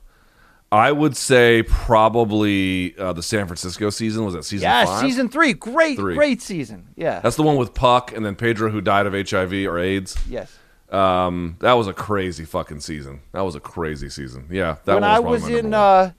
I 0.70 0.92
would 0.92 1.16
say 1.16 1.62
probably 1.62 2.94
uh, 2.98 3.14
the 3.14 3.22
San 3.22 3.46
Francisco 3.46 3.88
season 3.88 4.24
was 4.26 4.34
that 4.34 4.44
season 4.44 4.64
Yeah, 4.68 4.84
five. 4.84 5.00
season 5.00 5.30
three. 5.30 5.54
Great, 5.54 5.96
Three. 5.96 6.14
great 6.14 6.42
season. 6.42 6.88
Yeah. 6.94 7.20
That's 7.20 7.36
the 7.36 7.42
one 7.42 7.56
with 7.56 7.72
Puck 7.72 8.12
and 8.14 8.22
then 8.24 8.34
Pedro 8.34 8.70
who 8.70 8.82
died 8.82 9.06
of 9.06 9.14
HIV 9.14 9.52
or 9.66 9.78
AIDS. 9.78 10.16
yes. 10.28 10.54
Um, 10.90 11.56
that 11.60 11.72
was 11.74 11.86
a 11.86 11.92
crazy 11.94 12.44
fucking 12.46 12.80
season. 12.80 13.20
That 13.32 13.42
was 13.42 13.54
a 13.54 13.60
crazy 13.60 14.08
season. 14.10 14.46
Yeah, 14.50 14.76
that 14.86 14.94
when 14.94 15.02
one 15.02 15.10
I 15.10 15.18
was 15.20 15.46
in 15.48 15.72
uh, 15.74 16.12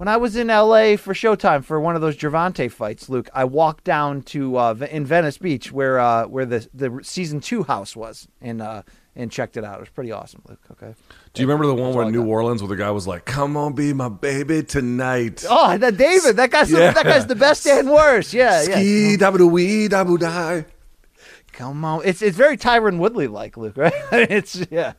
when 0.00 0.08
I 0.08 0.16
was 0.16 0.34
in 0.34 0.48
L.A. 0.48 0.96
for 0.96 1.12
Showtime 1.12 1.62
for 1.62 1.78
one 1.78 1.94
of 1.94 2.00
those 2.00 2.16
Gervonta 2.16 2.72
fights, 2.72 3.10
Luke, 3.10 3.28
I 3.34 3.44
walked 3.44 3.84
down 3.84 4.22
to 4.22 4.56
uh, 4.56 4.74
in 4.90 5.04
Venice 5.04 5.36
Beach 5.36 5.72
where 5.72 6.00
uh, 6.00 6.26
where 6.26 6.46
the 6.46 6.66
the 6.72 7.00
season 7.02 7.40
two 7.40 7.64
house 7.64 7.94
was 7.94 8.26
and 8.40 8.62
uh, 8.62 8.82
and 9.14 9.30
checked 9.30 9.58
it 9.58 9.64
out. 9.64 9.76
It 9.76 9.80
was 9.80 9.88
pretty 9.90 10.10
awesome, 10.10 10.40
Luke. 10.48 10.62
Okay. 10.72 10.94
Do 11.34 11.42
you 11.42 11.46
remember 11.46 11.66
the 11.66 11.74
one 11.74 11.92
where 11.92 12.06
I 12.06 12.08
New. 12.08 12.24
Orleans 12.24 12.62
where 12.62 12.70
the 12.70 12.76
guy 12.76 12.90
was 12.90 13.06
like, 13.06 13.26
"Come 13.26 13.58
on, 13.58 13.74
be 13.74 13.92
my 13.92 14.08
baby 14.08 14.62
tonight." 14.62 15.44
Oh, 15.46 15.76
that 15.76 15.98
David, 15.98 16.36
that 16.36 16.50
guy's 16.50 16.70
Yeah. 16.70 16.88
the, 16.88 16.94
that 16.94 17.04
guy's 17.04 17.26
the 17.26 17.36
best 17.36 17.66
and 17.66 17.90
worst. 17.90 18.32
Yeah, 18.32 18.62
yeah. 18.62 18.76
Ski 18.76 19.16
dabu 19.18 19.50
wee 19.50 19.86
dabu 19.86 20.18
die. 20.18 20.64
Come 21.52 21.84
on, 21.84 22.00
it's 22.06 22.22
it's 22.22 22.38
very 22.38 22.56
Tyron 22.56 22.96
Woodley 22.96 23.26
like 23.26 23.58
Luke, 23.58 23.76
right? 23.76 23.92
it's 24.12 24.66
yeah, 24.70 24.94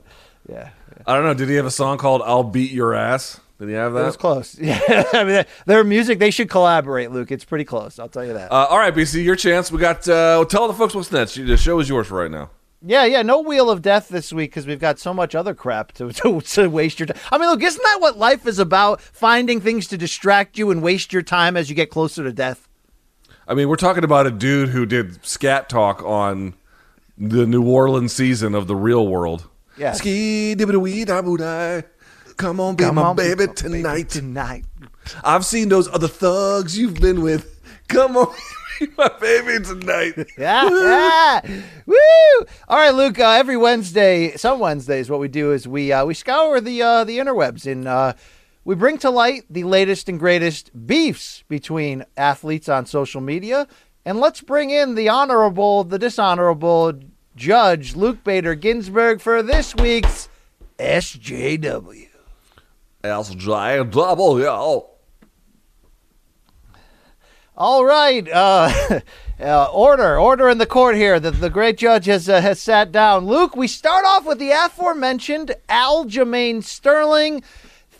yeah. 0.47 0.69
I 1.07 1.15
don't 1.15 1.23
know. 1.23 1.33
Did 1.33 1.49
he 1.49 1.55
have 1.55 1.65
a 1.65 1.71
song 1.71 1.97
called 1.97 2.21
"I'll 2.23 2.43
Beat 2.43 2.69
Your 2.69 2.93
Ass"? 2.93 3.39
Did 3.61 3.69
he 3.69 3.75
have 3.75 3.95
It 3.95 4.01
was 4.01 4.17
close. 4.17 4.57
Yeah, 4.59 5.03
I 5.13 5.23
mean, 5.23 5.45
their 5.67 5.83
music 5.83 6.17
they 6.17 6.31
should 6.31 6.49
collaborate, 6.49 7.11
Luke. 7.11 7.31
It's 7.31 7.45
pretty 7.45 7.63
close. 7.63 7.99
I'll 7.99 8.09
tell 8.09 8.25
you 8.25 8.33
that. 8.33 8.51
Uh, 8.51 8.65
all 8.67 8.79
right, 8.79 8.93
BC, 8.93 9.23
your 9.23 9.35
chance. 9.35 9.71
We 9.71 9.77
got. 9.77 10.07
Uh, 10.09 10.43
tell 10.45 10.67
the 10.67 10.73
folks 10.73 10.95
what's 10.95 11.11
next. 11.11 11.35
The 11.35 11.57
show 11.57 11.79
is 11.79 11.87
yours 11.87 12.07
for 12.07 12.17
right 12.23 12.31
now. 12.31 12.49
Yeah, 12.83 13.05
yeah, 13.05 13.21
no 13.21 13.41
wheel 13.41 13.69
of 13.69 13.83
death 13.83 14.09
this 14.09 14.33
week 14.33 14.49
because 14.49 14.65
we've 14.65 14.79
got 14.79 14.97
so 14.97 15.13
much 15.13 15.35
other 15.35 15.53
crap 15.53 15.91
to, 15.93 16.11
to 16.11 16.41
to 16.41 16.69
waste 16.71 16.99
your 16.99 17.05
time. 17.05 17.17
I 17.31 17.37
mean, 17.37 17.49
look, 17.49 17.61
isn't 17.61 17.83
that 17.83 17.97
what 18.01 18.17
life 18.17 18.47
is 18.47 18.57
about? 18.57 18.99
Finding 18.99 19.61
things 19.61 19.85
to 19.89 19.97
distract 19.97 20.57
you 20.57 20.71
and 20.71 20.81
waste 20.81 21.13
your 21.13 21.21
time 21.21 21.55
as 21.55 21.69
you 21.69 21.75
get 21.75 21.91
closer 21.91 22.23
to 22.23 22.33
death. 22.33 22.67
I 23.47 23.53
mean, 23.53 23.69
we're 23.69 23.75
talking 23.75 24.03
about 24.03 24.25
a 24.25 24.31
dude 24.31 24.69
who 24.69 24.87
did 24.87 25.23
scat 25.23 25.69
talk 25.69 26.01
on 26.01 26.55
the 27.15 27.45
New 27.45 27.69
Orleans 27.69 28.11
season 28.11 28.55
of 28.55 28.65
the 28.65 28.75
Real 28.75 29.07
World. 29.07 29.47
Yeah. 29.77 29.91
Ski 29.93 30.55
dibby 30.57 30.81
wee 30.81 31.05
die. 31.05 31.83
Come 32.41 32.59
on, 32.59 32.75
be 32.75 32.85
Come 32.85 32.95
my 32.95 33.03
on, 33.03 33.15
baby 33.15 33.45
baby, 33.45 33.53
tonight. 33.53 34.09
tonight. 34.09 34.65
I've 35.23 35.45
seen 35.45 35.69
those 35.69 35.87
other 35.87 36.07
thugs 36.07 36.75
you've 36.75 36.95
been 36.99 37.21
with. 37.21 37.61
Come 37.87 38.17
on, 38.17 38.33
be 38.79 38.87
my 38.97 39.11
baby 39.21 39.63
tonight. 39.63 40.15
Yeah, 40.39 40.67
yeah. 41.43 41.61
Woo! 41.85 42.45
All 42.67 42.77
right, 42.79 42.95
Luke. 42.95 43.19
Uh, 43.19 43.29
every 43.29 43.57
Wednesday, 43.57 44.35
some 44.37 44.57
Wednesdays, 44.59 45.07
what 45.07 45.19
we 45.19 45.27
do 45.27 45.51
is 45.51 45.67
we 45.67 45.91
uh, 45.91 46.03
we 46.03 46.15
scour 46.15 46.59
the 46.59 46.81
uh, 46.81 47.03
the 47.03 47.19
interwebs 47.19 47.71
and 47.71 47.87
uh, 47.87 48.13
we 48.65 48.73
bring 48.73 48.97
to 48.97 49.11
light 49.11 49.43
the 49.47 49.63
latest 49.63 50.09
and 50.09 50.19
greatest 50.19 50.71
beefs 50.87 51.43
between 51.47 52.05
athletes 52.17 52.67
on 52.67 52.87
social 52.87 53.21
media, 53.21 53.67
and 54.03 54.19
let's 54.19 54.41
bring 54.41 54.71
in 54.71 54.95
the 54.95 55.09
honorable, 55.09 55.83
the 55.83 55.99
dishonorable 55.99 56.93
judge 57.35 57.95
Luke 57.95 58.23
Bader 58.23 58.55
Ginsburg 58.55 59.21
for 59.21 59.43
this 59.43 59.75
week's 59.75 60.27
SJW. 60.79 62.07
SJW. 63.03 64.87
All 67.57 67.85
right, 67.85 68.27
uh, 68.31 69.01
uh, 69.39 69.65
order, 69.65 70.17
order 70.17 70.49
in 70.49 70.57
the 70.57 70.65
court 70.65 70.95
here. 70.95 71.19
The, 71.19 71.31
the 71.31 71.49
great 71.49 71.77
judge 71.77 72.05
has 72.05 72.27
uh, 72.29 72.41
has 72.41 72.59
sat 72.61 72.91
down. 72.91 73.25
Luke, 73.27 73.55
we 73.55 73.67
start 73.67 74.05
off 74.05 74.25
with 74.25 74.39
the 74.39 74.51
aforementioned 74.51 75.53
Aljamain 75.69 76.63
Sterling. 76.63 77.43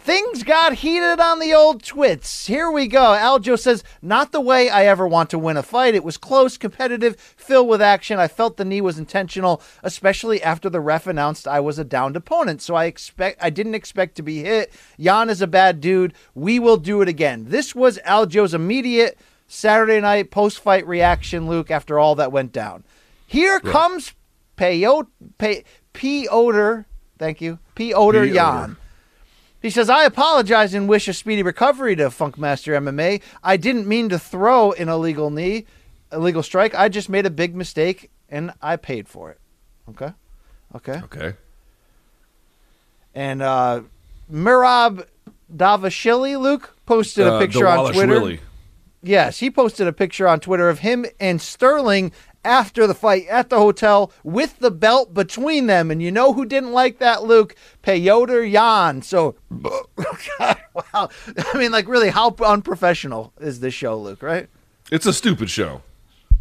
Things 0.03 0.41
got 0.41 0.73
heated 0.73 1.19
on 1.19 1.37
the 1.37 1.53
old 1.53 1.83
twits. 1.83 2.47
Here 2.47 2.71
we 2.71 2.87
go. 2.87 3.13
Aljo 3.13 3.57
says, 3.57 3.83
"Not 4.01 4.31
the 4.31 4.41
way 4.41 4.67
I 4.67 4.85
ever 4.85 5.07
want 5.07 5.29
to 5.29 5.37
win 5.37 5.57
a 5.57 5.63
fight. 5.63 5.93
It 5.93 6.03
was 6.03 6.17
close, 6.17 6.57
competitive, 6.57 7.15
filled 7.37 7.67
with 7.67 7.83
action. 7.83 8.17
I 8.17 8.27
felt 8.27 8.57
the 8.57 8.65
knee 8.65 8.81
was 8.81 8.97
intentional, 8.97 9.61
especially 9.83 10.41
after 10.41 10.71
the 10.71 10.79
ref 10.79 11.05
announced 11.05 11.47
I 11.47 11.59
was 11.59 11.77
a 11.77 11.83
downed 11.83 12.15
opponent. 12.15 12.63
So 12.63 12.73
I 12.73 12.85
expect 12.85 13.43
I 13.43 13.51
didn't 13.51 13.75
expect 13.75 14.15
to 14.15 14.23
be 14.23 14.39
hit. 14.39 14.73
Yan 14.97 15.29
is 15.29 15.41
a 15.41 15.47
bad 15.47 15.79
dude. 15.79 16.15
We 16.33 16.57
will 16.57 16.77
do 16.77 17.03
it 17.03 17.07
again." 17.07 17.45
This 17.49 17.75
was 17.75 17.99
Aljo's 17.99 18.55
immediate 18.55 19.19
Saturday 19.47 20.01
night 20.01 20.31
post 20.31 20.59
fight 20.59 20.85
reaction, 20.87 21.47
Luke, 21.47 21.69
after 21.69 21.99
all 21.99 22.15
that 22.15 22.31
went 22.31 22.51
down. 22.51 22.83
Here 23.27 23.59
comes 23.59 24.13
Peyot, 24.57 25.05
Pey, 25.37 25.63
Piotr, 25.93 26.85
thank 27.19 27.39
you, 27.39 27.59
Piotr. 27.75 28.23
Yan. 28.25 28.77
He 29.61 29.69
says, 29.69 29.89
I 29.89 30.05
apologize 30.05 30.73
and 30.73 30.89
wish 30.89 31.07
a 31.07 31.13
speedy 31.13 31.43
recovery 31.43 31.95
to 31.97 32.05
Funkmaster 32.05 32.73
MMA. 32.77 33.21
I 33.43 33.57
didn't 33.57 33.87
mean 33.87 34.09
to 34.09 34.17
throw 34.17 34.71
an 34.73 34.89
illegal 34.89 35.29
knee, 35.29 35.65
illegal 36.11 36.41
strike. 36.41 36.73
I 36.73 36.89
just 36.89 37.09
made 37.09 37.25
a 37.25 37.29
big 37.29 37.55
mistake 37.55 38.09
and 38.27 38.53
I 38.61 38.75
paid 38.77 39.07
for 39.07 39.29
it. 39.29 39.39
Okay. 39.89 40.13
Okay. 40.75 41.01
Okay. 41.03 41.33
And 43.13 43.41
uh, 43.41 43.81
Merab 44.31 45.05
Dvalishvili, 45.55 46.39
Luke, 46.39 46.75
posted 46.85 47.27
a 47.27 47.33
Uh, 47.35 47.39
picture 47.39 47.67
on 47.67 47.93
Twitter. 47.93 48.39
Yes, 49.03 49.39
he 49.39 49.49
posted 49.51 49.87
a 49.87 49.93
picture 49.93 50.27
on 50.27 50.39
Twitter 50.39 50.69
of 50.69 50.79
him 50.79 51.05
and 51.19 51.41
Sterling 51.41 52.11
after 52.43 52.87
the 52.87 52.93
fight 52.93 53.27
at 53.27 53.49
the 53.49 53.57
hotel 53.57 54.11
with 54.23 54.59
the 54.59 54.71
belt 54.71 55.13
between 55.13 55.67
them. 55.67 55.91
And 55.91 56.01
you 56.01 56.11
know 56.11 56.33
who 56.33 56.45
didn't 56.45 56.71
like 56.71 56.99
that, 56.99 57.23
Luke? 57.23 57.55
Peyoter 57.83 58.49
Yan. 58.49 59.01
So, 59.01 59.35
God, 59.61 60.57
wow. 60.73 61.09
I 61.37 61.57
mean, 61.57 61.71
like, 61.71 61.87
really, 61.87 62.09
how 62.09 62.35
unprofessional 62.43 63.33
is 63.39 63.59
this 63.59 63.73
show, 63.73 63.97
Luke, 63.97 64.21
right? 64.21 64.47
It's 64.91 65.05
a 65.05 65.13
stupid 65.13 65.49
show. 65.49 65.81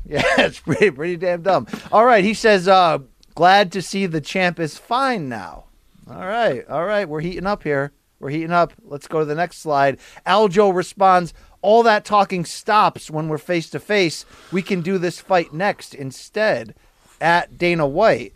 Yeah, 0.07 0.23
it's 0.39 0.59
pretty, 0.59 0.91
pretty 0.91 1.17
damn 1.19 1.43
dumb. 1.43 1.69
All 1.93 2.05
right, 2.05 2.25
he 2.25 2.35
says, 2.35 2.67
uh, 2.67 2.99
glad 3.35 3.71
to 3.73 3.83
see 3.83 4.07
the 4.07 4.21
champ 4.21 4.59
is 4.59 4.77
fine 4.79 5.29
now. 5.29 5.67
All 6.09 6.27
right, 6.27 6.67
all 6.69 6.85
right, 6.85 7.09
we're 7.09 7.21
heating 7.21 7.47
up 7.47 7.63
here. 7.63 7.93
We're 8.19 8.31
heating 8.31 8.51
up. 8.51 8.73
Let's 8.83 9.07
go 9.07 9.21
to 9.21 9.25
the 9.25 9.35
next 9.35 9.59
slide. 9.59 9.99
Aljo 10.27 10.75
responds, 10.75 11.33
all 11.63 11.83
that 11.83 12.05
talking 12.05 12.45
stops 12.45 13.11
when 13.11 13.29
we're 13.29 13.39
face 13.39 13.69
to 13.71 13.81
face. 13.81 14.25
We 14.51 14.63
can 14.63 14.81
do 14.81 14.99
this 14.99 15.21
fight 15.21 15.53
next 15.53 15.95
instead 15.95 16.75
at 17.21 17.59
Dana 17.59 17.87
White. 17.87 18.33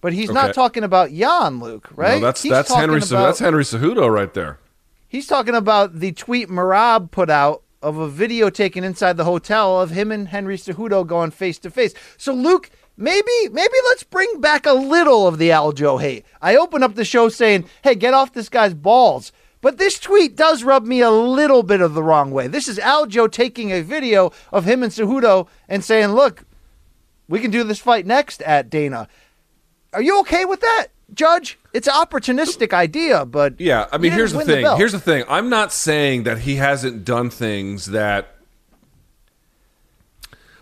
But 0.00 0.12
he's 0.12 0.30
not 0.30 0.54
talking 0.54 0.84
about 0.84 1.10
Yan, 1.12 1.58
Luke, 1.58 1.88
right? 1.96 2.20
No, 2.20 2.26
that's 2.26 2.42
He's 2.42 2.50
that's 2.52 2.72
Henry. 2.72 2.98
About- 2.98 3.10
That's 3.26 3.38
Henry 3.38 3.64
Cejudo 3.64 4.12
right 4.12 4.32
there. 4.34 4.58
He's 5.08 5.26
talking 5.26 5.54
about 5.54 6.00
the 6.00 6.12
tweet 6.12 6.48
Merab 6.48 7.10
put 7.10 7.30
out 7.30 7.62
of 7.82 7.96
a 7.98 8.08
video 8.08 8.50
taken 8.50 8.84
inside 8.84 9.16
the 9.16 9.24
hotel 9.24 9.80
of 9.80 9.90
him 9.90 10.10
and 10.12 10.28
Henry 10.28 10.56
Cejudo 10.56 11.06
going 11.06 11.30
face 11.30 11.58
to 11.60 11.70
face. 11.70 11.94
So 12.18 12.32
Luke, 12.32 12.70
maybe 12.96 13.30
maybe 13.50 13.74
let's 13.88 14.02
bring 14.02 14.40
back 14.40 14.66
a 14.66 14.72
little 14.72 15.26
of 15.26 15.38
the 15.38 15.50
Aljo 15.50 16.00
hate. 16.00 16.24
I 16.42 16.56
open 16.56 16.82
up 16.82 16.94
the 16.94 17.04
show 17.04 17.28
saying, 17.28 17.64
"Hey, 17.82 17.94
get 17.94 18.14
off 18.14 18.32
this 18.32 18.48
guy's 18.48 18.74
balls." 18.74 19.32
But 19.66 19.78
this 19.78 19.98
tweet 19.98 20.36
does 20.36 20.62
rub 20.62 20.86
me 20.86 21.00
a 21.00 21.10
little 21.10 21.64
bit 21.64 21.80
of 21.80 21.94
the 21.94 22.02
wrong 22.04 22.30
way. 22.30 22.46
This 22.46 22.68
is 22.68 22.78
Aljo 22.78 23.28
taking 23.28 23.72
a 23.72 23.80
video 23.80 24.30
of 24.52 24.64
him 24.64 24.84
and 24.84 24.92
Cejudo 24.92 25.48
and 25.68 25.84
saying, 25.84 26.12
"Look, 26.12 26.44
we 27.28 27.40
can 27.40 27.50
do 27.50 27.64
this 27.64 27.80
fight 27.80 28.06
next 28.06 28.42
at 28.42 28.70
Dana." 28.70 29.08
Are 29.92 30.00
you 30.00 30.20
okay 30.20 30.44
with 30.44 30.60
that, 30.60 30.86
Judge? 31.12 31.58
It's 31.72 31.88
an 31.88 31.94
opportunistic 31.94 32.72
idea, 32.72 33.24
but 33.24 33.60
Yeah, 33.60 33.86
I 33.90 33.98
mean, 33.98 34.12
here's 34.12 34.32
the 34.32 34.44
thing. 34.44 34.62
belt. 34.62 34.78
here's 34.78 34.92
the 34.92 35.00
thing. 35.00 35.24
I'm 35.28 35.48
not 35.48 35.72
saying 35.72 36.22
that 36.22 36.38
he 36.38 36.54
hasn't 36.54 37.04
done 37.04 37.28
things 37.28 37.86
that 37.86 38.36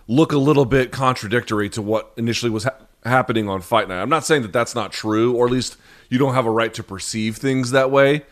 look 0.08 0.32
a 0.32 0.38
little 0.38 0.64
bit 0.64 0.92
contradictory 0.92 1.68
to 1.68 1.82
what 1.82 2.10
initially 2.16 2.48
was 2.50 2.64
ha- 2.64 2.70
happening 3.04 3.50
on 3.50 3.60
Fight 3.60 3.86
Night. 3.86 4.00
I'm 4.00 4.08
not 4.08 4.24
saying 4.24 4.40
that 4.40 4.54
that's 4.54 4.74
not 4.74 4.92
true, 4.92 5.34
or 5.34 5.44
at 5.44 5.52
least 5.52 5.76
you 6.08 6.16
don't 6.16 6.32
have 6.32 6.46
a 6.46 6.50
right 6.50 6.72
to 6.72 6.82
perceive 6.82 7.36
things 7.36 7.70
that 7.72 7.90
way. 7.90 8.24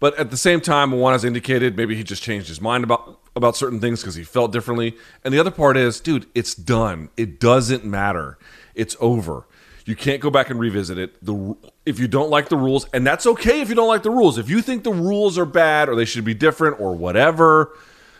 But 0.00 0.16
at 0.18 0.30
the 0.30 0.36
same 0.36 0.60
time, 0.60 0.92
one 0.92 1.12
has 1.12 1.24
indicated 1.24 1.76
maybe 1.76 1.96
he 1.96 2.04
just 2.04 2.22
changed 2.22 2.48
his 2.48 2.60
mind 2.60 2.84
about 2.84 3.20
about 3.34 3.56
certain 3.56 3.80
things 3.80 4.00
because 4.00 4.16
he 4.16 4.24
felt 4.24 4.52
differently. 4.52 4.96
And 5.24 5.32
the 5.32 5.38
other 5.38 5.50
part 5.50 5.76
is, 5.76 6.00
dude, 6.00 6.26
it's 6.34 6.54
done. 6.54 7.08
It 7.16 7.38
doesn't 7.38 7.84
matter. 7.84 8.38
It's 8.74 8.96
over. 9.00 9.46
You 9.84 9.96
can't 9.96 10.20
go 10.20 10.28
back 10.28 10.50
and 10.50 10.60
revisit 10.60 10.98
it. 10.98 11.24
The 11.24 11.56
if 11.86 11.98
you 11.98 12.08
don't 12.08 12.30
like 12.30 12.48
the 12.48 12.56
rules, 12.56 12.86
and 12.92 13.06
that's 13.06 13.26
okay 13.26 13.60
if 13.60 13.68
you 13.68 13.74
don't 13.74 13.88
like 13.88 14.02
the 14.02 14.10
rules. 14.10 14.38
If 14.38 14.50
you 14.50 14.60
think 14.60 14.84
the 14.84 14.92
rules 14.92 15.38
are 15.38 15.46
bad 15.46 15.88
or 15.88 15.96
they 15.96 16.04
should 16.04 16.24
be 16.24 16.34
different 16.34 16.78
or 16.78 16.94
whatever, 16.94 17.72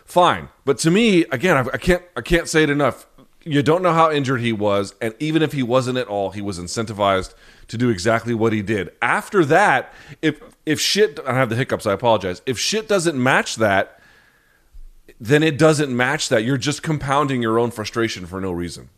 fine. 0.05 0.49
But 0.65 0.79
to 0.79 0.91
me, 0.91 1.27
again, 1.27 1.57
I, 1.57 1.75
I 1.75 1.77
can't 1.77 2.03
I 2.17 2.23
can't 2.23 2.49
say 2.49 2.63
it 2.63 2.71
enough. 2.71 3.07
You 3.45 3.63
don't 3.63 3.83
know 3.83 3.93
how 3.93 4.11
injured 4.11 4.41
he 4.41 4.53
was, 4.53 4.95
and 5.01 5.15
even 5.19 5.43
if 5.43 5.53
he 5.53 5.63
wasn't 5.63 5.99
at 5.99 6.09
all, 6.09 6.31
he 6.31 6.41
was 6.41 6.59
incentivized 6.59 7.35
to 7.69 7.79
do 7.79 7.91
exactly 7.91 8.35
what 8.35 8.53
he 8.53 8.63
did. 8.63 8.91
After 9.01 9.45
that, 9.45 9.93
if 10.21 10.41
if 10.67 10.81
shit, 10.81 11.19
I 11.27 11.35
have 11.35 11.49
the 11.49 11.57
hiccups. 11.57 11.87
I 11.87 11.93
apologize. 11.93 12.43
If 12.47 12.59
shit 12.59 12.89
doesn't 12.89 13.23
match 13.23 13.57
that, 13.57 14.01
then 15.21 15.43
it 15.43 15.59
doesn't 15.59 15.95
match 15.95 16.29
that. 16.29 16.45
You're 16.45 16.57
just 16.59 16.83
compounding 16.83 17.41
your 17.43 17.59
own 17.59 17.71
frustration 17.71 18.27
for 18.27 18.41
no 18.41 18.51
reason. 18.51 18.91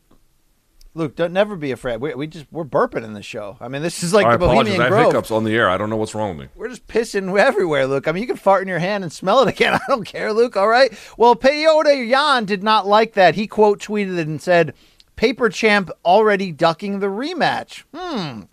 Luke, 0.93 1.15
don't 1.15 1.33
never 1.33 1.55
be 1.55 1.71
afraid. 1.71 2.01
We, 2.01 2.15
we 2.15 2.27
just 2.27 2.47
we're 2.51 2.65
burping 2.65 3.05
in 3.05 3.13
the 3.13 3.23
show. 3.23 3.57
I 3.61 3.69
mean, 3.69 3.81
this 3.81 4.03
is 4.03 4.13
like 4.13 4.27
I 4.27 4.37
the 4.37 4.45
apologize. 4.45 4.65
Bohemian 4.65 4.81
I 4.81 4.85
have 4.85 4.93
Grove. 4.93 5.07
hiccups 5.13 5.31
on 5.31 5.45
the 5.45 5.55
air. 5.55 5.71
I 5.71 5.77
don't 5.77 5.89
know 5.89 5.97
what's 5.97 6.17
wrong 6.17 6.37
with 6.37 6.47
me. 6.47 6.53
We're 6.57 6.69
just 6.69 6.89
pissing 6.89 7.39
everywhere, 7.39 7.87
Luke. 7.87 8.09
I 8.09 8.13
mean, 8.13 8.23
you 8.23 8.27
can 8.27 8.37
fart 8.37 8.63
in 8.63 8.69
your 8.69 8.81
hand 8.81 9.05
and 9.05 9.13
smell 9.13 9.41
it 9.43 9.49
again. 9.49 9.75
I 9.77 9.81
don't 9.87 10.05
care, 10.05 10.33
Luke. 10.33 10.57
All 10.57 10.67
right. 10.67 10.93
Well, 11.17 11.37
Peyote 11.37 12.09
Yan 12.09 12.45
did 12.45 12.65
not 12.65 12.89
like 12.89 13.13
that. 13.13 13.37
He 13.37 13.47
quote 13.47 13.79
tweeted 13.81 14.19
it 14.19 14.27
and 14.27 14.43
said, 14.43 14.75
"Paper 15.21 15.51
Champ 15.51 15.91
already 16.03 16.51
ducking 16.51 17.01
the 17.01 17.09
rematch." 17.09 17.85
Hmm. 17.95 18.45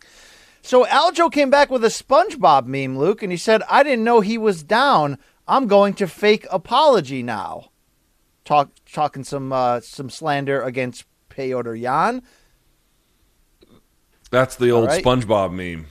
So 0.62 0.84
Aljo 0.84 1.32
came 1.32 1.50
back 1.50 1.72
with 1.72 1.82
a 1.86 1.88
SpongeBob 1.88 2.66
meme, 2.66 2.98
Luke, 2.98 3.24
and 3.24 3.32
he 3.32 3.38
said, 3.38 3.64
"I 3.70 3.84
didn't 3.84 4.04
know 4.04 4.20
he 4.20 4.38
was 4.38 4.64
down. 4.64 5.18
I'm 5.48 5.68
going 5.68 5.94
to 5.94 6.08
fake 6.10 6.46
apology 6.52 7.24
now." 7.24 7.70
Talk 8.44 8.72
talking 8.92 9.24
some 9.24 9.54
uh, 9.54 9.80
some 9.80 10.10
slander 10.10 10.62
against 10.62 11.06
Peyote 11.30 11.80
Yan. 11.80 12.22
That's 14.30 14.58
the 14.58 14.72
old 14.72 14.90
right. 14.90 15.02
SpongeBob 15.02 15.54
meme. 15.54 15.86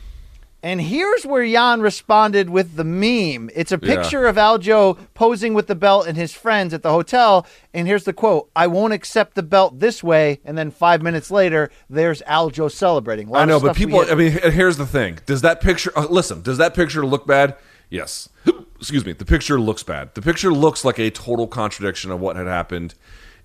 And 0.62 0.80
here's 0.80 1.24
where 1.24 1.44
Yan 1.44 1.80
responded 1.80 2.50
with 2.50 2.76
the 2.76 2.82
meme. 2.82 3.50
It's 3.54 3.70
a 3.70 3.78
Yeah. 3.80 3.96
picture 3.96 4.26
of 4.26 4.36
Aljo 4.36 4.96
posing 5.14 5.54
with 5.54 5.66
the 5.68 5.74
belt 5.74 6.06
and 6.08 6.16
his 6.16 6.32
friends 6.32 6.74
at 6.74 6.82
the 6.82 6.90
hotel. 6.90 7.46
And 7.72 7.86
here's 7.86 8.04
the 8.04 8.12
quote 8.12 8.48
I 8.56 8.66
won't 8.66 8.92
accept 8.92 9.34
the 9.36 9.42
belt 9.42 9.78
this 9.78 10.02
way. 10.02 10.40
And 10.44 10.56
then 10.58 10.70
five 10.70 11.02
minutes 11.02 11.30
later, 11.30 11.70
there's 11.88 12.20
Aljo 12.22 12.70
celebrating. 12.70 13.34
I 13.34 13.44
know, 13.44 13.60
but 13.60 13.76
people. 13.76 14.04
I 14.10 14.14
mean, 14.14 14.32
here's 14.32 14.76
the 14.76 14.86
thing: 14.86 15.18
does 15.26 15.42
that 15.42 15.60
picture? 15.60 15.92
Uh, 15.94 16.06
listen, 16.10 16.42
does 16.42 16.58
that 16.58 16.74
picture 16.74 17.06
look 17.06 17.26
bad? 17.26 17.54
Yes. 17.88 18.28
Excuse 18.80 19.06
me. 19.06 19.12
The 19.12 19.24
picture 19.24 19.60
looks 19.60 19.82
bad. 19.82 20.14
The 20.14 20.22
picture 20.22 20.52
looks 20.52 20.84
like 20.84 20.98
a 20.98 21.10
total 21.10 21.46
contradiction 21.46 22.10
of 22.10 22.18
what 22.20 22.36
had 22.36 22.46
happened 22.46 22.94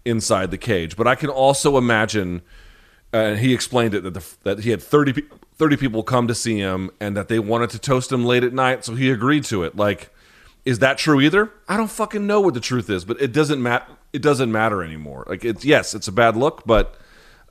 inside 0.06 0.50
the 0.50 0.58
cage. 0.58 0.96
But 0.98 1.08
I 1.08 1.14
can 1.16 1.30
also 1.30 1.78
imagine, 1.78 2.42
and 3.14 3.40
he 3.40 3.54
explained 3.54 3.94
it 3.94 4.04
that 4.04 4.14
the, 4.14 4.26
that 4.44 4.60
he 4.60 4.70
had 4.70 4.82
30, 4.82 5.24
30 5.56 5.78
people 5.78 6.04
come 6.04 6.28
to 6.28 6.36
see 6.36 6.58
him, 6.58 6.92
and 7.00 7.16
that 7.16 7.28
they 7.28 7.40
wanted 7.40 7.70
to 7.72 7.80
toast 7.80 8.12
him 8.12 8.26
late 8.26 8.44
at 8.44 8.54
night, 8.54 8.86
so 8.86 8.96
he 8.96 9.10
agreed 9.10 9.44
to 9.46 9.64
it. 9.64 9.76
Like, 9.76 10.10
is 10.66 10.80
that 10.80 10.98
true 10.98 11.20
either? 11.22 11.52
I 11.68 11.78
don't 11.78 11.90
fucking 11.90 12.26
know 12.28 12.40
what 12.42 12.54
the 12.54 12.60
truth 12.60 12.90
is, 12.90 13.06
but 13.06 13.22
it 13.22 13.32
doesn't 13.32 13.62
matter. 13.62 13.86
It 14.14 14.22
doesn't 14.22 14.52
matter 14.52 14.84
anymore. 14.84 15.26
Like, 15.28 15.46
it's 15.46 15.66
yes, 15.66 15.94
it's 15.94 16.08
a 16.08 16.12
bad 16.12 16.36
look, 16.36 16.64
but 16.66 16.96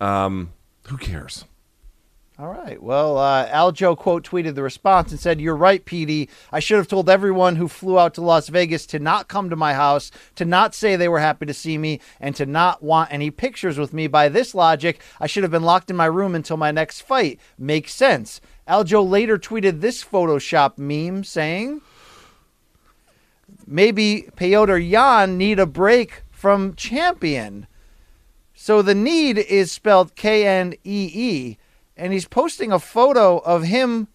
um, 0.00 0.52
who 0.88 0.96
cares? 0.96 1.44
All 2.40 2.48
right. 2.48 2.82
Well, 2.82 3.18
uh, 3.18 3.46
Aljo 3.48 3.94
quote 3.94 4.24
tweeted 4.24 4.54
the 4.54 4.62
response 4.62 5.10
and 5.10 5.20
said, 5.20 5.42
You're 5.42 5.54
right, 5.54 5.84
PD. 5.84 6.30
I 6.50 6.58
should 6.58 6.78
have 6.78 6.88
told 6.88 7.10
everyone 7.10 7.56
who 7.56 7.68
flew 7.68 7.98
out 7.98 8.14
to 8.14 8.22
Las 8.22 8.48
Vegas 8.48 8.86
to 8.86 8.98
not 8.98 9.28
come 9.28 9.50
to 9.50 9.56
my 9.56 9.74
house, 9.74 10.10
to 10.36 10.46
not 10.46 10.74
say 10.74 10.96
they 10.96 11.08
were 11.08 11.18
happy 11.18 11.44
to 11.44 11.52
see 11.52 11.76
me, 11.76 12.00
and 12.18 12.34
to 12.36 12.46
not 12.46 12.82
want 12.82 13.12
any 13.12 13.30
pictures 13.30 13.76
with 13.76 13.92
me. 13.92 14.06
By 14.06 14.30
this 14.30 14.54
logic, 14.54 15.02
I 15.20 15.26
should 15.26 15.42
have 15.42 15.52
been 15.52 15.64
locked 15.64 15.90
in 15.90 15.96
my 15.96 16.06
room 16.06 16.34
until 16.34 16.56
my 16.56 16.70
next 16.70 17.02
fight. 17.02 17.38
Makes 17.58 17.92
sense. 17.92 18.40
Aljo 18.66 19.06
later 19.06 19.36
tweeted 19.36 19.82
this 19.82 20.02
Photoshop 20.02 20.78
meme 20.78 21.24
saying, 21.24 21.82
Maybe 23.66 24.30
Peyote 24.34 24.88
Yan 24.88 25.36
need 25.36 25.58
a 25.58 25.66
break 25.66 26.22
from 26.30 26.74
champion. 26.74 27.66
So 28.54 28.80
the 28.80 28.94
need 28.94 29.36
is 29.36 29.72
spelled 29.72 30.14
K 30.16 30.46
N 30.46 30.72
E 30.84 31.10
E, 31.12 31.58
and 32.00 32.12
he's 32.12 32.26
posting 32.26 32.72
a 32.72 32.78
photo 32.78 33.38
of 33.38 33.64
him 33.64 34.08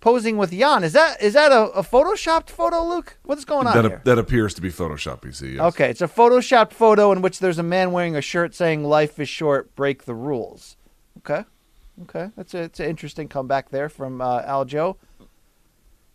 posing 0.00 0.36
with 0.36 0.52
Yan. 0.52 0.84
Is 0.84 0.92
that 0.92 1.20
is 1.22 1.32
that 1.32 1.50
a, 1.52 1.70
a 1.70 1.82
photoshopped 1.82 2.50
photo, 2.50 2.84
Luke? 2.84 3.18
What's 3.24 3.44
going 3.44 3.66
on 3.66 3.74
That, 3.74 3.84
here? 3.84 4.02
that 4.04 4.18
appears 4.18 4.52
to 4.54 4.60
be 4.60 4.68
Photoshop 4.70 5.22
PC. 5.22 5.54
Yes. 5.54 5.60
Okay, 5.60 5.88
it's 5.90 6.02
a 6.02 6.08
photoshopped 6.08 6.72
photo 6.72 7.10
in 7.12 7.22
which 7.22 7.38
there's 7.38 7.58
a 7.58 7.62
man 7.62 7.92
wearing 7.92 8.14
a 8.16 8.20
shirt 8.20 8.54
saying 8.54 8.84
"Life 8.84 9.18
is 9.18 9.28
short, 9.28 9.74
break 9.74 10.04
the 10.04 10.14
rules." 10.14 10.76
Okay, 11.18 11.44
okay, 12.02 12.30
that's 12.36 12.52
a, 12.54 12.62
it's 12.62 12.80
an 12.80 12.86
interesting 12.90 13.28
comeback 13.28 13.70
there 13.70 13.88
from 13.88 14.20
uh, 14.20 14.42
Aljo. 14.42 14.96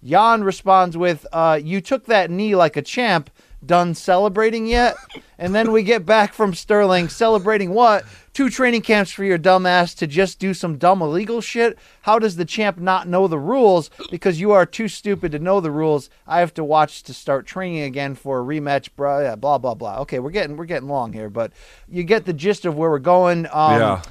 Yan 0.01 0.43
responds 0.43 0.95
with, 0.95 1.25
uh, 1.33 1.59
"You 1.61 1.81
took 1.81 2.05
that 2.05 2.29
knee 2.29 2.55
like 2.55 2.77
a 2.77 2.81
champ." 2.81 3.29
Done 3.65 3.95
celebrating 3.95 4.67
yet? 4.67 4.95
And 5.37 5.53
then 5.53 5.71
we 5.71 5.83
get 5.83 6.05
back 6.05 6.33
from 6.33 6.53
Sterling 6.53 7.09
celebrating 7.09 7.73
what? 7.73 8.05
Two 8.33 8.49
training 8.51 8.81
camps 8.83 9.11
for 9.11 9.23
your 9.23 9.39
dumb 9.39 9.65
ass 9.65 9.95
to 9.95 10.05
just 10.05 10.37
do 10.37 10.53
some 10.53 10.77
dumb 10.77 11.01
illegal 11.01 11.41
shit? 11.41 11.77
How 12.01 12.19
does 12.19 12.35
the 12.35 12.45
champ 12.45 12.77
not 12.77 13.07
know 13.07 13.27
the 13.27 13.39
rules? 13.39 13.89
Because 14.11 14.39
you 14.39 14.51
are 14.51 14.65
too 14.65 14.87
stupid 14.87 15.31
to 15.31 15.39
know 15.39 15.59
the 15.59 15.71
rules. 15.71 16.09
I 16.27 16.39
have 16.39 16.53
to 16.53 16.63
watch 16.63 17.01
to 17.03 17.13
start 17.15 17.47
training 17.47 17.81
again 17.81 18.13
for 18.13 18.39
a 18.39 18.43
rematch, 18.43 18.89
blah 18.95 19.21
yeah, 19.21 19.35
blah 19.35 19.57
blah 19.57 19.73
blah. 19.73 19.99
Okay, 20.01 20.19
we're 20.19 20.29
getting 20.29 20.55
we're 20.55 20.65
getting 20.65 20.87
long 20.87 21.11
here, 21.11 21.29
but 21.29 21.51
you 21.89 22.03
get 22.03 22.25
the 22.25 22.33
gist 22.33 22.63
of 22.65 22.77
where 22.77 22.91
we're 22.91 22.99
going. 22.99 23.47
Um, 23.51 23.79
yeah. 23.79 24.01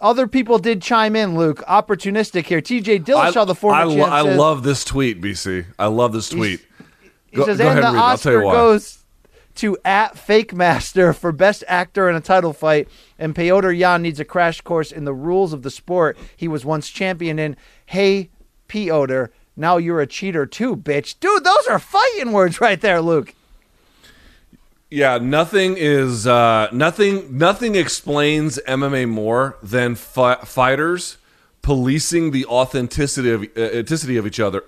Other 0.00 0.26
people 0.26 0.58
did 0.58 0.82
chime 0.82 1.14
in, 1.14 1.36
Luke. 1.36 1.62
Opportunistic 1.68 2.46
here. 2.46 2.60
TJ 2.60 3.04
Dillashaw, 3.04 3.46
the 3.46 3.54
former 3.54 3.82
I, 3.82 3.94
champ, 3.94 4.12
I 4.12 4.22
says- 4.24 4.36
love 4.36 4.62
this 4.64 4.84
tweet, 4.84 5.20
BC. 5.20 5.64
I 5.78 5.86
love 5.86 6.12
this 6.12 6.28
tweet. 6.28 6.60
He 7.34 7.40
Go- 7.40 7.46
says, 7.46 7.58
go 7.58 7.68
and 7.68 7.78
the 7.78 7.86
and 7.88 7.94
read 7.96 8.00
it. 8.00 8.04
I'll 8.04 8.18
tell 8.18 8.32
you 8.32 8.38
Oscar 8.46 8.56
goes 8.56 9.04
to 9.56 9.76
at 9.84 10.16
Fake 10.16 10.54
Master 10.54 11.12
for 11.12 11.32
best 11.32 11.64
actor 11.66 12.08
in 12.08 12.14
a 12.14 12.20
title 12.20 12.52
fight, 12.52 12.88
and 13.18 13.34
Piotr 13.34 13.70
Yan 13.72 14.02
needs 14.02 14.20
a 14.20 14.24
crash 14.24 14.60
course 14.60 14.92
in 14.92 15.04
the 15.04 15.12
rules 15.14 15.52
of 15.52 15.62
the 15.62 15.70
sport 15.70 16.16
he 16.36 16.46
was 16.46 16.64
once 16.64 16.88
champion 16.90 17.38
in. 17.40 17.56
Hey, 17.86 18.30
Piotr, 18.68 19.26
now 19.56 19.76
you're 19.76 20.00
a 20.00 20.06
cheater 20.06 20.46
too, 20.46 20.76
bitch. 20.76 21.18
Dude, 21.18 21.42
those 21.42 21.66
are 21.68 21.80
fighting 21.80 22.30
words 22.30 22.60
right 22.60 22.80
there, 22.80 23.00
Luke. 23.00 23.34
Yeah, 24.90 25.18
nothing 25.18 25.74
is 25.76 26.24
uh, 26.24 26.68
nothing. 26.70 27.36
Nothing 27.36 27.74
explains 27.74 28.60
MMA 28.68 29.08
more 29.08 29.56
than 29.60 29.96
fi- 29.96 30.36
fighters 30.36 31.16
policing 31.62 32.30
the 32.30 32.44
authenticity 32.46 33.30
of, 33.30 33.42
uh, 33.42 33.60
authenticity 33.60 34.16
of 34.18 34.26
each 34.26 34.38
other 34.38 34.62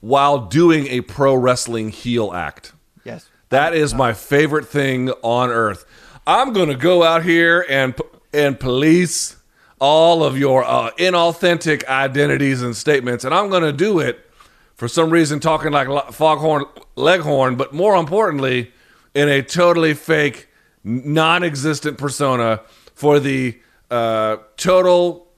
while 0.00 0.38
doing 0.38 0.86
a 0.88 1.00
pro 1.02 1.34
wrestling 1.34 1.90
heel 1.90 2.32
act. 2.32 2.72
Yes. 3.04 3.28
That 3.50 3.74
is 3.74 3.94
my 3.94 4.12
favorite 4.12 4.66
thing 4.66 5.10
on 5.22 5.50
earth. 5.50 5.84
I'm 6.26 6.52
gonna 6.52 6.76
go 6.76 7.02
out 7.02 7.24
here 7.24 7.64
and 7.68 7.94
and 8.32 8.58
police 8.58 9.36
all 9.80 10.22
of 10.22 10.38
your 10.38 10.62
uh, 10.64 10.90
inauthentic 10.92 11.84
identities 11.86 12.62
and 12.62 12.76
statements, 12.76 13.24
and 13.24 13.34
I'm 13.34 13.50
gonna 13.50 13.72
do 13.72 13.98
it 13.98 14.26
for 14.74 14.88
some 14.88 15.10
reason 15.10 15.40
talking 15.40 15.72
like 15.72 15.88
Foghorn 16.12 16.64
Leghorn, 16.96 17.56
but 17.56 17.74
more 17.74 17.96
importantly, 17.96 18.72
in 19.14 19.28
a 19.28 19.42
totally 19.42 19.94
fake, 19.94 20.48
non-existent 20.84 21.98
persona 21.98 22.60
for 22.94 23.18
the 23.18 23.58
uh, 23.90 24.36
total 24.56 25.29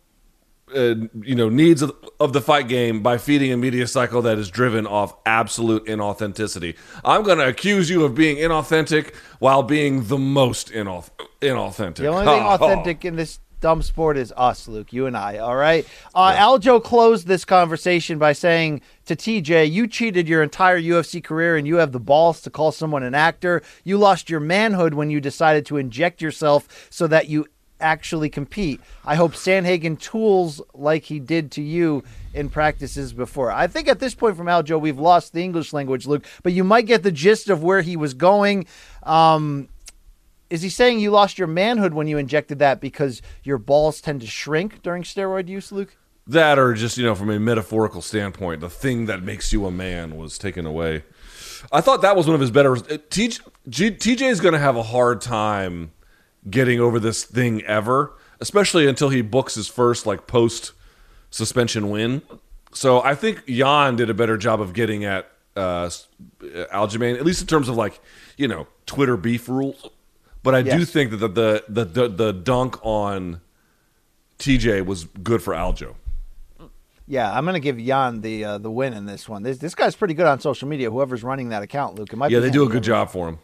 uh, 0.74 0.94
you 1.22 1.34
know 1.34 1.48
needs 1.48 1.82
of, 1.82 1.92
of 2.20 2.32
the 2.32 2.40
fight 2.40 2.68
game 2.68 3.02
by 3.02 3.18
feeding 3.18 3.52
a 3.52 3.56
media 3.56 3.86
cycle 3.86 4.22
that 4.22 4.38
is 4.38 4.50
driven 4.50 4.86
off 4.86 5.14
absolute 5.26 5.86
inauthenticity. 5.86 6.76
I'm 7.04 7.22
going 7.22 7.38
to 7.38 7.48
accuse 7.48 7.90
you 7.90 8.04
of 8.04 8.14
being 8.14 8.36
inauthentic 8.36 9.14
while 9.38 9.62
being 9.62 10.04
the 10.04 10.18
most 10.18 10.70
inauth- 10.70 11.10
inauthentic. 11.40 11.96
The 11.96 12.06
only 12.06 12.26
thing 12.26 12.42
ha. 12.42 12.54
authentic 12.60 13.04
in 13.04 13.16
this 13.16 13.40
dumb 13.62 13.80
sport 13.80 14.18
is 14.18 14.32
us, 14.36 14.68
Luke. 14.68 14.92
You 14.92 15.06
and 15.06 15.16
I. 15.16 15.38
All 15.38 15.56
right. 15.56 15.86
Uh, 16.14 16.34
Aljo 16.34 16.82
closed 16.82 17.26
this 17.26 17.46
conversation 17.46 18.18
by 18.18 18.34
saying 18.34 18.82
to 19.06 19.16
TJ, 19.16 19.70
"You 19.70 19.86
cheated 19.86 20.28
your 20.28 20.42
entire 20.42 20.78
UFC 20.78 21.24
career, 21.24 21.56
and 21.56 21.66
you 21.66 21.76
have 21.76 21.92
the 21.92 22.00
balls 22.00 22.42
to 22.42 22.50
call 22.50 22.72
someone 22.72 23.02
an 23.02 23.14
actor. 23.14 23.62
You 23.84 23.96
lost 23.96 24.28
your 24.28 24.40
manhood 24.40 24.92
when 24.92 25.08
you 25.08 25.20
decided 25.20 25.64
to 25.66 25.78
inject 25.78 26.20
yourself 26.20 26.88
so 26.90 27.06
that 27.06 27.28
you." 27.28 27.46
Actually 27.82 28.30
compete. 28.30 28.80
I 29.04 29.16
hope 29.16 29.32
Sandhagen 29.32 29.98
tools 29.98 30.62
like 30.72 31.04
he 31.04 31.18
did 31.18 31.50
to 31.52 31.62
you 31.62 32.04
in 32.32 32.48
practices 32.48 33.12
before. 33.12 33.50
I 33.50 33.66
think 33.66 33.88
at 33.88 33.98
this 33.98 34.14
point 34.14 34.36
from 34.36 34.46
Aljo, 34.46 34.80
we've 34.80 34.98
lost 34.98 35.32
the 35.32 35.42
English 35.42 35.72
language, 35.72 36.06
Luke, 36.06 36.24
but 36.42 36.52
you 36.52 36.64
might 36.64 36.86
get 36.86 37.02
the 37.02 37.12
gist 37.12 37.50
of 37.50 37.62
where 37.62 37.82
he 37.82 37.96
was 37.96 38.14
going. 38.14 38.66
Um, 39.02 39.68
is 40.48 40.62
he 40.62 40.68
saying 40.68 41.00
you 41.00 41.10
lost 41.10 41.38
your 41.38 41.48
manhood 41.48 41.94
when 41.94 42.06
you 42.06 42.18
injected 42.18 42.58
that 42.58 42.80
because 42.80 43.22
your 43.42 43.58
balls 43.58 44.00
tend 44.00 44.20
to 44.20 44.26
shrink 44.26 44.82
during 44.82 45.02
steroid 45.02 45.48
use, 45.48 45.72
Luke? 45.72 45.96
That 46.26 46.58
or 46.58 46.74
just, 46.74 46.96
you 46.98 47.04
know, 47.04 47.14
from 47.14 47.30
a 47.30 47.40
metaphorical 47.40 48.00
standpoint, 48.00 48.60
the 48.60 48.70
thing 48.70 49.06
that 49.06 49.22
makes 49.22 49.52
you 49.52 49.66
a 49.66 49.70
man 49.70 50.16
was 50.16 50.38
taken 50.38 50.66
away. 50.66 51.04
I 51.72 51.80
thought 51.80 52.02
that 52.02 52.16
was 52.16 52.26
one 52.26 52.34
of 52.34 52.40
his 52.40 52.50
better. 52.50 52.74
TJ, 52.74 54.20
is 54.22 54.40
going 54.40 54.52
to 54.52 54.58
have 54.58 54.76
a 54.76 54.82
hard 54.82 55.20
time 55.20 55.92
getting 56.49 56.80
over 56.80 56.99
this 56.99 57.24
thing 57.24 57.62
ever, 57.62 58.12
especially 58.40 58.86
until 58.86 59.09
he 59.09 59.22
books 59.22 59.55
his 59.55 59.68
first 59.68 60.07
like 60.07 60.26
post 60.26 60.72
suspension 61.30 61.90
win. 61.90 62.22
So 62.72 63.03
I 63.03 63.14
think 63.14 63.43
Yan 63.47 63.97
did 63.97 64.11
a 64.11 64.14
better 64.14 64.36
job 64.36 64.61
of 64.61 64.72
getting 64.72 65.05
at 65.05 65.30
uh, 65.57 65.88
Aljamain, 66.40 67.16
at 67.16 67.24
least 67.24 67.40
in 67.43 67.47
terms 67.47 67.68
of 67.68 67.76
like 67.76 68.01
you 68.36 68.49
know 68.49 68.66
Twitter 68.86 69.16
beef 69.16 69.49
rules. 69.49 69.90
But 70.43 70.55
I 70.55 70.62
do 70.62 70.84
think 70.84 71.11
that 71.11 71.18
the 71.18 71.28
the, 71.28 71.64
the 71.68 71.84
the 71.84 72.09
the 72.09 72.32
dunk 72.32 72.78
on 72.84 73.40
TJ 74.38 74.84
was 74.84 75.05
good 75.05 75.43
for 75.43 75.55
Aljo. 75.55 75.95
Yeah, 77.07 77.32
I'm 77.32 77.45
going 77.45 77.55
to 77.55 77.61
give 77.61 77.78
Yan 77.78 78.20
the 78.20 78.45
uh, 78.45 78.59
the 78.59 78.70
win 78.70 78.93
in 78.93 79.07
this 79.07 79.28
one. 79.28 79.43
This 79.43 79.59
this 79.59 79.74
guy's 79.74 79.95
pretty 79.95 80.14
good 80.14 80.26
on 80.26 80.40
social 80.40 80.68
media. 80.68 80.90
Whoever's 80.90 81.22
running 81.22 81.51
that 81.51 81.62
account, 81.62 81.97
Luke, 81.97 82.12
it 82.12 82.16
might 82.16 82.30
Yeah, 82.30 82.40
they 82.40 82.51
do 82.51 82.64
a 82.64 82.68
good 82.68 82.82
job 82.82 83.11
for 83.11 83.28
him. 83.28 83.38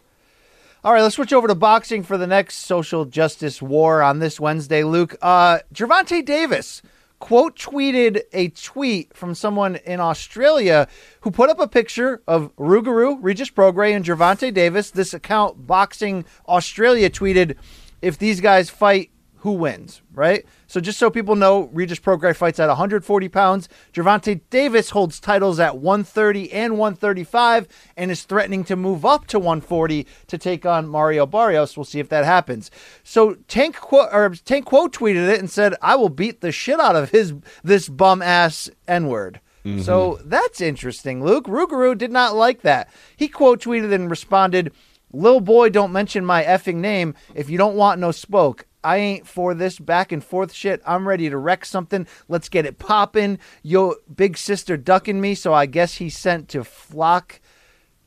All 0.85 0.93
right, 0.93 1.03
let's 1.03 1.17
switch 1.17 1.33
over 1.33 1.49
to 1.49 1.57
boxing 1.57 2.05
for 2.05 2.17
the 2.17 2.29
next 2.29 2.59
social 2.59 3.05
justice 3.05 3.61
war 3.61 4.01
on 4.01 4.21
this 4.21 4.39
Wednesday, 4.39 4.85
Luke. 4.85 5.17
Uh, 5.21 5.59
Gervonta 5.75 6.25
Davis 6.25 6.83
quote 7.19 7.57
tweeted 7.57 8.21
a 8.33 8.51
tweet 8.51 9.13
from 9.13 9.35
someone 9.35 9.75
in 9.75 9.99
Australia 9.99 10.87
who 11.23 11.33
put 11.33 11.51
up 11.51 11.59
a 11.59 11.67
picture 11.67 12.23
of 12.29 12.55
Rougarou, 12.55 13.19
Regis 13.21 13.51
Prograis, 13.51 13.97
and 13.97 14.05
Gervonta 14.05 14.55
Davis. 14.55 14.93
This 14.93 15.13
account, 15.13 15.67
Boxing 15.67 16.25
Australia, 16.47 17.11
tweeted, 17.11 17.57
"If 18.01 18.17
these 18.17 18.41
guys 18.41 18.71
fight, 18.71 19.11
who 19.41 19.53
wins?" 19.53 20.03
Right. 20.13 20.45
So 20.67 20.81
just 20.81 20.99
so 20.99 21.11
people 21.11 21.37
know, 21.37 21.71
Regis 21.73 21.99
Prograis 21.99 22.37
fights 22.37 22.59
at 22.61 22.69
140 22.69 23.29
pounds. 23.29 23.69
Gervonta 23.93 24.41
Davis 24.51 24.91
holds 24.91 25.21
titles 25.21 25.59
at 25.61 25.79
130 25.79 26.53
and 26.53 26.79
135, 26.79 27.69
and 27.97 28.11
is 28.11 28.25
threatening 28.25 28.65
to 28.65 28.77
move 28.77 29.05
up 29.05 29.27
to 29.29 29.39
140 29.39 30.07
to 30.27 30.39
take 30.39 30.67
on 30.67 30.89
Mario 30.89 31.27
Barrios. 31.27 31.77
We'll 31.77 31.85
see 31.85 32.01
if 32.01 32.09
that 32.09 32.25
happens. 32.25 32.71
So 33.03 33.35
Tank 33.49 33.77
Quo, 33.77 34.07
or 34.13 34.35
Tank 34.45 34.67
Quo 34.67 34.89
tweeted 34.89 35.29
it 35.29 35.39
and 35.41 35.51
said, 35.51 35.75
"I 35.81 35.97
will 35.97 36.09
beat 36.09 36.41
the 36.41 36.53
shit 36.53 36.81
out 36.81 36.97
of 36.97 37.11
his 37.11 37.35
this 37.63 37.89
bum 37.89 38.23
ass 38.23 38.71
N 38.87 39.07
word." 39.07 39.41
Mm-hmm. 39.65 39.83
So 39.83 40.19
that's 40.25 40.61
interesting. 40.61 41.25
Luke 41.25 41.47
Rougarou 41.47 41.99
did 41.99 42.13
not 42.13 42.35
like 42.35 42.63
that. 42.63 42.89
He 43.17 43.29
quote 43.29 43.61
tweeted 43.63 43.93
and 43.93 44.09
responded, 44.09 44.73
"Lil 45.13 45.41
boy, 45.41 45.69
don't 45.69 45.93
mention 45.93 46.25
my 46.25 46.45
effing 46.45 46.77
name 46.77 47.15
if 47.35 47.51
you 47.51 47.59
don't 47.59 47.77
want 47.77 48.01
no 48.01 48.13
spoke." 48.13 48.67
I 48.85 48.99
ain't 48.99 49.27
for 49.27 49.55
this 49.55 49.79
back 49.79 50.13
and 50.13 50.23
forth 50.25 50.53
shit. 50.53 50.81
I'm 50.87 51.07
ready 51.09 51.29
to 51.31 51.37
wreck 51.37 51.65
something. 51.65 52.07
Let's 52.29 52.49
get 52.49 52.65
it 52.67 52.79
poppin'. 52.79 53.39
Yo, 53.63 53.95
big 54.15 54.39
sister 54.39 54.77
ducking 54.77 55.21
me, 55.21 55.35
so 55.35 55.53
I 55.53 55.67
guess 55.67 55.95
he 55.97 56.09
sent 56.09 56.49
to 56.51 56.63
flock 56.65 57.41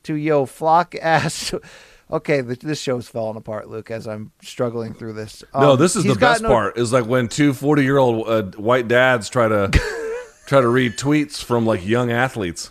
to 0.03 0.15
yo 0.15 0.45
flock 0.45 0.95
ass. 1.01 1.53
okay, 2.11 2.41
th- 2.41 2.59
this 2.59 2.81
show's 2.81 3.07
falling 3.07 3.37
apart, 3.37 3.69
Luke, 3.69 3.91
as 3.91 4.07
I'm 4.07 4.31
struggling 4.41 4.93
through 4.93 5.13
this. 5.13 5.43
No, 5.53 5.73
Um, 5.73 5.79
this 5.79 5.95
is 5.95 6.03
the 6.05 6.15
best 6.15 6.41
no- 6.41 6.49
part. 6.49 6.77
Is 6.77 6.93
like 6.93 7.05
when 7.05 7.27
two 7.27 7.53
40 7.53 7.83
year 7.83 7.97
old 7.97 8.27
uh, 8.27 8.43
white 8.57 8.87
dads 8.87 9.29
try 9.29 9.47
to 9.47 9.69
try 10.47 10.61
to 10.61 10.67
read 10.69 10.93
tweets 10.93 11.43
from 11.43 11.65
like 11.65 11.85
young 11.85 12.11
athletes. 12.11 12.69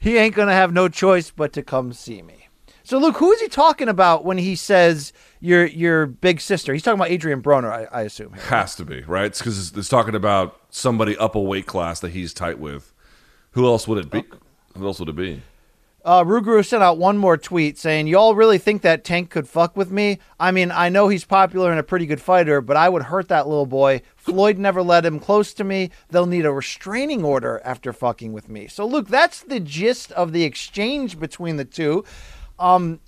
he 0.00 0.16
ain't 0.16 0.34
gonna 0.34 0.52
have 0.52 0.72
no 0.72 0.88
choice 0.88 1.30
but 1.30 1.52
to 1.52 1.62
come 1.62 1.92
see 1.92 2.22
me. 2.22 2.48
So, 2.82 2.96
Luke, 2.98 3.18
who 3.18 3.30
is 3.32 3.40
he 3.42 3.48
talking 3.48 3.88
about 3.88 4.24
when 4.24 4.38
he 4.38 4.56
says 4.56 5.12
your 5.40 5.66
your 5.66 6.06
big 6.06 6.40
sister? 6.40 6.72
He's 6.72 6.82
talking 6.82 6.98
about 6.98 7.10
Adrian 7.10 7.42
Broner, 7.42 7.70
I, 7.70 7.84
I 7.92 8.02
assume. 8.02 8.32
Has 8.32 8.74
to 8.76 8.84
be 8.84 9.02
right 9.02 9.32
because 9.36 9.58
it's, 9.58 9.76
it's 9.76 9.88
talking 9.88 10.14
about 10.14 10.60
somebody 10.70 11.16
up 11.16 11.34
a 11.34 11.40
weight 11.40 11.66
class 11.66 12.00
that 12.00 12.10
he's 12.10 12.32
tight 12.32 12.58
with. 12.58 12.92
Who 13.52 13.66
else 13.66 13.88
would 13.88 13.98
it 13.98 14.10
be? 14.10 14.24
Who 14.76 14.86
else 14.86 15.00
would 15.00 15.08
it 15.08 15.16
be? 15.16 15.42
Uh, 16.04 16.24
Rougarou 16.24 16.64
sent 16.64 16.82
out 16.82 16.96
one 16.96 17.18
more 17.18 17.36
tweet 17.36 17.76
saying, 17.76 18.06
"Y'all 18.06 18.34
really 18.34 18.56
think 18.56 18.82
that 18.82 19.04
Tank 19.04 19.30
could 19.30 19.48
fuck 19.48 19.76
with 19.76 19.90
me? 19.90 20.20
I 20.38 20.52
mean, 20.52 20.70
I 20.70 20.88
know 20.88 21.08
he's 21.08 21.24
popular 21.24 21.70
and 21.70 21.80
a 21.80 21.82
pretty 21.82 22.06
good 22.06 22.20
fighter, 22.20 22.60
but 22.60 22.76
I 22.76 22.88
would 22.88 23.02
hurt 23.02 23.28
that 23.28 23.48
little 23.48 23.66
boy. 23.66 24.02
Floyd 24.16 24.58
never 24.58 24.82
let 24.82 25.04
him 25.04 25.18
close 25.18 25.52
to 25.54 25.64
me. 25.64 25.90
They'll 26.08 26.26
need 26.26 26.46
a 26.46 26.52
restraining 26.52 27.24
order 27.24 27.60
after 27.64 27.92
fucking 27.92 28.32
with 28.32 28.48
me." 28.48 28.68
So, 28.68 28.86
Luke, 28.86 29.08
that's 29.08 29.42
the 29.42 29.60
gist 29.60 30.12
of 30.12 30.32
the 30.32 30.44
exchange 30.44 31.18
between 31.18 31.56
the 31.56 31.64
two. 31.64 32.04
Um, 32.58 33.00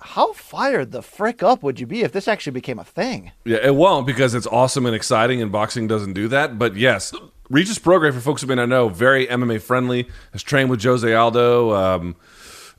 how 0.00 0.32
fired 0.32 0.92
the 0.92 1.02
frick 1.02 1.42
up 1.42 1.62
would 1.62 1.80
you 1.80 1.86
be 1.86 2.02
if 2.02 2.12
this 2.12 2.28
actually 2.28 2.52
became 2.52 2.78
a 2.78 2.84
thing? 2.84 3.32
Yeah, 3.44 3.58
it 3.58 3.74
won't 3.74 4.06
because 4.06 4.34
it's 4.34 4.46
awesome 4.46 4.86
and 4.86 4.94
exciting, 4.94 5.42
and 5.42 5.50
boxing 5.50 5.86
doesn't 5.86 6.12
do 6.12 6.28
that. 6.28 6.58
But 6.58 6.76
yes, 6.76 7.12
Regis 7.50 7.78
Prograis, 7.78 8.12
for 8.14 8.20
folks 8.20 8.42
who 8.42 8.48
may 8.48 8.54
not 8.54 8.68
know, 8.68 8.88
very 8.88 9.26
MMA 9.26 9.60
friendly. 9.60 10.08
Has 10.32 10.42
trained 10.42 10.70
with 10.70 10.82
Jose 10.82 11.12
Aldo, 11.12 11.74
um, 11.74 12.16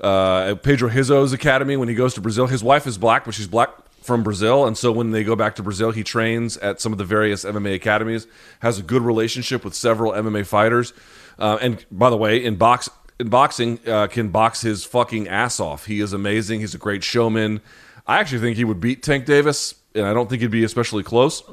uh, 0.02 0.56
Pedro 0.56 0.90
Rizzo's 0.90 1.34
academy 1.34 1.76
when 1.76 1.90
he 1.90 1.96
goes 1.96 2.14
to 2.16 2.22
Brazil. 2.22 2.48
His 2.48 2.64
wife 2.64 2.88
is 2.88 2.98
black, 2.98 3.26
but 3.26 3.34
she's 3.34 3.48
black 3.48 3.70
from 4.02 4.24
Brazil, 4.24 4.66
and 4.66 4.78
so 4.78 4.92
when 4.92 5.12
they 5.12 5.24
go 5.24 5.36
back 5.36 5.56
to 5.56 5.64
Brazil, 5.64 5.92
he 5.92 6.04
trains 6.04 6.58
at 6.58 6.80
some 6.80 6.92
of 6.92 6.98
the 6.98 7.04
various 7.04 7.44
MMA 7.44 7.76
academies. 7.76 8.28
Has 8.60 8.80
a 8.80 8.84
good 8.84 9.02
relationship 9.02 9.64
with 9.64 9.76
several 9.76 10.14
MMA 10.14 10.46
fighters, 10.46 10.94
uh, 11.38 11.58
and 11.62 11.86
by 11.92 12.10
the 12.10 12.18
way, 12.18 12.44
in 12.44 12.56
box 12.56 12.90
in 13.20 13.30
boxing, 13.30 13.80
uh, 13.86 14.08
can 14.08 14.30
box 14.30 14.62
his 14.62 14.86
fucking 14.86 15.28
ass 15.28 15.60
off. 15.60 15.86
He 15.86 16.00
is 16.00 16.14
amazing. 16.14 16.62
He's 16.62 16.74
a 16.74 16.78
great 16.78 17.04
showman. 17.04 17.62
I 18.08 18.20
actually 18.20 18.40
think 18.40 18.58
he 18.58 18.64
would 18.64 18.80
beat 18.80 19.04
Tank 19.04 19.26
Davis, 19.26 19.76
and 19.94 20.06
I 20.06 20.14
don't 20.14 20.30
think 20.30 20.42
he'd 20.42 20.52
be 20.52 20.64
especially 20.64 21.04
close. 21.04 21.44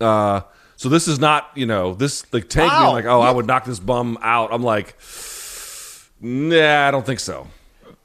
Uh, 0.00 0.40
so 0.76 0.88
this 0.88 1.06
is 1.06 1.18
not, 1.18 1.50
you 1.54 1.66
know, 1.66 1.94
this 1.94 2.24
like 2.32 2.48
Tank 2.48 2.72
being 2.72 2.92
like, 2.92 3.04
oh, 3.04 3.20
I 3.20 3.30
would 3.30 3.46
knock 3.46 3.64
this 3.64 3.78
bum 3.78 4.18
out. 4.22 4.52
I'm 4.52 4.62
like, 4.62 4.96
nah, 6.20 6.88
I 6.88 6.90
don't 6.90 7.04
think 7.04 7.20
so. 7.20 7.48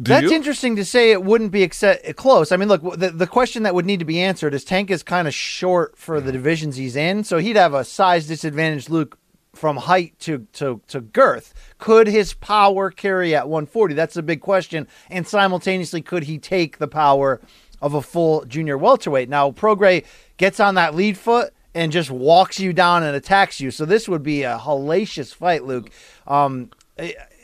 Do 0.02 0.10
That's 0.10 0.24
you? 0.24 0.36
interesting 0.36 0.76
to 0.76 0.84
say 0.84 1.12
it 1.12 1.24
wouldn't 1.24 1.52
be 1.52 1.66
close. 1.70 2.52
I 2.52 2.58
mean, 2.58 2.68
look, 2.68 2.82
the, 2.98 3.12
the 3.12 3.28
question 3.28 3.64
that 3.64 3.74
would 3.74 3.86
need 3.86 4.00
to 4.00 4.06
be 4.06 4.22
answered 4.22 4.54
is 4.54 4.66
Tank 4.66 4.92
is 4.92 5.04
kind 5.04 5.26
of 5.26 5.34
short 5.34 5.98
for 5.98 6.20
the 6.20 6.34
divisions 6.34 6.76
he's 6.76 6.98
in, 6.98 7.24
so 7.24 7.38
he'd 7.38 7.56
have 7.56 7.74
a 7.74 7.86
size 7.86 8.28
disadvantage, 8.28 8.90
Luke, 8.90 9.18
from 9.56 9.78
height 9.78 10.18
to, 10.20 10.48
to, 10.54 10.82
to 10.88 11.02
girth. 11.02 11.54
Could 11.78 12.08
his 12.08 12.34
power 12.34 12.92
carry 12.92 13.36
at 13.36 13.48
140? 13.48 13.94
That's 13.94 14.18
a 14.18 14.24
big 14.24 14.42
question. 14.42 14.88
And 15.10 15.28
simultaneously, 15.28 16.02
could 16.02 16.24
he 16.24 16.38
take 16.38 16.78
the 16.78 16.88
power 16.88 17.42
of 17.82 17.94
a 17.94 18.02
full 18.02 18.46
junior 18.46 18.78
welterweight? 18.78 19.30
Now, 19.30 19.52
Prograis 19.52 20.06
gets 20.38 20.60
on 20.60 20.76
that 20.76 20.96
lead 20.96 21.18
foot 21.18 21.54
and 21.74 21.92
just 21.92 22.10
walks 22.10 22.60
you 22.60 22.74
down 22.74 23.04
and 23.04 23.16
attacks 23.16 23.60
you. 23.60 23.70
So 23.70 23.86
this 23.86 24.08
would 24.08 24.24
be 24.24 24.44
a 24.44 24.58
hellacious 24.58 25.34
fight, 25.36 25.66
Luke. 25.66 25.90
Um, 26.26 26.70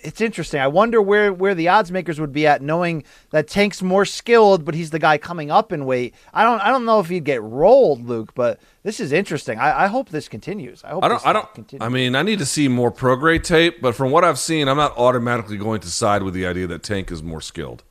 it's 0.04 0.22
interesting. 0.22 0.60
I 0.60 0.68
wonder 0.68 1.02
where 1.02 1.32
where 1.34 1.56
the 1.56 1.68
odds 1.68 1.92
makers 1.92 2.20
would 2.20 2.32
be 2.32 2.48
at, 2.48 2.62
knowing 2.62 3.04
that 3.32 3.48
Tank's 3.48 3.82
more 3.82 4.06
skilled, 4.06 4.66
but 4.66 4.76
he's 4.76 4.90
the 4.90 5.00
guy 5.00 5.18
coming 5.18 5.52
up 5.52 5.72
in 5.72 5.86
weight. 5.86 6.14
I 6.34 6.44
don't 6.44 6.60
I 6.62 6.70
don't 6.70 6.86
know 6.86 7.00
if 7.00 7.10
he'd 7.10 7.24
get 7.24 7.42
rolled, 7.42 8.06
Luke, 8.06 8.34
but 8.36 8.60
this 8.84 9.00
is 9.00 9.12
interesting. 9.12 9.60
I, 9.60 9.84
I 9.84 9.88
hope 9.88 10.10
this 10.10 10.28
continues. 10.28 10.84
I 10.84 10.90
hope 10.90 11.04
I 11.04 11.08
don't. 11.08 11.18
this 11.18 11.26
I 11.26 11.34
don't. 11.34 11.54
Continues. 11.54 11.86
I 11.86 11.90
mean, 11.90 12.16
I 12.16 12.24
need 12.24 12.40
to 12.40 12.46
see 12.46 12.68
more 12.68 12.92
Prograis 12.92 13.44
tape, 13.44 13.82
but 13.82 13.96
from 13.96 14.12
what 14.12 14.24
I've 14.24 14.40
seen, 14.40 14.68
I'm 14.68 14.78
not 14.78 14.98
automatically 14.98 15.58
going 15.58 15.82
to 15.82 15.88
side 15.88 16.24
with 16.24 16.34
the 16.34 16.46
idea 16.46 16.68
that 16.68 16.84
Tank 16.84 17.12
is 17.12 17.22
more 17.22 17.42
skilled. 17.42 17.84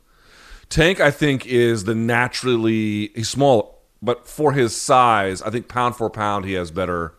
Tank, 0.69 1.01
I 1.01 1.11
think, 1.11 1.47
is 1.47 1.85
the 1.85 1.95
naturally 1.95 3.09
he's 3.15 3.29
small, 3.29 3.83
but 4.01 4.29
for 4.29 4.53
his 4.53 4.77
size, 4.77 5.43
I 5.43 5.51
think 5.51 5.69
pound 5.69 5.97
for 5.97 6.09
pound 6.09 6.45
he 6.45 6.55
has 6.55 6.71
better 6.71 7.15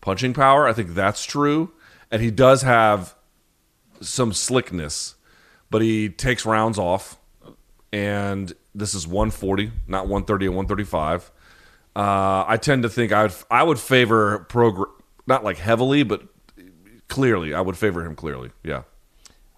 punching 0.00 0.34
power. 0.34 0.68
I 0.68 0.72
think 0.72 0.94
that's 0.94 1.24
true, 1.24 1.72
and 2.10 2.22
he 2.22 2.30
does 2.30 2.62
have 2.62 3.14
some 4.02 4.32
slickness, 4.32 5.14
but 5.70 5.82
he 5.82 6.08
takes 6.08 6.44
rounds 6.44 6.78
off, 6.78 7.18
and 7.92 8.52
this 8.74 8.94
is 8.94 9.06
140, 9.06 9.70
not 9.86 10.04
130 10.04 10.46
or 10.48 10.50
135. 10.50 11.30
Uh, 11.94 12.44
I 12.46 12.56
tend 12.56 12.82
to 12.84 12.88
think 12.88 13.12
I 13.12 13.24
would 13.24 13.34
I 13.50 13.62
would 13.62 13.78
favor 13.78 14.46
pro 14.48 14.86
not 15.26 15.44
like 15.44 15.58
heavily, 15.58 16.02
but 16.02 16.22
clearly 17.08 17.52
I 17.52 17.60
would 17.60 17.76
favor 17.76 18.04
him 18.04 18.14
clearly. 18.14 18.50
Yeah. 18.64 18.82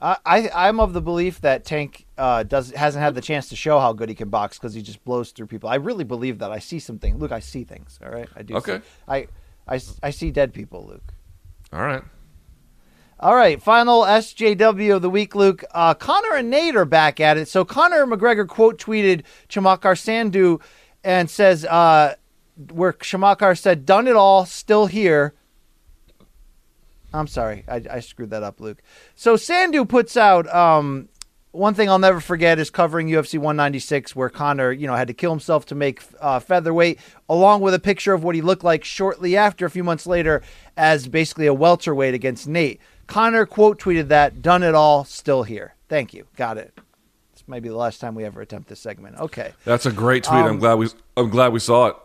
I, 0.01 0.19
I 0.27 0.51
I'm 0.69 0.81
of 0.81 0.93
the 0.93 1.01
belief 1.01 1.41
that 1.43 1.65
Tank 1.65 2.07
uh, 2.19 2.43
does 2.43 2.71
hasn't 2.73 3.03
had 3.03 3.15
the 3.15 3.21
chance 3.21 3.49
to 3.51 3.57
show 3.57 3.79
how 3.79 3.93
good 3.93 4.09
he 4.09 4.15
can 4.15 4.29
box 4.29 4.59
because 4.59 4.75
he 4.75 4.83
just 4.83 5.03
blows 5.05 5.31
through 5.31 5.47
people. 5.47 5.71
I 5.71 5.77
really 5.77 6.05
believe 6.05 6.41
that. 6.41 6.51
I 6.51 6.59
see 6.59 6.79
something. 6.79 7.16
Luke, 7.19 7.33
I 7.33 7.41
see 7.41 7.65
things. 7.65 7.99
All 8.05 8.11
right, 8.11 8.29
I 8.37 8.43
do. 8.43 8.57
Okay. 8.57 8.79
See, 8.79 8.83
I, 9.09 9.27
I 9.69 9.81
I 10.03 10.11
see 10.11 10.31
dead 10.31 10.53
people, 10.53 10.87
Luke. 10.87 11.15
All 11.73 11.81
right. 11.81 12.03
All 13.20 13.36
right, 13.36 13.62
final 13.62 14.03
SJW 14.03 14.97
of 14.97 15.03
the 15.03 15.09
week, 15.09 15.35
Luke. 15.36 15.62
Uh, 15.70 15.95
Conor 15.95 16.35
and 16.35 16.51
Nate 16.51 16.74
are 16.74 16.85
back 16.85 17.20
at 17.20 17.36
it. 17.36 17.47
So 17.49 17.65
Conor 17.65 18.07
McGregor 18.07 18.47
quote 18.47 18.78
tweeted 18.78 19.23
Chamatkar 19.49 19.95
Sandhu 19.95 20.61
and 21.05 21.31
says, 21.31 21.65
uh, 21.65 22.16
where 22.73 22.93
Chamatkar 22.93 23.57
said, 23.59 23.86
done 23.86 24.09
it 24.09 24.16
all, 24.16 24.47
still 24.47 24.86
here. 24.86 25.35
I'm 27.12 27.28
sorry, 27.28 27.65
I, 27.69 27.82
I 27.89 28.01
screwed 28.01 28.31
that 28.31 28.43
up, 28.43 28.61
Luke. 28.61 28.82
So 29.15 29.36
Sandhu 29.36 29.89
puts 29.89 30.16
out 30.16 30.53
um, 30.53 31.09
one 31.53 31.74
thing 31.74 31.89
I'll 31.89 32.01
never 32.01 32.19
forget 32.19 32.59
is 32.59 32.69
covering 32.69 33.09
UFC 33.09 33.35
196, 33.35 34.16
where 34.16 34.28
Conor, 34.28 34.73
you 34.73 34.89
know, 34.89 34.97
had 34.97 35.07
to 35.07 35.15
kill 35.15 35.31
himself 35.31 35.66
to 35.66 35.77
make 35.77 36.03
uh, 36.20 36.41
featherweight, 36.41 36.99
along 37.28 37.61
with 37.61 37.74
a 37.74 37.78
picture 37.78 38.12
of 38.12 38.24
what 38.24 38.35
he 38.35 38.43
looked 38.43 38.65
like 38.65 38.82
shortly 38.82 39.36
after, 39.36 39.65
a 39.65 39.70
few 39.70 39.85
months 39.85 40.05
later, 40.05 40.43
as 40.77 41.07
basically 41.07 41.47
a 41.47 41.55
welterweight 41.55 42.12
against 42.12 42.49
Nate. 42.49 42.81
Conor 43.06 43.47
quote 43.47 43.78
tweeted 43.81 44.09
that, 44.09 44.43
"Done 44.43 44.62
it 44.62 44.74
all, 44.74 45.05
still 45.05 45.43
here." 45.43 45.74
Thank 45.89 46.14
you, 46.14 46.26
got 46.36 46.59
it. 46.59 46.72
This 47.32 47.44
might 47.47 47.62
be 47.62 47.68
the 47.68 47.76
last 47.76 48.01
time 48.01 48.14
we 48.14 48.24
ever 48.24 48.40
attempt 48.40 48.68
this 48.68 48.81
segment. 48.81 49.18
Okay. 49.18 49.52
That's 49.64 49.86
a 49.86 49.93
great 49.93 50.24
tweet. 50.24 50.40
I'm 50.40 50.52
Um, 50.52 50.59
glad 50.59 50.74
we 50.74 50.89
I'm 51.16 51.31
glad 51.31 51.52
we 51.52 51.60
saw 51.60 51.86
it. 51.89 51.97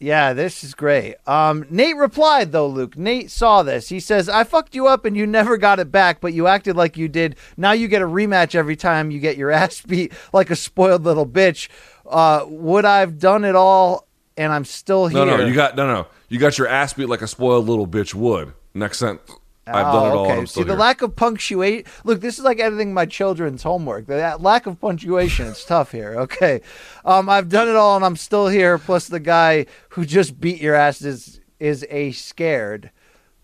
Yeah, 0.00 0.32
this 0.32 0.62
is 0.62 0.74
great. 0.74 1.16
Um, 1.26 1.66
Nate 1.70 1.96
replied 1.96 2.52
though, 2.52 2.68
Luke. 2.68 2.96
Nate 2.96 3.32
saw 3.32 3.64
this. 3.64 3.88
He 3.88 3.98
says, 3.98 4.28
"I 4.28 4.44
fucked 4.44 4.74
you 4.76 4.86
up 4.86 5.04
and 5.04 5.16
you 5.16 5.26
never 5.26 5.56
got 5.56 5.80
it 5.80 5.90
back, 5.90 6.20
but 6.20 6.32
you 6.32 6.46
acted 6.46 6.76
like 6.76 6.96
you 6.96 7.08
did. 7.08 7.34
Now 7.56 7.72
you 7.72 7.88
get 7.88 8.00
a 8.02 8.06
rematch 8.06 8.54
every 8.54 8.76
time 8.76 9.10
you 9.10 9.18
get 9.18 9.36
your 9.36 9.50
ass 9.62 9.80
beat 9.80 10.12
like 10.32 10.50
a 10.50 10.56
spoiled 10.56 11.02
little 11.04 11.26
bitch. 11.26 11.68
Uh, 12.08 12.44
would 12.48 12.84
I've 12.84 13.18
done 13.18 13.44
it 13.44 13.56
all 13.56 14.06
and 14.36 14.52
I'm 14.52 14.64
still 14.64 15.08
here?" 15.08 15.26
No, 15.26 15.36
no, 15.38 15.44
you 15.44 15.54
got 15.54 15.74
no, 15.76 15.86
no. 15.92 16.06
You 16.28 16.38
got 16.38 16.58
your 16.58 16.68
ass 16.68 16.92
beat 16.92 17.08
like 17.08 17.22
a 17.22 17.26
spoiled 17.26 17.66
little 17.66 17.88
bitch 17.88 18.14
would. 18.14 18.52
Next 18.74 18.98
sentence. 18.98 19.32
I've 19.68 19.86
Oh, 19.86 19.92
done 20.00 20.06
it 20.06 20.14
all. 20.16 20.30
okay. 20.32 20.46
See 20.46 20.62
the 20.62 20.70
here. 20.72 20.78
lack 20.78 21.02
of 21.02 21.14
punctuation. 21.16 21.84
Look, 22.04 22.20
this 22.20 22.38
is 22.38 22.44
like 22.44 22.60
editing 22.60 22.92
my 22.94 23.06
children's 23.06 23.62
homework. 23.62 24.06
That 24.06 24.42
lack 24.42 24.66
of 24.66 24.80
punctuation, 24.80 25.46
it's 25.48 25.64
tough 25.66 25.92
here. 25.92 26.14
Okay, 26.20 26.60
um, 27.04 27.28
I've 27.28 27.48
done 27.48 27.68
it 27.68 27.76
all, 27.76 27.96
and 27.96 28.04
I'm 28.04 28.16
still 28.16 28.48
here. 28.48 28.78
Plus, 28.78 29.08
the 29.08 29.20
guy 29.20 29.66
who 29.90 30.04
just 30.04 30.40
beat 30.40 30.60
your 30.60 30.74
ass 30.74 31.02
is 31.02 31.40
is 31.60 31.84
a 31.90 32.12
scared 32.12 32.90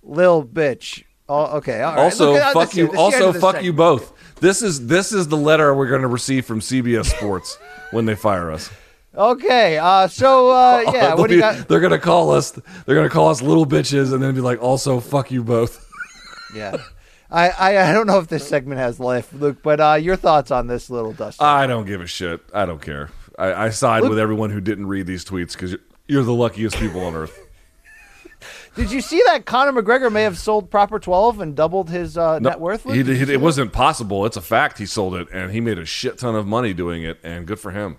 lil 0.02 0.44
bitch. 0.44 1.04
Oh, 1.28 1.56
okay. 1.56 1.80
All 1.80 1.94
right. 1.94 2.00
Also, 2.02 2.32
Look, 2.34 2.42
fuck 2.52 2.74
you. 2.76 2.84
is- 2.86 2.90
this 2.92 3.00
is 3.00 3.10
the 3.10 3.16
end 3.16 3.24
Also, 3.24 3.32
fuck 3.32 3.42
segment. 3.54 3.64
you 3.64 3.72
both. 3.72 4.12
This 4.40 4.60
is 4.62 4.86
this 4.88 5.12
is 5.12 5.28
the 5.28 5.36
letter 5.38 5.74
we're 5.74 5.88
going 5.88 6.02
to 6.02 6.08
receive 6.08 6.44
from 6.44 6.60
CBS 6.60 7.06
Sports 7.06 7.56
when 7.92 8.04
they 8.04 8.14
fire 8.14 8.50
us. 8.52 8.68
Okay. 9.16 9.78
Uh, 9.78 10.06
so 10.08 10.50
uh, 10.50 10.82
yeah, 10.92 11.14
what 11.14 11.28
do 11.28 11.34
you 11.36 11.40
got? 11.40 11.66
They're 11.68 11.80
going 11.80 11.92
to 11.92 11.98
call 11.98 12.30
us. 12.32 12.50
They're 12.50 12.94
going 12.94 13.08
to 13.08 13.12
call 13.14 13.30
us 13.30 13.40
little 13.40 13.64
bitches, 13.64 14.12
and 14.12 14.22
then 14.22 14.34
be 14.34 14.40
like, 14.42 14.60
also 14.62 15.00
fuck 15.00 15.30
you 15.30 15.42
both. 15.42 15.83
Yeah. 16.54 16.76
I, 17.30 17.48
I, 17.48 17.90
I 17.90 17.92
don't 17.92 18.06
know 18.06 18.18
if 18.18 18.28
this 18.28 18.46
segment 18.46 18.80
has 18.80 19.00
life, 19.00 19.32
Luke, 19.32 19.58
but 19.62 19.80
uh, 19.80 19.94
your 19.94 20.16
thoughts 20.16 20.50
on 20.50 20.66
this 20.66 20.90
little 20.90 21.12
dust? 21.12 21.42
I 21.42 21.66
don't 21.66 21.86
give 21.86 22.00
a 22.00 22.06
shit. 22.06 22.40
I 22.52 22.66
don't 22.66 22.82
care. 22.82 23.10
I, 23.38 23.66
I 23.66 23.70
side 23.70 24.02
Look- 24.02 24.10
with 24.10 24.18
everyone 24.18 24.50
who 24.50 24.60
didn't 24.60 24.86
read 24.86 25.06
these 25.06 25.24
tweets 25.24 25.52
because 25.52 25.72
you're, 25.72 25.80
you're 26.06 26.22
the 26.22 26.34
luckiest 26.34 26.76
people 26.76 27.00
on 27.00 27.14
earth. 27.14 27.38
Did 28.76 28.90
you 28.90 29.00
see 29.00 29.22
that 29.26 29.46
Conor 29.46 29.80
McGregor 29.80 30.10
may 30.12 30.24
have 30.24 30.36
sold 30.36 30.68
Proper 30.70 30.98
12 30.98 31.40
and 31.40 31.54
doubled 31.54 31.90
his 31.90 32.18
uh, 32.18 32.40
No, 32.40 32.50
net 32.50 32.60
worth? 32.60 32.82
He, 32.84 33.02
he, 33.02 33.32
it 33.32 33.40
wasn't 33.40 33.72
possible. 33.72 34.26
It's 34.26 34.36
a 34.36 34.42
fact. 34.42 34.78
He 34.78 34.86
sold 34.86 35.14
it, 35.14 35.28
and 35.32 35.52
he 35.52 35.60
made 35.60 35.78
a 35.78 35.84
shit 35.84 36.18
ton 36.18 36.34
of 36.34 36.46
money 36.46 36.74
doing 36.74 37.04
it, 37.04 37.18
and 37.22 37.46
good 37.46 37.60
for 37.60 37.70
him. 37.70 37.98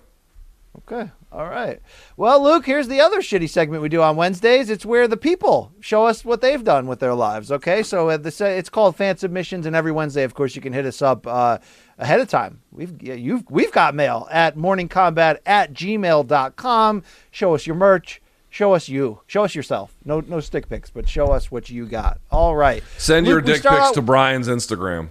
Okay. 0.79 1.09
All 1.35 1.49
right. 1.49 1.81
Well, 2.15 2.41
Luke, 2.41 2.65
here's 2.65 2.87
the 2.87 3.01
other 3.01 3.19
shitty 3.21 3.49
segment 3.49 3.81
we 3.83 3.89
do 3.89 4.01
on 4.01 4.15
Wednesdays. 4.15 4.69
It's 4.69 4.85
where 4.85 5.05
the 5.05 5.17
people 5.17 5.73
show 5.81 6.05
us 6.05 6.23
what 6.23 6.39
they've 6.39 6.63
done 6.63 6.87
with 6.87 7.01
their 7.01 7.13
lives. 7.13 7.51
Okay. 7.51 7.83
So 7.83 8.07
uh, 8.09 8.15
this, 8.15 8.39
uh, 8.39 8.45
it's 8.45 8.69
called 8.69 8.95
fan 8.95 9.17
submissions, 9.17 9.65
and 9.65 9.75
every 9.75 9.91
Wednesday, 9.91 10.23
of 10.23 10.33
course, 10.33 10.55
you 10.55 10.61
can 10.61 10.71
hit 10.71 10.85
us 10.85 11.01
up 11.01 11.27
uh, 11.27 11.57
ahead 11.97 12.21
of 12.21 12.29
time. 12.29 12.61
We've 12.71 12.93
you've 13.01 13.43
we've 13.51 13.71
got 13.73 13.95
mail 13.95 14.29
at 14.31 14.55
morningkombat 14.55 15.39
at 15.45 15.73
gmail.com. 15.73 17.03
Show 17.31 17.53
us 17.55 17.67
your 17.67 17.75
merch. 17.75 18.21
Show 18.49 18.73
us 18.73 18.87
you. 18.87 19.19
Show 19.27 19.43
us 19.43 19.53
yourself. 19.53 19.93
No 20.05 20.21
no 20.21 20.39
stick 20.39 20.69
pics, 20.69 20.89
but 20.89 21.09
show 21.09 21.27
us 21.33 21.51
what 21.51 21.69
you 21.69 21.85
got. 21.85 22.21
All 22.31 22.55
right. 22.55 22.81
Send 22.97 23.25
Luke, 23.25 23.33
your 23.33 23.41
dick 23.41 23.61
pics 23.63 23.65
out- 23.65 23.93
to 23.95 24.01
Brian's 24.01 24.47
Instagram. 24.47 25.09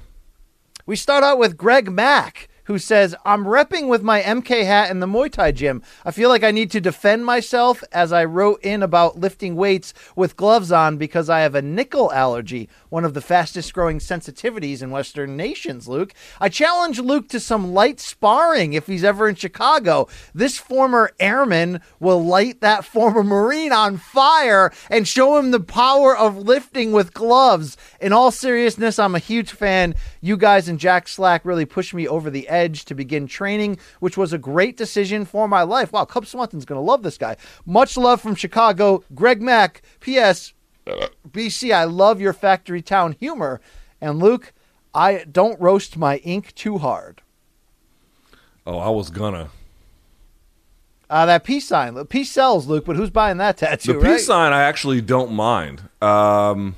we 0.86 0.96
start 0.96 1.22
out 1.22 1.36
with 1.38 1.58
Greg 1.58 1.90
Mack, 1.92 2.48
who 2.64 2.78
says, 2.78 3.14
I'm 3.24 3.44
repping 3.44 3.88
with 3.88 4.02
my 4.02 4.22
MK 4.22 4.64
hat 4.64 4.90
in 4.90 5.00
the 5.00 5.06
Muay 5.06 5.30
Thai 5.30 5.52
gym. 5.52 5.82
I 6.04 6.10
feel 6.10 6.28
like 6.28 6.44
I 6.44 6.50
need 6.50 6.70
to 6.72 6.80
defend 6.80 7.24
myself 7.24 7.82
as 7.92 8.12
I 8.12 8.24
wrote 8.24 8.62
in 8.62 8.82
about 8.82 9.18
lifting 9.18 9.56
weights 9.56 9.94
with 10.16 10.36
gloves 10.36 10.72
on 10.72 10.96
because 10.96 11.28
I 11.28 11.40
have 11.40 11.54
a 11.54 11.62
nickel 11.62 12.12
allergy, 12.12 12.68
one 12.88 13.04
of 13.04 13.14
the 13.14 13.20
fastest 13.20 13.72
growing 13.72 13.98
sensitivities 13.98 14.82
in 14.82 14.90
Western 14.90 15.36
nations, 15.36 15.88
Luke. 15.88 16.12
I 16.40 16.48
challenge 16.48 16.98
Luke 16.98 17.28
to 17.28 17.40
some 17.40 17.72
light 17.72 18.00
sparring 18.00 18.72
if 18.72 18.86
he's 18.86 19.04
ever 19.04 19.28
in 19.28 19.34
Chicago. 19.34 20.08
This 20.34 20.58
former 20.58 21.10
airman 21.20 21.80
will 22.00 22.24
light 22.24 22.60
that 22.60 22.84
former 22.94 23.22
Marine 23.22 23.72
on 23.72 23.96
fire 23.96 24.72
and 24.90 25.06
show 25.06 25.36
him 25.38 25.50
the 25.50 25.60
power 25.60 26.16
of 26.16 26.38
lifting 26.38 26.92
with 26.92 27.14
gloves. 27.14 27.76
In 28.00 28.12
all 28.12 28.30
seriousness, 28.30 28.98
I'm 28.98 29.14
a 29.14 29.20
huge 29.20 29.52
fan. 29.52 29.94
You 30.24 30.38
guys 30.38 30.70
and 30.70 30.80
Jack 30.80 31.06
Slack 31.06 31.44
really 31.44 31.66
pushed 31.66 31.92
me 31.92 32.08
over 32.08 32.30
the 32.30 32.48
edge 32.48 32.86
to 32.86 32.94
begin 32.94 33.26
training, 33.26 33.76
which 34.00 34.16
was 34.16 34.32
a 34.32 34.38
great 34.38 34.74
decision 34.74 35.26
for 35.26 35.46
my 35.46 35.60
life. 35.60 35.92
Wow, 35.92 36.06
Cub 36.06 36.24
Swanson's 36.24 36.64
going 36.64 36.78
to 36.78 36.82
love 36.82 37.02
this 37.02 37.18
guy. 37.18 37.36
Much 37.66 37.98
love 37.98 38.22
from 38.22 38.34
Chicago. 38.34 39.04
Greg 39.14 39.42
Mack. 39.42 39.82
P.S. 40.00 40.54
BC, 41.30 41.74
I 41.74 41.84
love 41.84 42.22
your 42.22 42.32
factory 42.32 42.80
town 42.80 43.16
humor. 43.20 43.60
And 44.00 44.18
Luke, 44.18 44.54
I 44.94 45.26
don't 45.30 45.60
roast 45.60 45.98
my 45.98 46.16
ink 46.16 46.54
too 46.54 46.78
hard. 46.78 47.20
Oh, 48.66 48.78
I 48.78 48.88
was 48.88 49.10
gonna. 49.10 49.50
Uh, 51.10 51.26
that 51.26 51.44
peace 51.44 51.68
sign. 51.68 52.02
Peace 52.06 52.30
sells, 52.30 52.66
Luke, 52.66 52.86
but 52.86 52.96
who's 52.96 53.10
buying 53.10 53.36
that 53.36 53.58
tattoo? 53.58 53.92
The 53.92 53.98
right? 53.98 54.12
peace 54.14 54.24
sign 54.24 54.54
I 54.54 54.62
actually 54.62 55.02
don't 55.02 55.32
mind. 55.32 55.82
Um, 56.00 56.76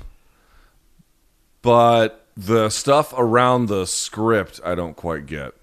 but 1.61 2.26
the 2.37 2.69
stuff 2.69 3.13
around 3.17 3.65
the 3.67 3.85
script 3.85 4.61
I 4.63 4.75
don't 4.75 4.95
quite 4.95 5.25
get. 5.25 5.53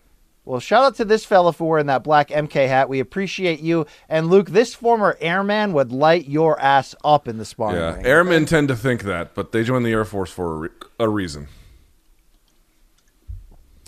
Well, 0.44 0.60
shout 0.60 0.84
out 0.84 0.96
to 0.96 1.06
this 1.06 1.24
fella 1.24 1.54
for 1.54 1.66
wearing 1.70 1.86
that 1.86 2.04
black 2.04 2.28
MK 2.28 2.68
hat. 2.68 2.90
We 2.90 3.00
appreciate 3.00 3.60
you. 3.60 3.86
And 4.10 4.28
Luke, 4.28 4.50
this 4.50 4.74
former 4.74 5.16
airman 5.20 5.72
would 5.72 5.90
light 5.90 6.28
your 6.28 6.60
ass 6.60 6.94
up 7.02 7.26
in 7.28 7.38
the 7.38 7.46
sparring 7.46 7.76
Yeah, 7.76 7.94
ring. 7.94 8.04
airmen 8.04 8.44
tend 8.44 8.68
to 8.68 8.76
think 8.76 9.04
that, 9.04 9.34
but 9.34 9.52
they 9.52 9.62
join 9.64 9.84
the 9.84 9.92
Air 9.92 10.04
Force 10.04 10.30
for 10.30 10.52
a, 10.52 10.56
re- 10.58 10.68
a 11.00 11.08
reason. 11.08 11.48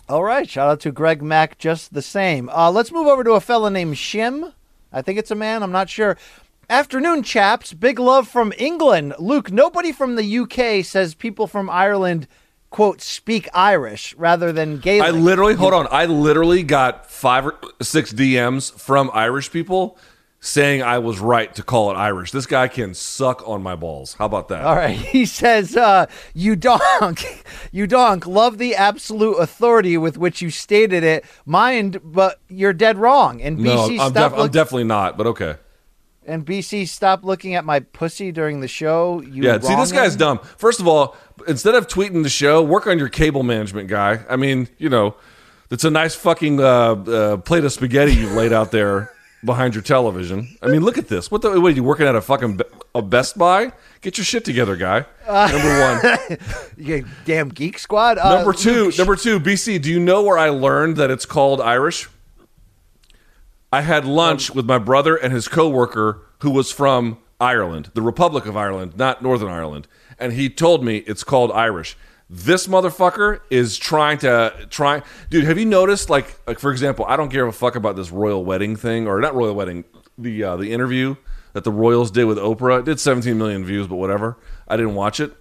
All 0.08 0.22
right. 0.24 0.48
Shout 0.48 0.68
out 0.70 0.80
to 0.80 0.92
Greg 0.92 1.20
Mack 1.22 1.58
just 1.58 1.92
the 1.92 2.02
same. 2.02 2.48
Uh, 2.48 2.70
let's 2.70 2.92
move 2.92 3.06
over 3.08 3.24
to 3.24 3.32
a 3.32 3.40
fella 3.40 3.70
named 3.70 3.96
Shim. 3.96 4.52
I 4.92 5.02
think 5.02 5.18
it's 5.18 5.30
a 5.32 5.34
man. 5.34 5.62
I'm 5.62 5.72
not 5.72 5.90
sure. 5.90 6.16
Afternoon, 6.70 7.22
chaps. 7.22 7.72
Big 7.74 7.98
love 7.98 8.28
from 8.28 8.52
England. 8.56 9.14
Luke, 9.18 9.50
nobody 9.52 9.92
from 9.92 10.16
the 10.16 10.38
UK 10.38 10.84
says 10.84 11.14
people 11.14 11.46
from 11.46 11.68
Ireland, 11.68 12.28
quote, 12.76 13.00
speak 13.00 13.48
Irish 13.54 14.14
rather 14.18 14.52
than 14.52 14.76
Gaelic. 14.76 15.08
I 15.08 15.10
literally 15.10 15.54
hold 15.54 15.72
on. 15.72 15.88
I 15.90 16.04
literally 16.04 16.62
got 16.62 17.10
five 17.10 17.46
or 17.46 17.56
six 17.80 18.12
DMs 18.12 18.70
from 18.78 19.10
Irish 19.14 19.50
people 19.50 19.96
saying 20.40 20.82
I 20.82 20.98
was 20.98 21.18
right 21.18 21.54
to 21.54 21.62
call 21.62 21.90
it 21.90 21.94
Irish. 21.94 22.32
This 22.32 22.44
guy 22.44 22.68
can 22.68 22.92
suck 22.92 23.42
on 23.48 23.62
my 23.62 23.76
balls. 23.76 24.12
How 24.18 24.26
about 24.26 24.48
that? 24.48 24.62
All 24.62 24.76
right. 24.76 24.94
He 25.16 25.24
says, 25.24 25.74
uh, 25.74 26.04
you 26.34 26.54
donk, 26.54 27.46
you 27.72 27.86
donk, 27.86 28.26
love 28.26 28.58
the 28.58 28.74
absolute 28.74 29.36
authority 29.36 29.96
with 29.96 30.18
which 30.18 30.42
you 30.42 30.50
stated 30.50 31.02
it. 31.02 31.24
Mind, 31.46 31.98
but 32.04 32.40
you're 32.50 32.74
dead 32.74 32.98
wrong. 32.98 33.40
And 33.40 33.58
No, 33.58 33.88
BC, 33.88 33.98
I'm, 34.00 34.10
stop 34.10 34.32
def- 34.32 34.38
I'm 34.38 34.50
definitely 34.50 34.84
not. 34.84 35.16
But 35.16 35.28
okay. 35.28 35.56
And 36.26 36.44
BC, 36.44 36.88
stop 36.88 37.24
looking 37.24 37.54
at 37.54 37.64
my 37.64 37.80
pussy 37.80 38.32
during 38.32 38.60
the 38.60 38.68
show. 38.68 39.20
You 39.22 39.42
Yeah, 39.44 39.60
see, 39.60 39.74
this 39.74 39.92
guy's 39.92 40.16
dumb. 40.16 40.38
First 40.58 40.80
of 40.80 40.88
all, 40.88 41.16
instead 41.46 41.74
of 41.74 41.88
tweeting 41.88 42.22
the 42.22 42.28
show, 42.28 42.62
work 42.62 42.86
on 42.86 42.98
your 42.98 43.08
cable 43.08 43.42
management 43.42 43.88
guy. 43.88 44.20
I 44.28 44.36
mean, 44.36 44.68
you 44.78 44.88
know, 44.88 45.14
it's 45.70 45.84
a 45.84 45.90
nice 45.90 46.14
fucking 46.14 46.60
uh, 46.60 46.64
uh, 46.64 47.36
plate 47.38 47.64
of 47.64 47.72
spaghetti 47.72 48.12
you've 48.14 48.32
laid 48.32 48.52
out 48.52 48.70
there 48.70 49.10
behind 49.44 49.74
your 49.74 49.82
television. 49.82 50.56
I 50.62 50.68
mean, 50.68 50.82
look 50.82 50.98
at 50.98 51.08
this. 51.08 51.30
What 51.30 51.42
the? 51.42 51.60
What 51.60 51.72
are 51.72 51.76
you 51.76 51.84
working 51.84 52.06
at 52.06 52.14
a 52.14 52.20
fucking 52.20 52.60
a 52.94 53.02
Best 53.02 53.36
Buy? 53.36 53.72
Get 54.00 54.18
your 54.18 54.24
shit 54.24 54.44
together, 54.44 54.76
guy. 54.76 55.04
Number 55.26 55.80
one. 55.80 56.38
You 56.78 57.06
damn 57.24 57.48
geek 57.48 57.78
squad. 57.78 58.18
Uh, 58.18 58.36
Number 58.36 58.52
two. 58.52 58.86
Luke, 58.86 58.98
Number 58.98 59.16
two. 59.16 59.40
BC. 59.40 59.80
Do 59.80 59.90
you 59.90 59.98
know 59.98 60.22
where 60.22 60.36
I 60.38 60.50
learned 60.50 60.98
that 60.98 61.10
it's 61.10 61.24
called 61.24 61.60
Irish? 61.60 62.08
I 63.72 63.80
had 63.82 64.04
lunch 64.04 64.50
with 64.54 64.64
my 64.66 64.78
brother 64.78 65.16
and 65.16 65.32
his 65.32 65.48
coworker 65.48 66.22
who 66.40 66.50
was 66.50 66.70
from 66.70 67.18
Ireland, 67.40 67.90
the 67.94 68.02
Republic 68.02 68.46
of 68.46 68.56
Ireland, 68.56 68.96
not 68.96 69.22
Northern 69.22 69.48
Ireland, 69.48 69.88
and 70.18 70.32
he 70.32 70.48
told 70.48 70.84
me 70.84 70.98
it's 70.98 71.24
called 71.24 71.52
Irish. 71.52 71.96
This 72.30 72.66
motherfucker 72.66 73.40
is 73.50 73.76
trying 73.76 74.18
to 74.18 74.66
try. 74.70 75.02
Dude, 75.30 75.44
have 75.44 75.58
you 75.58 75.64
noticed? 75.64 76.10
Like, 76.10 76.40
like 76.46 76.58
for 76.58 76.72
example, 76.72 77.04
I 77.06 77.16
don't 77.16 77.30
give 77.30 77.46
a 77.46 77.52
fuck 77.52 77.76
about 77.76 77.94
this 77.96 78.10
royal 78.10 78.44
wedding 78.44 78.74
thing, 78.74 79.06
or 79.06 79.20
not 79.20 79.34
royal 79.34 79.54
wedding. 79.54 79.84
The 80.18 80.42
uh, 80.42 80.56
the 80.56 80.72
interview 80.72 81.16
that 81.52 81.62
the 81.64 81.70
Royals 81.70 82.10
did 82.10 82.24
with 82.24 82.38
Oprah 82.38 82.80
it 82.80 82.84
did 82.84 82.98
17 83.00 83.36
million 83.38 83.64
views, 83.64 83.86
but 83.86 83.96
whatever. 83.96 84.36
I 84.66 84.76
didn't 84.76 84.94
watch 84.94 85.20
it. 85.20 85.34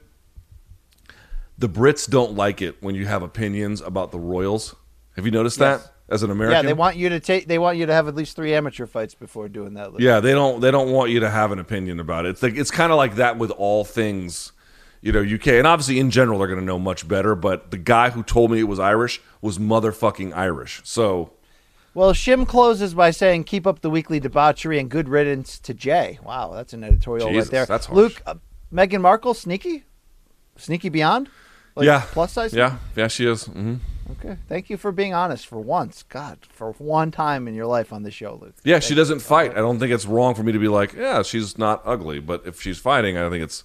The 1.58 1.70
Brits 1.70 2.10
don't 2.10 2.36
like 2.36 2.62
it 2.62 2.76
when 2.82 2.96
you 2.96 3.06
have 3.06 3.24
opinions 3.24 3.82
about 3.82 4.12
the 4.12 4.20
Royals. 4.20 4.76
Have 5.16 5.26
you 5.26 5.32
noticed 5.32 5.60
Yes. 5.60 5.82
that 5.84 5.92
as 6.10 6.24
an 6.24 6.32
American? 6.32 6.58
Yeah, 6.58 6.62
they 6.68 6.74
want 6.74 6.96
you 6.98 7.10
to 7.10 7.20
take. 7.20 7.48
They 7.48 7.58
want 7.60 7.78
you 7.78 7.86
to 7.86 7.94
have 7.94 8.08
at 8.08 8.16
least 8.16 8.36
three 8.36 8.54
amateur 8.54 8.86
fights 8.86 9.16
before 9.16 9.50
doing 9.50 9.74
that. 9.76 10.00
Yeah, 10.00 10.20
they 10.20 10.32
don't 10.32 10.62
they 10.62 10.72
don't 10.72 10.92
want 10.92 11.12
you 11.12 11.20
to 11.22 11.30
have 11.30 11.52
an 11.52 11.60
opinion 11.60 12.00
about 12.00 12.26
it. 12.26 12.30
It's 12.30 12.44
like 12.44 12.56
it's 12.56 12.72
kind 12.72 12.92
of 12.92 12.98
like 12.98 13.16
that 13.16 13.38
with 13.38 13.52
all 13.52 13.84
things, 13.84 14.52
you 15.02 15.12
know, 15.12 15.22
UK. 15.22 15.48
And 15.48 15.68
obviously 15.68 16.00
in 16.00 16.12
general 16.12 16.40
they're 16.40 16.48
going 16.48 16.60
to 16.60 16.66
know 16.66 16.80
much 16.80 17.08
better, 17.08 17.36
but 17.36 17.72
the 17.72 17.78
guy 17.78 18.12
who 18.12 18.24
told 18.24 18.52
me 18.52 18.60
it 18.60 18.64
was 18.64 18.80
Irish 18.80 19.22
was 19.42 19.58
motherfucking 19.58 20.34
Irish. 20.34 20.82
So, 20.84 21.34
Well, 21.94 22.14
Shim 22.14 22.48
closes 22.48 22.94
by 22.94 23.12
saying, 23.12 23.46
"Keep 23.46 23.66
up 23.66 23.82
the 23.82 23.90
weekly 23.90 24.20
debauchery 24.20 24.80
and 24.80 24.90
good 24.90 25.10
riddance 25.10 25.60
to 25.60 25.74
Jay." 25.74 26.20
Wow, 26.24 26.52
that's 26.54 26.74
an 26.74 26.84
editorial 26.84 27.30
Jesus, 27.30 27.46
right 27.46 27.52
there. 27.52 27.66
that's 27.66 27.88
harsh. 27.88 27.96
Luke, 27.96 28.22
uh, 28.26 28.36
Meghan 28.74 29.02
Markle, 29.02 29.34
sneaky, 29.34 29.86
sneaky 30.58 30.90
beyond. 30.90 31.30
Like 31.76 31.88
yeah. 31.88 32.04
plus 32.12 32.32
size. 32.34 32.54
Yeah, 32.54 32.78
yeah, 32.96 33.08
she 33.08 33.26
is. 33.28 33.46
hmm 33.46 33.76
Okay. 34.12 34.38
Thank 34.48 34.70
you 34.70 34.78
for 34.78 34.92
being 34.92 35.14
honest 35.14 35.48
for 35.48 35.60
once. 35.60 36.04
God, 36.04 36.40
for 36.50 36.74
one 36.74 37.12
time 37.12 37.48
in 37.48 37.56
your 37.56 37.66
life 37.66 37.92
on 37.92 38.04
the 38.04 38.12
show, 38.12 38.38
Luke. 38.42 38.56
Yeah, 38.64 38.80
she 38.80 38.94
doesn't 38.94 39.20
fight. 39.20 39.52
I 39.52 39.56
don't 39.56 39.80
think 39.80 39.92
it's 39.92 40.06
wrong 40.06 40.36
for 40.36 40.44
me 40.44 40.52
to 40.52 40.60
be 40.60 40.68
like, 40.68 40.94
yeah, 40.94 41.24
she's 41.24 41.58
not 41.58 41.82
ugly, 41.86 42.20
but 42.20 42.46
if 42.46 42.62
she's 42.62 42.78
fighting, 42.78 43.18
I 43.18 43.30
think 43.30 43.44
it's 43.44 43.64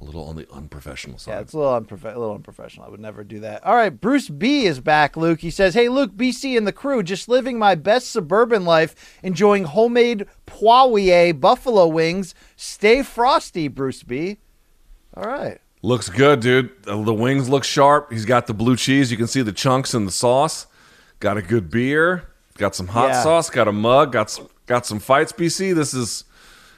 a 0.00 0.04
little 0.04 0.24
on 0.24 0.36
the 0.36 0.50
unprofessional 0.50 1.18
side. 1.18 1.32
Yeah, 1.32 1.40
it's 1.40 1.52
a 1.52 1.58
little, 1.58 1.80
unprof- 1.80 2.04
a 2.14 2.18
little 2.18 2.34
unprofessional. 2.34 2.86
I 2.86 2.90
would 2.90 3.00
never 3.00 3.24
do 3.24 3.40
that. 3.40 3.64
All 3.64 3.76
right, 3.76 3.90
Bruce 3.90 4.28
B 4.28 4.64
is 4.64 4.80
back, 4.80 5.16
Luke. 5.16 5.40
He 5.40 5.50
says, 5.50 5.74
Hey, 5.74 5.88
Luke, 5.88 6.12
BC 6.14 6.56
and 6.56 6.66
the 6.66 6.72
crew, 6.72 7.02
just 7.02 7.28
living 7.28 7.58
my 7.58 7.74
best 7.74 8.10
suburban 8.10 8.64
life, 8.64 9.18
enjoying 9.22 9.64
homemade 9.64 10.26
Poirier 10.46 11.34
buffalo 11.34 11.86
wings. 11.86 12.34
Stay 12.56 13.02
frosty, 13.02 13.68
Bruce 13.68 14.02
B. 14.02 14.38
All 15.14 15.24
right. 15.26 15.60
Looks 15.84 16.08
good, 16.08 16.40
dude. 16.40 16.70
The 16.84 16.96
wings 17.12 17.50
look 17.50 17.62
sharp. 17.62 18.10
He's 18.10 18.24
got 18.24 18.46
the 18.46 18.54
blue 18.54 18.74
cheese. 18.74 19.10
You 19.10 19.18
can 19.18 19.26
see 19.26 19.42
the 19.42 19.52
chunks 19.52 19.92
in 19.92 20.06
the 20.06 20.10
sauce. 20.12 20.66
Got 21.20 21.36
a 21.36 21.42
good 21.42 21.68
beer. 21.68 22.24
Got 22.56 22.74
some 22.74 22.86
hot 22.86 23.08
Yeah. 23.08 23.22
sauce. 23.22 23.50
Got 23.50 23.68
a 23.68 23.72
mug. 23.72 24.10
Got 24.10 24.30
some, 24.30 24.48
got 24.64 24.86
some 24.86 24.98
fights. 24.98 25.30
BC. 25.32 25.74
This 25.74 25.92
is 25.92 26.24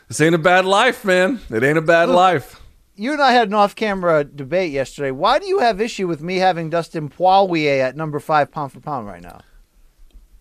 this 0.09 0.21
ain't 0.21 0.35
a 0.35 0.39
bad 0.39 0.65
life, 0.65 1.05
man. 1.05 1.39
It 1.51 1.63
ain't 1.63 1.79
a 1.79 1.83
bad 1.83 2.09
life. 2.09 2.61
You 2.97 3.13
and 3.13 3.23
I 3.23 3.31
had 3.31 3.47
an 3.47 3.55
off 3.55 3.77
camera 3.77 4.25
debate 4.25 4.73
yesterday. 4.73 5.13
Why 5.13 5.39
do 5.39 5.47
you 5.47 5.61
have 5.61 5.81
issue 5.81 6.09
with 6.09 6.21
me 6.21 6.39
having 6.39 6.69
Dustin 6.69 7.09
Poirier 7.09 7.85
at 7.85 7.95
number 7.97 8.19
five 8.19 8.51
pound 8.51 8.73
for 8.73 8.81
pound 8.81 9.07
right 9.07 9.23
now? 9.23 9.41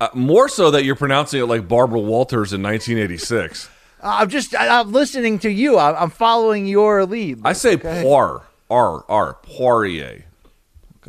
Uh, 0.01 0.07
more 0.15 0.49
so 0.49 0.71
that 0.71 0.83
you're 0.85 0.95
pronouncing 0.95 1.39
it 1.39 1.45
like 1.45 1.67
Barbara 1.67 1.99
Walters 1.99 2.51
in 2.51 2.63
1986. 2.63 3.69
Uh, 4.01 4.17
I'm 4.21 4.29
just, 4.29 4.55
I, 4.55 4.79
I'm 4.79 4.91
listening 4.91 5.37
to 5.39 5.51
you. 5.51 5.77
I, 5.77 6.01
I'm 6.01 6.09
following 6.09 6.65
your 6.65 7.05
lead. 7.05 7.41
I 7.45 7.53
say 7.53 7.75
Okay. 7.75 8.01
Poir, 8.01 8.41
R, 8.75 9.05
R, 9.07 9.37
Poirier. 9.41 10.25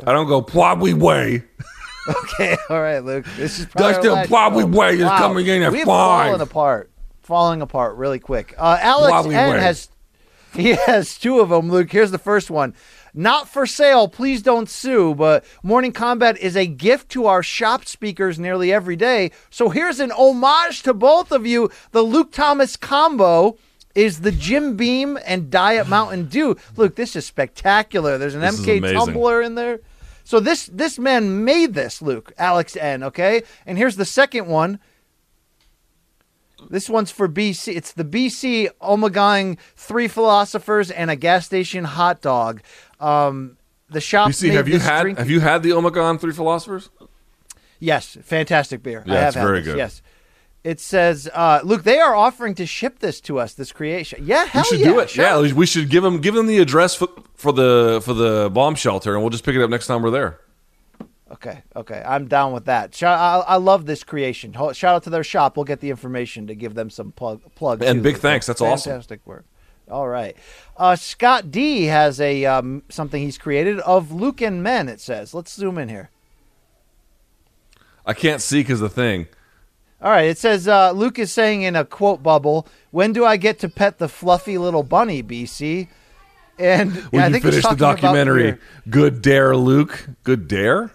I 0.05 0.13
don't 0.13 0.27
go 0.27 0.41
Poirier. 0.41 0.95
Way. 0.95 1.43
okay, 2.09 2.55
all 2.69 2.81
right, 2.81 2.99
Luke. 2.99 3.25
This 3.35 3.59
is 3.59 3.65
Dustin 3.65 4.25
Poirier 4.25 4.97
show. 4.97 5.05
is 5.05 5.19
coming 5.19 5.47
in 5.47 5.63
at 5.63 5.73
We've 5.73 5.83
five. 5.83 6.27
fallen 6.27 6.39
apart, 6.39 6.91
falling 7.23 7.61
apart 7.61 7.97
really 7.97 8.19
quick. 8.19 8.55
Uh, 8.57 8.77
Alex 8.79 9.25
Poirier. 9.25 9.37
N 9.37 9.59
has 9.59 9.89
he 10.53 10.75
has 10.75 11.17
two 11.17 11.41
of 11.41 11.49
them. 11.49 11.69
Luke, 11.69 11.91
here's 11.91 12.11
the 12.11 12.17
first 12.17 12.49
one. 12.49 12.73
Not 13.13 13.49
for 13.49 13.65
sale. 13.65 14.07
Please 14.07 14.41
don't 14.41 14.69
sue. 14.69 15.13
But 15.13 15.43
Morning 15.61 15.91
Kombat 15.91 16.37
is 16.37 16.55
a 16.55 16.67
gift 16.67 17.09
to 17.09 17.25
our 17.25 17.43
shop 17.43 17.83
speakers 17.83 18.39
nearly 18.39 18.71
every 18.71 18.95
day. 18.95 19.31
So 19.49 19.67
here's 19.67 19.99
an 19.99 20.11
homage 20.11 20.83
to 20.83 20.93
both 20.93 21.33
of 21.33 21.45
you. 21.45 21.69
The 21.91 22.01
Luke 22.01 22.31
Thomas 22.31 22.77
combo 22.77 23.57
is 23.97 24.21
the 24.21 24.31
Jim 24.31 24.77
Beam 24.77 25.17
and 25.25 25.49
Diet 25.49 25.87
Mountain 25.89 26.25
Dew. 26.27 26.55
Luke, 26.75 26.95
this 26.95 27.15
is 27.15 27.25
spectacular. 27.25 28.17
There's 28.19 28.35
an 28.35 28.41
This 28.41 28.59
MK 28.61 28.93
tumbler 28.93 29.41
in 29.41 29.55
there. 29.55 29.79
So 30.23 30.39
this 30.39 30.67
this 30.67 30.99
man 30.99 31.43
made 31.45 31.73
this, 31.73 32.01
Luke, 32.01 32.31
Alex 32.37 32.75
N, 32.75 33.01
okay? 33.03 33.41
And 33.65 33.77
here's 33.77 33.95
the 33.95 34.05
second 34.05 34.47
one. 34.47 34.79
This 36.69 36.89
one's 36.89 37.11
for 37.11 37.27
BC. 37.27 37.75
It's 37.75 37.93
the 37.93 38.03
BC 38.03 38.69
Ommegang 38.81 39.57
three 39.75 40.07
philosophers 40.07 40.91
and 40.91 41.09
a 41.09 41.15
gas 41.15 41.45
station 41.45 41.83
hot 41.85 42.21
dog. 42.21 42.61
Um, 42.99 43.57
the 43.89 44.01
shop. 44.01 44.29
BC, 44.29 44.51
have 44.51 44.67
you 44.67 44.79
had 44.79 45.01
drink- 45.01 45.17
have 45.17 45.29
you 45.29 45.39
had 45.39 45.63
the 45.63 45.69
Ommegang 45.71 46.19
Three 46.19 46.33
Philosophers? 46.33 46.89
Yes, 47.79 48.17
fantastic 48.21 48.83
beer. 48.83 49.03
I 49.07 49.11
Yeah, 49.13 49.19
have 49.19 49.27
it's 49.27 49.35
very 49.37 49.59
this, 49.59 49.67
good. 49.67 49.77
Yes. 49.77 50.01
It 50.67 50.81
says, 50.81 51.29
uh, 51.33 51.61
Luke, 51.63 51.83
they 51.83 51.97
are 51.97 52.13
offering 52.13 52.53
to 52.55 52.65
ship 52.65 52.99
this 52.99 53.21
to 53.21 53.39
us. 53.39 53.53
This 53.53 53.71
creation. 53.71 54.25
Yeah, 54.25 54.43
hell 54.43 54.65
we 54.69 54.77
should 54.77 54.85
yeah, 54.85 54.91
do 54.91 54.99
it. 54.99 55.09
sure. 55.09 55.23
Yeah, 55.23 55.53
we 55.53 55.65
should 55.65 55.89
give 55.89 56.03
them 56.03 56.19
give 56.19 56.35
them 56.35 56.45
the 56.45 56.57
address 56.57 56.93
for, 56.93 57.07
for 57.35 57.53
the 57.53 58.01
for 58.03 58.13
the 58.13 58.49
bomb 58.51 58.75
shelter, 58.75 59.13
and 59.13 59.23
we'll 59.23 59.29
just 59.29 59.45
pick 59.45 59.55
it 59.55 59.61
up 59.63 59.69
next 59.69 59.87
time 59.87 60.01
we're 60.01 60.09
there. 60.09 60.41
Okay, 61.31 61.63
okay, 61.73 62.03
I'm 62.05 62.27
down 62.27 62.51
with 62.51 62.65
that. 62.65 62.93
Shout, 62.93 63.17
I, 63.17 63.53
I 63.53 63.55
love 63.55 63.85
this 63.85 64.03
creation. 64.03 64.51
Shout 64.51 64.83
out 64.83 65.03
to 65.03 65.09
their 65.09 65.23
shop. 65.23 65.55
We'll 65.55 65.63
get 65.63 65.79
the 65.79 65.89
information 65.89 66.47
to 66.47 66.53
give 66.53 66.73
them 66.73 66.89
some 66.89 67.13
plug. 67.13 67.39
plug 67.55 67.81
And 67.81 67.99
too. 67.99 68.03
big 68.03 68.17
thanks. 68.17 68.45
That's 68.45 68.59
awesome. 68.59 68.91
Fantastic 68.91 69.21
work. 69.25 69.45
All 69.89 70.09
right, 70.09 70.35
uh, 70.75 70.97
Scott 70.97 71.49
D 71.49 71.85
has 71.85 72.19
a 72.19 72.43
um, 72.43 72.83
something 72.89 73.23
he's 73.23 73.37
created 73.37 73.79
of 73.79 74.11
Luke 74.11 74.41
and 74.41 74.61
Men. 74.61 74.89
It 74.89 74.99
says. 74.99 75.33
Let's 75.33 75.53
zoom 75.53 75.77
in 75.77 75.87
here. 75.87 76.09
I 78.05 78.13
can't 78.13 78.41
see 78.41 78.59
because 78.59 78.81
the 78.81 78.89
thing. 78.89 79.27
All 80.01 80.11
right, 80.11 80.25
it 80.25 80.37
says 80.37 80.67
uh, 80.67 80.91
Luke 80.91 81.17
is 81.17 81.31
saying 81.31 81.63
in 81.63 81.75
a 81.75 81.83
quote 81.83 82.21
bubble, 82.21 82.67
"When 82.91 83.13
do 83.13 83.25
I 83.25 83.37
get 83.37 83.59
to 83.59 83.69
pet 83.69 83.97
the 83.97 84.07
fluffy 84.07 84.57
little 84.57 84.83
bunny, 84.83 85.23
BC?" 85.23 85.87
And 86.59 86.93
When 87.11 87.23
I 87.23 87.27
you 87.27 87.39
finish 87.39 87.63
the 87.63 87.75
documentary, 87.75 88.57
good 88.89 89.21
dare, 89.21 89.55
Luke. 89.55 90.07
Good 90.23 90.47
dare. 90.47 90.91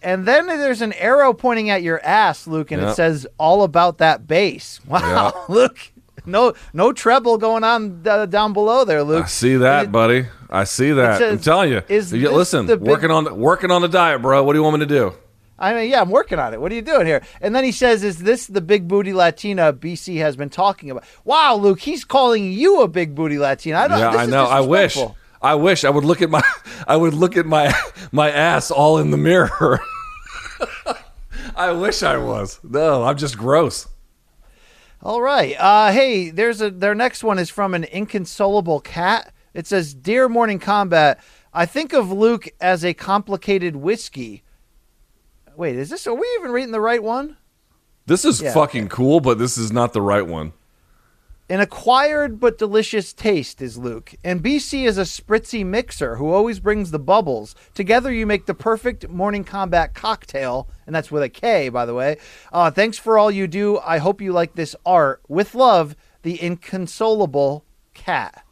And 0.00 0.26
then 0.26 0.46
there's 0.46 0.80
an 0.80 0.92
arrow 0.92 1.32
pointing 1.32 1.70
at 1.70 1.82
your 1.82 2.00
ass, 2.04 2.46
Luke, 2.46 2.70
and 2.70 2.82
it 2.82 2.94
says 2.94 3.26
all 3.36 3.64
about 3.64 3.98
that 3.98 4.26
bass. 4.28 4.80
Wow, 4.86 5.00
Yeah. 5.48 5.54
Luke. 5.54 5.78
No, 6.24 6.52
no 6.74 6.92
treble 6.92 7.38
going 7.38 7.64
on 7.64 8.06
uh, 8.06 8.26
down 8.26 8.52
below 8.52 8.84
there, 8.84 9.02
Luke. 9.02 9.24
I 9.24 9.28
see 9.28 9.56
that, 9.56 9.84
it- 9.84 9.92
buddy. 9.92 10.26
I 10.50 10.64
see 10.64 10.92
that. 10.92 11.18
says, 11.18 11.32
I'm 11.32 11.38
telling 11.40 11.72
you. 11.72 11.82
is 11.88 12.12
You- 12.12 12.30
listen, 12.30 12.66
the 12.66 12.76
big- 12.76 12.86
working 12.86 13.10
on 13.10 13.24
the, 13.24 13.34
working 13.34 13.70
on 13.70 13.82
the 13.82 13.88
diet, 13.88 14.20
bro. 14.22 14.42
What 14.44 14.52
do 14.52 14.58
you 14.58 14.62
want 14.62 14.78
me 14.78 14.86
to 14.86 14.94
do? 14.94 15.14
I 15.58 15.74
mean, 15.74 15.90
yeah, 15.90 16.00
I'm 16.00 16.10
working 16.10 16.38
on 16.38 16.54
it. 16.54 16.60
What 16.60 16.70
are 16.70 16.74
you 16.74 16.82
doing 16.82 17.06
here? 17.06 17.22
And 17.40 17.54
then 17.54 17.64
he 17.64 17.72
says, 17.72 18.04
"Is 18.04 18.18
this 18.18 18.46
the 18.46 18.60
big 18.60 18.86
booty 18.86 19.12
Latina 19.12 19.72
BC 19.72 20.18
has 20.18 20.36
been 20.36 20.50
talking 20.50 20.90
about?" 20.90 21.04
Wow, 21.24 21.56
Luke, 21.56 21.80
he's 21.80 22.04
calling 22.04 22.52
you 22.52 22.82
a 22.82 22.88
big 22.88 23.14
booty 23.14 23.38
Latina. 23.38 23.78
I 23.78 23.88
don't. 23.88 23.98
Yeah, 23.98 24.10
I 24.10 24.26
know. 24.26 24.44
I 24.44 24.60
wish. 24.60 24.96
I 25.40 25.54
wish 25.54 25.84
I 25.84 25.90
would 25.90 26.04
look 26.04 26.22
at 26.22 26.30
my 26.30 26.42
I 26.86 26.96
would 26.96 27.14
look 27.14 27.36
at 27.36 27.46
my 27.46 27.74
my 28.12 28.30
ass 28.30 28.70
all 28.70 28.98
in 28.98 29.10
the 29.10 29.16
mirror. 29.16 29.80
I 31.56 31.72
wish 31.72 32.02
I 32.02 32.16
was. 32.16 32.60
No, 32.62 33.04
I'm 33.04 33.16
just 33.16 33.36
gross. 33.36 33.88
All 35.02 35.20
right. 35.20 35.56
Uh, 35.58 35.92
hey, 35.92 36.30
there's 36.30 36.60
a 36.60 36.70
their 36.70 36.94
next 36.94 37.24
one 37.24 37.38
is 37.38 37.50
from 37.50 37.74
an 37.74 37.84
inconsolable 37.84 38.80
cat. 38.80 39.32
It 39.54 39.66
says, 39.66 39.94
"Dear 39.94 40.28
Morning 40.28 40.60
Kombat, 40.60 41.18
I 41.52 41.66
think 41.66 41.92
of 41.92 42.12
Luke 42.12 42.48
as 42.60 42.84
a 42.84 42.94
complicated 42.94 43.76
whiskey." 43.76 44.44
Wait, 45.58 45.74
is 45.74 45.90
this? 45.90 46.06
Are 46.06 46.14
we 46.14 46.24
even 46.38 46.52
reading 46.52 46.70
the 46.70 46.80
right 46.80 47.02
one? 47.02 47.36
This 48.06 48.24
is 48.24 48.40
Yeah, 48.40 48.54
fucking 48.54 48.88
cool, 48.88 49.18
but 49.18 49.40
this 49.40 49.58
is 49.58 49.72
not 49.72 49.92
the 49.92 50.00
right 50.00 50.24
one. 50.24 50.52
An 51.50 51.58
acquired 51.58 52.38
but 52.38 52.58
delicious 52.58 53.12
taste 53.12 53.60
is 53.60 53.76
Luke, 53.76 54.14
and 54.22 54.40
BC 54.40 54.86
is 54.86 54.98
a 54.98 55.02
spritzy 55.02 55.66
mixer 55.66 56.14
who 56.14 56.30
always 56.30 56.60
brings 56.60 56.92
the 56.92 56.98
bubbles. 57.00 57.56
Together, 57.74 58.12
you 58.12 58.24
make 58.24 58.46
the 58.46 58.54
perfect 58.54 59.08
Morning 59.08 59.44
Kombat 59.44 59.94
cocktail, 59.94 60.68
and 60.86 60.94
that's 60.94 61.10
with 61.10 61.24
a 61.24 61.28
K, 61.28 61.70
by 61.70 61.84
the 61.86 61.94
way. 61.94 62.18
Uh, 62.52 62.70
thanks 62.70 62.96
for 62.96 63.18
all 63.18 63.28
you 63.30 63.48
do. 63.48 63.78
I 63.78 63.98
hope 63.98 64.20
you 64.20 64.32
like 64.32 64.54
this 64.54 64.76
art. 64.86 65.22
With 65.26 65.56
love, 65.56 65.96
the 66.22 66.40
inconsolable 66.40 67.64
cat. 67.94 68.44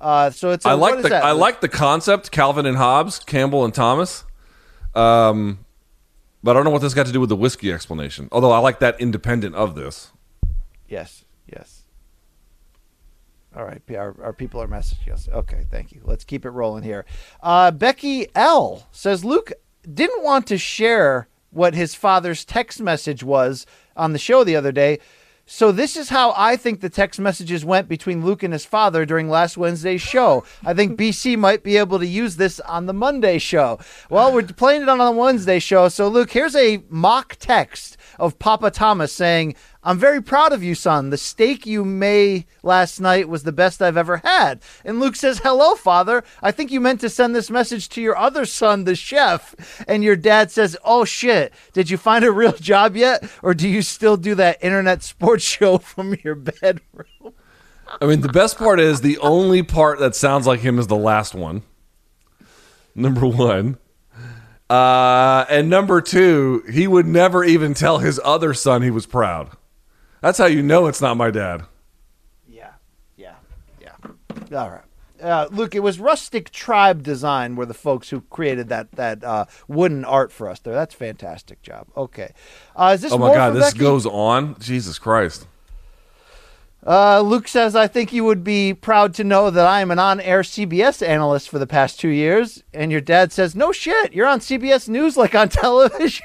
Uh, 0.00 0.30
so 0.30 0.52
it's. 0.52 0.64
a- 0.64 0.70
I 0.70 0.72
like 0.72 1.02
the 1.02 1.08
that, 1.10 1.22
I 1.22 1.32
Luke? 1.32 1.40
like 1.42 1.60
the 1.60 1.68
concept. 1.68 2.30
Calvin 2.30 2.64
and 2.64 2.78
Hobbes, 2.78 3.18
Campbell 3.18 3.62
and 3.64 3.74
Thomas. 3.74 4.24
Um, 4.94 5.58
but 6.42 6.52
I 6.52 6.54
don't 6.54 6.64
know 6.64 6.70
what 6.70 6.82
this 6.82 6.94
got 6.94 7.06
to 7.06 7.12
do 7.12 7.20
with 7.20 7.28
the 7.28 7.36
whiskey 7.36 7.72
explanation. 7.72 8.28
Although 8.32 8.52
I 8.52 8.58
like 8.58 8.78
that 8.80 9.00
independent 9.00 9.54
of 9.54 9.74
this. 9.74 10.12
Yes, 10.88 11.24
yes. 11.46 11.84
All 13.56 13.64
right, 13.64 13.82
our, 13.90 14.14
our 14.22 14.32
people 14.32 14.62
are 14.62 14.68
messaging 14.68 15.12
us. 15.12 15.28
Okay, 15.28 15.66
thank 15.70 15.92
you. 15.92 16.00
Let's 16.04 16.24
keep 16.24 16.44
it 16.44 16.50
rolling 16.50 16.84
here. 16.84 17.04
Uh, 17.42 17.72
Becky 17.72 18.28
L 18.34 18.86
says 18.92 19.24
Luke 19.24 19.52
didn't 19.92 20.22
want 20.22 20.46
to 20.48 20.58
share 20.58 21.28
what 21.50 21.74
his 21.74 21.94
father's 21.94 22.44
text 22.44 22.80
message 22.80 23.24
was 23.24 23.66
on 23.96 24.12
the 24.12 24.18
show 24.18 24.44
the 24.44 24.54
other 24.54 24.70
day. 24.70 25.00
So 25.52 25.72
this 25.72 25.96
is 25.96 26.10
how 26.10 26.32
I 26.36 26.54
think 26.54 26.80
the 26.80 26.88
text 26.88 27.18
messages 27.18 27.64
went 27.64 27.88
between 27.88 28.24
Luke 28.24 28.44
and 28.44 28.52
his 28.52 28.64
father 28.64 29.04
during 29.04 29.28
last 29.28 29.56
Wednesday's 29.56 30.00
show. 30.00 30.44
I 30.64 30.74
think 30.74 30.96
BC 30.96 31.36
might 31.36 31.64
be 31.64 31.76
able 31.76 31.98
to 31.98 32.06
use 32.06 32.36
this 32.36 32.60
on 32.60 32.86
the 32.86 32.92
Monday 32.92 33.38
show. 33.40 33.80
Well, 34.08 34.32
we're 34.32 34.44
playing 34.44 34.82
it 34.82 34.88
on 34.88 34.98
the 34.98 35.10
Wednesday 35.10 35.58
show. 35.58 35.88
So 35.88 36.06
Luke, 36.06 36.30
here's 36.30 36.54
a 36.54 36.84
mock 36.88 37.34
text 37.40 37.96
of 38.20 38.38
Papa 38.38 38.70
Thomas 38.70 39.12
saying, 39.12 39.56
I'm 39.82 39.98
very 39.98 40.22
proud 40.22 40.52
of 40.52 40.62
you, 40.62 40.74
son. 40.74 41.08
The 41.08 41.16
steak 41.16 41.64
you 41.64 41.84
made 41.84 42.44
last 42.62 43.00
night 43.00 43.30
was 43.30 43.44
the 43.44 43.52
best 43.52 43.80
I've 43.80 43.96
ever 43.96 44.18
had. 44.18 44.60
And 44.84 45.00
Luke 45.00 45.16
says, 45.16 45.38
Hello, 45.38 45.74
father. 45.74 46.22
I 46.42 46.52
think 46.52 46.70
you 46.70 46.80
meant 46.80 47.00
to 47.00 47.08
send 47.08 47.34
this 47.34 47.50
message 47.50 47.88
to 47.90 48.02
your 48.02 48.16
other 48.16 48.44
son, 48.44 48.84
the 48.84 48.94
chef. 48.94 49.54
And 49.88 50.04
your 50.04 50.16
dad 50.16 50.50
says, 50.50 50.76
Oh, 50.84 51.06
shit. 51.06 51.54
Did 51.72 51.88
you 51.88 51.96
find 51.96 52.24
a 52.24 52.32
real 52.32 52.52
job 52.52 52.94
yet? 52.94 53.24
Or 53.42 53.54
do 53.54 53.66
you 53.68 53.80
still 53.80 54.18
do 54.18 54.34
that 54.34 54.62
internet 54.62 55.02
sports 55.02 55.44
show 55.58 55.78
from 55.78 56.14
your 56.22 56.34
bedroom? 56.34 57.32
I 58.00 58.06
mean, 58.06 58.20
the 58.20 58.28
best 58.28 58.58
part 58.58 58.80
is 58.80 59.00
the 59.00 59.18
only 59.18 59.62
part 59.62 59.98
that 59.98 60.14
sounds 60.14 60.46
like 60.46 60.60
him 60.60 60.78
is 60.78 60.88
the 60.88 60.96
last 60.96 61.34
one. 61.34 61.62
Number 62.94 63.26
one. 63.26 63.78
Uh, 64.68 65.46
and 65.48 65.68
number 65.68 66.00
two, 66.00 66.62
he 66.70 66.86
would 66.86 67.06
never 67.06 67.42
even 67.42 67.74
tell 67.74 67.98
his 67.98 68.20
other 68.22 68.54
son 68.54 68.82
he 68.82 68.90
was 68.90 69.06
proud. 69.06 69.50
That's 70.20 70.38
how 70.38 70.46
you 70.46 70.62
know 70.62 70.86
it's 70.86 71.00
not 71.00 71.16
my 71.16 71.30
dad. 71.30 71.62
Yeah, 72.48 72.72
yeah, 73.16 73.34
yeah. 73.80 73.94
All 74.52 74.70
right. 74.70 74.82
Uh, 75.22 75.48
Luke, 75.50 75.74
it 75.74 75.80
was 75.80 76.00
Rustic 76.00 76.50
Tribe 76.50 77.02
Design 77.02 77.54
were 77.54 77.66
the 77.66 77.74
folks 77.74 78.08
who 78.08 78.22
created 78.22 78.68
that 78.70 78.92
that 78.92 79.22
uh, 79.22 79.44
wooden 79.68 80.04
art 80.04 80.32
for 80.32 80.48
us 80.48 80.60
there. 80.60 80.72
That's 80.72 80.94
fantastic 80.94 81.60
job. 81.62 81.88
Okay, 81.96 82.32
uh, 82.74 82.92
is 82.94 83.02
this 83.02 83.12
Oh 83.12 83.18
my 83.18 83.34
God, 83.34 83.50
this 83.54 83.72
Becky? 83.72 83.80
goes 83.80 84.06
on. 84.06 84.58
Jesus 84.58 84.98
Christ. 84.98 85.46
Uh, 86.86 87.20
Luke 87.20 87.46
says, 87.46 87.76
I 87.76 87.86
think 87.86 88.10
you 88.10 88.24
would 88.24 88.42
be 88.42 88.72
proud 88.72 89.12
to 89.14 89.24
know 89.24 89.50
that 89.50 89.66
I 89.66 89.82
am 89.82 89.90
an 89.90 89.98
on 89.98 90.18
air 90.18 90.40
CBS 90.40 91.06
analyst 91.06 91.50
for 91.50 91.58
the 91.58 91.66
past 91.66 92.00
two 92.00 92.08
years. 92.08 92.62
And 92.72 92.90
your 92.90 93.02
dad 93.02 93.32
says, 93.32 93.54
No 93.54 93.70
shit, 93.70 94.14
you're 94.14 94.26
on 94.26 94.40
CBS 94.40 94.88
News 94.88 95.14
like 95.16 95.34
on 95.34 95.48
television. 95.50 96.24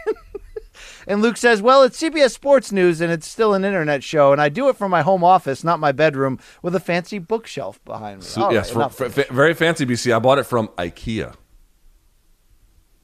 And 1.08 1.22
Luke 1.22 1.38
says, 1.38 1.62
Well, 1.62 1.84
it's 1.84 2.02
CBS 2.02 2.32
Sports 2.32 2.72
News 2.72 3.02
and 3.02 3.12
it's 3.12 3.28
still 3.28 3.54
an 3.54 3.64
internet 3.66 4.04
show. 4.04 4.32
And 4.32 4.42
I 4.42 4.50
do 4.50 4.70
it 4.70 4.76
from 4.78 4.92
my 4.92 5.02
home 5.02 5.24
office, 5.24 5.64
not 5.64 5.80
my 5.80 5.92
bedroom, 5.92 6.40
with 6.62 6.76
a 6.76 6.80
fancy 6.80 7.20
bookshelf 7.20 7.84
behind 7.86 8.20
me. 8.20 8.26
So, 8.26 8.52
yes, 8.52 8.74
right, 8.74 8.92
for, 8.92 9.10
for- 9.10 9.34
very 9.34 9.54
fancy 9.54 9.86
BC. 9.86 10.16
I 10.16 10.20
bought 10.20 10.40
it 10.40 10.46
from 10.46 10.68
IKEA. 10.78 11.36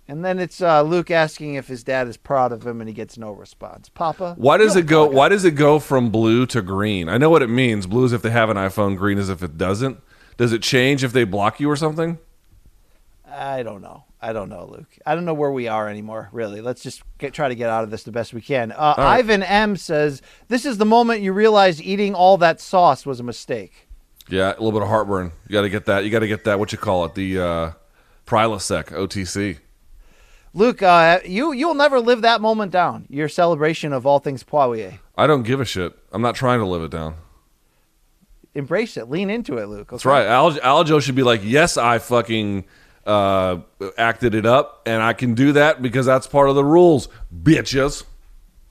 and 0.07 0.26
then 0.26 0.40
it's 0.40 0.61
uh, 0.61 0.82
Luke 0.82 1.10
asking 1.11 1.56
if 1.56 1.68
his 1.68 1.84
dad 1.84 2.07
is 2.07 2.18
proud 2.18 2.52
of 2.52 2.65
him 2.65 2.82
and 2.82 2.88
he 2.90 2.94
gets 2.94 3.18
no 3.18 3.32
response. 3.32 3.90
Papa? 3.90 4.36
Why 4.38 4.57
does 4.57 4.76
it 4.76 4.86
go? 4.88 5.06
Why 5.07 5.30
does 5.30 5.45
it 5.45 5.52
go 5.56 5.80
from 5.80 6.10
blue 6.10 6.45
to 6.48 6.61
green? 6.61 7.07
I 7.07 7.18
know 7.18 7.30
what 7.30 7.41
it 7.41 7.49
means. 7.49 7.88
Blue 7.88 8.03
is 8.06 8.14
if 8.14 8.22
they 8.22 8.32
have 8.32 8.49
an 8.49 8.57
iPhone. 8.57 8.98
Green 8.98 9.18
is 9.18 9.30
if 9.30 9.41
it 9.44 9.57
doesn't. 9.57 9.99
Does 10.38 10.52
it 10.53 10.61
change 10.64 11.03
if 11.03 11.14
they 11.14 11.23
block 11.23 11.60
you 11.60 11.69
or 11.69 11.76
something? 11.76 12.18
I 13.30 13.64
don't 13.64 13.82
know. 13.82 14.06
I 14.22 14.34
don't 14.34 14.49
know, 14.49 14.68
Luke. 14.72 14.98
I 15.06 15.15
don't 15.15 15.26
know 15.26 15.34
where 15.34 15.52
we 15.52 15.68
are 15.68 15.89
anymore, 15.89 16.30
really. 16.31 16.61
Let's 16.61 16.84
just 16.84 17.02
get, 17.18 17.34
try 17.34 17.49
to 17.49 17.56
get 17.56 17.69
out 17.69 17.84
of 17.84 17.89
this 17.89 18.03
the 18.03 18.11
best 18.11 18.34
we 18.34 18.41
can. 18.41 18.72
Uh, 18.72 18.93
right. 18.98 19.18
Ivan 19.18 19.41
M 19.41 19.76
says, 19.76 20.22
This 20.48 20.64
is 20.64 20.77
the 20.77 20.85
moment 20.85 21.22
you 21.22 21.34
realize 21.34 21.81
eating 21.81 22.14
all 22.14 22.38
that 22.38 22.61
sauce 22.61 23.06
was 23.06 23.19
a 23.19 23.23
mistake. 23.23 23.88
Yeah, 24.30 24.49
a 24.49 24.61
little 24.61 24.72
bit 24.72 24.84
of 24.84 24.89
heartburn. 24.89 25.31
You 25.48 25.53
got 25.53 25.61
to 25.64 25.69
get 25.69 25.88
that. 25.88 26.06
You 26.06 26.11
got 26.11 26.19
to 26.19 26.27
get 26.27 26.43
that. 26.43 26.60
What 26.60 26.72
you 26.72 26.77
call 26.77 27.03
it? 27.06 27.15
The 27.15 27.39
uh, 27.39 27.72
Prilosec 28.27 28.85
OTC. 28.89 29.57
Luke, 30.53 30.84
uh, 30.84 31.19
you, 31.26 31.53
you'll 31.53 31.73
never 31.73 31.99
live 31.99 32.22
that 32.22 32.41
moment 32.41 32.72
down, 32.72 33.07
your 33.10 33.30
celebration 33.30 33.93
of 33.93 34.06
all 34.06 34.19
things 34.19 34.43
Poirier. 34.43 34.99
I 35.18 35.26
don't 35.26 35.43
give 35.43 35.61
a 35.61 35.65
shit. 35.65 35.98
I'm 36.11 36.22
not 36.22 36.35
trying 36.35 36.60
to 36.60 36.65
live 36.65 36.84
it 36.84 36.91
down. 36.91 37.15
Embrace 38.53 38.98
it. 38.98 39.10
Lean 39.10 39.30
into 39.30 39.57
it, 39.57 39.68
Luke. 39.68 39.89
That's 39.91 40.06
right. 40.06 40.27
Al- 40.27 40.52
Aljo 40.52 41.02
should 41.02 41.15
be 41.15 41.23
like, 41.23 41.39
yes, 41.41 41.77
I 41.77 41.99
fucking 41.99 42.65
uh, 43.06 43.60
acted 43.98 44.36
it 44.36 44.45
up, 44.45 44.82
and 44.86 45.02
I 45.02 45.14
can 45.14 45.34
do 45.34 45.52
that 45.53 45.82
because 45.82 46.06
that's 46.06 46.28
part 46.28 46.49
of 46.49 46.56
the 46.56 46.64
rules, 46.65 47.07
bitches. 47.44 48.03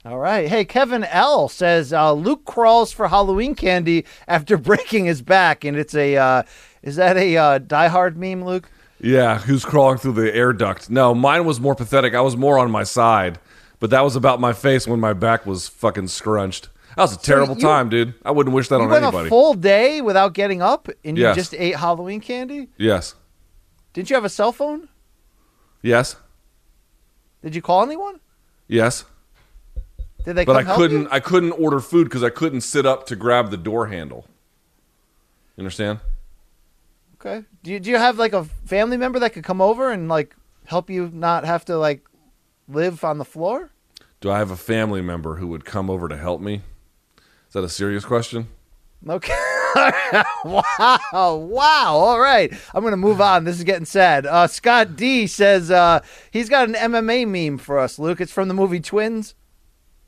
All 0.03 0.17
right. 0.17 0.47
Hey, 0.47 0.65
Kevin 0.65 1.03
L 1.03 1.47
says 1.47 1.93
uh, 1.93 2.13
Luke 2.13 2.45
crawls 2.45 2.91
for 2.91 3.07
Halloween 3.07 3.53
candy 3.55 4.05
after 4.27 4.57
breaking 4.69 5.05
his 5.05 5.21
back, 5.21 5.63
and 5.63 5.77
it's 5.77 5.93
a 5.93 6.15
uh, 6.17 6.43
is 6.81 6.95
that 6.95 7.17
a 7.17 7.37
uh, 7.37 7.57
Die 7.59 7.87
Hard 7.87 8.17
meme, 8.17 8.43
Luke? 8.43 8.69
Yeah, 8.99 9.39
who's 9.39 9.65
crawling 9.65 9.97
through 9.97 10.13
the 10.13 10.33
air 10.35 10.53
duct? 10.53 10.89
No, 10.89 11.13
mine 11.15 11.45
was 11.45 11.59
more 11.59 11.75
pathetic. 11.75 12.13
I 12.15 12.21
was 12.21 12.37
more 12.37 12.57
on 12.59 12.69
my 12.71 12.83
side, 12.83 13.39
but 13.79 13.89
that 13.91 14.03
was 14.03 14.15
about 14.15 14.39
my 14.39 14.53
face 14.53 14.87
when 14.87 14.99
my 14.99 15.13
back 15.13 15.45
was 15.45 15.67
fucking 15.67 16.07
scrunched. 16.07 16.69
That 16.95 17.03
was 17.03 17.15
a 17.15 17.19
terrible 17.19 17.55
you- 17.55 17.61
time, 17.61 17.89
dude. 17.89 18.13
I 18.25 18.31
wouldn't 18.31 18.55
wish 18.55 18.67
that 18.69 18.77
You 18.77 18.83
on 18.83 18.89
went 18.89 19.03
anybody. 19.03 19.27
a 19.27 19.29
full 19.29 19.53
day 19.53 20.01
without 20.01 20.33
getting 20.33 20.61
up, 20.61 20.87
and 21.05 21.17
you 21.17 21.33
just 21.33 21.53
ate 21.55 21.75
Halloween 21.75 22.19
candy. 22.21 22.69
yes, 22.77 23.15
Didn't 23.93 24.09
you 24.09 24.15
have 24.15 24.25
a 24.25 24.29
cell 24.29 24.51
phone? 24.51 24.89
yes, 25.81 26.15
Did 27.43 27.55
you 27.55 27.61
call 27.61 27.83
anyone? 27.83 28.19
yes. 28.67 29.05
Did 30.23 30.35
they 30.35 30.45
But 30.45 30.55
I 30.55 30.75
couldn't. 30.75 31.01
you? 31.03 31.07
I 31.11 31.19
couldn't 31.19 31.53
order 31.53 31.79
food 31.79 32.03
because 32.03 32.23
I 32.23 32.29
couldn't 32.29 32.61
sit 32.61 32.85
up 32.85 33.07
to 33.07 33.15
grab 33.15 33.49
the 33.49 33.57
door 33.57 33.87
handle. 33.87 34.27
You 35.57 35.61
understand? 35.63 35.99
Okay. 37.15 37.43
Do 37.63 37.71
you, 37.71 37.79
do 37.79 37.89
you 37.89 37.97
have 37.97 38.19
like 38.19 38.33
a 38.33 38.43
family 38.65 38.97
member 38.97 39.17
that 39.19 39.33
could 39.33 39.43
come 39.43 39.61
over 39.61 39.91
and 39.91 40.07
like 40.07 40.35
help 40.65 40.91
you 40.91 41.09
not 41.11 41.43
have 41.45 41.65
to 41.65 41.77
like 41.77 42.05
live 42.69 43.03
on 43.03 43.17
the 43.17 43.25
floor? 43.25 43.71
Do 44.19 44.29
I 44.29 44.37
have 44.37 44.51
a 44.51 44.55
family 44.55 45.01
member 45.01 45.37
who 45.37 45.47
would 45.47 45.65
come 45.65 45.89
over 45.89 46.07
to 46.07 46.17
help 46.17 46.39
me? 46.39 46.61
Is 47.47 47.53
that 47.53 47.63
a 47.63 47.69
serious 47.69 48.05
question? 48.05 48.47
Okay. 49.09 49.33
wow. 50.45 51.35
Wow. 51.35 51.95
All 51.95 52.19
right. 52.19 52.53
I'm 52.73 52.81
going 52.81 52.91
to 52.91 52.97
move 52.97 53.21
on. 53.21 53.43
This 53.43 53.57
is 53.57 53.63
getting 53.63 53.85
sad. 53.85 54.25
Uh, 54.25 54.47
Scott 54.47 54.95
D 54.95 55.27
says 55.27 55.71
uh, 55.71 56.01
he's 56.31 56.49
got 56.49 56.67
an 56.67 56.75
MMA 56.75 57.27
meme 57.27 57.57
for 57.57 57.79
us, 57.79 57.99
Luke. 57.99 58.21
It's 58.21 58.31
from 58.31 58.47
the 58.47 58.53
movie 58.53 58.79
Twins. 58.79 59.35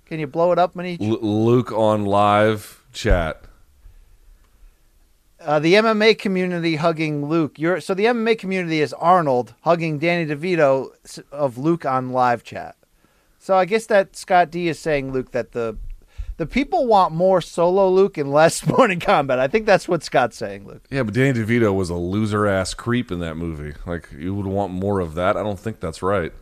Can 0.05 0.19
you 0.19 0.27
blow 0.27 0.51
it 0.51 0.59
up, 0.59 0.75
Manich? 0.75 1.01
L- 1.01 1.19
Luke 1.21 1.71
on 1.71 2.05
live 2.05 2.83
chat. 2.91 3.43
Uh, 5.39 5.59
the 5.59 5.73
MMA 5.73 6.17
community 6.17 6.77
hugging 6.77 7.25
Luke. 7.25 7.59
You're 7.59 7.81
so 7.81 7.93
the 7.93 8.05
MMA 8.05 8.37
community 8.39 8.79
is 8.79 8.93
Arnold 8.93 9.55
hugging 9.61 9.99
Danny 9.99 10.25
DeVito 10.25 10.89
of 11.31 11.57
Luke 11.57 11.85
on 11.85 12.11
live 12.11 12.43
chat. 12.43 12.77
So 13.39 13.57
I 13.57 13.65
guess 13.65 13.85
that 13.87 14.15
Scott 14.15 14.51
D 14.51 14.69
is 14.69 14.79
saying 14.79 15.11
Luke 15.11 15.31
that 15.31 15.51
the 15.51 15.77
the 16.37 16.45
people 16.45 16.85
want 16.87 17.13
more 17.13 17.41
solo 17.41 17.89
Luke 17.89 18.17
and 18.17 18.31
less 18.31 18.65
Morning 18.67 18.99
Kombat. 18.99 19.39
I 19.39 19.47
think 19.47 19.65
that's 19.65 19.87
what 19.87 20.03
Scott's 20.03 20.37
saying, 20.37 20.65
Luke. 20.65 20.85
Yeah, 20.89 21.03
but 21.03 21.13
Danny 21.13 21.39
DeVito 21.39 21.73
was 21.73 21.89
a 21.89 21.95
loser 21.95 22.47
ass 22.47 22.73
creep 22.73 23.11
in 23.11 23.19
that 23.19 23.35
movie. 23.35 23.73
Like 23.85 24.09
you 24.17 24.33
would 24.35 24.47
want 24.47 24.73
more 24.73 24.99
of 24.99 25.15
that. 25.15 25.37
I 25.37 25.43
don't 25.43 25.59
think 25.59 25.79
that's 25.79 26.01
right. 26.01 26.33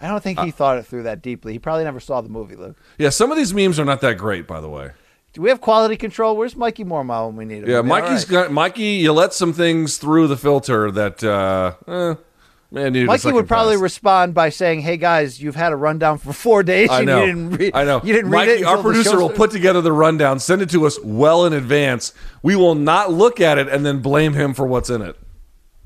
I 0.00 0.08
don't 0.08 0.22
think 0.22 0.40
he 0.40 0.50
thought 0.50 0.78
it 0.78 0.86
through 0.86 1.04
that 1.04 1.22
deeply. 1.22 1.52
He 1.52 1.60
probably 1.60 1.84
never 1.84 2.00
saw 2.00 2.20
the 2.20 2.28
movie, 2.28 2.56
Luke. 2.56 2.76
Yeah, 2.98 3.10
some 3.10 3.30
of 3.30 3.36
these 3.36 3.54
memes 3.54 3.78
are 3.78 3.84
not 3.84 4.00
that 4.00 4.18
great, 4.18 4.48
by 4.48 4.60
the 4.60 4.68
way. 4.68 4.90
Do 5.32 5.40
we 5.40 5.48
have 5.48 5.60
quality 5.60 5.96
control? 5.96 6.36
Where's 6.36 6.56
Mikey 6.56 6.84
Mormont 6.84 7.28
when 7.28 7.36
we 7.36 7.44
need 7.44 7.62
him? 7.62 7.70
Yeah, 7.70 7.82
Mikey's 7.82 8.28
right. 8.28 8.44
got 8.44 8.52
Mikey. 8.52 8.82
You 8.82 9.12
let 9.12 9.32
some 9.32 9.52
things 9.52 9.96
through 9.96 10.26
the 10.26 10.36
filter 10.36 10.90
that 10.90 11.22
uh, 11.22 11.74
eh, 11.86 12.14
man. 12.72 13.06
Mikey 13.06 13.32
would 13.32 13.46
probably 13.46 13.74
pass. 13.74 13.82
respond 13.82 14.34
by 14.34 14.48
saying, 14.48 14.80
"Hey 14.80 14.96
guys, 14.96 15.40
you've 15.42 15.56
had 15.56 15.72
a 15.72 15.76
rundown 15.76 16.18
for 16.18 16.32
four 16.32 16.62
days 16.74 16.90
I 16.90 16.98
and 16.98 17.06
know. 17.06 17.20
you 17.20 17.26
didn't 17.26 17.50
read. 17.50 17.74
I 17.74 17.84
know. 17.84 18.00
You 18.02 18.12
didn't 18.12 18.30
read 18.30 18.48
Mikey, 18.48 18.62
it. 18.62 18.64
our 18.64 18.78
producer 18.82 19.18
will 19.18 19.30
put 19.30 19.50
together 19.50 19.80
the 19.80 19.92
rundown, 19.92 20.40
send 20.40 20.62
it 20.62 20.70
to 20.70 20.86
us 20.86 20.98
well 21.04 21.44
in 21.44 21.52
advance. 21.52 22.12
We 22.42 22.56
will 22.56 22.74
not 22.74 23.12
look 23.12 23.40
at 23.40 23.58
it 23.58 23.68
and 23.68 23.84
then 23.86 24.00
blame 24.00 24.32
him 24.34 24.54
for 24.54 24.66
what's 24.66 24.90
in 24.90 25.02
it. 25.02 25.16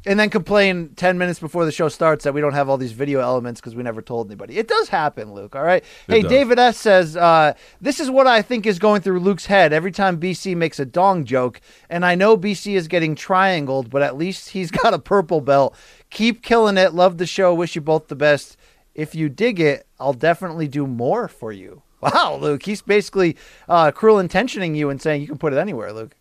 and 0.09 0.21
then 0.21 0.31
complain 0.31 0.91
10 0.95 1.19
minutes 1.19 1.41
before 1.41 1.65
the 1.65 1.73
show 1.73 1.89
starts 1.89 2.23
that 2.23 2.33
we 2.33 2.41
don't 2.41 2.53
have 2.53 2.69
all 2.69 2.77
these 2.79 2.93
video 2.93 3.19
elements 3.21 3.61
because 3.61 3.75
we 3.75 3.83
never 3.83 4.01
told 4.01 4.29
anybody. 4.29 4.57
It 4.57 4.69
does 4.69 4.89
happen, 4.89 5.35
Luke, 5.35 5.57
all 5.57 5.65
right? 5.65 5.83
hey, 6.07 6.23
does. 6.23 6.31
David 6.31 6.61
S. 6.61 6.79
says, 6.79 7.17
uh, 7.17 7.55
This 7.81 7.99
is 7.99 8.09
what 8.09 8.29
I 8.29 8.41
think 8.41 8.67
is 8.67 8.79
going 8.79 9.01
through 9.01 9.19
Luke's 9.19 9.47
head 9.47 9.73
every 9.73 9.91
time 9.91 10.21
BC 10.21 10.55
makes 10.57 10.79
a 10.79 10.85
dong 10.85 11.25
joke. 11.25 11.61
And 11.91 12.07
I 12.07 12.15
know 12.15 12.37
BC 12.37 12.77
is 12.77 12.87
getting 12.87 13.17
triangled, 13.17 13.91
but 13.91 14.01
at 14.03 14.17
least 14.17 14.51
he's 14.51 14.71
got 14.83 14.95
a 14.95 15.01
purple 15.01 15.41
belt. 15.41 15.75
Keep 16.17 16.41
killing 16.43 16.79
it. 16.79 16.95
Love 16.95 17.19
the 17.19 17.27
show. 17.27 17.53
Wish 17.53 17.75
you 17.75 17.83
both 17.83 18.09
the 18.09 18.17
best. 18.17 18.57
If 18.95 19.15
you 19.15 19.29
dig 19.29 19.61
it, 19.61 19.87
I'll 20.01 20.15
definitely 20.15 20.67
do 20.67 20.87
more 20.87 21.29
for 21.29 21.53
you. 21.53 21.83
Wow, 22.01 22.39
Luke. 22.41 22.63
He's 22.63 22.81
basically 22.81 23.37
uh, 23.69 23.91
cruel 23.91 24.19
intentioning 24.19 24.75
you 24.75 24.89
and 24.89 25.01
saying 25.01 25.21
you 25.21 25.29
can 25.29 25.37
put 25.39 25.53
it 25.53 25.59
anywhere, 25.59 25.93
Luke. 25.93 26.15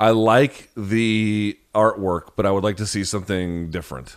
I 0.00 0.10
like 0.10 0.70
the 0.76 1.56
artwork, 1.74 2.30
but 2.34 2.44
I 2.46 2.50
would 2.50 2.64
like 2.64 2.76
to 2.78 2.86
see 2.86 3.04
something 3.04 3.70
different. 3.70 4.16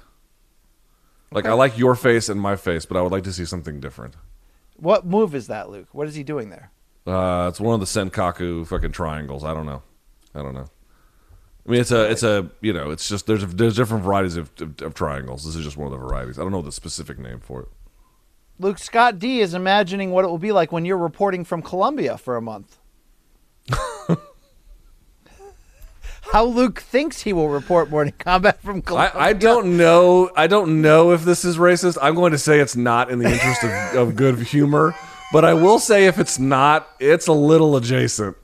Like 1.31 1.45
I 1.45 1.53
like 1.53 1.77
your 1.77 1.94
face 1.95 2.30
and 2.30 2.40
my 2.41 2.56
face, 2.56 2.85
but 2.85 2.98
I 2.98 3.02
would 3.02 3.11
like 3.11 3.23
to 3.26 3.34
see 3.34 3.45
something 3.45 3.80
different. 3.80 4.15
What 4.77 5.06
move 5.06 5.35
is 5.35 5.45
that, 5.48 5.69
Luke? 5.69 5.90
What 5.91 6.07
is 6.07 6.15
he 6.15 6.23
doing 6.23 6.49
there? 6.49 6.72
Uh, 7.06 7.49
it's 7.49 7.60
one 7.60 7.73
of 7.73 7.80
the 7.80 7.85
sankaku 7.85 8.65
fucking 8.65 8.94
triangles. 8.94 9.44
I 9.44 9.53
don't 9.53 9.68
know. 9.68 9.84
I 10.34 10.41
don't 10.41 10.56
know. 10.56 10.69
I 11.65 11.72
mean, 11.72 11.80
it's 11.80 11.91
a, 11.91 12.11
it's 12.11 12.23
a, 12.23 12.49
you 12.60 12.73
know, 12.73 12.91
it's 12.91 13.07
just 13.07 13.26
there's 13.26 13.44
a, 13.44 13.45
there's 13.45 13.76
different 13.76 14.03
varieties 14.03 14.35
of, 14.35 14.52
of, 14.60 14.81
of 14.81 14.94
triangles. 14.94 15.45
This 15.45 15.56
is 15.56 15.64
just 15.64 15.77
one 15.77 15.85
of 15.85 15.91
the 15.91 15.98
varieties. 15.98 16.38
I 16.38 16.41
don't 16.41 16.52
know 16.52 16.61
the 16.61 16.73
specific 16.73 17.18
name 17.18 17.40
for 17.40 17.61
it. 17.61 17.69
Luke 18.60 18.77
Scott 18.77 19.18
D 19.18 19.40
is 19.40 19.53
imagining 19.53 20.11
what 20.11 20.26
it 20.26 20.27
will 20.27 20.38
be 20.38 20.52
like 20.52 20.72
when 20.72 20.85
you're 20.85 20.98
reporting 20.98 21.44
from 21.44 21.61
Colombia 21.61 22.18
for 22.18 22.35
a 22.35 22.41
month. 22.41 22.77
How 26.34 26.45
Luke 26.45 26.80
thinks 26.81 27.22
he 27.22 27.31
will 27.31 27.49
report 27.49 27.90
morning 27.90 28.14
combat 28.18 28.61
from 28.61 28.81
Colombia. 28.81 29.19
I, 29.19 29.30
I 29.30 29.34
don't 29.34 29.77
know. 29.77 30.31
I 30.35 30.48
don't 30.48 30.81
know 30.81 31.11
if 31.11 31.23
this 31.23 31.45
is 31.45 31.57
racist. 31.57 31.98
I'm 32.02 32.15
going 32.15 32.31
to 32.31 32.38
say 32.38 32.60
it's 32.60 32.76
not 32.76 33.11
in 33.11 33.19
the 33.19 33.31
interest 33.31 33.64
of, 33.64 33.95
of 33.95 34.15
good 34.15 34.40
humor, 34.40 34.95
but 35.31 35.45
I 35.45 35.53
will 35.53 35.80
say 35.80 36.07
if 36.07 36.18
it's 36.19 36.40
not, 36.40 36.90
it's 36.99 37.27
a 37.27 37.34
little 37.34 37.76
adjacent. 37.76 38.35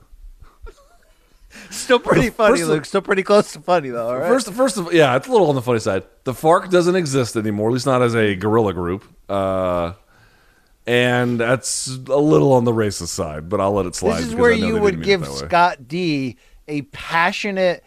Still 1.69 1.99
pretty 1.99 2.29
funny, 2.29 2.63
Luke. 2.63 2.85
Still 2.85 3.01
pretty 3.01 3.23
close 3.23 3.53
to 3.53 3.59
funny, 3.59 3.89
though. 3.89 4.07
All 4.07 4.17
right. 4.17 4.27
First, 4.27 4.51
first 4.53 4.77
of 4.77 4.87
all, 4.87 4.93
yeah, 4.93 5.15
it's 5.15 5.27
a 5.27 5.31
little 5.31 5.49
on 5.49 5.55
the 5.55 5.61
funny 5.61 5.79
side. 5.79 6.03
The 6.23 6.33
FARC 6.33 6.69
doesn't 6.69 6.95
exist 6.95 7.35
anymore, 7.35 7.69
at 7.69 7.73
least 7.73 7.85
not 7.85 8.01
as 8.01 8.15
a 8.15 8.35
guerrilla 8.35 8.73
group, 8.73 9.05
uh, 9.29 9.93
and 10.87 11.39
that's 11.39 11.87
a 11.87 12.17
little 12.17 12.53
on 12.53 12.65
the 12.65 12.71
racist 12.71 13.09
side. 13.09 13.49
But 13.49 13.61
I'll 13.61 13.73
let 13.73 13.85
it 13.85 13.95
slide. 13.95 14.19
this 14.19 14.27
is 14.27 14.35
where 14.35 14.51
you 14.51 14.79
would 14.79 15.03
give 15.03 15.21
it 15.21 15.25
that 15.25 15.31
way. 15.31 15.47
Scott 15.47 15.87
D 15.87 16.37
a 16.67 16.83
passionate 16.83 17.83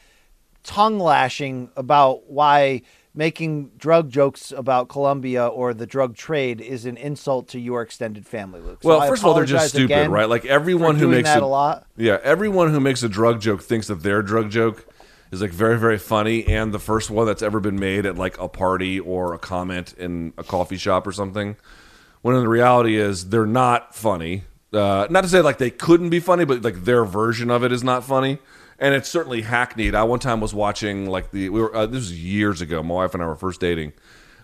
tongue 0.64 0.98
lashing 0.98 1.70
about 1.76 2.30
why 2.30 2.82
making 3.14 3.70
drug 3.76 4.10
jokes 4.10 4.52
about 4.52 4.88
Colombia 4.88 5.46
or 5.46 5.74
the 5.74 5.86
drug 5.86 6.16
trade 6.16 6.60
is 6.60 6.86
an 6.86 6.96
insult 6.96 7.48
to 7.48 7.60
your 7.60 7.82
extended 7.82 8.26
family, 8.26 8.60
Luke. 8.60 8.80
Well, 8.82 9.06
first 9.06 9.22
of 9.22 9.28
all, 9.28 9.34
they're 9.34 9.44
just 9.44 9.70
stupid, 9.70 10.08
right? 10.08 10.28
Like 10.28 10.44
everyone 10.46 10.96
who 10.96 11.08
makes 11.08 11.28
that 11.28 11.42
a, 11.42 11.44
a 11.44 11.46
lot. 11.46 11.86
Yeah, 11.96 12.18
everyone 12.22 12.70
who 12.70 12.80
makes 12.80 13.02
a 13.02 13.08
drug 13.08 13.40
joke 13.40 13.62
thinks 13.62 13.88
that 13.88 14.02
their 14.02 14.22
drug 14.22 14.50
joke 14.50 14.86
is 15.30 15.40
like 15.40 15.50
very, 15.50 15.78
very 15.78 15.98
funny, 15.98 16.46
and 16.46 16.72
the 16.72 16.78
first 16.78 17.10
one 17.10 17.26
that's 17.26 17.42
ever 17.42 17.60
been 17.60 17.78
made 17.78 18.06
at 18.06 18.16
like 18.16 18.38
a 18.38 18.48
party 18.48 19.00
or 19.00 19.34
a 19.34 19.38
comment 19.38 19.94
in 19.94 20.32
a 20.38 20.44
coffee 20.44 20.76
shop 20.76 21.06
or 21.06 21.12
something. 21.12 21.56
When 22.22 22.36
in 22.36 22.42
the 22.42 22.48
reality 22.48 22.96
is 22.96 23.30
they're 23.30 23.46
not 23.46 23.94
funny. 23.94 24.44
Uh, 24.72 25.06
not 25.10 25.22
to 25.22 25.28
say 25.28 25.40
like 25.42 25.58
they 25.58 25.70
couldn't 25.70 26.10
be 26.10 26.20
funny, 26.20 26.44
but 26.44 26.62
like 26.62 26.84
their 26.84 27.04
version 27.04 27.50
of 27.50 27.62
it 27.64 27.72
is 27.72 27.84
not 27.84 28.04
funny, 28.04 28.38
and 28.82 28.96
it's 28.96 29.08
certainly 29.08 29.42
hackneyed. 29.42 29.94
I 29.94 30.02
one 30.02 30.18
time 30.18 30.40
was 30.40 30.52
watching 30.52 31.06
like 31.06 31.30
the 31.30 31.48
we 31.48 31.60
were 31.60 31.74
uh, 31.74 31.86
this 31.86 32.00
was 32.00 32.20
years 32.20 32.60
ago. 32.60 32.82
My 32.82 32.96
wife 32.96 33.14
and 33.14 33.22
I 33.22 33.26
were 33.26 33.36
first 33.36 33.60
dating, 33.60 33.92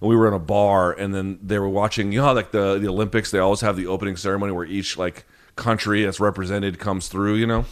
and 0.01 0.09
we 0.09 0.15
were 0.15 0.29
in 0.29 0.33
a 0.33 0.39
bar, 0.39 0.93
and 0.93 1.13
then 1.13 1.41
they 1.43 1.59
were 1.59 1.69
watching. 1.69 2.13
You 2.13 2.21
know 2.21 2.27
how 2.27 2.35
like 2.35 2.53
the 2.53 2.79
the 2.79 2.87
Olympics, 2.89 3.33
they 3.33 3.41
always 3.41 3.63
have 3.63 3.77
the 3.77 3.89
opening 3.89 4.17
ceremony 4.17 4.53
where 4.53 4.65
each 4.65 4.97
like 4.97 5.27
country 5.57 6.05
that's 6.05 6.21
represented 6.21 6.79
comes 6.79 7.09
through. 7.09 7.35
You 7.35 7.49
know, 7.49 7.65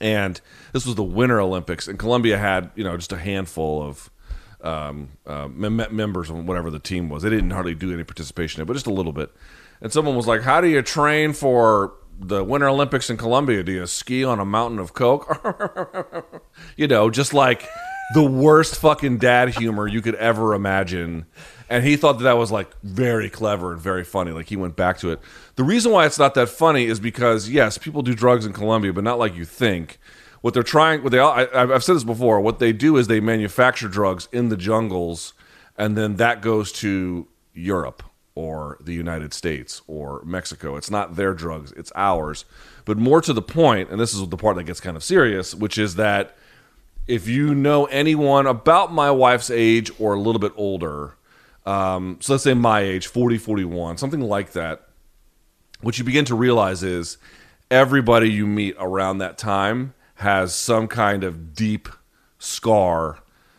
and 0.00 0.40
this 0.72 0.86
was 0.86 0.94
the 0.94 1.02
Winter 1.02 1.40
Olympics, 1.40 1.88
and 1.88 1.98
Colombia 1.98 2.38
had 2.38 2.70
you 2.76 2.84
know 2.84 2.96
just 2.96 3.12
a 3.12 3.18
handful 3.18 3.82
of 3.82 4.10
um, 4.60 5.08
uh, 5.26 5.48
mem- 5.48 5.94
members 5.94 6.30
of 6.30 6.36
whatever 6.46 6.70
the 6.70 6.78
team 6.78 7.08
was. 7.08 7.24
They 7.24 7.30
didn't 7.30 7.50
hardly 7.50 7.74
do 7.74 7.92
any 7.92 8.04
participation 8.04 8.60
in 8.60 8.62
it, 8.62 8.66
but 8.66 8.74
just 8.74 8.86
a 8.86 8.92
little 8.92 9.12
bit. 9.12 9.32
And 9.80 9.92
someone 9.92 10.14
was 10.14 10.28
like, 10.28 10.42
"How 10.42 10.60
do 10.60 10.68
you 10.68 10.82
train 10.82 11.32
for 11.32 11.94
the 12.18 12.42
Winter 12.44 12.68
Olympics 12.68 13.10
in 13.10 13.16
Colombia? 13.16 13.62
Do 13.62 13.72
you 13.72 13.86
ski 13.86 14.24
on 14.24 14.40
a 14.40 14.44
mountain 14.44 14.78
of 14.78 14.92
coke?" 14.94 16.42
you 16.76 16.86
know, 16.88 17.10
just 17.10 17.32
like 17.32 17.68
the 18.14 18.22
worst 18.22 18.76
fucking 18.80 19.18
dad 19.18 19.50
humor 19.50 19.86
you 19.86 20.00
could 20.00 20.14
ever 20.16 20.54
imagine. 20.54 21.26
And 21.68 21.84
he 21.84 21.96
thought 21.96 22.18
that 22.18 22.24
that 22.24 22.38
was 22.38 22.50
like 22.50 22.70
very 22.82 23.28
clever 23.28 23.72
and 23.72 23.80
very 23.80 24.04
funny. 24.04 24.32
Like 24.32 24.48
he 24.48 24.56
went 24.56 24.76
back 24.76 24.98
to 24.98 25.10
it. 25.10 25.20
The 25.56 25.64
reason 25.64 25.92
why 25.92 26.06
it's 26.06 26.18
not 26.18 26.34
that 26.34 26.48
funny 26.48 26.86
is 26.86 26.98
because 26.98 27.50
yes, 27.50 27.76
people 27.76 28.02
do 28.02 28.14
drugs 28.14 28.46
in 28.46 28.52
Colombia, 28.52 28.92
but 28.92 29.04
not 29.04 29.18
like 29.18 29.34
you 29.34 29.44
think. 29.44 29.98
What 30.40 30.54
they're 30.54 30.62
trying, 30.62 31.02
what 31.02 31.10
they, 31.10 31.18
I, 31.18 31.48
I've 31.52 31.82
said 31.82 31.96
this 31.96 32.04
before. 32.04 32.40
What 32.40 32.60
they 32.60 32.72
do 32.72 32.96
is 32.96 33.08
they 33.08 33.20
manufacture 33.20 33.88
drugs 33.88 34.28
in 34.30 34.50
the 34.50 34.56
jungles, 34.56 35.34
and 35.76 35.96
then 35.96 36.14
that 36.16 36.42
goes 36.42 36.70
to 36.72 37.26
Europe 37.52 38.04
or 38.38 38.78
the 38.80 38.94
United 38.94 39.34
States 39.34 39.82
or 39.88 40.22
Mexico. 40.24 40.76
It's 40.76 40.92
not 40.92 41.16
their 41.16 41.34
drugs, 41.34 41.72
it's 41.72 41.90
ours. 41.96 42.44
But 42.84 42.96
more 42.96 43.20
to 43.20 43.32
the 43.32 43.42
point, 43.42 43.90
and 43.90 43.98
this 43.98 44.14
is 44.14 44.28
the 44.28 44.36
part 44.36 44.54
that 44.54 44.62
gets 44.62 44.78
kind 44.78 44.96
of 44.96 45.02
serious, 45.02 45.56
which 45.56 45.76
is 45.76 45.96
that 45.96 46.36
if 47.08 47.26
you 47.26 47.52
know 47.52 47.86
anyone 47.86 48.46
about 48.46 48.92
my 48.92 49.10
wife's 49.10 49.50
age 49.50 49.90
or 49.98 50.14
a 50.14 50.20
little 50.20 50.38
bit 50.38 50.52
older, 50.54 51.16
um, 51.66 52.18
so 52.20 52.34
let's 52.34 52.44
say 52.44 52.54
my 52.54 52.78
age, 52.78 53.08
40, 53.08 53.38
41, 53.38 53.98
something 53.98 54.20
like 54.20 54.52
that, 54.52 54.86
what 55.80 55.98
you 55.98 56.04
begin 56.04 56.24
to 56.26 56.36
realize 56.36 56.84
is 56.84 57.18
everybody 57.72 58.30
you 58.30 58.46
meet 58.46 58.76
around 58.78 59.18
that 59.18 59.36
time 59.36 59.94
has 60.14 60.54
some 60.54 60.86
kind 60.86 61.24
of 61.24 61.56
deep 61.56 61.88
scar 62.38 63.18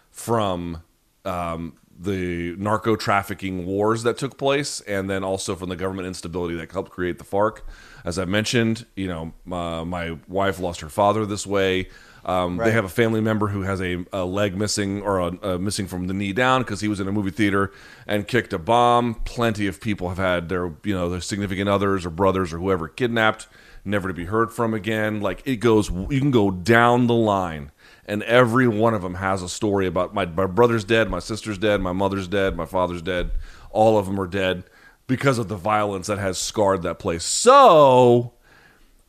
from 0.09 0.83
um, 1.25 1.73
the 2.01 2.55
narco 2.57 2.95
trafficking 2.95 3.65
wars 3.65 4.03
that 4.03 4.17
took 4.17 4.37
place, 4.37 4.79
and 4.81 5.09
then 5.09 5.23
also 5.23 5.55
from 5.55 5.67
the 5.67 5.75
government 5.75 6.07
instability 6.07 6.55
that 6.55 6.71
helped 6.71 6.91
create 6.91 7.17
the 7.17 7.25
FARC. 7.25 7.59
As 8.05 8.17
I 8.17 8.23
mentioned, 8.25 8.85
you 8.95 9.07
know, 9.07 9.33
uh, 9.53 9.83
my 9.83 10.17
wife 10.27 10.59
lost 10.59 10.79
her 10.79 10.89
father 10.89 11.25
this 11.25 11.45
way. 11.45 11.89
Um, 12.23 12.57
They 12.57 12.71
have 12.71 12.85
a 12.85 12.89
family 12.89 13.21
member 13.21 13.47
who 13.47 13.61
has 13.63 13.81
a, 13.81 14.05
a 14.11 14.23
leg 14.25 14.55
missing 14.55 15.01
or 15.01 15.19
a, 15.19 15.27
a 15.41 15.59
missing 15.59 15.87
from 15.87 16.07
the 16.07 16.13
knee 16.13 16.33
down 16.33 16.61
because 16.61 16.81
he 16.81 16.87
was 16.87 16.99
in 16.99 17.07
a 17.07 17.11
movie 17.11 17.31
theater 17.31 17.71
and 18.07 18.27
kicked 18.27 18.53
a 18.53 18.59
bomb. 18.59 19.15
Plenty 19.25 19.67
of 19.67 19.81
people 19.81 20.09
have 20.09 20.17
had 20.17 20.49
their 20.49 20.71
you 20.83 20.93
know 20.93 21.09
their 21.09 21.21
significant 21.21 21.69
others 21.69 22.05
or 22.05 22.09
brothers 22.09 22.53
or 22.53 22.59
whoever 22.59 22.87
kidnapped, 22.87 23.47
never 23.83 24.07
to 24.07 24.13
be 24.13 24.25
heard 24.25 24.51
from 24.51 24.73
again. 24.73 25.21
Like 25.21 25.41
it 25.45 25.57
goes, 25.57 25.89
you 25.89 26.19
can 26.19 26.31
go 26.31 26.51
down 26.51 27.07
the 27.07 27.13
line, 27.13 27.71
and 28.09 28.23
every 28.23 28.67
one 28.67 28.93
of 28.95 29.01
them 29.03 29.13
has 29.13 29.41
a 29.43 29.47
story 29.47 29.85
about 29.87 30.13
my 30.13 30.25
my 30.25 30.47
brother's 30.47 30.83
dead, 30.83 31.09
my 31.09 31.19
sister's 31.19 31.57
dead, 31.57 31.79
my 31.79 31.93
mother's 31.93 32.27
dead, 32.27 32.57
my 32.57 32.65
father's 32.65 33.01
dead. 33.03 33.31
All 33.69 33.97
of 33.97 34.07
them 34.07 34.19
are 34.19 34.27
dead 34.27 34.63
because 35.07 35.37
of 35.37 35.47
the 35.47 35.55
violence 35.55 36.07
that 36.07 36.17
has 36.17 36.37
scarred 36.37 36.81
that 36.81 36.97
place. 36.99 37.23
So 37.23 38.33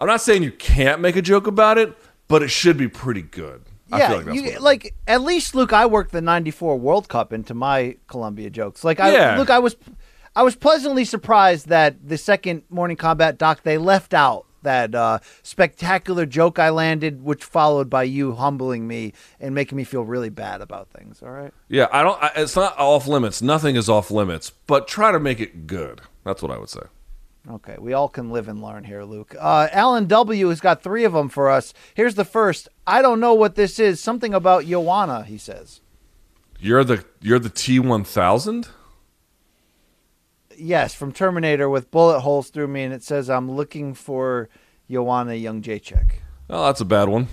I'm 0.00 0.06
not 0.06 0.20
saying 0.20 0.42
you 0.42 0.52
can't 0.52 1.00
make 1.00 1.16
a 1.16 1.22
joke 1.22 1.46
about 1.46 1.78
it, 1.78 1.96
but 2.28 2.42
it 2.42 2.48
should 2.48 2.76
be 2.76 2.88
pretty 2.88 3.22
good. 3.22 3.62
I 3.90 3.98
yeah, 3.98 4.08
feel 4.08 4.16
like 4.18 4.26
that's 4.26 4.36
you, 4.36 4.58
like 4.60 4.94
at 5.08 5.22
least 5.22 5.54
Luke, 5.54 5.72
I 5.72 5.86
worked 5.86 6.12
the 6.12 6.20
'94 6.20 6.78
World 6.78 7.08
Cup 7.08 7.32
into 7.32 7.54
my 7.54 7.96
Colombia 8.06 8.50
jokes. 8.50 8.84
Like, 8.84 9.00
I 9.00 9.12
Yeah. 9.12 9.36
look, 9.38 9.50
I 9.50 9.58
was, 9.58 9.76
I 10.36 10.42
was 10.42 10.54
pleasantly 10.54 11.04
surprised 11.04 11.68
that 11.68 12.06
the 12.06 12.18
second 12.18 12.62
Morning 12.68 12.96
Kombat 12.96 13.38
doc 13.38 13.62
they 13.64 13.78
left 13.78 14.14
out 14.14 14.46
that 14.62 14.94
uh, 14.94 15.18
spectacular 15.42 16.26
joke 16.26 16.58
I 16.58 16.70
landed, 16.70 17.22
which 17.22 17.44
followed 17.44 17.88
by 17.88 18.04
you 18.04 18.32
humbling 18.34 18.86
me 18.86 19.12
and 19.38 19.54
making 19.54 19.76
me 19.76 19.84
feel 19.84 20.04
really 20.04 20.30
bad 20.30 20.60
about 20.60 20.88
things. 20.90 21.22
All 21.22 21.30
right. 21.30 21.52
Yeah, 21.68 21.88
I 21.92 22.02
don't. 22.02 22.22
I, 22.22 22.30
it's 22.36 22.56
not 22.56 22.78
off 22.78 23.06
limits. 23.06 23.42
Nothing 23.42 23.76
is 23.76 23.88
off 23.88 24.10
limits, 24.10 24.50
but 24.66 24.88
try 24.88 25.12
to 25.12 25.20
make 25.20 25.40
it 25.40 25.66
good. 25.66 26.00
That's 26.24 26.42
what 26.42 26.50
I 26.50 26.58
would 26.58 26.70
say. 26.70 26.82
Okay, 27.48 27.76
we 27.78 27.94
all 27.94 28.08
can 28.08 28.30
live 28.30 28.48
and 28.48 28.62
learn 28.62 28.84
here, 28.84 29.02
Luke. 29.02 29.34
Uh, 29.38 29.68
Alan 29.72 30.06
W 30.06 30.48
has 30.48 30.60
got 30.60 30.82
three 30.82 31.04
of 31.04 31.14
them 31.14 31.30
for 31.30 31.48
us. 31.48 31.72
Here's 31.94 32.14
the 32.14 32.24
first. 32.24 32.68
I 32.86 33.00
don't 33.00 33.18
know 33.18 33.32
what 33.32 33.54
this 33.54 33.78
is. 33.78 33.98
Something 33.98 34.34
about 34.34 34.66
Joanna, 34.66 35.24
he 35.24 35.38
says. 35.38 35.80
You're 36.58 36.84
the 36.84 37.04
you're 37.22 37.38
the 37.38 37.48
T 37.48 37.78
one 37.78 38.04
thousand. 38.04 38.68
Yes, 40.60 40.94
from 40.94 41.12
Terminator 41.12 41.68
with 41.68 41.90
bullet 41.90 42.20
holes 42.20 42.50
through 42.50 42.68
me, 42.68 42.82
and 42.82 42.92
it 42.92 43.02
says 43.02 43.30
I'm 43.30 43.50
looking 43.50 43.94
for 43.94 44.48
Joanna 44.90 45.32
Jedrzejczyk. 45.32 46.12
Oh, 46.48 46.66
that's 46.66 46.80
a 46.80 46.84
bad 46.84 47.08
one. 47.08 47.28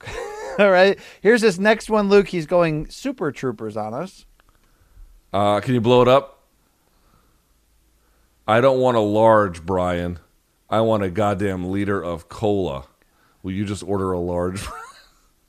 All 0.58 0.70
right, 0.70 0.98
here's 1.20 1.42
this 1.42 1.58
next 1.58 1.90
one, 1.90 2.08
Luke. 2.08 2.28
He's 2.28 2.46
going 2.46 2.88
Super 2.88 3.32
Troopers 3.32 3.76
on 3.76 3.92
us. 3.92 4.24
Uh, 5.32 5.60
can 5.60 5.74
you 5.74 5.80
blow 5.80 6.02
it 6.02 6.08
up? 6.08 6.44
I 8.46 8.60
don't 8.60 8.78
want 8.78 8.96
a 8.96 9.00
large, 9.00 9.66
Brian. 9.66 10.18
I 10.70 10.80
want 10.80 11.02
a 11.02 11.10
goddamn 11.10 11.70
liter 11.70 12.02
of 12.02 12.28
cola. 12.28 12.84
Will 13.42 13.52
you 13.52 13.64
just 13.64 13.82
order 13.82 14.12
a 14.12 14.18
large? 14.18 14.64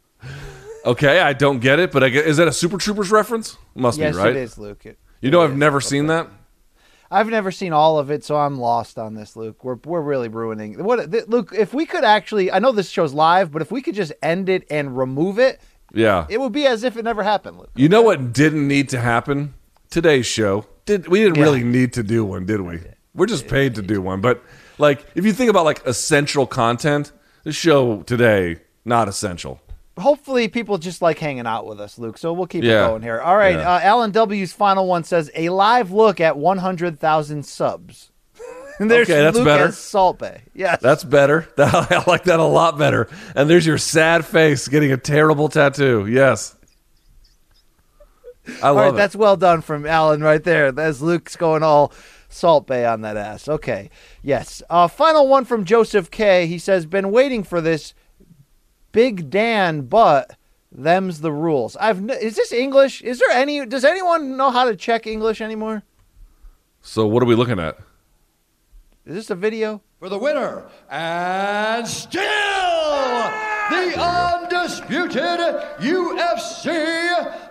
okay, 0.85 1.19
I 1.19 1.33
don't 1.33 1.59
get 1.59 1.79
it, 1.79 1.91
but 1.91 2.03
I 2.03 2.09
get, 2.09 2.25
is 2.25 2.37
that 2.37 2.47
a 2.47 2.53
Super 2.53 2.77
Troopers 2.77 3.11
reference? 3.11 3.57
Must 3.75 3.97
yes, 3.97 4.15
be 4.15 4.21
right. 4.21 4.29
it 4.29 4.37
is, 4.37 4.57
Luke. 4.57 4.85
It, 4.85 4.97
You 5.21 5.31
know, 5.31 5.41
I've 5.41 5.55
never 5.55 5.79
seen 5.79 6.07
that. 6.07 6.27
I've 7.09 7.27
never 7.29 7.51
seen 7.51 7.71
all 7.73 7.99
of 7.99 8.11
it, 8.11 8.23
so 8.23 8.35
I'm 8.35 8.59
lost 8.59 8.97
on 8.99 9.13
this, 9.15 9.35
Luke. 9.35 9.63
We're 9.63 9.77
we're 9.85 10.01
really 10.01 10.27
ruining 10.27 10.83
what 10.83 11.11
th- 11.11 11.27
Luke. 11.27 11.53
If 11.57 11.73
we 11.73 11.85
could 11.85 12.03
actually, 12.03 12.51
I 12.51 12.59
know 12.59 12.71
this 12.71 12.89
show's 12.89 13.13
live, 13.13 13.51
but 13.51 13.61
if 13.61 13.71
we 13.71 13.81
could 13.81 13.95
just 13.95 14.11
end 14.21 14.49
it 14.49 14.65
and 14.69 14.97
remove 14.97 15.39
it, 15.39 15.61
Yeah. 15.93 16.25
it 16.29 16.39
would 16.39 16.51
be 16.51 16.67
as 16.67 16.83
if 16.83 16.97
it 16.97 17.03
never 17.03 17.23
happened, 17.23 17.57
Luke. 17.59 17.71
You 17.75 17.87
know 17.89 18.01
what 18.01 18.33
didn't 18.33 18.67
need 18.67 18.89
to 18.89 18.99
happen? 18.99 19.53
Today's 19.89 20.25
show. 20.25 20.65
Did 20.85 21.07
we 21.07 21.19
didn't 21.19 21.37
Yeah. 21.37 21.43
really 21.43 21.63
need 21.63 21.93
to 21.93 22.03
do 22.03 22.25
one, 22.25 22.45
did 22.45 22.61
we? 22.61 22.79
We're 23.15 23.25
just 23.25 23.47
paid 23.47 23.75
to 23.75 23.81
do 23.81 24.01
one. 24.01 24.19
But 24.21 24.43
like 24.77 25.05
if 25.15 25.25
you 25.25 25.33
think 25.33 25.49
about 25.49 25.65
like 25.65 25.85
essential 25.85 26.45
content, 26.45 27.11
the 27.43 27.51
show 27.53 28.01
today 28.03 28.57
not 28.85 29.07
essential. 29.07 29.59
Hopefully, 29.97 30.47
people 30.47 30.77
just 30.77 31.01
like 31.01 31.17
hanging 31.19 31.47
out 31.47 31.65
with 31.65 31.79
us, 31.81 31.97
Luke. 31.97 32.17
So 32.17 32.31
we'll 32.33 32.47
keep 32.47 32.63
Yeah. 32.63 32.85
it 32.85 32.89
going 32.89 33.01
here. 33.01 33.19
All 33.19 33.35
right, 33.37 33.55
Yeah. 33.57 33.75
uh, 33.75 33.79
Alan 33.81 34.11
W's 34.11 34.53
final 34.53 34.85
one 34.87 35.03
says 35.03 35.31
a 35.35 35.49
live 35.49 35.91
look 35.91 36.19
at 36.19 36.37
100,000 36.37 37.43
subs. 37.45 38.11
And 38.79 38.91
There's 38.91 39.09
Okay, 39.09 39.21
that's 39.21 39.35
Luke 39.35 39.45
better. 39.45 39.65
as 39.69 39.77
Salt 39.79 40.19
Bae. 40.19 40.43
Yes. 40.53 40.79
That's 40.83 41.03
better. 41.03 41.47
I 41.57 42.03
like 42.05 42.25
that 42.25 42.39
a 42.39 42.43
lot 42.45 42.77
better. 42.77 43.07
And 43.35 43.49
there's 43.49 43.65
your 43.65 43.79
sad 43.79 44.23
face 44.23 44.67
getting 44.67 44.91
a 44.91 44.97
terrible 44.97 45.49
tattoo. 45.49 46.05
Yes. 46.07 46.55
I 48.61 48.67
All 48.67 48.75
love 48.75 48.85
right, 48.85 48.93
it. 48.93 48.97
that's 48.97 49.15
well 49.15 49.35
done 49.35 49.61
from 49.61 49.85
Alan 49.87 50.21
right 50.21 50.43
there. 50.43 50.71
That's 50.71 51.01
Luke's 51.01 51.35
going 51.35 51.63
all 51.63 51.91
Salt 52.29 52.67
Bae 52.67 52.85
on 52.85 53.01
that 53.01 53.17
ass. 53.17 53.47
Okay, 53.49 53.89
yes. 54.21 54.61
Uh, 54.69 54.87
final 54.87 55.27
one 55.27 55.43
from 55.43 55.65
Joseph 55.65 56.09
K. 56.11 56.45
He 56.47 56.57
says, 56.59 56.85
"Been 56.85 57.11
waiting 57.11 57.43
for 57.43 57.59
this, 57.61 57.93
Big 58.97 59.29
Dan, 59.29 59.81
but 59.83 60.35
them's 60.71 61.21
the 61.21 61.31
rules." 61.31 61.75
I've 61.77 61.99
n- 61.99 62.17
is 62.29 62.35
this 62.35 62.51
English? 62.51 63.01
Is 63.03 63.19
there 63.19 63.29
any? 63.43 63.65
Does 63.65 63.85
anyone 63.85 64.37
know 64.37 64.49
how 64.51 64.65
to 64.65 64.75
check 64.75 65.05
English 65.05 65.39
anymore? 65.41 65.83
so 66.81 67.05
what 67.05 67.21
are 67.21 67.25
we 67.25 67.35
looking 67.35 67.59
at? 67.59 67.77
Is 69.05 69.13
this 69.15 69.29
a 69.29 69.35
video? 69.35 69.81
for 69.99 70.09
the 70.09 70.17
winner 70.17 70.63
and 70.91 71.87
still 71.87 72.66
the 73.69 73.99
undisputed 73.99 75.39
UFC 75.79 76.67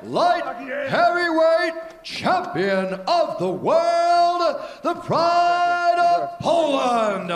light 0.04 0.44
heavyweight 0.88 2.02
champion 2.02 2.94
of 3.06 3.38
the 3.38 3.50
world, 3.50 4.60
the 4.82 4.94
pride 4.94 5.98
of 5.98 6.38
Poland, 6.40 7.28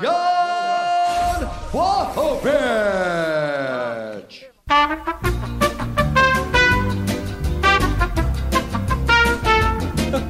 Jan 0.00 1.48
Blachowicz. 1.72 2.44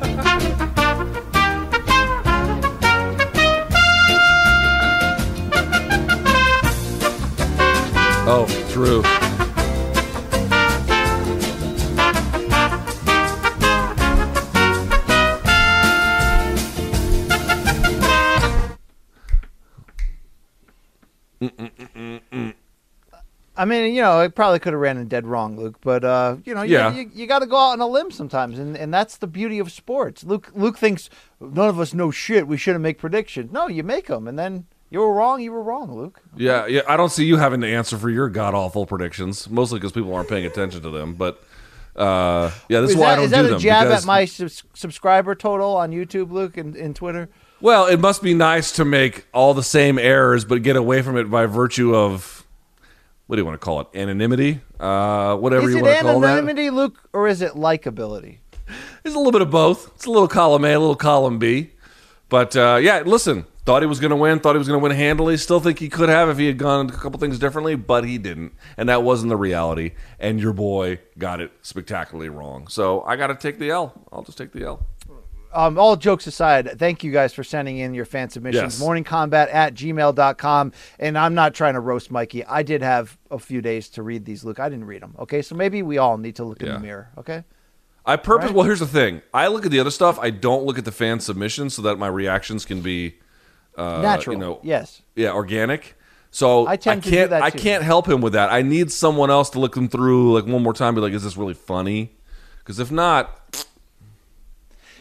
Oh, 8.26 8.46
true. 8.70 9.02
I 23.56 23.64
mean, 23.66 23.94
you 23.94 24.02
know, 24.02 24.20
it 24.20 24.34
probably 24.34 24.58
could 24.58 24.72
have 24.72 24.80
ran 24.82 24.98
in 24.98 25.06
dead 25.06 25.26
wrong, 25.26 25.56
Luke. 25.56 25.76
But 25.80 26.04
uh, 26.04 26.36
you 26.44 26.54
know, 26.54 26.62
you- 26.62 26.72
Yeah. 26.72 26.92
you, 26.92 27.08
you, 27.14 27.26
got 27.26 27.38
to 27.38 27.46
go 27.46 27.56
out 27.56 27.72
on 27.74 27.80
a 27.80 27.86
limb 27.86 28.10
sometimes, 28.10 28.58
and, 28.58 28.76
and 28.76 28.92
that's 28.92 29.16
the 29.16 29.28
beauty 29.28 29.60
of 29.60 29.70
sports. 29.70 30.24
Luke 30.24 30.50
Luke 30.54 30.76
thinks 30.76 31.08
none 31.40 31.68
of 31.68 31.78
us 31.78 31.94
know 31.94 32.10
shit. 32.10 32.48
We 32.48 32.56
shouldn't 32.56 32.82
make 32.82 32.98
predictions. 32.98 33.52
No, 33.52 33.68
you 33.68 33.84
make 33.84 34.08
them, 34.08 34.26
and 34.26 34.36
then 34.38 34.66
you 34.90 35.00
were 35.00 35.12
wrong. 35.12 35.40
You 35.40 35.52
were 35.52 35.62
wrong, 35.62 35.92
Luke. 35.94 36.20
Yeah, 36.36 36.66
yeah. 36.66 36.82
I 36.88 36.96
don't 36.96 37.10
see 37.10 37.24
you 37.24 37.36
having 37.36 37.60
to 37.62 37.66
answer 37.68 37.96
for 37.98 38.10
your 38.10 38.28
god 38.28 38.54
awful 38.54 38.86
predictions, 38.86 39.48
mostly 39.50 39.78
because 39.78 39.92
people 39.92 40.14
aren't 40.14 40.28
paying 40.28 40.46
attention 40.46 40.82
to 40.82 40.90
them. 40.90 41.14
But 41.14 41.42
uh, 41.96 42.50
yeah, 42.68 42.80
this 42.80 42.90
is, 42.90 42.96
is 42.96 43.00
why 43.00 43.06
that, 43.06 43.12
I 43.12 43.16
don't 43.16 43.24
is 43.26 43.30
that 43.32 43.44
a 43.44 43.48
them. 43.48 43.58
jab 43.60 43.84
because- 43.86 44.02
at 44.02 44.06
my 44.06 44.24
subs- 44.24 44.62
subscriber 44.74 45.34
total 45.34 45.76
on 45.76 45.90
YouTube, 45.90 46.30
Luke, 46.30 46.56
and, 46.56 46.76
and 46.76 46.94
Twitter? 46.94 47.28
Well, 47.60 47.86
it 47.86 47.98
must 47.98 48.22
be 48.22 48.34
nice 48.34 48.72
to 48.72 48.84
make 48.84 49.26
all 49.32 49.54
the 49.54 49.62
same 49.62 49.98
errors, 49.98 50.44
but 50.44 50.62
get 50.62 50.76
away 50.76 51.00
from 51.02 51.16
it 51.16 51.30
by 51.30 51.46
virtue 51.46 51.94
of 51.96 52.44
what 53.26 53.36
do 53.36 53.40
you 53.40 53.46
want 53.46 53.58
to 53.58 53.64
call 53.64 53.80
it? 53.80 53.86
Anonymity, 53.94 54.60
uh, 54.78 55.34
whatever 55.36 55.68
Is 55.68 55.74
you 55.74 55.78
it 55.78 55.82
want 55.82 55.96
to 55.96 56.02
call 56.02 56.20
that. 56.20 56.32
anonymity, 56.38 56.68
Luke, 56.68 57.08
or 57.14 57.26
is 57.26 57.40
it 57.40 57.52
likability? 57.52 58.38
It's 59.02 59.14
a 59.14 59.18
little 59.18 59.32
bit 59.32 59.40
of 59.40 59.50
both. 59.50 59.90
It's 59.94 60.04
a 60.04 60.10
little 60.10 60.28
column 60.28 60.64
A, 60.64 60.74
a 60.74 60.78
little 60.78 60.94
column 60.96 61.38
B. 61.38 61.70
But 62.28 62.54
uh, 62.54 62.78
yeah, 62.82 63.00
listen, 63.06 63.46
thought 63.64 63.82
he 63.82 63.86
was 63.86 64.00
going 64.00 64.10
to 64.10 64.16
win, 64.16 64.40
thought 64.40 64.54
he 64.54 64.58
was 64.58 64.68
going 64.68 64.78
to 64.78 64.82
win 64.82 64.96
handily. 64.96 65.36
Still 65.36 65.60
think 65.60 65.78
he 65.78 65.88
could 65.88 66.08
have 66.08 66.28
if 66.28 66.38
he 66.38 66.46
had 66.46 66.58
gone 66.58 66.88
a 66.88 66.92
couple 66.92 67.18
things 67.18 67.38
differently, 67.38 67.74
but 67.76 68.04
he 68.04 68.18
didn't. 68.18 68.52
And 68.76 68.88
that 68.88 69.02
wasn't 69.02 69.30
the 69.30 69.36
reality. 69.36 69.92
And 70.18 70.40
your 70.40 70.52
boy 70.52 71.00
got 71.18 71.40
it 71.40 71.52
spectacularly 71.62 72.28
wrong. 72.28 72.68
So 72.68 73.02
I 73.02 73.16
got 73.16 73.28
to 73.28 73.34
take 73.34 73.58
the 73.58 73.70
L. 73.70 73.92
I'll 74.12 74.22
just 74.22 74.36
take 74.36 74.52
the 74.52 74.64
L. 74.64 74.86
um, 75.52 75.78
all 75.78 75.96
jokes 75.96 76.26
aside, 76.26 76.78
thank 76.78 77.02
you 77.02 77.12
guys 77.12 77.32
for 77.32 77.44
sending 77.44 77.78
in 77.78 77.94
your 77.94 78.04
fan 78.04 78.28
submissions. 78.28 78.78
Yes. 78.78 78.82
Morningkombat 78.82 79.52
at 79.54 79.74
gmail.com. 79.74 80.72
And 80.98 81.16
I'm 81.16 81.34
not 81.34 81.54
trying 81.54 81.74
to 81.74 81.80
roast 81.80 82.10
Mikey. 82.10 82.44
I 82.44 82.62
did 82.62 82.82
have 82.82 83.16
a 83.30 83.38
few 83.38 83.62
days 83.62 83.88
to 83.90 84.02
read 84.02 84.24
these, 84.24 84.44
Luke. 84.44 84.60
I 84.60 84.68
didn't 84.68 84.86
read 84.86 85.02
them. 85.02 85.14
Okay. 85.18 85.40
So 85.40 85.54
maybe 85.54 85.82
we 85.82 85.96
all 85.96 86.18
need 86.18 86.36
to 86.36 86.44
look 86.44 86.62
in 86.62 86.68
the 86.68 86.80
mirror. 86.80 87.10
Okay. 87.16 87.44
I 88.06 88.16
purpose. 88.16 88.48
Right. 88.48 88.54
Well, 88.56 88.66
here's 88.66 88.80
the 88.80 88.86
thing. 88.86 89.22
I 89.32 89.46
look 89.46 89.64
at 89.64 89.70
the 89.70 89.80
other 89.80 89.90
stuff. 89.90 90.18
I 90.18 90.28
don't 90.28 90.64
look 90.66 90.76
at 90.76 90.84
the 90.84 90.92
fan 90.92 91.20
submissions 91.20 91.72
so 91.72 91.80
that 91.82 91.96
my 91.96 92.08
reactions 92.08 92.66
can 92.66 92.82
be 92.82 93.14
uh, 93.76 94.02
Natural. 94.02 94.34
You 94.34 94.40
know, 94.40 94.60
yes. 94.62 95.02
yeah, 95.14 95.32
organic. 95.32 95.96
So 96.30 96.66
I 96.66 96.76
to 96.76 97.00
can't. 97.00 97.32
I 97.32 97.50
can't 97.50 97.84
help 97.84 98.08
him 98.08 98.20
with 98.20 98.32
that. 98.32 98.52
I 98.52 98.62
need 98.62 98.90
someone 98.90 99.30
else 99.30 99.50
to 99.50 99.60
look 99.60 99.74
them 99.74 99.88
through 99.88 100.34
like 100.34 100.46
one 100.46 100.62
more 100.62 100.72
time. 100.74 100.94
Be 100.94 101.00
like, 101.00 101.12
is 101.12 101.22
this 101.22 101.36
really 101.36 101.54
funny? 101.54 102.16
Because 102.58 102.80
if 102.80 102.90
not, 102.90 103.40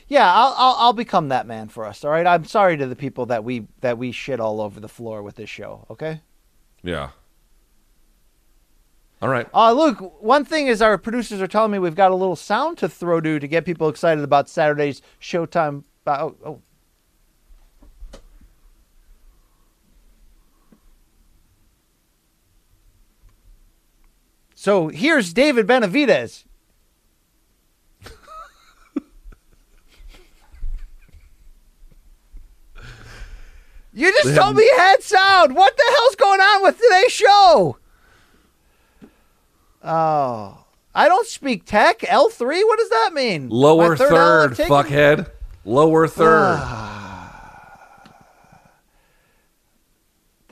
Yeah, 0.08 0.32
I'll, 0.32 0.54
I'll 0.58 0.76
I'll 0.78 0.94
become 0.94 1.30
that 1.30 1.48
man 1.48 1.70
for 1.70 1.86
us. 1.86 2.04
All 2.04 2.12
right. 2.12 2.28
I'm 2.28 2.46
sorry 2.46 2.78
to 2.78 2.86
the 2.86 2.96
people 2.96 3.26
that 3.28 3.44
we 3.44 3.68
that 3.82 3.98
we 3.98 4.12
shit 4.12 4.40
all 4.40 4.62
over 4.62 4.80
the 4.80 4.88
floor 4.88 5.24
with 5.24 5.36
this 5.36 5.50
show. 5.50 5.88
Okay. 5.90 6.22
yeah. 6.84 7.10
All 9.22 9.30
right. 9.30 9.48
Uh, 9.54 9.72
Luke, 9.72 10.22
one 10.22 10.44
thing 10.44 10.68
is 10.68 10.82
our 10.82 10.98
producers 10.98 11.42
are 11.42 11.48
telling 11.48 11.72
me 11.72 11.80
we've 11.80 11.96
got 11.96 12.12
a 12.12 12.16
little 12.16 12.36
sound 12.36 12.78
to 12.80 12.90
throw 12.90 13.22
to 13.22 13.40
to 13.40 13.48
get 13.48 13.64
people 13.66 13.88
excited 13.88 14.24
about 14.24 14.50
Saturday's 14.50 15.02
Showtime. 15.22 15.84
Oh, 16.06 16.36
oh. 16.46 16.62
So 24.64 24.88
here's 24.88 25.34
David 25.34 25.68
Benavidez. 25.68 26.46
You 33.92 34.10
just 34.14 34.30
They 34.30 34.36
told 34.36 34.56
me 34.56 34.64
you 34.64 34.74
had 34.78 35.04
sound. 35.04 35.54
What 35.54 35.76
the 35.76 35.84
hell's 35.86 36.16
going 36.16 36.40
on 36.40 36.64
with 36.64 36.80
today's 36.80 37.12
show? 37.12 37.78
Oh, 39.84 40.66
I 40.96 41.10
don't 41.10 41.28
speak 41.28 41.66
tech. 41.66 42.00
L3, 42.00 42.40
what 42.40 42.80
does 42.80 42.90
that 42.90 43.12
mean? 43.14 43.50
Lower 43.50 43.98
My 43.98 44.06
L 44.06 44.10
third, 44.10 44.52
I've 44.62 44.68
fuckhead. 44.70 45.30
Lower 45.66 46.08
third. 46.08 46.60
Ah. 46.62 47.03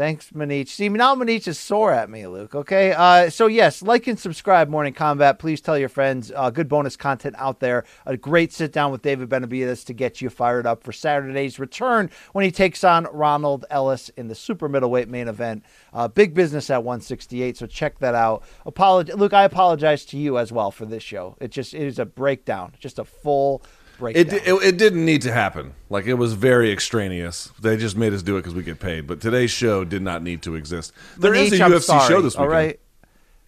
Thanks, 0.02 0.32
Manich. 0.32 0.70
See, 0.70 0.90
now 0.90 1.14
Manich 1.14 1.48
is 1.48 1.60
sore 1.60 1.94
at 1.94 2.10
me, 2.10 2.26
Luke. 2.26 2.56
Okay. 2.56 2.92
Uh, 2.92 3.30
so, 3.30 3.46
yes, 3.46 3.84
like 3.84 4.08
and 4.08 4.18
subscribe, 4.18 4.68
Morning 4.68 4.96
Kombat. 4.96 5.38
Please 5.38 5.62
tell 5.62 5.78
your 5.78 5.90
friends. 5.90 6.32
Uh, 6.36 6.50
good 6.50 6.68
bonus 6.68 6.96
content 6.96 7.36
out 7.38 7.60
there. 7.60 7.84
A 8.08 8.18
great 8.18 8.52
sit 8.52 8.74
down 8.74 8.92
with 8.92 9.04
David 9.04 9.30
Benavidez 9.30 9.86
to 9.86 9.94
get 9.94 10.20
you 10.20 10.32
fired 10.32 10.66
up 10.66 10.82
for 10.82 10.92
Saturday's 10.92 11.60
return 11.60 12.10
when 12.34 12.44
he 12.44 12.50
takes 12.50 12.84
on 12.84 13.04
Ronald 13.14 13.66
Ellis 13.70 14.10
in 14.18 14.28
the 14.28 14.34
super 14.34 14.68
middleweight 14.68 15.08
main 15.08 15.28
event. 15.28 15.64
Uh, 15.94 16.08
big 16.08 16.34
business 16.34 16.72
at 16.72 16.84
168. 16.84 17.58
So, 17.58 17.68
check 17.68 18.00
that 18.00 18.16
out. 18.16 18.42
Apolog- 18.66 19.16
Luke, 19.16 19.34
I 19.34 19.44
apologize 19.44 20.04
to 20.06 20.18
you 20.18 20.40
as 20.40 20.52
well 20.52 20.72
for 20.72 20.88
this 20.88 21.04
show. 21.04 21.38
It 21.40 21.52
just 21.52 21.76
it 21.76 21.84
is 21.84 22.00
a 22.00 22.06
breakdown, 22.06 22.74
just 22.80 22.98
a 22.98 23.06
full 23.06 23.62
breakdown. 24.02 24.26
It, 24.26 24.48
it, 24.48 24.54
it 24.64 24.78
didn't 24.78 25.06
need 25.06 25.22
to 25.22 25.32
happen. 25.32 25.74
Like 25.90 26.06
it 26.06 26.16
was 26.16 26.34
very 26.34 26.72
extraneous. 26.72 27.52
They 27.62 27.78
just 27.78 27.96
made 27.96 28.12
us 28.14 28.22
do 28.22 28.36
it 28.36 28.40
because 28.40 28.54
we 28.54 28.64
get 28.64 28.80
paid. 28.82 29.08
But 29.08 29.22
today's 29.22 29.52
show 29.52 29.86
did 29.86 30.02
not 30.02 30.22
need 30.22 30.42
to 30.42 30.56
exist. 30.56 30.92
There 31.18 31.34
is 31.34 31.52
Manich, 31.52 31.60
a 31.62 31.64
I'm 31.64 31.72
UFC 31.72 31.82
sorry, 31.84 32.08
show 32.10 32.22
this 32.22 32.36
All 32.36 32.48
weekend. 32.48 32.54
right. 32.54 32.80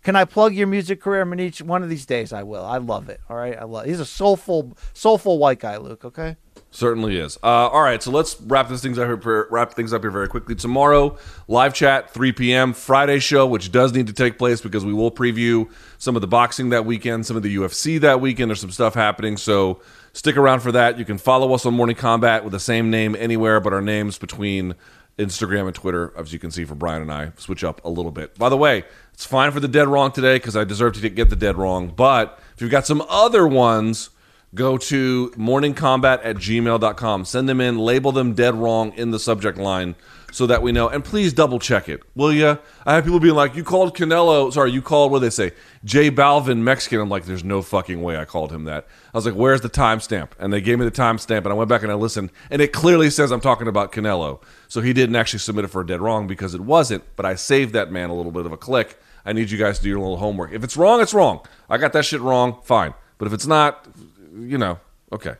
Can 0.03 0.17
I 0.17 0.25
plug 0.25 0.53
your 0.53 0.67
music 0.67 0.99
career, 1.01 1.25
Manich? 1.25 1.61
One 1.61 1.81
of 1.81 1.89
these 1.89 2.05
days, 2.05 2.33
I 2.33 2.43
will. 2.43 2.65
I 2.65 2.77
love 2.77 3.07
it. 3.09 3.21
All 3.29 3.37
right, 3.37 3.57
I 3.57 3.63
love. 3.63 3.85
He's 3.85 4.01
a 4.01 4.05
soulful, 4.05 4.77
soulful 4.93 5.39
white 5.39 5.59
guy, 5.59 5.77
Luke. 5.77 6.03
Okay. 6.03 6.35
Certainly 6.71 7.17
is. 7.17 7.37
Uh, 7.41 7.69
all 7.69 7.83
right, 7.83 8.01
so 8.01 8.09
let's 8.11 8.39
wrap 8.41 8.67
this 8.67 8.81
things 8.81 8.97
up 8.97 9.05
here. 9.05 9.47
Wrap 9.49 9.73
things 9.73 9.93
up 9.93 10.01
here 10.01 10.11
very 10.11 10.27
quickly. 10.27 10.55
Tomorrow, 10.55 11.17
live 11.47 11.73
chat, 11.73 12.09
3 12.09 12.31
p.m. 12.33 12.73
Friday 12.73 13.19
show, 13.19 13.45
which 13.47 13.71
does 13.71 13.93
need 13.93 14.07
to 14.07 14.13
take 14.13 14.37
place 14.37 14.59
because 14.59 14.83
we 14.83 14.91
will 14.91 15.11
preview 15.11 15.69
some 15.99 16.15
of 16.15 16.21
the 16.21 16.27
boxing 16.27 16.69
that 16.69 16.83
weekend, 16.83 17.25
some 17.25 17.37
of 17.37 17.43
the 17.43 17.55
UFC 17.55 17.99
that 18.01 18.19
weekend. 18.19 18.49
There's 18.49 18.59
some 18.59 18.71
stuff 18.71 18.95
happening, 18.95 19.37
so 19.37 19.81
stick 20.13 20.37
around 20.37 20.61
for 20.61 20.71
that. 20.71 20.97
You 20.97 21.05
can 21.05 21.17
follow 21.17 21.53
us 21.53 21.65
on 21.65 21.73
Morning 21.73 21.95
Kombat 21.95 22.43
with 22.43 22.53
the 22.53 22.59
same 22.59 22.89
name 22.89 23.15
anywhere, 23.17 23.59
but 23.59 23.73
our 23.73 23.81
names 23.81 24.17
between 24.17 24.75
Instagram 25.17 25.67
and 25.67 25.75
Twitter, 25.75 26.13
as 26.17 26.33
you 26.33 26.39
can 26.39 26.49
see 26.49 26.65
for 26.65 26.75
Brian 26.75 27.01
and 27.01 27.11
I, 27.11 27.33
switch 27.37 27.63
up 27.63 27.83
a 27.83 27.89
little 27.89 28.11
bit. 28.11 28.37
By 28.37 28.49
the 28.49 28.57
way, 28.57 28.83
it's 29.13 29.25
fine 29.25 29.51
for 29.51 29.59
the 29.59 29.67
dead 29.67 29.87
wrong 29.87 30.11
today 30.11 30.35
because 30.35 30.55
I 30.55 30.63
deserve 30.63 30.93
to 30.93 31.09
get 31.09 31.29
the 31.29 31.35
dead 31.35 31.57
wrong. 31.57 31.89
But 31.89 32.39
if 32.55 32.61
you've 32.61 32.71
got 32.71 32.87
some 32.87 33.03
other 33.09 33.47
ones 33.47 34.09
go 34.55 34.77
to 34.77 35.29
morningkombat 35.31 36.21
at 36.23 36.35
gmail.com. 36.37 37.25
Send 37.25 37.49
them 37.49 37.59
in, 37.59 37.77
label 37.77 38.11
them 38.11 38.33
dead 38.33 38.55
wrong 38.55 38.93
in 38.93 39.11
the 39.11 39.19
subject 39.19 39.57
line 39.57 39.95
so 40.33 40.47
that 40.47 40.63
we 40.63 40.71
know. 40.71 40.89
And 40.89 41.05
please 41.05 41.31
double 41.31 41.59
check 41.59 41.87
it, 41.87 42.01
will 42.15 42.33
you? 42.33 42.57
I 42.87 42.95
have 42.95 43.03
people 43.03 43.19
being 43.19 43.35
like, 43.35 43.55
you 43.55 43.63
called 43.63 43.95
Canelo, 43.95 44.51
sorry, 44.51 44.71
you 44.71 44.81
called, 44.81 45.11
what 45.11 45.19
they 45.19 45.29
say? 45.29 45.51
J 45.85 46.09
Balvin 46.09 46.57
Mexican. 46.63 46.99
I'm 46.99 47.07
like, 47.07 47.25
there's 47.25 47.43
no 47.43 47.61
fucking 47.61 48.01
way 48.01 48.17
I 48.17 48.25
called 48.25 48.51
him 48.51 48.63
that. 48.63 48.87
I 49.13 49.17
was 49.17 49.27
like, 49.27 49.35
where's 49.35 49.61
the 49.61 49.69
timestamp? 49.69 50.29
And 50.39 50.51
they 50.51 50.59
gave 50.59 50.79
me 50.79 50.85
the 50.85 50.91
timestamp, 50.91 51.37
and 51.37 51.49
I 51.49 51.53
went 51.53 51.69
back 51.69 51.83
and 51.83 51.91
I 51.91 51.95
listened, 51.95 52.31
and 52.49 52.63
it 52.63 52.73
clearly 52.73 53.11
says 53.11 53.31
I'm 53.31 53.41
talking 53.41 53.67
about 53.67 53.91
Canelo. 53.91 54.41
So 54.67 54.81
he 54.81 54.91
didn't 54.91 55.15
actually 55.15 55.39
submit 55.39 55.65
it 55.65 55.67
for 55.67 55.81
a 55.81 55.85
dead 55.85 56.01
wrong 56.01 56.25
because 56.25 56.55
it 56.55 56.61
wasn't, 56.61 57.03
but 57.15 57.27
I 57.27 57.35
saved 57.35 57.73
that 57.73 57.91
man 57.91 58.09
a 58.09 58.15
little 58.15 58.31
bit 58.31 58.47
of 58.47 58.51
a 58.51 58.57
click. 58.57 58.99
I 59.25 59.33
need 59.33 59.51
you 59.51 59.59
guys 59.59 59.77
to 59.77 59.83
do 59.83 59.89
your 59.89 59.99
little 59.99 60.17
homework. 60.17 60.51
If 60.51 60.63
it's 60.63 60.75
wrong, 60.75 60.99
it's 60.99 61.13
wrong. 61.13 61.45
I 61.69 61.77
got 61.77 61.93
that 61.93 62.05
shit 62.05 62.21
wrong, 62.21 62.59
fine. 62.63 62.95
But 63.19 63.27
if 63.27 63.33
it's 63.33 63.45
not, 63.45 63.87
you 64.35 64.57
know, 64.57 64.79
okay. 65.11 65.35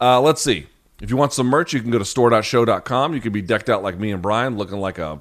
Uh, 0.00 0.20
let's 0.20 0.40
see. 0.40 0.68
If 1.00 1.10
you 1.10 1.16
want 1.16 1.32
some 1.32 1.46
merch, 1.46 1.72
you 1.72 1.80
can 1.80 1.90
go 1.90 1.98
to 1.98 2.04
store.sho.com. 2.04 3.14
You 3.14 3.20
can 3.20 3.32
be 3.32 3.42
decked 3.42 3.68
out 3.70 3.82
like 3.82 3.98
me 3.98 4.10
and 4.10 4.20
Brian, 4.20 4.56
looking 4.56 4.78
like 4.78 4.98
a 4.98 5.20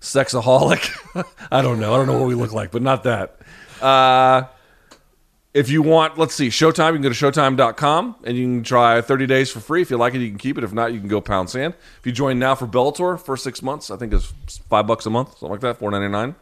sexaholic. 0.00 1.24
I 1.50 1.62
don't 1.62 1.80
know. 1.80 1.94
I 1.94 1.96
don't 1.96 2.06
know 2.06 2.18
what 2.18 2.28
we 2.28 2.34
look 2.34 2.52
like, 2.52 2.70
but 2.70 2.82
not 2.82 3.02
that. 3.04 3.38
Uh, 3.80 4.44
if 5.52 5.68
you 5.68 5.82
want, 5.82 6.16
let's 6.16 6.34
see, 6.34 6.48
Showtime, 6.48 6.88
you 6.88 6.94
can 6.94 7.02
go 7.02 7.08
to 7.08 7.14
showtime.com 7.14 8.16
and 8.22 8.36
you 8.36 8.44
can 8.44 8.62
try 8.62 9.00
30 9.00 9.26
days 9.26 9.50
for 9.50 9.58
free. 9.58 9.82
If 9.82 9.90
you 9.90 9.96
like 9.96 10.14
it, 10.14 10.20
you 10.20 10.28
can 10.28 10.38
keep 10.38 10.56
it. 10.56 10.62
If 10.62 10.72
not, 10.72 10.92
you 10.92 11.00
can 11.00 11.08
go 11.08 11.20
pound 11.20 11.50
sand. 11.50 11.74
If 11.98 12.06
you 12.06 12.12
join 12.12 12.38
now 12.38 12.54
for 12.54 12.68
Bellator, 12.68 13.20
first 13.20 13.42
six 13.42 13.60
months, 13.62 13.90
I 13.90 13.96
think 13.96 14.12
it's 14.12 14.32
five 14.68 14.86
bucks 14.86 15.06
a 15.06 15.10
month, 15.10 15.30
something 15.30 15.50
like 15.50 15.60
that, 15.60 15.78
four 15.78 15.90
ninety 15.90 16.08
nine. 16.08 16.36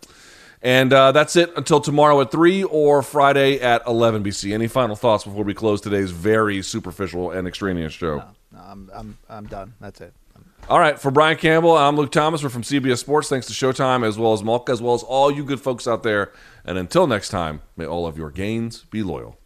And 0.60 0.92
uh, 0.92 1.12
that's 1.12 1.36
it 1.36 1.52
until 1.56 1.80
tomorrow 1.80 2.20
at 2.20 2.32
3 2.32 2.64
or 2.64 3.00
Friday 3.02 3.60
at 3.60 3.86
11 3.86 4.24
BC. 4.24 4.52
Any 4.52 4.66
final 4.66 4.96
thoughts 4.96 5.22
before 5.22 5.44
we 5.44 5.54
close 5.54 5.80
today's 5.80 6.10
very 6.10 6.62
superficial 6.62 7.30
and 7.30 7.46
extraneous 7.46 7.92
show? 7.92 8.16
No, 8.18 8.24
I'm, 8.62 8.90
I'm, 8.94 9.18
I'm 9.28 9.46
done. 9.46 9.74
That's 9.80 10.00
it. 10.00 10.12
All 10.68 10.78
right, 10.78 10.98
for 10.98 11.10
Brian 11.10 11.38
Campbell, 11.38 11.76
I'm 11.76 11.96
Luke 11.96 12.12
Thomas. 12.12 12.42
We're 12.42 12.50
from 12.50 12.62
CBS 12.62 12.98
Sports. 12.98 13.28
Thanks 13.28 13.46
to 13.46 13.52
Showtime 13.52 14.06
as 14.06 14.18
well 14.18 14.34
as 14.34 14.42
Malka, 14.42 14.70
as 14.72 14.82
well 14.82 14.94
as 14.94 15.02
all 15.02 15.30
you 15.30 15.44
good 15.44 15.60
folks 15.60 15.88
out 15.88 16.02
there. 16.02 16.32
And 16.64 16.76
until 16.76 17.06
next 17.06 17.30
time, 17.30 17.62
may 17.76 17.86
all 17.86 18.06
of 18.06 18.18
your 18.18 18.30
gains 18.30 18.84
be 18.90 19.02
loyal. 19.02 19.38